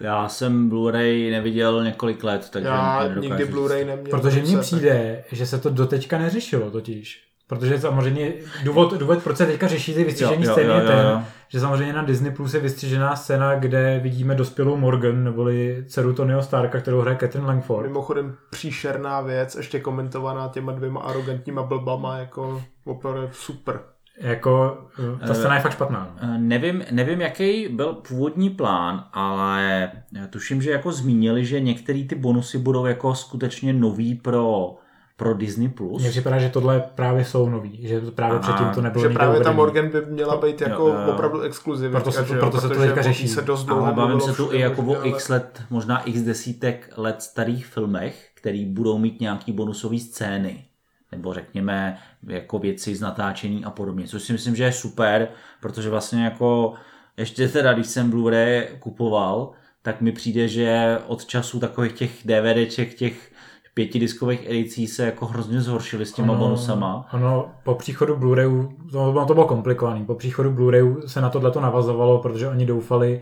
Já 0.00 0.28
jsem 0.28 0.70
Blu-ray 0.70 1.30
neviděl 1.30 1.84
několik 1.84 2.24
let, 2.24 2.48
takže 2.52 2.68
Já 2.68 3.08
nikdy. 3.20 3.44
Blu-ray 3.44 3.86
neměl. 3.86 4.10
Protože 4.10 4.42
mně 4.42 4.58
přijde, 4.58 5.24
že 5.32 5.46
se 5.46 5.58
to 5.58 5.70
doteďka 5.70 6.18
neřešilo 6.18 6.70
totiž. 6.70 7.27
Protože 7.48 7.80
samozřejmě 7.80 8.32
důvod, 8.64 8.94
důvod 8.94 9.22
proč 9.22 9.36
se 9.36 9.46
teďka 9.46 9.68
řeší 9.68 9.94
ty 9.94 10.04
vystřížené 10.04 10.36
Jo, 10.36 10.48
jo, 10.48 10.52
scény 10.52 10.68
jo, 10.68 10.74
je 10.74 10.82
jo, 10.82 10.86
ten, 10.86 11.06
jo. 11.06 11.22
že 11.48 11.60
samozřejmě 11.60 11.92
na 11.92 12.02
Disney 12.02 12.32
Plus 12.32 12.54
je 12.54 12.60
vystřižená 12.60 13.16
scéna, 13.16 13.54
kde 13.54 14.00
vidíme 14.02 14.34
dospělou 14.34 14.76
Morgan, 14.76 15.24
neboli 15.24 15.84
dceru 15.86 16.12
Tonyho 16.12 16.42
Starka, 16.42 16.80
kterou 16.80 17.00
hraje 17.00 17.16
Catherine 17.20 17.46
Langford. 17.46 17.86
Mimochodem 17.86 18.36
příšerná 18.50 19.20
věc, 19.20 19.54
ještě 19.54 19.80
komentovaná 19.80 20.48
těma 20.48 20.72
dvěma 20.72 21.00
arrogantníma 21.00 21.62
blbama, 21.62 22.18
jako 22.18 22.62
opravdu 22.84 23.28
super. 23.32 23.80
Jako, 24.20 24.78
eh, 25.22 25.26
ta 25.26 25.34
scéna 25.34 25.54
je 25.54 25.60
fakt 25.60 25.72
špatná. 25.72 26.16
Eh, 26.20 26.38
Nevím, 26.38 26.84
nevím, 26.90 27.20
jaký 27.20 27.68
byl 27.68 27.92
původní 27.92 28.50
plán, 28.50 29.04
ale 29.12 29.90
tuším, 30.30 30.62
že 30.62 30.70
jako 30.70 30.92
zmínili, 30.92 31.44
že 31.44 31.60
některé 31.60 32.04
ty 32.08 32.14
bonusy 32.14 32.58
budou 32.58 32.86
jako 32.86 33.14
skutečně 33.14 33.72
nový 33.72 34.14
pro, 34.14 34.76
pro 35.18 35.34
Disney+. 35.34 35.68
Plus. 35.68 36.02
Mně 36.02 36.10
připadá, 36.10 36.38
že 36.38 36.48
tohle 36.48 36.84
právě 36.94 37.24
jsou 37.24 37.48
nový, 37.48 37.78
že 37.82 38.00
to 38.00 38.10
právě 38.12 38.38
A- 38.38 38.42
předtím 38.42 38.66
to 38.74 38.80
nebylo 38.82 39.08
Že 39.08 39.14
právě 39.14 39.40
ta. 39.40 39.52
Morgan 39.52 39.88
by 39.88 40.06
měla 40.06 40.36
být 40.36 40.60
jako 40.60 40.82
jo, 40.88 40.94
jo. 41.06 41.12
opravdu 41.12 41.40
exkluzivní. 41.40 41.92
Proto 41.92 42.12
se 42.12 42.24
to- 42.24 42.34
proto 42.34 42.60
se 42.60 42.68
to 42.68 42.74
teďka 42.74 43.02
řeší. 43.02 43.28
Se 43.28 43.42
dost 43.42 43.64
dlouho 43.64 43.84
Ale 43.84 43.94
bavím 43.94 44.20
se 44.20 44.32
tu 44.32 44.52
i 44.52 44.60
jako 44.60 44.82
o 44.82 45.06
x 45.06 45.28
let, 45.28 45.62
možná 45.70 46.02
x 46.02 46.20
desítek 46.20 46.92
let 46.96 47.22
starých 47.22 47.66
filmech, 47.66 48.28
který 48.34 48.64
budou 48.64 48.98
mít 48.98 49.20
nějaký 49.20 49.52
bonusové 49.52 49.98
scény. 49.98 50.64
Nebo 51.12 51.34
řekněme 51.34 51.98
jako 52.26 52.58
věci 52.58 52.94
z 52.94 53.00
natáčení 53.00 53.64
a 53.64 53.70
podobně. 53.70 54.06
Což 54.06 54.22
si 54.22 54.32
myslím, 54.32 54.56
že 54.56 54.64
je 54.64 54.72
super, 54.72 55.28
protože 55.60 55.90
vlastně 55.90 56.24
jako 56.24 56.74
ještě 57.16 57.48
teda, 57.48 57.72
když 57.72 57.86
jsem 57.86 58.10
Blu-ray 58.12 58.64
kupoval, 58.78 59.50
tak 59.82 60.00
mi 60.00 60.12
přijde, 60.12 60.48
že 60.48 60.98
od 61.06 61.24
času 61.26 61.60
takových 61.60 61.92
těch 61.92 62.10
DVDček, 62.24 62.94
těch 62.94 63.30
pětidiskových 63.78 64.50
edicí 64.50 64.86
se 64.86 65.06
jako 65.06 65.26
hrozně 65.26 65.60
zhoršily 65.60 66.06
s 66.06 66.12
těma 66.12 66.34
bonusama. 66.34 67.08
Ono 67.12 67.50
po 67.64 67.74
příchodu 67.74 68.16
Blu-rayu, 68.16 68.68
to, 68.92 69.24
to 69.26 69.34
bylo 69.34 69.46
komplikovaný, 69.46 70.04
po 70.04 70.14
příchodu 70.14 70.50
Blu-rayu 70.50 71.00
se 71.06 71.20
na 71.20 71.30
tohle 71.30 71.50
to 71.50 71.60
navazovalo, 71.60 72.18
protože 72.18 72.48
oni 72.48 72.66
doufali, 72.66 73.20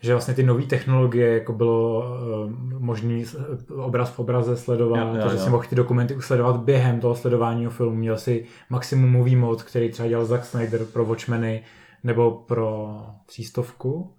že 0.00 0.12
vlastně 0.14 0.34
ty 0.34 0.42
nové 0.42 0.62
technologie, 0.62 1.34
jako 1.34 1.52
bylo 1.52 1.98
uh, 1.98 2.52
možný 2.78 3.24
s- 3.24 3.36
obraz 3.76 4.10
v 4.10 4.18
obraze 4.18 4.56
sledovat, 4.56 4.98
Jo, 5.00 5.14
jo, 5.14 5.20
takže 5.22 5.36
jo. 5.36 5.42
si 5.44 5.50
mohl 5.50 5.64
ty 5.68 5.76
dokumenty 5.76 6.14
usledovat 6.16 6.56
během 6.56 7.00
toho 7.00 7.14
sledování 7.14 7.66
filmu. 7.66 7.96
Měl 7.96 8.16
si 8.18 8.44
maximumový 8.70 9.36
mod, 9.36 9.62
který 9.62 9.90
třeba 9.90 10.08
dělal 10.08 10.24
Zack 10.24 10.44
Snyder 10.44 10.84
pro 10.84 11.04
Watchmeny 11.04 11.62
nebo 12.04 12.30
pro 12.30 12.96
třístovku. 13.26 14.14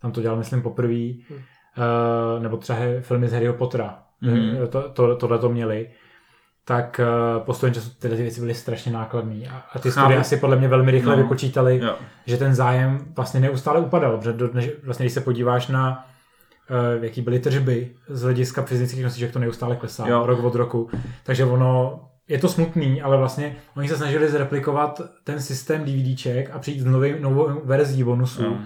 Tam 0.00 0.12
to 0.12 0.20
dělal, 0.22 0.38
myslím, 0.38 0.62
poprvé. 0.62 0.94
Hm. 0.94 1.34
Uh, 1.34 2.42
nebo 2.42 2.56
třeba 2.56 2.78
filmy 3.00 3.28
z 3.28 3.32
Harryho 3.32 3.54
Pottera. 3.54 4.02
Mhm. 4.20 4.56
To, 4.70 4.88
to, 4.88 5.16
tohle 5.16 5.38
to 5.38 5.48
měli 5.48 5.88
tak 6.64 7.00
uh, 7.38 7.42
postupem 7.44 7.74
času 7.74 7.90
tyhle 7.98 8.16
ty 8.16 8.22
věci 8.22 8.40
byly 8.40 8.54
strašně 8.54 8.92
nákladné. 8.92 9.34
A, 9.50 9.62
a 9.72 9.78
ty 9.78 9.90
studie 9.92 10.18
asi 10.18 10.36
podle 10.36 10.56
mě 10.56 10.68
velmi 10.68 10.90
rychle 10.90 11.16
No. 11.16 11.22
vypočítali, 11.22 11.78
Jo. 11.82 11.96
že 12.26 12.36
ten 12.36 12.54
zájem 12.54 12.98
vlastně 13.16 13.40
neustále 13.40 13.80
upadal, 13.80 14.16
protože 14.18 14.32
do 14.32 14.48
dneš, 14.48 14.70
vlastně 14.84 15.04
když 15.04 15.12
se 15.12 15.20
podíváš 15.20 15.68
na 15.68 16.06
uh, 16.98 17.04
jaký 17.04 17.22
byly 17.22 17.38
tržby 17.38 17.90
z 18.08 18.22
hlediska 18.22 18.62
fyzických 18.62 19.04
nosiček, 19.04 19.32
to 19.32 19.38
neustále 19.38 19.76
klesá 19.76 20.08
Jo. 20.08 20.26
rok 20.26 20.44
od 20.44 20.54
roku. 20.54 20.90
Takže 21.24 21.44
ono, 21.44 22.00
je 22.28 22.38
to 22.38 22.48
smutný, 22.48 23.02
ale 23.02 23.16
vlastně 23.16 23.56
oni 23.76 23.88
se 23.88 23.96
snažili 23.96 24.28
zreplikovat 24.28 25.00
ten 25.24 25.40
systém 25.40 25.84
DVDček 25.84 26.50
a 26.52 26.58
přijít 26.58 26.80
s 26.80 26.84
nový, 26.84 27.14
novou 27.20 27.60
verzí 27.64 28.04
bonusů. 28.04 28.42
Jo. 28.44 28.56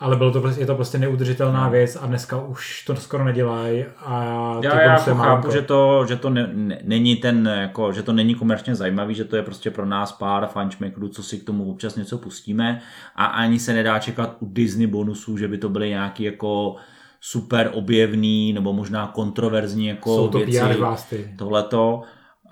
Ale 0.00 0.16
bylo 0.16 0.30
to, 0.32 0.40
prostě- 0.40 0.62
je 0.62 0.66
to 0.66 0.74
prostě 0.74 0.98
neudržitelná 0.98 1.64
No. 1.64 1.70
věc 1.70 1.98
a 2.02 2.06
dneska 2.06 2.40
už 2.42 2.84
to 2.86 2.96
skoro 2.96 3.24
nedělají 3.24 3.84
a 4.04 4.24
Já, 4.62 4.80
já 4.82 4.92
jako 4.92 5.14
chápu, 5.14 5.50
že 5.50 5.62
to, 5.62 6.04
že 6.08 6.16
to 6.16 6.30
ne, 6.30 6.50
ne, 6.52 6.78
není 6.84 7.16
ten, 7.16 7.46
jako, 7.60 7.92
že 7.92 8.02
to 8.02 8.12
není 8.12 8.34
komerčně 8.34 8.74
zajímavý, 8.74 9.14
že 9.14 9.24
to 9.24 9.36
je 9.36 9.42
prostě 9.42 9.70
pro 9.70 9.86
nás 9.86 10.12
pár 10.12 10.46
fančmekrů, 10.46 11.08
co 11.08 11.22
si 11.22 11.38
k 11.38 11.44
tomu 11.44 11.70
občas 11.70 11.96
něco 11.96 12.18
pustíme 12.18 12.80
a 13.16 13.24
ani 13.24 13.58
se 13.58 13.72
nedá 13.72 13.98
čekat 13.98 14.36
u 14.40 14.46
Disney 14.52 14.86
bonusů, 14.86 15.36
že 15.36 15.48
by 15.48 15.58
to 15.58 15.68
byly 15.68 15.88
nějaký 15.88 16.22
jako 16.24 16.76
super 17.20 17.70
objevný 17.74 18.52
nebo 18.52 18.72
možná 18.72 19.06
kontroverzní 19.06 19.86
jako 19.86 20.16
Jsou 20.16 20.28
to 20.28 20.38
věci. 20.38 21.34
Tohleto, 21.38 22.02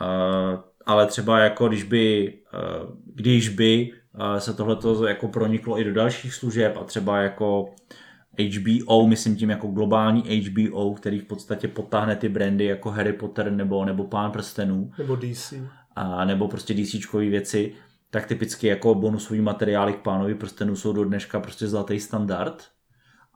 uh, 0.01 0.61
ale 0.87 1.07
třeba 1.07 1.39
jako 1.39 1.69
když 1.69 1.83
by, 1.83 2.35
uh, 2.83 2.91
když 3.15 3.49
by 3.49 3.91
se 4.39 4.55
tohleto 4.55 5.07
jako 5.07 5.29
proniklo 5.29 5.81
i 5.81 5.85
do 5.85 5.93
dalších 5.93 6.35
služeb 6.35 6.77
a 6.81 6.85
třeba 6.85 7.19
jako 7.19 7.75
HBO, 8.39 9.07
myslím 9.07 9.37
tím 9.37 9.51
jako 9.51 9.67
globální 9.67 10.23
HBO, 10.23 10.95
který 10.95 11.19
v 11.19 11.25
podstatě 11.25 11.69
potáhne 11.69 12.17
ty 12.17 12.29
brandy 12.29 12.65
jako 12.65 12.91
Harry 12.91 13.13
Potter 13.13 13.53
nebo, 13.53 13.85
nebo 13.85 14.05
Pán 14.05 14.31
prstenů, 14.31 14.93
Nebo 14.99 15.17
DC. 15.17 15.55
a, 15.97 16.25
nebo 16.25 16.49
prostě 16.49 16.75
DCčkové 16.75 17.25
věci, 17.25 17.73
tak 18.11 18.27
typicky 18.27 18.67
jako 18.67 18.95
bonusový 18.95 19.41
materiály 19.41 19.93
k 19.93 20.01
Pánovi 20.01 20.35
prstenů 20.35 20.77
jsou 20.77 20.93
do 20.93 21.05
dneška 21.05 21.41
prostě 21.41 21.69
zlatý 21.69 22.01
standard. 22.01 22.65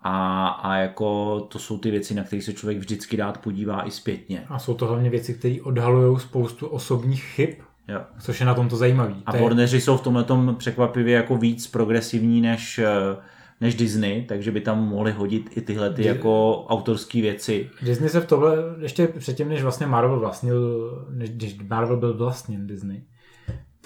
A, 0.03 0.48
a 0.48 0.77
jako 0.77 1.40
to 1.40 1.59
jsou 1.59 1.78
ty 1.78 1.90
věci, 1.90 2.15
na 2.15 2.24
které 2.24 2.43
se 2.43 2.53
člověk 2.53 2.78
vždycky 2.78 3.16
rád 3.16 3.39
podívá 3.39 3.86
i 3.86 3.90
zpětně. 3.90 4.44
A 4.48 4.59
jsou 4.59 4.74
to 4.74 4.86
hlavně 4.86 5.11
věci, 5.11 5.35
které 5.35 5.55
odhalují 5.62 6.20
spoustu 6.20 6.66
osobních 6.66 7.23
chyb, 7.24 7.51
Jo. 7.88 8.00
což 8.20 8.40
je 8.40 8.46
na 8.46 8.54
tomto 8.54 8.76
zajímavý. 8.76 9.22
A 9.26 9.36
Warneri 9.36 9.80
jsou 9.80 9.96
v 9.96 10.02
tomhle 10.02 10.54
překvapivě 10.54 11.14
jako 11.16 11.36
víc 11.36 11.66
progresivní 11.66 12.40
než, 12.40 12.78
eh, 12.78 13.16
než 13.60 13.74
Disney, 13.74 14.22
takže 14.22 14.50
by 14.50 14.60
tam 14.60 14.88
mohli 14.88 15.12
hodit 15.12 15.50
i 15.56 15.60
tyhle 15.60 15.90
ty 15.92 16.02
Di- 16.02 16.06
jako 16.06 16.64
autorské 16.68 17.20
věci. 17.20 17.70
Disney 17.82 18.08
se 18.10 18.20
v 18.20 18.26
tohle, 18.26 18.56
ještě 18.80 19.06
předtím, 19.06 19.48
než 19.48 19.62
vlastně 19.62 19.86
Marvel 19.86 20.20
vlastnil, 20.20 20.90
než 21.10 21.30
když 21.30 21.58
Marvel 21.68 21.96
byl 21.96 22.16
vlastněn 22.16 22.66
Disney, 22.66 23.02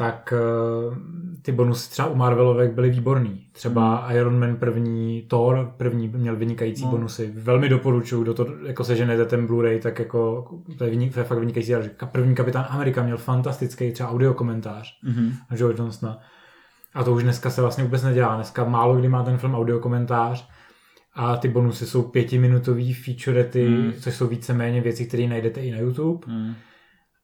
tak 0.00 0.32
uh, 0.88 0.94
ty 1.42 1.52
bonusy 1.52 1.90
třeba 1.90 2.08
u 2.08 2.14
Marvelovek 2.14 2.72
byly 2.72 2.90
výborný. 2.90 3.46
Třeba 3.52 4.12
Iron 4.12 4.38
Man 4.40 4.56
první, 4.56 5.22
Thor 5.28 5.72
první 5.76 6.08
měl 6.08 6.36
vynikající 6.36 6.84
No. 6.84 6.90
bonusy. 6.90 7.32
Velmi 7.34 7.68
doporučuju, 7.68 8.22
kdo 8.22 8.34
to 8.34 8.46
jako 8.66 8.84
seženete 8.84 9.24
ten 9.24 9.46
Blu-ray, 9.46 9.78
tak 9.78 9.98
jako 9.98 10.46
to 10.78 10.84
je, 10.84 10.90
vynik, 10.90 11.14
to 11.14 11.20
je 11.20 11.24
fakt 11.24 11.38
vynikající. 11.38 11.72
Ka- 11.72 12.06
První 12.06 12.34
kapitán 12.34 12.66
Amerika 12.68 13.02
měl 13.02 13.16
fantastický 13.16 13.92
třeba 13.92 14.08
audio 14.10 14.34
komentář 14.34 14.98
Mhm. 15.04 15.32
Joe 15.56 15.74
Johnsona. 15.78 16.18
A 16.94 17.04
to 17.04 17.12
už 17.12 17.22
dneska 17.22 17.50
se 17.50 17.60
vlastně 17.60 17.84
vůbec 17.84 18.02
nedělá. 18.02 18.34
Dneska 18.34 18.64
málo 18.64 18.96
kdy 18.96 19.08
má 19.08 19.22
ten 19.24 19.38
film 19.38 19.54
audio 19.54 19.78
komentář 19.78 20.48
a 21.14 21.36
ty 21.36 21.48
bonusy 21.48 21.86
jsou 21.86 22.02
pětiminutový 22.02 22.94
featurety, 22.94 23.66
Hmm. 23.66 23.76
mm. 23.86 23.92
což 23.92 24.14
jsou 24.14 24.26
víceméně 24.26 24.80
věci, 24.80 25.06
které 25.06 25.26
najdete 25.26 25.60
i 25.60 25.70
na 25.72 25.78
YouTube. 25.78 26.26
Mm. 26.32 26.54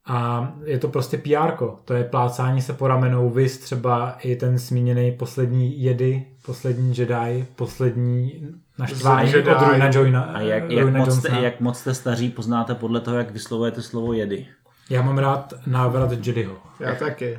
A 0.06 0.52
je 0.64 0.78
to 0.78 0.88
prostě 0.88 1.18
PR, 1.18 1.52
to 1.84 1.94
je 1.94 2.04
plácání 2.04 2.62
se 2.62 2.72
po 2.72 2.88
ramenou, 2.88 3.30
vys 3.30 3.58
třeba 3.58 4.16
i 4.22 4.36
ten 4.36 4.58
zmíněný 4.58 5.12
poslední 5.12 5.82
jedy, 5.82 6.24
poslední 6.46 6.98
Jedi, 6.98 7.46
poslední 7.56 8.48
naštvání 8.78 9.32
Jedi. 9.32 9.50
od 9.50 9.62
Ruina 9.62 9.90
Joina. 9.92 10.22
A 10.22 10.40
jak, 10.40 10.70
jak, 10.70 10.82
Ruina 10.82 10.98
moc 10.98 11.18
jste, 11.18 11.28
jak 11.40 11.60
moc 11.60 11.78
jste 11.78 11.94
staří, 11.94 12.30
poznáte 12.30 12.74
podle 12.74 13.00
toho, 13.00 13.16
jak 13.16 13.30
vyslovujete 13.30 13.82
slovo 13.82 14.12
jedy. 14.12 14.46
Já 14.90 15.02
mám 15.02 15.18
rád 15.18 15.54
návrat 15.66 16.12
Jediho. 16.12 16.56
Já 16.80 16.94
taky. 16.94 17.38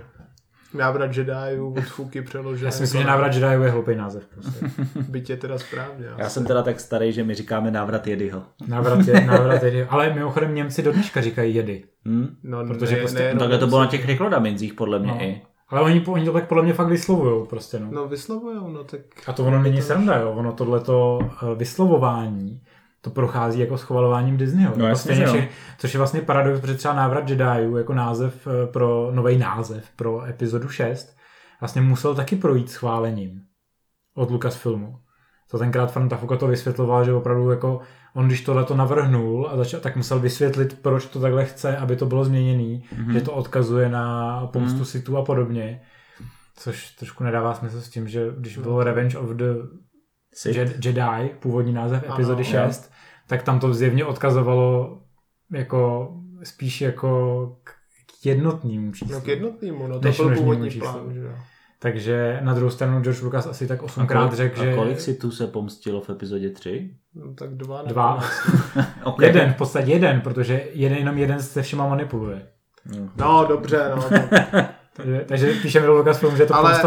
Návrat 0.74 1.18
Jediů 1.18 1.74
od 1.78 1.84
Fuky 1.84 2.22
přeložené. 2.22 2.68
Já 2.68 2.72
si 2.72 2.82
myslím, 2.84 3.02
že 3.02 3.08
návrat 3.08 3.34
Jediho 3.34 3.64
je 3.64 3.72
hloupý 3.72 3.96
název. 3.96 4.24
Prostě. 4.34 4.66
Byť 5.12 5.30
je 5.30 5.38
teda 5.38 5.58
správně. 5.58 6.06
Já 6.18 6.30
jsem 6.30 6.46
teda 6.46 6.64
tak 6.64 6.80
starý, 6.80 7.14
že 7.14 7.24
my 7.24 7.34
říkáme 7.36 7.72
návrat 7.72 8.08
jedyho. 8.08 8.44
Návrat, 8.68 9.08
je, 9.08 9.22
návrat 9.26 9.64
Jediho. 9.64 9.88
Ale 9.90 10.14
mimochodem 10.14 10.56
Němci 10.56 10.84
do 10.84 10.92
dneška 10.92 11.22
říkají 11.22 11.56
jedy. 11.56 11.84
Hm? 12.08 12.36
No, 12.44 12.66
Protože 12.66 12.96
ne, 12.96 13.02
prostě- 13.02 13.20
ne, 13.20 13.28
No, 13.30 13.34
no, 13.34 13.40
takhle 13.40 13.58
to 13.58 13.68
bylo 13.68 13.80
na 13.82 13.88
těch 13.88 14.06
rekordamenzích, 14.06 14.74
podle 14.74 15.00
mě 15.00 15.12
No. 15.12 15.22
i. 15.22 15.42
Ale 15.70 15.82
oni, 15.82 16.04
oni 16.08 16.26
to 16.26 16.34
tak 16.34 16.48
podle 16.48 16.64
mě 16.64 16.74
fakt 16.74 16.88
vyslovujou 16.88 17.46
prostě, 17.46 17.80
no. 17.80 17.88
no 17.92 18.08
vyslovujou, 18.08 18.68
no 18.70 18.84
tak... 18.84 19.02
A 19.28 19.34
to 19.34 19.46
ono 19.46 19.62
není 19.62 19.82
sranda, 19.82 20.18
jo. 20.18 20.32
Ono 20.32 20.52
tohleto 20.54 21.20
eh, 21.24 21.56
vyslovování, 21.56 22.62
to 23.02 23.10
prochází 23.10 23.60
jako 23.60 23.78
schvalováním 23.78 24.38
Disneyho. 24.38 24.74
No 24.78 24.86
Jako 24.86 24.88
jasně, 24.88 25.16
stejně 25.16 25.50
což 25.78 25.94
je 25.94 25.98
vlastně 25.98 26.22
paradox, 26.22 26.60
protože 26.62 26.74
třeba 26.76 26.94
návrat 26.94 27.30
Jediů 27.30 27.78
jako 27.78 27.94
název 27.94 28.48
eh, 28.48 28.68
pro, 28.68 29.10
nový 29.12 29.38
název 29.38 29.86
pro 29.96 30.26
epizodu 30.26 30.70
6, 30.70 31.18
vlastně 31.62 31.82
musel 31.82 32.16
taky 32.16 32.36
projít 32.36 32.70
schválením 32.72 33.42
od 34.16 34.32
Lucasfilmu. 34.32 34.96
To 35.52 35.58
tenkrát 35.60 35.92
Franta 35.92 36.18
Fuka 36.18 36.36
to 36.38 36.48
vysvětloval, 36.48 37.06
že 37.06 37.14
opravdu 37.14 37.50
jako 37.52 37.80
on 38.14 38.28
když 38.28 38.42
tohle 38.42 38.64
to 38.64 38.76
navrhnul 38.76 39.50
a 39.52 39.58
začal, 39.58 39.80
tak 39.80 39.96
musel 39.96 40.20
vysvětlit, 40.20 40.80
proč 40.82 41.06
to 41.06 41.20
takhle 41.20 41.46
chce, 41.46 41.78
aby 41.78 41.96
to 41.96 42.06
bylo 42.06 42.26
změněný, 42.26 42.84
mm-hmm. 42.96 43.12
že 43.14 43.22
to 43.22 43.32
odkazuje 43.34 43.90
na 43.90 44.40
pomstu 44.54 44.76
Mhm. 44.78 44.86
situ 44.86 45.18
a 45.18 45.26
podobně. 45.26 45.82
Což 46.56 46.90
trošku 46.92 47.24
nedává 47.24 47.54
smysl 47.54 47.82
s 47.82 47.90
tím, 47.90 48.08
že 48.08 48.28
když 48.38 48.58
bylo 48.58 48.84
Revenge 48.84 49.18
of 49.18 49.30
the 49.30 49.54
Sith. 50.38 50.58
Jed- 50.58 50.86
Jedi, 50.86 51.30
původní 51.40 51.74
název 51.74 52.04
Ano, 52.06 52.14
epizody 52.16 52.44
jo. 52.44 52.50
6, 52.68 52.92
tak 53.28 53.44
tam 53.44 53.60
to 53.60 53.74
zjevně 53.74 54.06
odkazovalo 54.06 54.98
jako 55.54 56.12
spíš 56.44 56.82
jako 56.82 57.58
k 57.64 58.26
jednotnému 58.26 58.92
číslu. 58.92 59.16
No 59.16 59.22
k 59.22 59.28
jednotnému, 59.28 59.88
no 59.88 60.00
to 60.00 60.12
byl 60.12 60.36
původní 60.36 60.70
číslu. 60.70 60.92
plán, 60.92 61.14
že 61.14 61.20
jo. 61.20 61.32
Takže 61.80 62.40
na 62.42 62.54
druhou 62.54 62.70
stranu 62.70 63.02
George 63.02 63.22
Lucas 63.22 63.48
asi 63.48 63.68
tak 63.68 63.80
A 63.80 63.84
osmkrát 63.84 64.34
řekl, 64.34 64.62
a 64.62 64.64
že 64.66 64.76
kolik 64.76 65.00
si 65.00 65.14
tu 65.14 65.32
se 65.32 65.48
pomstilo 65.48 66.02
v 66.02 66.10
epizodě 66.10 66.50
3? 66.50 66.96
No 67.16 67.34
tak 67.34 67.50
dva. 67.54 67.82
Dva. 67.82 68.24
Okay. 69.04 69.28
jeden, 69.28 69.54
v 69.54 69.56
podstatě 69.58 69.92
jeden, 69.92 70.22
protože 70.22 70.64
jeden, 70.74 70.98
jenom 70.98 71.18
jeden 71.18 71.42
se 71.42 71.62
všema 71.62 71.88
manipuluje. 71.88 72.48
No 73.16 73.46
dobře, 73.50 73.92
no. 73.96 74.04
Tak. 74.10 74.74
Takže, 74.98 75.26
takže 75.28 75.54
píšeme 75.62 75.86
do 75.86 75.94
Lucasfilmu, 75.94 76.38
že 76.38 76.44
je 76.44 76.48
to 76.48 76.54
Ale-. 76.54 76.82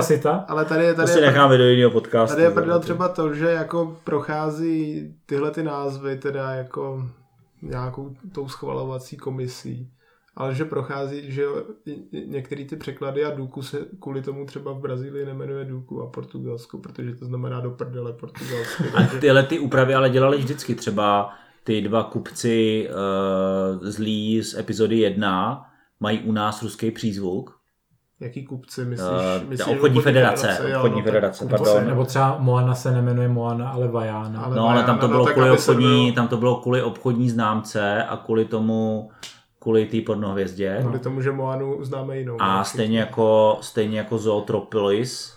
Ale 0.49 0.65
tady 0.65 0.85
je, 0.85 0.95
To 0.95 0.97
tady 0.97 1.13
si 1.13 1.19
je, 1.19 1.27
necháme 1.27 1.59
do 1.59 1.65
jiného 1.65 1.91
podcastu. 1.91 2.35
tady 2.37 2.43
je 2.43 2.51
prdel 2.51 2.81
třeba 2.81 3.09
to, 3.09 3.35
že 3.35 3.47
jako 3.47 3.97
prochází 4.05 5.11
tyhle 5.27 5.51
ty 5.51 5.63
názvy 5.63 6.17
teda 6.17 6.51
jako 6.51 7.09
nějakou 7.63 8.17
tou 8.35 8.49
schvalovací 8.49 9.17
komisí. 9.17 9.91
Ale 10.37 10.55
že 10.55 10.65
prochází, 10.65 11.33
že 11.33 11.45
některé 12.27 12.65
ty 12.65 12.77
překlady 12.77 13.25
a 13.25 13.31
Duku 13.31 13.63
se 13.63 13.79
kvůli 14.01 14.23
tomu 14.23 14.47
třeba 14.47 14.73
v 14.73 14.81
Brazílii 14.81 15.27
nemenuje 15.27 15.65
Duku 15.65 16.03
a 16.03 16.07
Portugalsku, 16.07 16.79
protože 16.79 17.15
to 17.15 17.25
znamená 17.25 17.61
do 17.61 17.71
prdele 17.71 18.13
portugalsky. 18.13 18.85
A 18.95 19.21
tyhle 19.21 19.43
ty 19.43 19.59
úpravy 19.59 19.95
ale 19.95 20.11
dělali 20.11 20.39
vždycky. 20.39 20.75
Třeba 20.75 21.33
ty 21.65 21.81
dva 21.81 22.03
kupci 22.03 22.89
uh, 22.89 23.89
zlí 23.89 24.43
z 24.43 24.55
epizody 24.59 24.99
1 24.99 25.67
mají 26.01 26.21
u 26.21 26.33
nás 26.33 26.63
ruský 26.63 26.91
přízvuk. 26.91 27.60
Jaký 28.21 28.45
kupci 28.45 28.85
myslíš? 28.85 29.09
Uh, 29.43 29.49
myslíš 29.49 29.75
obchodní 29.77 30.01
federace. 30.01 30.59
jo, 30.69 30.77
Obchodní 30.77 30.97
no 30.97 31.05
tak- 31.05 31.13
federace, 31.15 31.45
Nebo, 31.45 31.65
pardon. 31.65 31.87
nebo 31.87 32.05
třeba 32.05 32.37
Moana 32.39 32.75
se 32.75 32.91
nemenuje 32.91 33.29
Moana, 33.29 33.71
ale 33.71 33.89
Vajana. 33.89 34.41
Ale- 34.43 34.57
No 34.57 34.69
ale 34.69 34.83
tam 34.85 34.99
to 34.99 35.07
no, 35.07 35.13
bylo 35.13 35.25
tak 35.25 35.35
kvůli 35.35 35.51
obchodní, 35.51 36.03
bylo- 36.05 36.13
tam 36.15 36.29
to 36.29 36.37
bylo 36.37 36.57
kvůli 36.57 36.83
obchodní 36.83 37.31
známce 37.31 38.05
a 38.05 38.17
kvůli 38.17 38.45
tomu, 38.45 39.11
kvůli 39.59 39.87
té 39.87 40.01
pornohvězdě. 40.07 40.77
Kvůli 40.81 40.99
tomu, 40.99 41.21
že 41.23 41.33
Moanu 41.33 41.85
známe 41.85 42.19
jinou. 42.19 42.37
A 42.41 42.59
ne? 42.59 42.65
stejně 42.65 42.99
jako, 42.99 43.59
stejně 43.61 43.99
jako 43.99 44.19
Zootropolis 44.19 45.35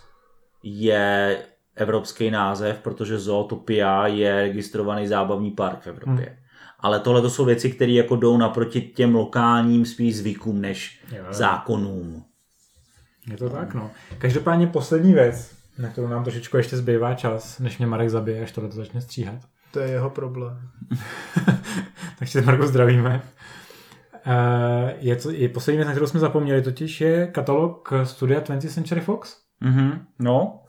je 0.62 1.38
evropský 1.76 2.30
název, 2.30 2.78
protože 2.82 3.18
Zootopia 3.18 4.06
je 4.06 4.34
registrovaný 4.40 5.06
zábavní 5.06 5.50
park 5.50 5.80
v 5.82 5.86
Evropě. 5.86 6.24
Hmm. 6.26 6.36
Ale 6.80 7.00
tohle 7.00 7.22
to 7.22 7.30
jsou 7.30 7.44
věci, 7.44 7.70
které 7.70 7.92
jako 7.92 8.16
jdou 8.16 8.36
naproti 8.36 8.80
těm 8.80 9.14
lokálním 9.14 9.84
spíš 9.84 10.16
zvykům 10.16 10.60
než 10.60 11.00
Jo, 11.12 11.18
jo. 11.18 11.24
zákonům. 11.30 12.24
Je 13.30 13.36
to 13.36 13.50
tak, 13.50 13.74
no. 13.74 13.90
Každopádně 14.18 14.66
poslední 14.66 15.12
věc, 15.14 15.56
na 15.78 15.88
kterou 15.88 16.08
nám 16.08 16.24
trošičku 16.24 16.56
ještě 16.56 16.76
zbývá 16.76 17.14
čas, 17.14 17.58
než 17.58 17.78
mě 17.78 17.86
Marek 17.86 18.10
zabije, 18.10 18.42
až 18.42 18.52
tohle 18.52 18.70
to 18.70 18.76
začne 18.76 19.00
stříhat. 19.00 19.38
To 19.70 19.80
je 19.80 19.90
jeho 19.90 20.10
problém. 20.10 20.68
Takže 22.18 22.40
Marku 22.40 22.66
zdravíme. 22.66 23.22
Eh, 24.26 24.94
Je, 24.98 25.16
to, 25.16 25.30
je 25.30 25.48
poslední 25.48 25.76
věc, 25.76 25.86
na 25.86 25.92
kterou 25.92 26.06
jsme 26.06 26.20
zapomněli, 26.20 26.62
totiž 26.62 27.00
je 27.00 27.26
katalog 27.26 27.92
studia 28.04 28.40
20th 28.40 28.68
Century 28.68 29.00
Fox. 29.00 29.36
Mhm, 29.60 30.06
no, 30.18 30.60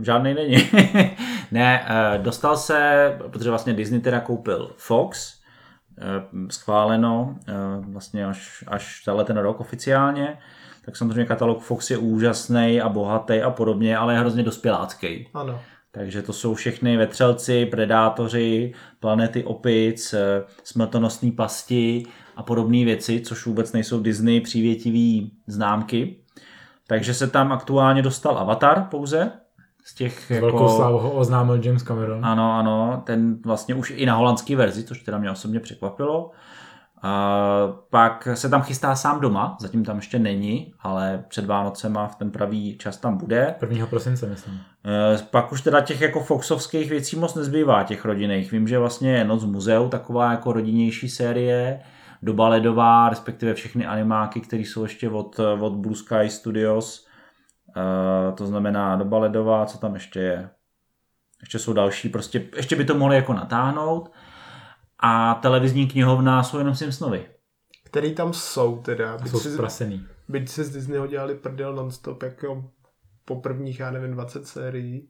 žádný 0.00 0.34
není. 0.34 0.56
ne, 1.50 1.86
eh, 1.88 2.18
dostal 2.18 2.56
se, 2.56 3.12
protože 3.30 3.50
vlastně 3.50 3.72
Disney 3.72 4.00
teda 4.00 4.20
koupil 4.20 4.74
Fox, 4.76 5.40
eh, 5.98 6.04
schváleno 6.50 7.36
eh, 7.48 7.52
vlastně 7.80 8.26
až, 8.26 8.64
až 8.66 9.02
tenhle 9.04 9.24
ten 9.24 9.36
rok 9.36 9.60
oficiálně, 9.60 10.38
tak 10.84 10.96
samozřejmě 10.96 11.24
katalog 11.24 11.60
Fox 11.60 11.90
je 11.90 11.98
úžasný 11.98 12.80
a 12.80 12.88
bohatý 12.88 13.42
a 13.42 13.50
podobně, 13.50 13.96
ale 13.96 14.14
je 14.14 14.18
hrozně 14.18 14.42
dospělácký. 14.42 15.28
Ano. 15.34 15.60
Takže 15.94 16.22
to 16.22 16.32
jsou 16.32 16.54
všechny 16.54 16.96
vetřelci, 16.96 17.66
predátoři, 17.66 18.72
planety 19.00 19.44
opic, 19.44 20.12
eh, 20.14 20.44
smrtonosné 20.64 21.30
pasti 21.32 22.06
a 22.36 22.42
podobné 22.42 22.84
věci, 22.84 23.20
což 23.20 23.46
vůbec 23.46 23.72
nejsou 23.72 24.00
Disney 24.00 24.40
přívětivý 24.40 25.32
známky. 25.46 26.16
Takže 26.86 27.14
se 27.14 27.26
tam 27.26 27.52
aktuálně 27.52 28.02
dostal 28.02 28.38
Avatar 28.38 28.86
pouze. 28.90 29.30
Z 29.84 29.94
těch 29.94 30.30
Jako... 30.30 30.46
Velkou 30.46 30.76
slávu 30.76 30.98
ho 30.98 31.10
oznámil 31.10 31.60
James 31.64 31.82
Cameron. 31.82 32.26
Ano, 32.26 32.52
ano, 32.52 33.02
ten 33.06 33.38
vlastně 33.44 33.74
už 33.74 33.92
i 33.96 34.06
na 34.06 34.14
holandský 34.14 34.54
verzi, 34.54 34.84
což 34.84 35.00
teda 35.00 35.18
mě 35.18 35.30
osobně 35.30 35.60
překvapilo. 35.60 36.30
Uh, 37.04 37.74
pak 37.90 38.28
se 38.34 38.48
tam 38.48 38.62
chystá 38.62 38.96
sám 38.96 39.20
doma, 39.20 39.56
zatím 39.60 39.84
tam 39.84 39.96
ještě 39.96 40.18
není, 40.18 40.74
ale 40.80 41.24
před 41.28 41.46
Vánocema 41.46 42.08
v 42.08 42.16
ten 42.16 42.30
pravý 42.30 42.78
čas 42.78 42.96
tam 42.96 43.16
bude. 43.16 43.54
1. 43.60 43.86
prosince, 43.86 44.26
myslím. 44.26 44.54
Uh, 44.54 45.22
pak 45.30 45.52
už 45.52 45.60
teda 45.60 45.80
těch 45.80 46.00
jako 46.00 46.20
Foxovských 46.20 46.90
věcí 46.90 47.16
moc 47.16 47.34
nezbývá, 47.34 47.82
těch 47.82 48.04
rodinných. 48.04 48.52
Vím, 48.52 48.68
že 48.68 48.78
vlastně 48.78 49.12
je 49.12 49.24
Noc 49.24 49.44
muzeu, 49.44 49.88
taková 49.88 50.30
jako 50.30 50.52
rodinnější 50.52 51.08
série, 51.08 51.80
Doba 52.22 52.48
ledová, 52.48 53.08
respektive 53.08 53.54
všechny 53.54 53.86
animáky, 53.86 54.40
které 54.40 54.62
jsou 54.62 54.82
ještě 54.82 55.10
od, 55.10 55.40
od 55.60 55.72
Blue 55.72 55.96
Sky 55.96 56.28
Studios. 56.28 57.06
Uh, 57.76 58.34
to 58.34 58.46
znamená 58.46 58.96
Doba 58.96 59.18
ledová, 59.18 59.66
co 59.66 59.78
tam 59.78 59.94
ještě 59.94 60.20
je? 60.20 60.50
Ještě 61.40 61.58
jsou 61.58 61.72
další, 61.72 62.08
prostě 62.08 62.42
ještě 62.56 62.76
by 62.76 62.84
to 62.84 62.94
mohli 62.94 63.16
jako 63.16 63.32
natáhnout. 63.32 64.10
A 65.02 65.34
televizní 65.34 65.88
knihovna 65.88 66.42
jsou 66.42 66.58
jenom 66.58 66.74
Simpsonovi. 66.74 67.26
Který 67.84 68.14
tam 68.14 68.32
jsou 68.32 68.82
teda. 68.82 69.18
Byť 69.18 69.32
jsou 69.32 69.38
si, 69.38 69.52
zprasený. 69.52 70.06
Byť 70.28 70.48
se 70.48 70.64
z 70.64 70.70
Disneyho 70.70 71.06
dělali 71.06 71.34
prdel 71.34 71.74
nonstop, 71.74 72.22
jako 72.22 72.70
po 73.24 73.36
prvních, 73.36 73.80
já 73.80 73.90
nevím, 73.90 74.12
20 74.12 74.46
sérií. 74.46 75.08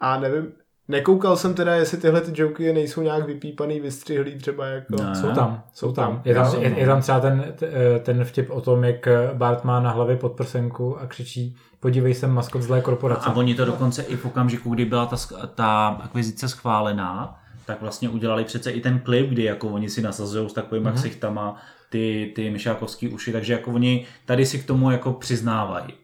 A 0.00 0.20
nevím, 0.20 0.52
Nekoukal 0.88 1.36
jsem 1.36 1.54
teda, 1.54 1.74
jestli 1.74 1.98
tyhle 1.98 2.20
ty 2.20 2.42
joky 2.42 2.72
nejsou 2.72 3.02
nějak 3.02 3.26
vypípaný, 3.26 3.80
vystřihlý 3.80 4.38
třeba 4.38 4.66
jako... 4.66 4.96
No, 5.02 5.14
jsou 5.14 5.32
tam, 5.32 5.62
jsou 5.72 5.92
tam. 5.92 6.22
Je 6.24 6.34
tam, 6.34 6.62
je, 6.62 6.78
je 6.78 6.86
tam 6.86 7.00
třeba 7.00 7.20
ten, 7.20 7.54
ten 8.02 8.24
vtip 8.24 8.50
o 8.50 8.60
tom, 8.60 8.84
jak 8.84 9.08
Bart 9.34 9.64
má 9.64 9.80
na 9.80 9.90
hlavě 9.90 10.16
podprsenku 10.16 10.98
a 10.98 11.06
křičí 11.06 11.56
podívej 11.80 12.14
se, 12.14 12.26
maskot 12.26 12.62
zlé 12.62 12.80
korporace. 12.80 13.26
A, 13.26 13.32
a 13.32 13.36
oni 13.36 13.54
to 13.54 13.64
dokonce 13.64 14.02
i 14.02 14.16
v 14.16 14.26
okamžiku, 14.26 14.70
kdy 14.70 14.84
byla 14.84 15.06
ta, 15.06 15.16
ta 15.54 15.86
akvizice 15.88 16.48
schválená, 16.48 17.40
tak 17.66 17.80
vlastně 17.80 18.08
udělali 18.08 18.44
přece 18.44 18.70
i 18.70 18.80
ten 18.80 18.98
klip, 18.98 19.28
kdy 19.28 19.44
jako 19.44 19.68
oni 19.68 19.90
si 19.90 20.02
nasazují 20.02 20.50
s 20.50 20.52
takovými 20.52 20.86
mm-hmm. 20.86 20.94
ksichtama 20.94 21.62
ty, 21.90 22.32
ty 22.34 22.50
myšákovský 22.50 23.08
uši, 23.08 23.32
takže 23.32 23.52
jako 23.52 23.72
oni 23.72 24.06
tady 24.24 24.46
si 24.46 24.58
k 24.58 24.66
tomu 24.66 24.90
jako 24.90 25.12
přiznávají. 25.12 25.94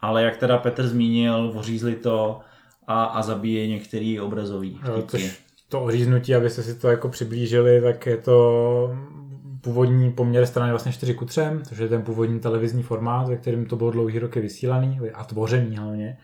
Ale 0.00 0.22
jak 0.22 0.36
teda 0.36 0.58
Petr 0.58 0.86
zmínil, 0.86 1.52
ořízli 1.54 1.94
to, 1.94 2.40
a, 2.86 3.04
a 3.04 3.22
zabíje 3.22 3.68
některý 3.68 4.20
obrazový 4.20 4.80
to, 4.86 5.02
to 5.68 5.80
oříznutí, 5.84 6.34
abyste 6.34 6.62
si 6.62 6.74
to 6.74 6.88
jako 6.88 7.08
přiblížili, 7.08 7.80
tak 7.80 8.06
je 8.06 8.16
to 8.16 8.96
původní 9.60 10.12
poměr 10.12 10.46
strany 10.46 10.70
vlastně 10.70 10.92
4 10.92 11.14
ku 11.14 11.24
3, 11.24 11.40
což 11.68 11.78
je 11.78 11.88
ten 11.88 12.02
původní 12.02 12.40
televizní 12.40 12.82
formát, 12.82 13.28
ve 13.28 13.36
kterém 13.36 13.66
to 13.66 13.76
bylo 13.76 13.90
dlouhý 13.90 14.18
roky 14.18 14.40
vysílaný 14.40 15.00
a 15.14 15.24
tvořený 15.24 15.76
hlavně. 15.76 16.18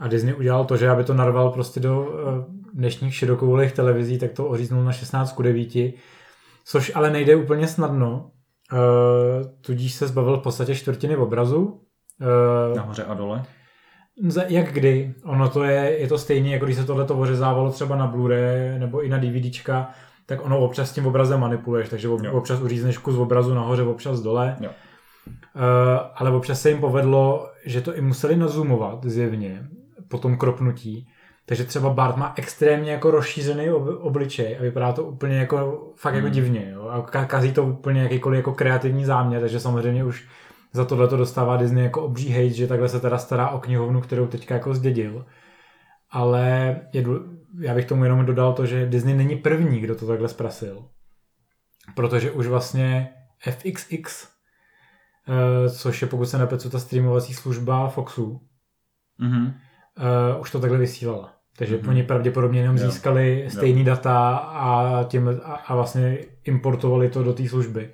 A 0.00 0.08
Disney 0.08 0.34
udělal 0.34 0.64
to, 0.64 0.76
že 0.76 0.88
aby 0.88 1.04
to 1.04 1.14
narval 1.14 1.50
prostě 1.50 1.80
do 1.80 2.08
eh, 2.12 2.60
dnešních 2.74 3.14
širokoulých 3.14 3.72
televizí, 3.72 4.18
tak 4.18 4.32
to 4.32 4.46
oříznul 4.46 4.84
na 4.84 4.92
16 4.92 5.32
ku 5.32 5.42
9, 5.42 5.68
což 6.64 6.92
ale 6.94 7.10
nejde 7.10 7.36
úplně 7.36 7.68
snadno. 7.68 8.30
Uh, 8.72 8.78
tudíž 9.60 9.94
se 9.94 10.06
zbavil 10.06 10.36
v 10.36 10.42
podstatě 10.42 10.74
čtvrtiny 10.74 11.16
obrazu. 11.16 11.80
Uh, 12.20 12.76
Nahoře 12.76 13.04
a 13.04 13.14
dole. 13.14 13.44
Jak 14.48 14.72
kdy? 14.72 15.14
Ono 15.24 15.48
to 15.48 15.64
je, 15.64 15.98
je 15.98 16.08
to 16.08 16.18
stejné, 16.18 16.48
jako 16.48 16.64
když 16.64 16.76
se 16.76 16.84
tohle 16.84 17.06
ořezávalo 17.06 17.70
třeba 17.70 17.96
na 17.96 18.12
Blu-ray 18.12 18.78
nebo 18.78 19.02
i 19.02 19.08
na 19.08 19.18
DVDčka, 19.18 19.90
tak 20.26 20.44
ono 20.44 20.58
občas 20.60 20.90
s 20.90 20.92
tím 20.92 21.06
obrazem 21.06 21.40
manipuluješ, 21.40 21.88
takže 21.88 22.08
jo. 22.08 22.18
občas 22.32 22.60
uřízneš 22.60 22.98
kus 22.98 23.16
obrazu 23.16 23.54
nahoře, 23.54 23.82
občas 23.82 24.20
dole. 24.20 24.56
Jo. 24.60 24.70
Uh, 25.56 25.62
ale 26.14 26.30
občas 26.30 26.60
se 26.60 26.68
jim 26.68 26.80
povedlo, 26.80 27.48
že 27.64 27.80
to 27.80 27.96
i 27.96 28.00
museli 28.00 28.36
nazumovat 28.36 29.04
zjevně 29.04 29.68
po 30.10 30.18
tom 30.18 30.36
kropnutí, 30.36 31.08
takže 31.46 31.64
třeba 31.64 31.90
Bart 31.90 32.16
má 32.16 32.34
extrémně 32.36 32.92
jako 32.92 33.10
rozšířený 33.10 33.70
ob, 33.70 33.88
obličej 34.00 34.56
a 34.58 34.62
vypadá 34.62 34.92
to 34.92 35.04
úplně 35.04 35.38
jako 35.38 35.88
fakt 35.96 36.14
jako 36.14 36.26
jako 36.26 36.34
divně. 36.34 36.70
Jo? 36.70 36.88
A 36.88 37.02
kazí 37.02 37.52
to 37.52 37.64
úplně 37.64 38.02
jakýkoliv 38.02 38.36
jako 38.36 38.52
kreativní 38.52 39.04
záměr, 39.04 39.40
takže 39.40 39.60
samozřejmě 39.60 40.04
už 40.04 40.28
za 40.72 40.84
tohle 40.84 41.08
to 41.08 41.16
dostává 41.16 41.56
Disney 41.56 41.84
jako 41.84 42.02
obří 42.02 42.28
hate, 42.28 42.48
že 42.48 42.66
takhle 42.66 42.88
se 42.88 43.00
teda 43.00 43.18
stará 43.18 43.48
o 43.48 43.60
knihovnu, 43.60 44.00
kterou 44.00 44.26
teďka 44.26 44.54
jako 44.54 44.74
zdědil. 44.74 45.26
Ale 46.10 46.76
je, 46.92 47.04
já 47.60 47.74
bych 47.74 47.84
tomu 47.84 48.04
jenom 48.04 48.26
dodal 48.26 48.52
to, 48.52 48.66
že 48.66 48.86
Disney 48.86 49.14
není 49.14 49.36
první, 49.36 49.80
kdo 49.80 49.94
to 49.94 50.06
takhle 50.06 50.28
zprasil. 50.28 50.84
Protože 51.94 52.30
už 52.30 52.46
vlastně 52.46 53.14
FXX, 53.50 54.28
eh, 55.28 55.70
což 55.70 56.02
je 56.02 56.08
pokud 56.08 56.26
se 56.26 56.38
neplecu 56.38 56.70
ta 56.70 56.78
streamovací 56.78 57.34
služba 57.34 57.88
Foxu, 57.88 58.40
mm-hmm. 59.20 59.54
Už 60.40 60.50
to 60.50 60.60
takhle 60.60 60.78
vysílala. 60.78 61.32
Takže 61.56 61.76
mm-hmm. 61.76 61.88
oni 61.88 62.02
pravděpodobně 62.02 62.60
jenom 62.60 62.78
získali 62.78 63.40
jo. 63.44 63.50
stejný 63.50 63.80
jo. 63.80 63.86
data 63.86 64.36
a, 64.36 65.04
tím, 65.04 65.40
a, 65.44 65.54
a 65.54 65.74
vlastně 65.74 66.18
importovali 66.44 67.08
to 67.08 67.22
do 67.22 67.32
té 67.32 67.48
služby. 67.48 67.90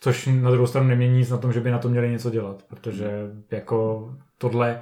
Což 0.00 0.28
na 0.40 0.50
druhou 0.50 0.66
stranu 0.66 0.88
nemění 0.88 1.18
nic 1.18 1.30
na 1.30 1.38
tom, 1.38 1.52
že 1.52 1.60
by 1.60 1.70
na 1.70 1.78
to 1.78 1.88
měli 1.88 2.10
něco 2.10 2.30
dělat, 2.30 2.62
protože 2.68 3.10
jako 3.50 4.10
tohle 4.38 4.80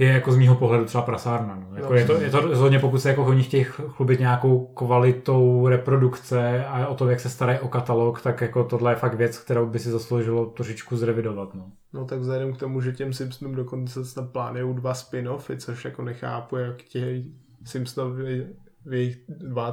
je 0.00 0.08
jako 0.08 0.32
z 0.32 0.36
mýho 0.36 0.54
pohledu 0.54 0.84
třeba 0.84 1.02
prasárna. 1.02 1.66
No. 1.70 1.76
Jako 1.76 1.94
je, 1.94 2.04
to, 2.04 2.20
je 2.20 2.30
to 2.30 2.40
rozhodně, 2.40 2.78
pokud 2.78 2.98
se 2.98 3.08
jako 3.08 3.26
oni 3.26 3.42
chtějí 3.42 3.64
chlubit 3.64 4.20
nějakou 4.20 4.66
kvalitou 4.66 5.68
reprodukce 5.68 6.64
a 6.64 6.86
o 6.86 6.94
to, 6.94 7.08
jak 7.08 7.20
se 7.20 7.28
starají 7.28 7.58
o 7.58 7.68
katalog, 7.68 8.20
tak 8.20 8.40
jako 8.40 8.64
tohle 8.64 8.92
je 8.92 8.96
fakt 8.96 9.14
věc, 9.14 9.38
kterou 9.38 9.66
by 9.66 9.78
si 9.78 9.90
zasloužilo 9.90 10.46
trošičku 10.46 10.96
zrevidovat. 10.96 11.54
No, 11.54 11.70
no 11.92 12.04
tak 12.04 12.18
vzhledem 12.18 12.52
k 12.52 12.58
tomu, 12.58 12.80
že 12.80 12.92
těm 12.92 13.12
Simpsonům 13.12 13.54
dokonce 13.54 14.04
snad 14.04 14.30
plánují 14.32 14.74
dva 14.74 14.92
spin-offy, 14.92 15.56
což 15.56 15.84
jako 15.84 16.02
nechápu, 16.02 16.56
jak 16.56 16.82
chtějí 16.82 17.34
Simpsonovi 17.64 18.46
v 18.84 18.92
jejich 18.92 19.18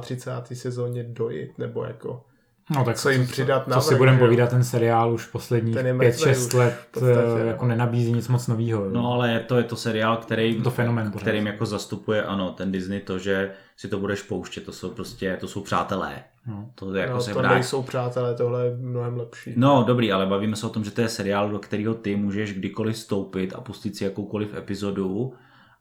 32. 0.00 0.44
sezóně 0.52 1.04
dojít, 1.04 1.58
nebo 1.58 1.84
jako 1.84 2.24
No 2.70 2.84
tak 2.84 2.96
co 2.96 3.10
jim 3.10 3.26
přidat 3.26 3.68
na 3.68 3.76
Co 3.76 3.88
si 3.88 3.94
budeme 3.94 4.18
povídat, 4.18 4.50
ten 4.50 4.64
seriál 4.64 5.12
už 5.12 5.26
poslední 5.26 5.74
5-6 5.74 6.58
let 6.58 6.88
podstatě, 6.90 7.42
eh, 7.42 7.46
jako 7.46 7.66
nenabízí 7.66 8.12
nic 8.12 8.28
moc 8.28 8.46
nového. 8.46 8.90
No 8.90 9.12
ale 9.12 9.32
je 9.32 9.40
to, 9.40 9.56
je 9.56 9.64
to 9.64 9.76
seriál, 9.76 10.16
který, 10.16 10.62
to 10.62 10.70
fenomen 10.70 11.12
kterým 11.12 11.46
jako 11.46 11.66
zastupuje, 11.66 12.24
ano, 12.24 12.52
ten 12.52 12.72
Disney 12.72 13.00
to, 13.00 13.18
že 13.18 13.50
si 13.76 13.88
to 13.88 13.98
budeš 13.98 14.22
pouštět, 14.22 14.60
to 14.60 14.72
jsou 14.72 14.90
prostě, 14.90 15.36
to 15.40 15.48
jsou 15.48 15.60
přátelé. 15.60 16.24
No. 16.46 16.70
To, 16.74 16.94
jako 16.94 17.14
no, 17.14 17.20
se 17.20 17.34
to 17.34 17.42
nejsou 17.42 17.82
přátelé, 17.82 18.34
tohle 18.34 18.64
je 18.64 18.76
mnohem 18.76 19.16
lepší. 19.16 19.52
No 19.56 19.84
dobrý, 19.86 20.12
ale 20.12 20.26
bavíme 20.26 20.56
se 20.56 20.66
o 20.66 20.70
tom, 20.70 20.84
že 20.84 20.90
to 20.90 21.00
je 21.00 21.08
seriál, 21.08 21.50
do 21.50 21.58
kterého 21.58 21.94
ty 21.94 22.16
můžeš 22.16 22.54
kdykoliv 22.54 22.96
vstoupit 22.96 23.52
a 23.54 23.60
pustit 23.60 23.96
si 23.96 24.04
jakoukoliv 24.04 24.54
epizodu 24.54 25.32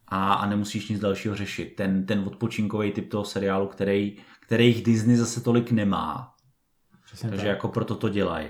a, 0.07 0.33
a 0.33 0.45
nemusíš 0.45 0.89
nic 0.89 0.99
dalšího 0.99 1.35
řešit. 1.35 1.75
Ten, 1.75 2.05
ten 2.05 2.23
odpočinkový 2.27 2.91
typ 2.91 3.09
toho 3.09 3.23
seriálu, 3.23 3.67
který, 3.67 4.17
který 4.39 4.81
Disney 4.81 5.15
zase 5.15 5.41
tolik 5.41 5.71
nemá, 5.71 6.33
Přesně 7.17 7.29
Takže 7.29 7.45
tak. 7.45 7.55
jako 7.55 7.67
proto 7.67 7.95
to 7.95 8.09
dělají. 8.09 8.47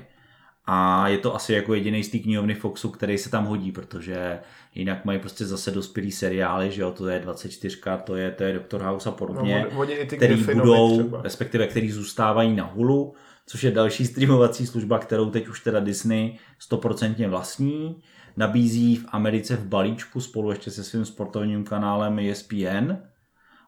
A 0.65 1.07
je 1.07 1.17
to 1.17 1.35
asi 1.35 1.53
jako 1.53 1.73
jediný 1.73 2.03
z 2.03 2.09
té 2.09 2.19
knihovny 2.19 2.55
Foxu, 2.55 2.89
který 2.89 3.17
se 3.17 3.29
tam 3.29 3.45
hodí, 3.45 3.71
protože 3.71 4.39
jinak 4.75 5.05
mají 5.05 5.19
prostě 5.19 5.45
zase 5.45 5.71
dospělý 5.71 6.11
seriály, 6.11 6.71
že 6.71 6.81
jo, 6.81 6.91
to 6.91 7.07
je 7.07 7.19
24, 7.19 7.77
to 8.03 8.15
je, 8.15 8.31
to 8.31 8.43
je 8.43 8.53
Doctor 8.53 8.81
House 8.81 9.09
a 9.09 9.11
podobně, 9.11 9.65
no, 9.71 9.79
oni, 9.79 9.97
oni 9.99 10.05
který 10.05 10.43
budou, 10.43 10.99
třeba. 10.99 11.21
respektive 11.21 11.67
který 11.67 11.91
zůstávají 11.91 12.55
na 12.55 12.65
Hulu, 12.65 13.13
což 13.45 13.63
je 13.63 13.71
další 13.71 14.05
streamovací 14.05 14.67
služba, 14.67 14.99
kterou 14.99 15.29
teď 15.29 15.47
už 15.47 15.59
teda 15.59 15.79
Disney 15.79 16.37
100% 16.71 17.29
vlastní, 17.29 18.01
nabízí 18.37 18.95
v 18.95 19.05
Americe 19.09 19.55
v 19.55 19.65
balíčku 19.65 20.21
spolu 20.21 20.51
ještě 20.51 20.71
se 20.71 20.83
svým 20.83 21.05
sportovním 21.05 21.63
kanálem 21.63 22.19
ESPN. 22.19 22.91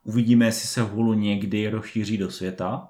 Uvidíme, 0.03 0.45
jestli 0.45 0.67
se 0.67 0.81
Hulu 0.81 1.13
někdy 1.13 1.69
rozšíří 1.69 2.17
do 2.17 2.31
světa, 2.31 2.89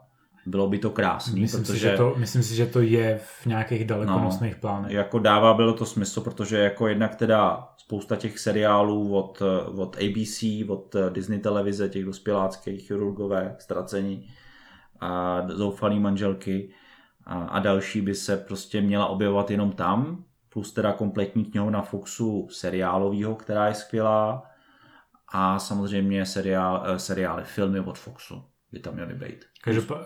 bylo 0.49 0.67
by 0.67 0.79
to 0.79 0.89
krásný, 0.89 1.41
myslím 1.41 1.63
protože... 1.63 1.73
Si, 1.73 1.79
že 1.79 1.97
to, 1.97 2.13
myslím 2.17 2.43
si, 2.43 2.55
že 2.55 2.65
to 2.65 2.81
je 2.81 3.19
v 3.23 3.45
nějakých 3.45 3.85
dalekonosných 3.85 4.53
no, 4.53 4.59
plánech. 4.59 4.91
Jako 4.91 5.19
dává 5.19 5.53
bylo 5.53 5.73
to 5.73 5.85
smysl, 5.85 6.21
protože 6.21 6.57
jako 6.57 6.87
jednak 6.87 7.15
teda 7.15 7.69
spousta 7.77 8.15
těch 8.15 8.39
seriálů 8.39 9.15
od, 9.15 9.41
od 9.75 9.97
ABC, 9.97 10.43
od 10.67 10.95
Disney 11.09 11.39
televize, 11.39 11.89
těch 11.89 12.05
dospěláckých 12.05 12.87
chirurgové, 12.87 13.55
ztracení 13.59 14.27
a 14.99 15.41
zoufalý 15.47 15.99
manželky 15.99 16.69
a, 17.25 17.43
a 17.43 17.59
další 17.59 18.01
by 18.01 18.15
se 18.15 18.37
prostě 18.37 18.81
měla 18.81 19.05
objevovat 19.07 19.51
jenom 19.51 19.71
tam, 19.71 20.23
plus 20.49 20.73
teda 20.73 20.93
kompletní 20.93 21.45
knihovna 21.45 21.81
Foxu 21.81 22.47
seriálového, 22.51 23.35
která 23.35 23.67
je 23.67 23.73
skvělá 23.73 24.43
a 25.27 25.59
samozřejmě 25.59 26.25
seriál, 26.25 26.83
eh, 26.85 26.99
seriály, 26.99 27.43
filmy 27.43 27.79
od 27.79 27.97
Foxu 27.97 28.43
by 28.71 28.79
tam 28.79 28.93
měly 28.93 29.13
být. 29.13 29.45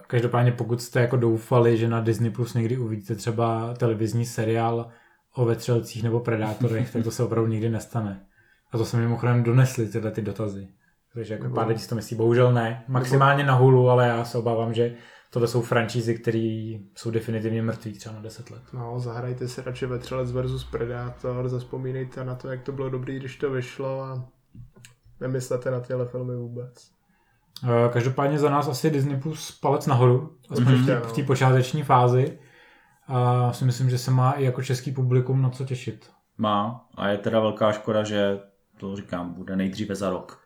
Každopádně 0.08 0.52
pokud 0.52 0.82
jste 0.82 1.02
jako 1.02 1.18
doufali, 1.18 1.78
že 1.78 1.88
na 1.88 2.02
Disney 2.02 2.32
Plus 2.32 2.54
někdy 2.54 2.78
uvidíte 2.78 3.16
třeba 3.16 3.74
televizní 3.74 4.26
seriál 4.26 4.90
o 5.36 5.46
vetřelcích 5.46 6.04
nebo 6.04 6.20
predátorech, 6.20 6.92
tak 6.94 7.04
to 7.04 7.12
se 7.12 7.24
opravdu 7.24 7.50
nikdy 7.50 7.70
nestane. 7.70 8.26
A 8.72 8.78
to 8.78 8.86
se 8.86 8.98
mimochodem 8.98 9.44
donesli 9.44 9.88
tyhle 9.88 10.12
ty 10.12 10.22
dotazy. 10.22 10.68
Takže 11.14 11.34
jako 11.34 11.50
pár 11.50 11.68
lidí 11.68 11.80
si 11.80 11.90
to 11.90 11.96
myslí, 11.96 12.18
bohužel 12.18 12.54
ne. 12.54 12.84
Maximálně 12.88 13.44
na 13.44 13.54
Hulu, 13.54 13.90
ale 13.90 14.08
já 14.08 14.26
se 14.26 14.38
obávám, 14.38 14.74
že 14.74 14.96
tohle 15.30 15.48
jsou 15.48 15.62
franšízy, 15.62 16.16
které 16.16 16.78
jsou 16.96 17.12
definitivně 17.12 17.62
mrtví 17.62 17.94
třeba 17.94 18.16
na 18.16 18.22
10 18.22 18.52
let. 18.52 18.62
No, 18.74 19.00
zahrajte 19.00 19.48
si 19.48 19.62
radši 19.62 19.86
Vetřelec 19.86 20.32
versus 20.32 20.64
Predátor, 20.64 21.50
zaspomínejte 21.50 22.24
na 22.24 22.36
to, 22.36 22.48
jak 22.48 22.62
to 22.62 22.72
bylo 22.72 22.90
dobrý, 22.90 23.20
když 23.20 23.38
to 23.38 23.52
vyšlo 23.52 24.02
a 24.02 24.26
nemyslete 25.20 25.72
na 25.72 25.80
tyhle 25.80 26.08
filmy 26.08 26.36
vůbec. 26.36 26.92
Eh, 27.64 27.90
Každopádně 27.94 28.40
za 28.40 28.50
nás 28.50 28.68
asi 28.68 28.90
Disney 28.90 29.18
Plus 29.20 29.52
palec 29.52 29.88
nahoru, 29.88 30.38
aspoň 30.50 30.66
v 30.66 30.68
té- 30.68 30.74
Určitě, 30.74 30.96
no. 30.96 31.02
v 31.02 31.14
té 31.14 31.24
počáteční 31.24 31.84
fázi. 31.84 32.40
A 33.08 33.54
si 33.54 33.66
myslím, 33.66 33.90
že 33.90 33.98
se 33.98 34.12
má 34.12 34.32
i 34.32 34.44
jako 34.44 34.64
český 34.64 34.92
publikum 34.92 35.42
na 35.42 35.50
co 35.50 35.66
těšit. 35.66 36.10
Má 36.38 36.86
a 36.98 37.08
je 37.08 37.18
teda 37.18 37.40
velká 37.40 37.72
škoda, 37.72 38.04
že 38.04 38.40
to 38.78 38.96
říkám, 38.96 39.34
bude 39.34 39.56
nejdříve 39.56 39.96
za 39.96 40.10
rok. 40.10 40.40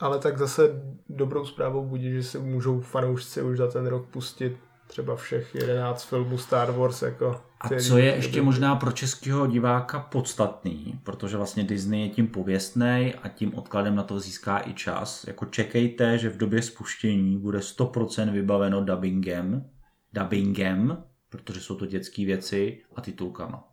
Ale 0.00 0.18
tak 0.18 0.38
zase 0.38 0.82
dobrou 1.08 1.46
zprávou 1.46 1.84
budí, 1.86 2.12
že 2.12 2.22
si 2.22 2.38
můžou 2.38 2.80
fanoušci 2.80 3.42
už 3.42 3.58
za 3.58 3.66
ten 3.70 3.86
rok 3.86 4.06
pustit 4.06 4.56
třeba 4.94 5.16
všech 5.16 5.54
11 5.54 6.04
filmů 6.04 6.38
Star 6.38 6.70
Wars. 6.70 7.02
Jako, 7.02 7.40
A 7.60 7.66
který- 7.66 7.84
co 7.84 7.98
je 7.98 8.14
ještě 8.14 8.42
možná 8.42 8.76
pro 8.76 8.92
českého 8.92 9.46
diváka 9.46 10.00
podstatný, 10.00 11.00
protože 11.02 11.36
vlastně 11.36 11.64
Disney 11.64 12.00
je 12.02 12.08
tím 12.08 12.26
pověstný 12.28 13.14
a 13.22 13.28
tím 13.34 13.54
odkladem 13.54 13.94
na 13.96 14.02
to 14.02 14.20
získá 14.20 14.62
i 14.68 14.74
čas. 14.74 15.24
Jako 15.26 15.44
čekejte, 15.44 16.18
že 16.18 16.30
v 16.30 16.36
době 16.36 16.62
spuštění 16.62 17.38
bude 17.38 17.58
100% 17.58 18.32
vybaveno 18.32 18.84
dubbingem, 18.84 19.70
dubbingem, 20.12 21.04
protože 21.28 21.60
jsou 21.60 21.74
to 21.74 21.86
dětské 21.86 22.24
věci 22.26 22.80
a 22.96 23.00
titulkama. 23.00 23.64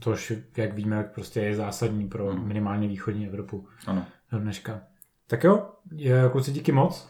Což, 0.00 0.32
jak 0.56 0.74
víme, 0.74 1.10
prostě 1.14 1.40
je 1.40 1.56
zásadní 1.56 2.08
pro 2.08 2.26
Hmm. 2.32 2.48
minimálně 2.48 2.88
východní 2.88 3.26
Evropu 3.26 3.68
Ano. 3.86 4.06
do 4.32 4.38
dneška. 4.38 4.80
Tak 5.26 5.44
jo, 5.44 5.68
kluci, 6.32 6.52
díky 6.52 6.72
moc, 6.72 7.08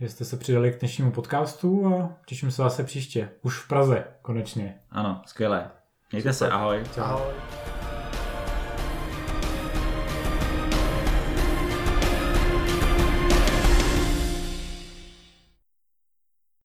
že 0.00 0.08
jste 0.08 0.24
se 0.24 0.36
přidali 0.36 0.72
k 0.72 0.78
dnešnímu 0.78 1.10
podcastu 1.10 1.86
a 1.86 2.16
těším 2.26 2.50
se 2.50 2.62
zase 2.62 2.84
příště. 2.84 3.28
Už 3.42 3.58
v 3.58 3.68
Praze, 3.68 4.04
konečně. 4.22 4.80
Ano, 4.90 5.22
skvělé. 5.26 5.70
Mějte 6.12 6.32
se, 6.32 6.50
ahoj. 6.50 6.84
Ahoj. 6.98 7.79